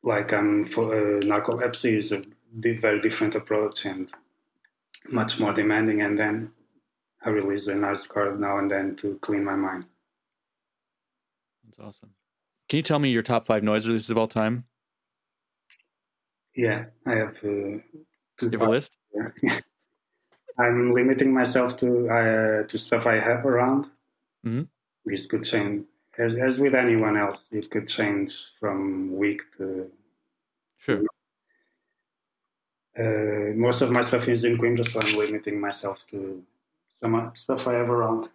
like 0.04 0.32
I'm 0.34 0.64
for 0.66 0.86
uh, 0.96 1.22
Narcolepsia 1.22 1.98
is 1.98 2.12
a 2.12 2.24
di- 2.60 2.78
very 2.78 3.00
different 3.02 3.36
approach 3.36 3.86
and 3.86 4.12
much 5.10 5.40
more 5.40 5.54
demanding. 5.54 6.02
And 6.02 6.18
then 6.18 6.52
I 7.26 7.30
release 7.30 7.68
a 7.68 7.76
noise 7.76 8.08
core 8.08 8.36
now 8.36 8.58
and 8.60 8.70
then 8.70 8.96
to 8.98 9.16
clean 9.20 9.44
my 9.44 9.56
mind. 9.56 9.86
That's 11.66 11.80
awesome. 11.80 12.12
Can 12.70 12.78
you 12.78 12.84
tell 12.84 13.00
me 13.00 13.10
your 13.10 13.24
top 13.24 13.48
five 13.48 13.64
noise 13.64 13.88
releases 13.88 14.10
of 14.10 14.18
all 14.18 14.28
time? 14.28 14.66
Yeah, 16.56 16.86
I 17.06 17.16
have. 17.16 17.38
Uh, 17.44 17.80
You 18.42 18.52
have 18.52 18.62
a 18.62 18.70
list? 18.70 18.98
I'm 20.60 20.92
limiting 20.94 21.34
myself 21.34 21.78
to 21.78 22.10
uh, 22.10 22.64
to 22.68 22.78
stuff 22.78 23.06
I 23.06 23.20
have 23.20 23.46
around. 23.46 23.92
Mhm. 24.46 24.68
This 25.06 25.26
could 25.28 25.44
change, 25.44 25.86
as, 26.18 26.36
as 26.36 26.60
with 26.60 26.76
anyone 26.76 27.18
else. 27.18 27.46
It 27.52 27.70
could 27.70 27.88
change 27.88 28.54
from 28.60 29.16
week 29.16 29.42
to. 29.58 29.90
Sure. 30.78 31.04
Uh, 32.98 33.54
most 33.56 33.82
of 33.82 33.92
my 33.92 34.02
stuff 34.02 34.28
is 34.28 34.44
in 34.44 34.58
Coimbra, 34.58 34.86
so 34.86 35.00
I'm 35.00 35.18
limiting 35.18 35.60
myself 35.60 36.06
to 36.08 36.44
some 37.00 37.14
uh, 37.14 37.32
stuff 37.34 37.68
I 37.68 37.74
have 37.74 37.90
around. 37.90 38.30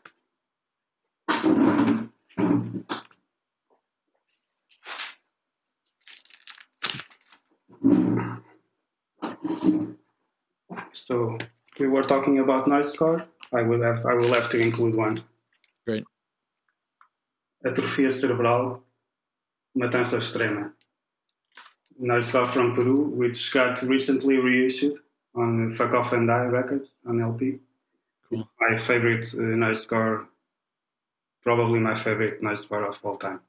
So 10.93 11.37
we 11.81 11.89
were 11.89 12.03
talking 12.03 12.39
about 12.39 12.69
noise 12.69 12.95
core. 12.97 13.27
I 13.53 13.63
will 13.63 13.83
have 13.83 14.07
I 14.07 14.15
will 14.15 14.33
have 14.33 14.49
to 14.51 14.59
include 14.61 14.95
one. 14.95 15.17
Great. 15.85 16.05
Atrofia 17.65 18.11
cerebral, 18.11 18.83
matança 19.77 20.17
extrema. 20.17 20.73
Score 22.21 22.47
from 22.47 22.75
Peru, 22.75 23.11
which 23.15 23.53
got 23.53 23.81
recently 23.83 24.37
reissued 24.39 24.99
on 25.35 25.71
Fuck 25.71 25.95
Off 25.95 26.13
and 26.13 26.27
Die 26.27 26.47
Records 26.47 26.97
on 27.07 27.21
LP. 27.21 27.61
Cool. 28.29 28.49
My 28.59 28.77
favorite 28.77 29.25
uh, 29.39 29.43
noise 29.43 29.87
core, 29.87 30.27
probably 31.43 31.79
my 31.79 31.95
favorite 31.95 32.43
noise 32.43 32.67
core 32.67 32.87
of 32.87 32.99
all 33.05 33.17
time. 33.17 33.41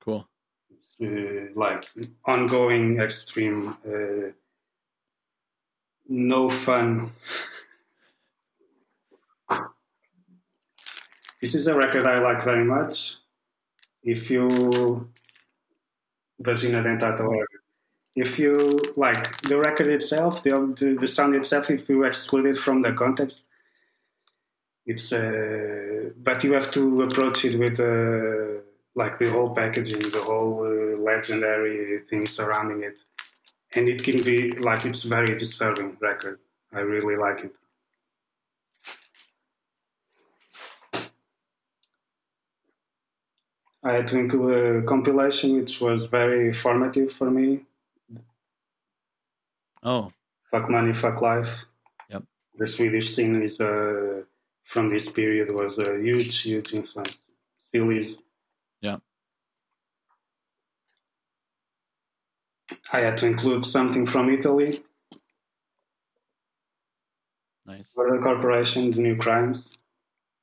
Cool. 0.00 0.28
uh, 1.02 1.06
like 1.54 1.84
ongoing 2.24 2.98
extreme 3.00 3.76
uh, 3.86 4.30
no 6.08 6.50
fun 6.50 7.10
this 11.40 11.54
is 11.54 11.66
a 11.66 11.74
record 11.74 12.06
i 12.06 12.18
like 12.18 12.42
very 12.42 12.64
much 12.64 13.16
if 14.04 14.30
you 14.30 15.08
vagina 16.38 16.82
dentata 16.82 17.26
if 18.14 18.38
you 18.38 18.80
like 18.96 19.40
the 19.42 19.58
record 19.58 19.88
itself 19.88 20.42
the, 20.42 20.50
the, 20.78 20.96
the 21.00 21.08
sound 21.08 21.34
itself 21.34 21.70
if 21.70 21.88
you 21.88 22.04
exclude 22.04 22.46
it 22.46 22.56
from 22.56 22.82
the 22.82 22.92
context 22.92 23.44
it's 24.86 25.12
uh, 25.12 26.10
but 26.16 26.44
you 26.44 26.52
have 26.52 26.70
to 26.70 27.02
approach 27.02 27.44
it 27.44 27.58
with 27.58 27.80
uh, 27.80 28.60
like 28.94 29.18
the 29.18 29.30
whole 29.30 29.54
packaging 29.54 30.00
the 30.10 30.22
whole 30.26 30.64
uh, 30.64 30.96
legendary 30.98 32.00
thing 32.00 32.26
surrounding 32.26 32.82
it. 32.82 33.00
And 33.74 33.88
it 33.88 34.04
can 34.04 34.22
be 34.22 34.52
like 34.52 34.84
it's 34.84 35.02
very 35.02 35.34
disturbing 35.34 35.96
record. 36.00 36.38
I 36.72 36.80
really 36.80 37.16
like 37.16 37.40
it 37.40 37.56
i 43.84 43.92
had 43.92 44.06
to 44.08 44.18
include 44.18 44.52
a 44.84 44.86
compilation 44.86 45.56
which 45.56 45.80
was 45.80 46.06
very 46.06 46.52
formative 46.52 47.10
for 47.12 47.30
me 47.30 47.60
Oh, 49.86 50.12
fuck 50.50 50.70
money 50.70 50.92
fuck 50.94 51.20
life 51.20 51.66
Yep. 52.08 52.22
the 52.58 52.66
swedish 52.66 53.08
scene 53.14 53.42
is 53.42 53.60
uh, 53.60 54.22
from 54.62 54.88
this 54.90 55.10
period 55.12 55.52
was 55.52 55.78
a 55.78 55.98
huge 56.00 56.40
huge 56.42 56.72
influence 56.72 57.20
still 57.68 57.90
is 57.90 58.22
Yeah. 58.80 58.98
i 62.92 63.00
had 63.00 63.16
to 63.18 63.26
include 63.26 63.64
something 63.64 64.06
from 64.06 64.30
italy 64.30 64.82
nice. 67.66 67.88
Murder 67.96 68.20
Corporation, 68.22 68.90
The 68.90 69.00
New 69.00 69.16
Crimes, 69.16 69.78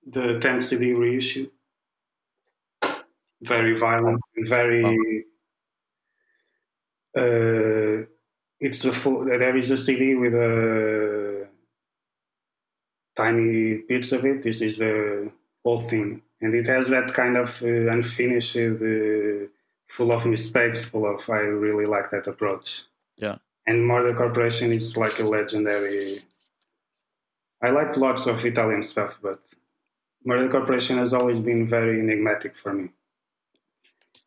the 0.05 0.39
10th 0.39 0.63
CD 0.63 0.93
reissue. 0.93 1.51
Very 3.41 3.77
violent, 3.77 4.21
very. 4.37 5.25
Uh, 7.15 8.05
it's 8.59 8.85
a 8.85 8.91
full. 8.91 9.25
There 9.25 9.55
is 9.55 9.71
a 9.71 9.77
CD 9.77 10.15
with 10.15 10.33
a 10.35 11.47
tiny 13.15 13.77
bits 13.87 14.11
of 14.11 14.25
it. 14.25 14.43
This 14.43 14.61
is 14.61 14.77
the 14.77 15.31
whole 15.63 15.77
thing, 15.77 16.21
and 16.39 16.53
it 16.53 16.67
has 16.67 16.89
that 16.89 17.13
kind 17.13 17.35
of 17.35 17.61
uh, 17.63 17.89
unfinished, 17.89 18.57
uh, 18.57 19.47
full 19.87 20.11
of 20.11 20.25
mistakes, 20.27 20.85
full 20.85 21.11
of. 21.11 21.27
I 21.29 21.39
really 21.39 21.85
like 21.85 22.11
that 22.11 22.27
approach. 22.27 22.83
Yeah. 23.17 23.37
And 23.65 23.85
Murder 23.85 24.15
Corporation 24.15 24.71
is 24.71 24.97
like 24.97 25.19
a 25.19 25.23
legendary. 25.23 26.17
I 27.61 27.69
like 27.69 27.97
lots 27.97 28.25
of 28.27 28.43
Italian 28.45 28.81
stuff, 28.81 29.19
but 29.21 29.39
Murder 30.23 30.49
Corporation 30.49 30.97
has 30.97 31.13
always 31.13 31.41
been 31.41 31.67
very 31.67 31.99
enigmatic 31.99 32.55
for 32.55 32.73
me. 32.73 32.89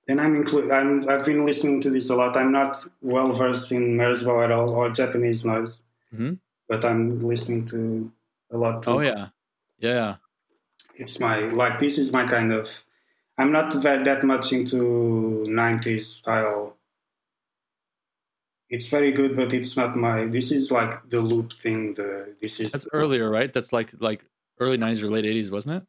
And 0.09 0.21
I'm 0.21 0.43
inclu- 0.45 0.71
I'm 0.73 1.09
I've 1.09 1.25
been 1.25 1.47
listening 1.47 1.81
to 1.83 1.91
this 1.91 2.11
a 2.11 2.17
lot. 2.17 2.37
I'm 2.37 2.53
not 2.53 2.77
well 3.01 3.33
versed 3.33 3.73
in 3.73 3.97
Merzbow 3.97 4.45
at 4.45 4.51
all 4.53 4.71
or 4.71 4.91
Japanese 4.91 5.45
noise, 5.47 5.81
Mhm. 6.15 6.39
but 6.69 6.85
I'm 6.85 7.27
listening 7.27 7.65
to 7.67 8.13
a 8.51 8.59
lot. 8.59 8.83
Too. 8.83 8.91
Oh 8.91 9.01
yeah, 9.01 9.29
yeah. 9.79 10.17
it's 10.97 11.19
my 11.21 11.41
like 11.49 11.79
this 11.79 11.97
is 11.99 12.13
my 12.13 12.25
kind 12.25 12.53
of. 12.53 12.85
I'm 13.39 13.51
not 13.51 13.73
that 13.83 14.05
that 14.05 14.23
much 14.25 14.53
into 14.53 15.43
'90s 15.49 16.05
style. 16.05 16.77
It's 18.71 18.89
very 18.89 19.13
good, 19.13 19.37
but 19.37 19.53
it's 19.53 19.77
not 19.77 19.97
my. 19.97 20.27
This 20.27 20.51
is 20.53 20.71
like 20.71 21.09
the 21.09 21.21
loop 21.21 21.53
thing. 21.55 21.95
The 21.95 22.35
this 22.41 22.61
is 22.61 22.73
That's 22.73 22.87
earlier, 22.93 23.31
right? 23.31 23.53
That's 23.53 23.73
like 23.73 23.91
like 24.01 24.25
early 24.61 24.77
'90s 24.79 25.03
or 25.03 25.09
late 25.11 25.25
'80s, 25.25 25.51
wasn't 25.51 25.83
it? 25.83 25.89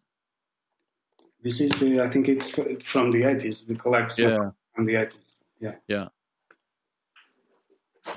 This 1.45 1.61
is, 1.61 1.79
uh, 1.83 2.01
I 2.03 2.07
think 2.07 2.27
it's 2.27 2.49
from 2.83 3.11
the 3.11 3.21
80s, 3.21 3.67
the 3.67 3.75
collection 3.75 4.29
Yeah. 4.29 4.49
from 4.73 4.85
the 4.87 4.95
80s. 4.95 5.41
Yeah. 5.59 5.75
Yeah. 5.87 6.07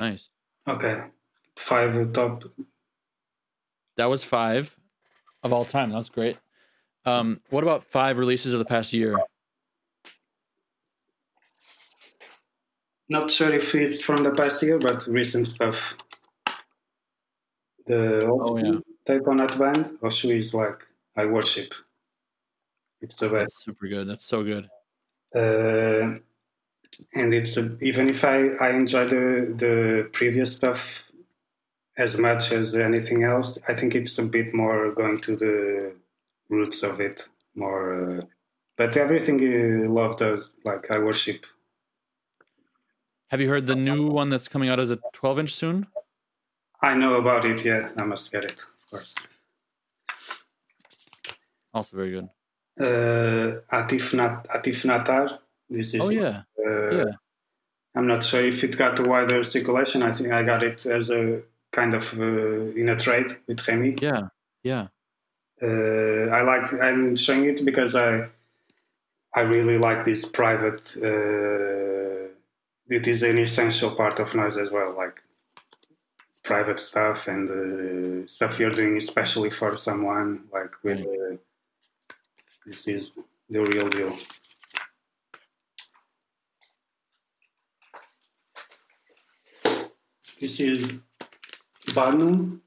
Nice. 0.00 0.30
Okay. 0.66 1.02
Five 1.54 2.10
top. 2.14 2.44
That 3.96 4.06
was 4.06 4.24
five 4.24 4.74
of 5.42 5.52
all 5.52 5.66
time. 5.66 5.90
That's 5.92 6.08
great. 6.08 6.38
Um, 7.04 7.42
what 7.50 7.62
about 7.64 7.84
five 7.84 8.16
releases 8.16 8.54
of 8.54 8.60
the 8.60 8.64
past 8.64 8.94
year? 8.94 9.18
Not 13.10 13.30
sure 13.30 13.52
if 13.52 13.74
it's 13.74 14.00
from 14.02 14.22
the 14.24 14.30
past 14.30 14.62
year, 14.62 14.78
but 14.78 15.06
recent 15.06 15.48
stuff. 15.48 15.98
The 17.84 18.24
Oh, 18.26 18.56
yeah. 18.56 18.78
tape 19.04 19.28
on 19.28 19.36
that 19.38 19.58
band, 19.58 19.84
Oshu 20.00 20.34
is 20.34 20.54
like, 20.54 20.86
I 21.14 21.26
worship. 21.26 21.74
It's 23.00 23.16
the 23.16 23.28
best. 23.28 23.40
That's 23.40 23.64
super 23.64 23.88
good. 23.88 24.08
That's 24.08 24.24
so 24.24 24.42
good. 24.42 24.68
Uh, 25.34 26.18
and 27.14 27.32
it's 27.32 27.56
a, 27.56 27.76
even 27.80 28.08
if 28.08 28.24
I, 28.24 28.48
I 28.60 28.70
enjoy 28.70 29.06
the, 29.06 29.54
the 29.56 30.08
previous 30.12 30.54
stuff 30.54 31.08
as 31.98 32.16
much 32.16 32.52
as 32.52 32.74
anything 32.74 33.24
else. 33.24 33.58
I 33.68 33.74
think 33.74 33.94
it's 33.94 34.18
a 34.18 34.22
bit 34.22 34.54
more 34.54 34.92
going 34.94 35.18
to 35.18 35.36
the 35.36 35.96
roots 36.48 36.82
of 36.82 37.00
it 37.00 37.28
more. 37.54 38.18
Uh, 38.18 38.20
but 38.76 38.96
everything 38.96 39.40
uh, 39.40 39.90
love 39.90 40.16
does, 40.16 40.56
like 40.64 40.90
I 40.92 41.00
worship. 41.00 41.44
Have 43.30 43.40
you 43.40 43.48
heard 43.48 43.66
the 43.66 43.74
new 43.74 44.06
one 44.06 44.30
that's 44.30 44.48
coming 44.48 44.70
out 44.70 44.80
as 44.80 44.92
a 44.92 44.98
12 45.12 45.40
inch 45.40 45.54
soon? 45.54 45.86
I 46.80 46.94
know 46.94 47.16
about 47.16 47.44
it. 47.44 47.64
Yeah, 47.64 47.90
I 47.96 48.04
must 48.04 48.30
get 48.30 48.44
it, 48.44 48.60
of 48.60 48.90
course. 48.90 49.14
Also 51.74 51.96
very 51.96 52.12
good. 52.12 52.28
Uh, 52.80 53.60
Atif, 53.72 54.14
Nat- 54.14 54.46
Atif 54.48 54.84
Natar. 54.84 55.38
This 55.68 55.94
is. 55.94 56.00
Oh 56.00 56.10
yeah. 56.10 56.42
Uh, 56.58 56.90
Yeah. 56.90 57.12
I'm 57.94 58.06
not 58.06 58.22
sure 58.22 58.44
if 58.44 58.62
it 58.62 58.78
got 58.78 58.98
a 59.00 59.02
wider 59.02 59.42
circulation. 59.42 60.02
I 60.02 60.12
think 60.12 60.32
I 60.32 60.42
got 60.44 60.62
it 60.62 60.86
as 60.86 61.10
a 61.10 61.42
kind 61.72 61.94
of 61.94 62.16
uh, 62.18 62.70
in 62.80 62.88
a 62.88 62.96
trade 62.96 63.30
with 63.46 63.66
Remy. 63.66 63.96
Yeah. 64.00 64.28
Yeah. 64.62 64.88
Uh, 65.60 66.30
I 66.30 66.42
like. 66.42 66.72
I'm 66.80 67.16
showing 67.16 67.44
it 67.46 67.64
because 67.64 67.96
I, 67.96 68.28
I 69.34 69.40
really 69.40 69.78
like 69.78 70.04
this 70.04 70.24
private. 70.24 70.94
Uh, 70.96 72.28
it 72.88 73.06
is 73.06 73.22
an 73.22 73.38
essential 73.38 73.90
part 73.94 74.20
of 74.20 74.34
noise 74.34 74.56
as 74.56 74.70
well, 74.72 74.94
like 74.96 75.20
private 76.44 76.78
stuff 76.78 77.28
and 77.28 77.48
uh, 77.50 78.26
stuff 78.26 78.58
you're 78.60 78.70
doing 78.70 78.96
especially 78.96 79.50
for 79.50 79.74
someone. 79.76 80.44
Like 80.52 80.72
with, 80.84 81.00
uh, 81.00 81.36
this 82.68 82.86
is 82.86 83.18
the 83.48 83.60
real 83.62 83.88
deal. 83.88 84.12
This 90.40 90.60
is 90.60 90.94
Barnum 91.94 92.62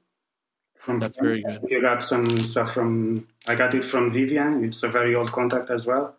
from 0.76 0.98
That's 0.98 1.16
very 1.16 1.42
good. 1.42 1.60
You 1.70 1.80
got 1.80 2.02
some 2.02 2.26
stuff 2.26 2.72
from 2.74 3.28
I 3.48 3.54
got 3.54 3.74
it 3.74 3.84
from 3.84 4.12
Vivian. 4.12 4.64
It's 4.64 4.82
a 4.82 4.88
very 4.88 5.14
old 5.14 5.30
contact 5.30 5.70
as 5.70 5.86
well. 5.86 6.16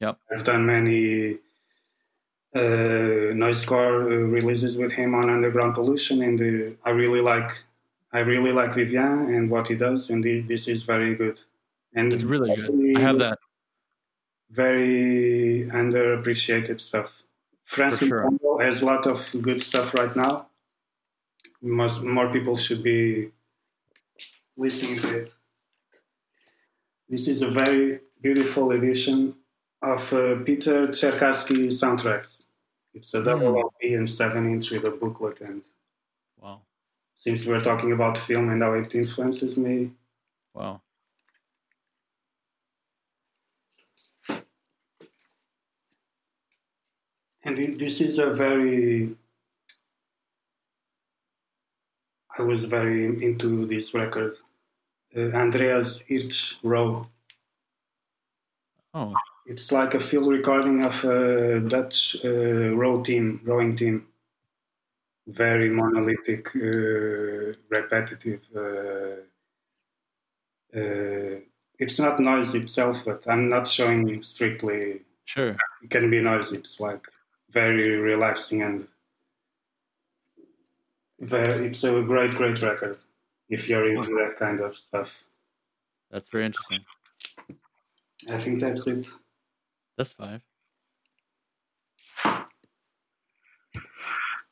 Yep. 0.00 0.18
I've 0.32 0.44
done 0.44 0.64
many 0.66 1.38
uh, 2.54 3.34
noise 3.34 3.64
core 3.66 4.12
uh, 4.12 4.16
releases 4.38 4.78
with 4.78 4.92
him 4.92 5.14
on 5.14 5.28
Underground 5.28 5.74
Pollution, 5.74 6.22
and 6.22 6.40
uh, 6.40 6.74
I 6.88 6.90
really 6.90 7.20
like 7.20 7.50
I 8.12 8.20
really 8.20 8.52
like 8.52 8.72
Vivian 8.72 9.34
and 9.34 9.50
what 9.50 9.68
he 9.68 9.76
does, 9.76 10.08
and 10.08 10.24
the, 10.24 10.40
this 10.40 10.68
is 10.68 10.84
very 10.84 11.14
good. 11.14 11.38
And 11.96 12.12
It's 12.12 12.22
really 12.24 12.54
good. 12.54 12.96
I 12.96 13.00
have 13.00 13.18
that. 13.18 13.38
very 14.50 15.68
underappreciated 15.72 16.78
stuff. 16.78 17.22
Francis 17.64 18.08
sure. 18.08 18.30
Has 18.60 18.82
a 18.82 18.86
lot 18.86 19.06
of 19.06 19.18
good 19.42 19.60
stuff 19.60 19.92
right 19.94 20.14
now. 20.14 20.46
Most 21.60 22.02
more 22.04 22.30
people 22.32 22.54
should 22.56 22.82
be 22.82 23.30
listening 24.56 25.00
to 25.00 25.16
it. 25.22 25.34
This 27.08 27.26
is 27.28 27.42
a 27.42 27.48
very 27.50 28.00
beautiful 28.20 28.70
edition 28.72 29.34
of 29.82 30.12
uh, 30.12 30.36
Peter 30.44 30.86
Tscherkassky 30.88 31.68
soundtracks. 31.80 32.42
It's 32.94 33.12
a 33.14 33.22
double 33.22 33.52
Mm. 33.52 33.60
LP 33.62 33.94
and 33.94 34.08
seven 34.08 34.42
inch 34.54 34.70
with 34.70 34.84
a 34.84 34.90
booklet. 34.90 35.40
And 35.40 35.62
Wow. 36.40 36.62
since 37.14 37.46
we're 37.46 37.60
talking 37.60 37.92
about 37.92 38.16
film 38.18 38.48
and 38.50 38.62
how 38.62 38.72
it 38.74 38.94
influences 38.94 39.58
me, 39.58 39.92
Wow. 40.54 40.82
And 47.46 47.56
this 47.78 48.00
is 48.00 48.18
a 48.18 48.30
very 48.30 49.16
i 52.38 52.42
was 52.42 52.64
very 52.66 53.04
into 53.28 53.66
this 53.66 53.92
record 53.94 54.32
uh, 55.16 55.30
andreas 55.44 56.02
hirsch 56.08 56.56
row 56.62 56.90
Oh. 58.94 59.14
it's 59.44 59.70
like 59.72 59.92
a 59.94 60.00
field 60.00 60.32
recording 60.32 60.82
of 60.82 61.04
a 61.04 61.60
dutch 61.60 62.16
uh, 62.24 62.74
row 62.74 63.02
team 63.02 63.40
rowing 63.44 63.74
team 63.74 64.08
very 65.26 65.68
monolithic 65.70 66.46
uh, 66.56 67.52
repetitive 67.68 68.42
uh, 68.56 69.16
uh, 70.74 71.40
it's 71.78 71.98
not 71.98 72.18
noise 72.20 72.54
itself 72.54 73.04
but 73.04 73.26
i'm 73.28 73.48
not 73.48 73.66
showing 73.66 74.20
strictly 74.22 75.02
Sure. 75.24 75.56
it 75.82 75.90
can 75.90 76.08
be 76.08 76.20
noise. 76.22 76.52
It's 76.52 76.78
like 76.78 77.08
very 77.56 77.96
relaxing 77.96 78.60
and 78.60 78.86
very, 81.18 81.68
it's 81.68 81.82
a 81.84 82.02
great, 82.02 82.32
great 82.32 82.60
record 82.60 82.98
if 83.48 83.66
you're 83.66 83.88
into 83.88 84.10
that 84.10 84.34
kind 84.38 84.60
of 84.60 84.76
stuff. 84.76 85.24
That's 86.10 86.28
very 86.28 86.44
interesting. 86.44 86.80
I 88.30 88.38
think 88.42 88.60
that's 88.60 88.86
it. 88.86 89.06
That's 89.96 90.12
five. 90.12 90.42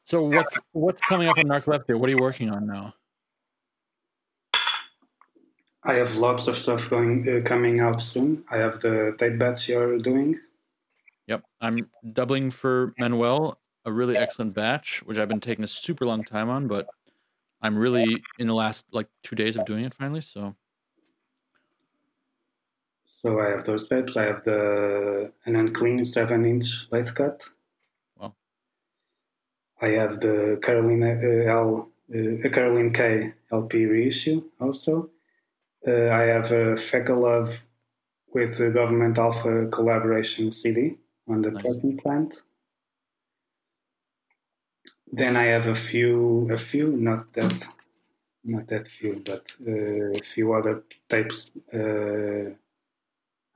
So 0.07 0.23
what's 0.23 0.59
what's 0.73 1.03
coming 1.03 1.29
up 1.29 1.37
on 1.37 1.45
Narcolepsia? 1.45 1.99
What 1.99 2.09
are 2.09 2.15
you 2.17 2.23
working 2.29 2.51
on 2.51 2.67
now? 2.67 2.95
I 5.83 5.95
have 5.95 6.17
lots 6.17 6.47
of 6.49 6.57
stuff 6.57 6.89
going 6.89 7.29
uh, 7.29 7.43
coming 7.45 7.81
out 7.81 8.01
soon. 8.01 8.45
I 8.51 8.57
have 8.57 8.81
the 8.81 9.15
tape 9.19 9.39
batch 9.39 9.69
you're 9.69 9.99
doing. 9.99 10.37
Yep, 11.27 11.43
I'm 11.61 11.91
doubling 12.13 12.51
for 12.51 12.93
Manuel, 12.99 13.59
a 13.85 13.93
really 13.93 14.17
excellent 14.17 14.55
batch, 14.55 15.03
which 15.05 15.19
I've 15.19 15.29
been 15.29 15.41
taking 15.41 15.65
a 15.65 15.69
super 15.69 16.05
long 16.05 16.23
time 16.23 16.51
on, 16.51 16.69
but 16.69 16.87
I'm 17.63 17.77
really 17.77 18.23
in 18.39 18.47
the 18.47 18.55
last 18.55 18.85
like 18.93 19.09
two 19.23 19.37
days 19.37 19.57
of 19.57 19.65
doing 19.65 19.85
it 19.85 19.95
finally. 19.95 20.21
So 20.21 20.55
So 23.07 23.41
I 23.41 23.49
have 23.49 23.65
those 23.65 23.89
tapes. 23.89 24.17
I 24.19 24.25
have 24.25 24.45
the 24.45 25.33
an 25.47 25.57
unclean 25.57 26.05
seven 26.05 26.45
inch 26.45 26.89
lathe 26.91 27.15
cut. 27.15 27.49
Wow. 28.19 28.35
I 29.81 29.89
have 29.89 30.21
the 30.21 30.59
Caroline 30.63 31.03
uh, 31.03 31.51
L 31.51 31.89
uh, 32.15 32.49
Caroline 32.51 32.93
K 32.93 33.33
LP 33.51 33.87
reissue 33.87 34.45
also. 34.61 35.09
Uh, 35.87 36.11
I 36.11 36.25
have 36.25 36.53
a 36.53 36.77
Feca 36.77 37.19
Love 37.19 37.65
with 38.35 38.59
the 38.59 38.71
Government 38.71 39.17
Alpha 39.17 39.69
collaboration 39.69 40.53
CD 40.53 40.99
on 41.29 41.43
the 41.43 41.51
Nice. 41.51 41.63
Portland 41.63 42.01
plant. 42.03 42.43
Then 45.13 45.37
I 45.37 45.45
have 45.45 45.67
a 45.67 45.75
few, 45.75 46.49
a 46.51 46.59
few, 46.59 46.93
not 46.97 47.33
that, 47.35 47.67
not 48.45 48.67
that 48.69 48.89
few, 48.89 49.23
but 49.25 49.57
uh, 49.67 50.13
a 50.19 50.21
few 50.23 50.53
other 50.55 50.85
types. 51.09 51.53
Uh, 51.73 52.51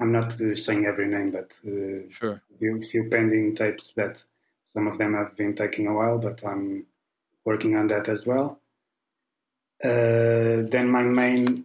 I'm 0.01 0.13
not 0.13 0.41
uh, 0.41 0.55
saying 0.55 0.87
every 0.87 1.09
name, 1.09 1.31
but 1.33 1.61
uh, 1.67 2.09
sure. 2.11 2.43
few, 2.59 2.81
few 2.83 3.09
pending 3.11 3.55
types 3.55 3.93
that 3.95 4.25
some 4.69 4.87
of 4.87 4.99
them 4.99 5.15
have 5.15 5.37
been 5.37 5.55
taking 5.55 5.87
a 5.89 5.95
while, 5.95 6.19
but 6.19 6.45
I'm 6.45 6.87
working 7.45 7.77
on 7.77 7.89
that 7.89 8.09
as 8.09 8.27
well. 8.27 8.61
Uh, 9.83 10.63
then 10.71 10.91
my 10.91 11.05
main, 11.05 11.65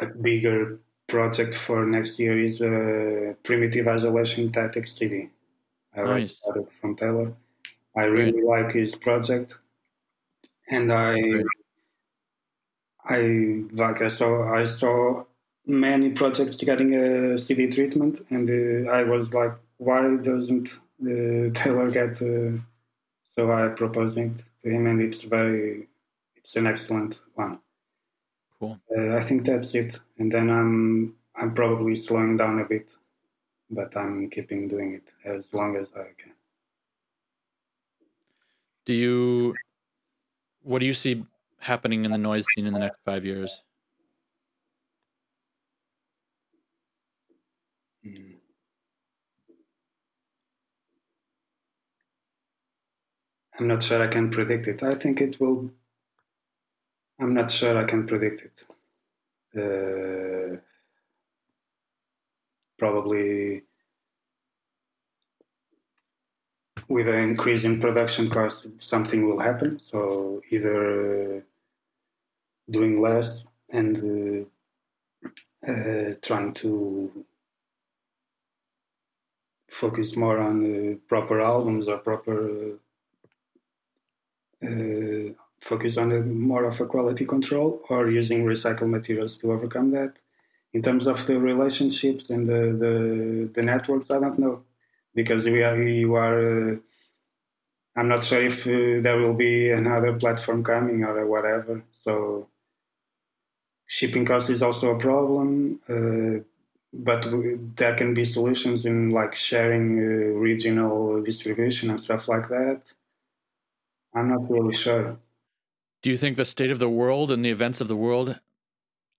like 0.00 0.20
bigger 0.22 0.80
project 1.06 1.54
for 1.54 1.86
next 1.86 2.18
year 2.18 2.36
is 2.38 2.60
uh, 2.60 3.34
Primitive 3.42 3.86
Isolation 3.88 4.50
Tactics 4.50 4.92
CD. 4.92 5.30
I 5.94 6.02
Nice. 6.02 6.40
it 6.54 6.72
from 6.72 6.96
Taylor. 6.96 7.32
I 7.96 8.04
really 8.04 8.42
like 8.42 8.72
his 8.72 8.94
project, 8.94 9.58
and 10.68 10.92
I, 10.92 11.18
Great. 11.18 11.46
I 13.04 13.64
like 13.72 14.02
I 14.02 14.08
saw 14.08 14.52
I 14.52 14.66
saw 14.66 15.24
many 15.66 16.10
projects 16.10 16.56
getting 16.62 16.94
a 16.94 17.38
CD 17.38 17.68
treatment, 17.68 18.20
and 18.30 18.48
uh, 18.48 18.90
I 18.90 19.04
was 19.04 19.32
like, 19.32 19.54
why 19.78 20.16
doesn't 20.16 20.78
uh, 21.02 21.50
Taylor 21.54 21.90
get? 21.90 22.20
Uh, 22.20 22.58
so 23.24 23.50
I 23.50 23.68
proposed 23.68 24.16
it 24.18 24.42
to 24.62 24.70
him, 24.70 24.86
and 24.86 25.00
it's 25.02 25.22
very, 25.22 25.88
it's 26.36 26.56
an 26.56 26.66
excellent 26.66 27.22
one. 27.34 27.58
Cool. 28.58 28.80
Uh, 28.96 29.16
I 29.16 29.20
think 29.20 29.44
that's 29.44 29.74
it, 29.74 29.98
and 30.18 30.32
then 30.32 30.50
I'm 30.50 31.14
I'm 31.34 31.52
probably 31.54 31.94
slowing 31.94 32.36
down 32.36 32.58
a 32.58 32.64
bit, 32.64 32.96
but 33.70 33.96
I'm 33.96 34.30
keeping 34.30 34.66
doing 34.68 34.94
it 34.94 35.12
as 35.24 35.52
long 35.52 35.76
as 35.76 35.92
I 35.92 36.12
can. 36.16 36.32
Do 38.86 38.94
you 38.94 39.54
what 40.62 40.78
do 40.78 40.86
you 40.86 40.94
see 40.94 41.24
happening 41.58 42.04
in 42.04 42.10
the 42.10 42.18
noise 42.18 42.46
scene 42.54 42.66
in 42.66 42.72
the 42.72 42.78
next 42.80 42.98
five 43.04 43.24
years? 43.24 43.62
Mm. 48.04 48.36
I'm 53.58 53.68
not 53.68 53.82
sure 53.82 54.02
I 54.02 54.06
can 54.08 54.30
predict 54.30 54.66
it. 54.66 54.82
I 54.82 54.94
think 54.94 55.20
it 55.20 55.40
will. 55.40 55.70
I'm 57.18 57.34
not 57.34 57.50
sure 57.50 57.76
I 57.78 57.84
can 57.84 58.06
predict 58.06 58.42
it. 58.42 58.64
Uh, 59.56 60.58
probably. 62.78 63.62
with 66.88 67.08
an 67.08 67.16
increase 67.16 67.64
in 67.64 67.80
production 67.80 68.28
cost, 68.28 68.80
something 68.80 69.26
will 69.28 69.40
happen. 69.40 69.78
So 69.78 70.40
either 70.50 71.38
uh, 71.38 71.40
doing 72.70 73.00
less 73.00 73.46
and 73.70 74.46
uh, 75.66 75.70
uh, 75.70 76.14
trying 76.22 76.54
to 76.54 77.24
focus 79.68 80.16
more 80.16 80.38
on 80.38 80.56
uh, 80.64 80.96
proper 81.08 81.40
albums 81.40 81.88
or 81.88 81.98
proper 81.98 82.78
uh, 84.62 85.32
focus 85.60 85.96
on 85.98 86.12
a, 86.12 86.20
more 86.22 86.64
of 86.64 86.80
a 86.80 86.86
quality 86.86 87.24
control 87.24 87.82
or 87.88 88.10
using 88.10 88.44
recycled 88.44 88.90
materials 88.90 89.36
to 89.38 89.52
overcome 89.52 89.90
that. 89.92 90.20
In 90.72 90.82
terms 90.82 91.06
of 91.06 91.26
the 91.26 91.40
relationships 91.40 92.30
and 92.30 92.46
the, 92.46 92.76
the, 92.82 93.50
the 93.54 93.62
networks, 93.62 94.10
I 94.10 94.20
don't 94.20 94.38
know 94.38 94.64
because 95.14 95.46
we 95.46 95.62
are, 95.62 95.82
you 95.82 96.14
are 96.14 96.72
uh, 96.72 96.76
I'm 97.96 98.08
not 98.08 98.24
sure 98.24 98.42
if 98.42 98.66
uh, 98.66 99.00
there 99.00 99.18
will 99.18 99.34
be 99.34 99.70
another 99.70 100.12
platform 100.14 100.62
coming 100.62 101.02
or 101.04 101.26
whatever. 101.26 101.82
So 101.92 102.48
shipping 103.86 104.24
cost 104.24 104.50
is 104.50 104.62
also 104.62 104.94
a 104.94 104.98
problem, 104.98 105.80
uh, 105.88 106.42
but 106.92 107.26
there 107.76 107.94
can 107.94 108.14
be 108.14 108.24
solutions 108.24 108.86
in 108.86 109.10
like 109.10 109.34
sharing 109.34 109.98
uh, 109.98 110.38
regional 110.38 111.22
distribution 111.22 111.90
and 111.90 112.00
stuff 112.00 112.28
like 112.28 112.48
that. 112.48 112.92
I'm 114.14 114.28
not 114.30 114.50
really 114.50 114.72
sure. 114.72 115.16
Do 116.06 116.12
you 116.12 116.16
think 116.16 116.36
the 116.36 116.44
state 116.44 116.70
of 116.70 116.78
the 116.78 116.88
world 116.88 117.32
and 117.32 117.44
the 117.44 117.50
events 117.50 117.80
of 117.80 117.88
the 117.88 117.96
world 117.96 118.38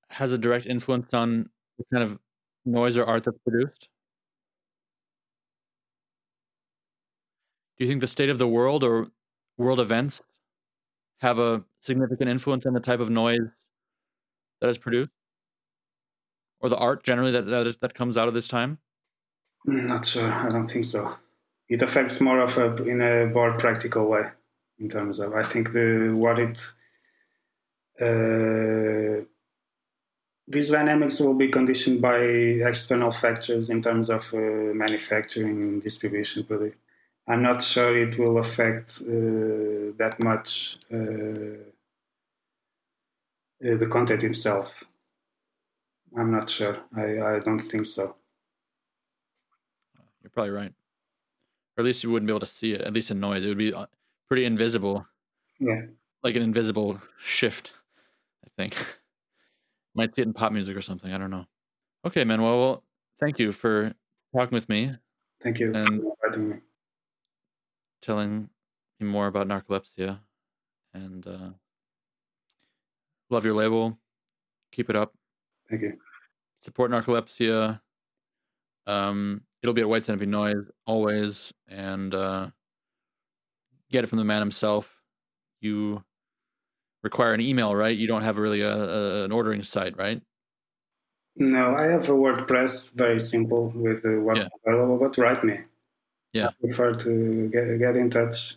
has 0.09 0.31
a 0.31 0.37
direct 0.37 0.65
influence 0.65 1.13
on 1.13 1.49
the 1.77 1.83
kind 1.91 2.01
of 2.01 2.17
noise 2.63 2.95
or 2.97 3.03
art 3.03 3.25
that's 3.25 3.37
produced? 3.39 3.89
Do 7.77 7.83
you 7.83 7.89
think 7.91 7.99
the 7.99 8.07
state 8.07 8.29
of 8.29 8.37
the 8.37 8.47
world 8.47 8.85
or 8.85 9.07
world 9.57 9.81
events 9.81 10.21
have 11.19 11.39
a 11.39 11.61
significant 11.81 12.29
influence 12.29 12.65
on 12.65 12.71
the 12.71 12.79
type 12.79 13.01
of 13.01 13.09
noise 13.09 13.49
that 14.61 14.69
is 14.69 14.77
produced, 14.77 15.11
or 16.61 16.69
the 16.69 16.77
art 16.77 17.03
generally 17.03 17.33
that 17.33 17.47
that, 17.47 17.67
is, 17.67 17.75
that 17.79 17.95
comes 17.95 18.17
out 18.17 18.29
of 18.29 18.33
this 18.33 18.47
time? 18.47 18.77
Mm, 19.67 19.87
not 19.87 20.05
sure. 20.05 20.31
I 20.31 20.47
don't 20.47 20.67
think 20.67 20.85
so. 20.85 21.17
It 21.67 21.81
affects 21.81 22.21
more 22.21 22.39
of 22.39 22.57
a 22.57 22.81
in 22.85 23.01
a 23.01 23.25
more 23.25 23.57
practical 23.57 24.07
way, 24.07 24.29
in 24.79 24.87
terms 24.87 25.19
of 25.19 25.33
I 25.33 25.43
think 25.43 25.73
the 25.73 26.11
what 26.15 26.39
it. 26.39 26.75
Uh, 27.99 29.25
these 30.47 30.69
dynamics 30.69 31.19
will 31.19 31.33
be 31.33 31.49
conditioned 31.49 32.01
by 32.01 32.19
external 32.19 33.11
factors 33.11 33.69
in 33.69 33.81
terms 33.81 34.09
of 34.09 34.33
uh, 34.33 34.37
manufacturing 34.73 35.65
and 35.65 35.81
distribution. 35.81 36.45
But 36.47 36.73
I'm 37.27 37.41
not 37.41 37.61
sure 37.61 37.97
it 37.97 38.17
will 38.17 38.37
affect 38.37 39.01
uh, 39.01 39.91
that 39.97 40.15
much 40.19 40.77
uh, 40.91 41.67
uh, 43.65 43.75
the 43.77 43.87
content 43.87 44.23
itself. 44.23 44.85
I'm 46.15 46.31
not 46.31 46.47
sure. 46.47 46.77
I, 46.95 47.19
I 47.19 47.39
don't 47.39 47.59
think 47.59 47.85
so. 47.85 48.15
You're 50.23 50.29
probably 50.29 50.51
right. 50.51 50.73
Or 51.75 51.81
at 51.81 51.85
least 51.85 52.03
you 52.03 52.11
wouldn't 52.11 52.27
be 52.27 52.31
able 52.31 52.39
to 52.39 52.45
see 52.45 52.73
it, 52.73 52.81
at 52.81 52.93
least 52.93 53.11
in 53.11 53.19
noise. 53.19 53.43
It 53.43 53.49
would 53.49 53.57
be 53.57 53.73
pretty 54.27 54.45
invisible. 54.45 55.05
Yeah. 55.59 55.81
Like 56.23 56.35
an 56.35 56.41
invisible 56.41 57.01
shift, 57.19 57.73
I 58.57 58.61
think. 58.61 58.75
Might 59.95 60.15
see 60.15 60.21
it 60.21 60.27
in 60.27 60.33
pop 60.33 60.51
music 60.51 60.75
or 60.75 60.81
something. 60.81 61.11
I 61.11 61.17
don't 61.17 61.31
know. 61.31 61.45
Okay, 62.05 62.23
Manuel. 62.23 62.59
Well, 62.59 62.83
thank 63.19 63.39
you 63.39 63.51
for 63.51 63.93
talking 64.35 64.55
with 64.55 64.69
me. 64.69 64.91
Thank 65.41 65.59
you 65.59 65.73
and 65.73 66.03
me. 66.37 66.55
Telling 68.01 68.49
me 68.99 69.07
more 69.07 69.27
about 69.27 69.47
narcolepsia 69.47 70.19
and 70.93 71.25
uh, 71.27 71.49
Love 73.29 73.43
your 73.43 73.53
label. 73.53 73.97
Keep 74.71 74.89
it 74.89 74.95
up. 74.95 75.13
Thank 75.69 75.81
you. 75.81 75.97
Support 76.61 76.91
narcolepsia. 76.91 77.81
Um, 78.85 79.41
it'll 79.61 79.73
be 79.73 79.81
at 79.81 79.89
White 79.89 80.03
Centipede 80.03 80.29
Noise 80.29 80.71
always, 80.85 81.53
and 81.67 82.13
uh, 82.15 82.47
get 83.91 84.03
it 84.03 84.07
from 84.07 84.19
the 84.19 84.23
man 84.23 84.39
himself. 84.39 84.95
You 85.59 86.03
require 87.03 87.33
an 87.33 87.41
email, 87.41 87.75
right? 87.75 87.95
You 87.95 88.07
don't 88.07 88.23
have 88.23 88.37
really 88.37 88.61
a, 88.61 88.73
a, 88.73 89.23
an 89.25 89.31
ordering 89.31 89.63
site, 89.63 89.97
right? 89.97 90.21
No, 91.35 91.75
I 91.75 91.83
have 91.83 92.09
a 92.09 92.13
WordPress, 92.13 92.93
very 92.93 93.19
simple 93.19 93.71
with 93.75 94.05
uh, 94.05 94.21
what 94.21 94.37
yeah. 94.37 94.47
available. 94.65 94.97
But 94.97 95.17
write 95.17 95.43
me. 95.43 95.59
Yeah, 96.33 96.47
I 96.47 96.51
prefer 96.61 96.91
to 96.93 97.49
get 97.49 97.77
get 97.77 97.95
in 97.95 98.09
touch. 98.09 98.55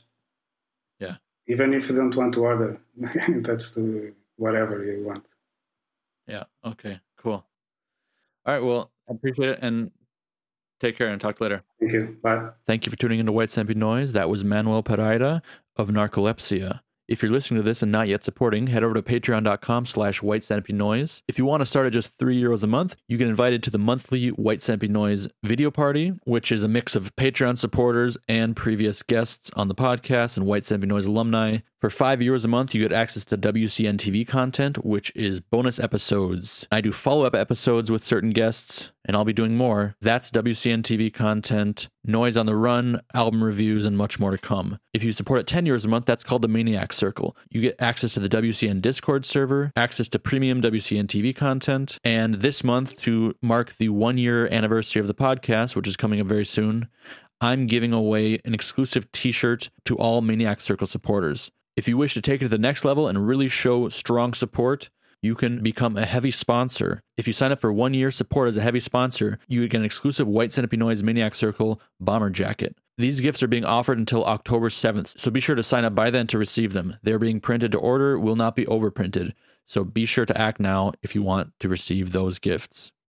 Yeah, 0.99 1.17
even 1.47 1.75
if 1.75 1.89
you 1.91 1.97
don't 1.97 2.15
want 2.17 2.35
to 2.35 2.41
order, 2.41 2.81
get 3.15 3.29
in 3.29 3.43
touch 3.43 3.75
to 3.75 4.15
whatever 4.37 4.83
you 4.83 5.05
want. 5.05 5.29
Yeah. 6.27 6.45
Okay. 6.65 7.01
Cool. 7.19 7.45
All 8.47 8.55
right. 8.55 8.63
Well, 8.63 8.91
I 9.09 9.13
appreciate 9.13 9.51
it 9.51 9.59
and 9.61 9.91
take 10.81 10.97
care 10.97 11.09
and 11.09 11.21
talk 11.21 11.41
later. 11.41 11.63
Thank 11.79 11.93
you. 11.93 12.17
Bye. 12.23 12.51
Thank 12.67 12.87
you 12.87 12.91
for 12.91 12.97
tuning 12.97 13.21
into 13.21 13.33
White 13.33 13.51
Centipede 13.51 13.77
Noise. 13.77 14.13
That 14.15 14.31
was 14.31 14.43
Manuel 14.45 14.83
Pereira 14.83 15.43
of 15.77 15.89
Narcolepsia. 15.89 16.81
If 17.11 17.25
you're 17.25 17.33
listening 17.33 17.59
to 17.59 17.65
this 17.65 17.83
and 17.83 17.91
not 17.91 18.07
yet 18.07 18.23
supporting, 18.23 18.69
head 18.69 18.85
over 18.85 18.95
to 18.95 19.03
patreon.com 19.03 19.85
slash 19.87 20.23
white 20.23 20.45
centipede 20.45 20.77
noise. 20.77 21.25
If 21.27 21.39
you 21.39 21.45
want 21.45 21.61
to 21.61 21.67
start 21.67 21.89
at 21.89 21.93
just 21.93 22.17
three 22.21 22.41
euros 22.41 22.63
a 22.63 22.69
month, 22.69 22.95
you 23.09 23.19
get 23.19 23.27
invited 23.27 23.65
to 23.65 23.71
the 23.71 23.81
monthly 23.81 24.29
White 24.29 24.63
Centipede 24.63 24.93
Noise 24.93 25.27
video 25.43 25.73
party, 25.73 26.13
which 26.23 26.53
is 26.53 26.63
a 26.63 26.69
mix 26.69 26.95
of 26.95 27.17
Patreon 27.17 27.59
supporters 27.59 28.17
and 28.29 28.55
previous 28.55 29.03
guests 29.03 29.51
on 29.57 29.67
the 29.67 29.75
podcast 29.75 30.37
and 30.37 30.47
White 30.47 30.65
Centipede 30.65 30.89
Noise 30.89 31.07
alumni. 31.07 31.59
For 31.81 31.91
five 31.91 32.21
euros 32.21 32.45
a 32.45 32.49
month, 32.49 32.77
you 32.77 32.83
get 32.83 32.93
access 32.93 33.25
to 33.25 33.37
WCN 33.37 33.97
TV 33.97 34.25
content, 34.29 34.85
which 34.85 35.11
is 35.17 35.41
bonus 35.41 35.81
episodes. 35.81 36.69
I 36.71 36.81
do 36.81 36.93
follow 36.93 37.25
up 37.25 37.35
episodes 37.35 37.91
with 37.91 38.05
certain 38.05 38.31
guests, 38.31 38.93
and 39.05 39.17
I'll 39.17 39.25
be 39.25 39.33
doing 39.33 39.57
more. 39.57 39.95
That's 40.01 40.31
WCN 40.31 40.83
TV 40.83 41.13
content, 41.13 41.89
Noise 42.05 42.37
on 42.37 42.47
the 42.47 42.57
Run, 42.57 43.01
album 43.15 43.43
reviews, 43.43 43.87
and 43.87 43.97
much 43.97 44.19
more 44.19 44.31
to 44.31 44.39
come. 44.39 44.79
If 44.93 45.03
you 45.03 45.13
support 45.13 45.41
at 45.41 45.47
10 45.47 45.67
euros 45.67 45.85
a 45.85 45.89
month, 45.89 46.07
that's 46.07 46.25
called 46.25 46.43
the 46.43 46.49
Maniac 46.49 46.93
Circle. 46.93 47.37
You 47.51 47.61
get 47.61 47.77
access 47.81 48.15
to 48.15 48.21
the 48.21 48.29
WCN 48.29 48.81
Discord 48.81 49.25
server, 49.25 49.73
access 49.77 50.09
to 50.09 50.19
premium 50.19 50.61
WCN 50.61 51.07
TV 51.07 51.35
content, 51.35 51.99
and 52.05 52.37
this 52.37 52.63
month, 52.63 53.01
to 53.03 53.35
mark 53.43 53.77
the 53.77 53.89
one 53.89 54.19
year 54.19 54.47
anniversary 54.53 55.01
of 55.01 55.07
the 55.07 55.15
podcast, 55.15 55.77
which 55.77 55.89
is 55.89 55.97
coming 55.97 56.21
up 56.21 56.27
very 56.27 56.45
soon, 56.45 56.89
I'm 57.41 57.67
giving 57.67 57.93
away 57.93 58.39
an 58.45 58.53
exclusive 58.53 59.11
t 59.13 59.33
shirt 59.33 59.71
to 59.87 59.97
all 59.97 60.21
Maniac 60.21 60.61
Circle 60.61 60.87
supporters. 60.87 61.51
If 61.77 61.89
you 61.89 61.97
wish 61.97 62.13
to 62.15 62.21
take 62.21 62.43
it 62.43 62.45
to 62.45 62.49
the 62.49 62.59
next 62.59 62.85
level 62.85 63.09
and 63.09 63.27
really 63.27 63.49
show 63.49 63.89
strong 63.89 64.35
support, 64.35 64.91
you 65.23 65.35
can 65.35 65.63
become 65.63 65.97
a 65.97 66.07
heavy 66.07 66.31
sponsor. 66.31 67.03
If 67.17 67.27
you 67.27 67.33
sign 67.33 67.53
up 67.53 67.61
for 67.61 67.73
one 67.73 67.95
year 67.95 68.11
support 68.11 68.49
as 68.49 68.57
a 68.57 68.63
heavy 68.63 68.81
sponsor, 68.81 69.39
you 69.49 69.67
get 69.69 69.79
an 69.79 69.85
exclusive 69.85 70.27
White 70.27 70.53
Centipede 70.53 70.79
Noise 70.79 71.03
Maniac 71.03 71.35
Circle 71.35 71.81
bomber 71.99 72.31
jacket. 72.31 72.77
These 72.97 73.21
gifts 73.21 73.43
are 73.43 73.49
being 73.49 73.65
offered 73.65 73.99
until 73.99 74.25
October 74.25 74.69
7th, 74.69 75.19
so 75.19 75.31
be 75.31 75.41
sure 75.41 75.55
to 75.55 75.63
sign 75.63 75.85
up 75.85 75.95
by 75.95 76.11
then 76.11 76.27
to 76.29 76.39
receive 76.39 76.73
them. 76.73 76.97
They're 77.03 77.19
being 77.19 77.41
printed 77.41 77.73
to 77.73 77.79
order, 77.79 78.19
will 78.19 78.37
not 78.37 78.57
be 78.57 78.67
overprinted. 78.67 79.33
So 79.67 79.85
be 79.85 80.05
sure 80.05 80.27
to 80.27 80.39
act 80.39 80.61
now 80.61 80.93
if 81.03 81.15
you 81.15 81.23
want 81.23 81.53
to 81.61 81.69
receive 81.69 82.13
those 82.13 82.39
gifts. 82.39 82.93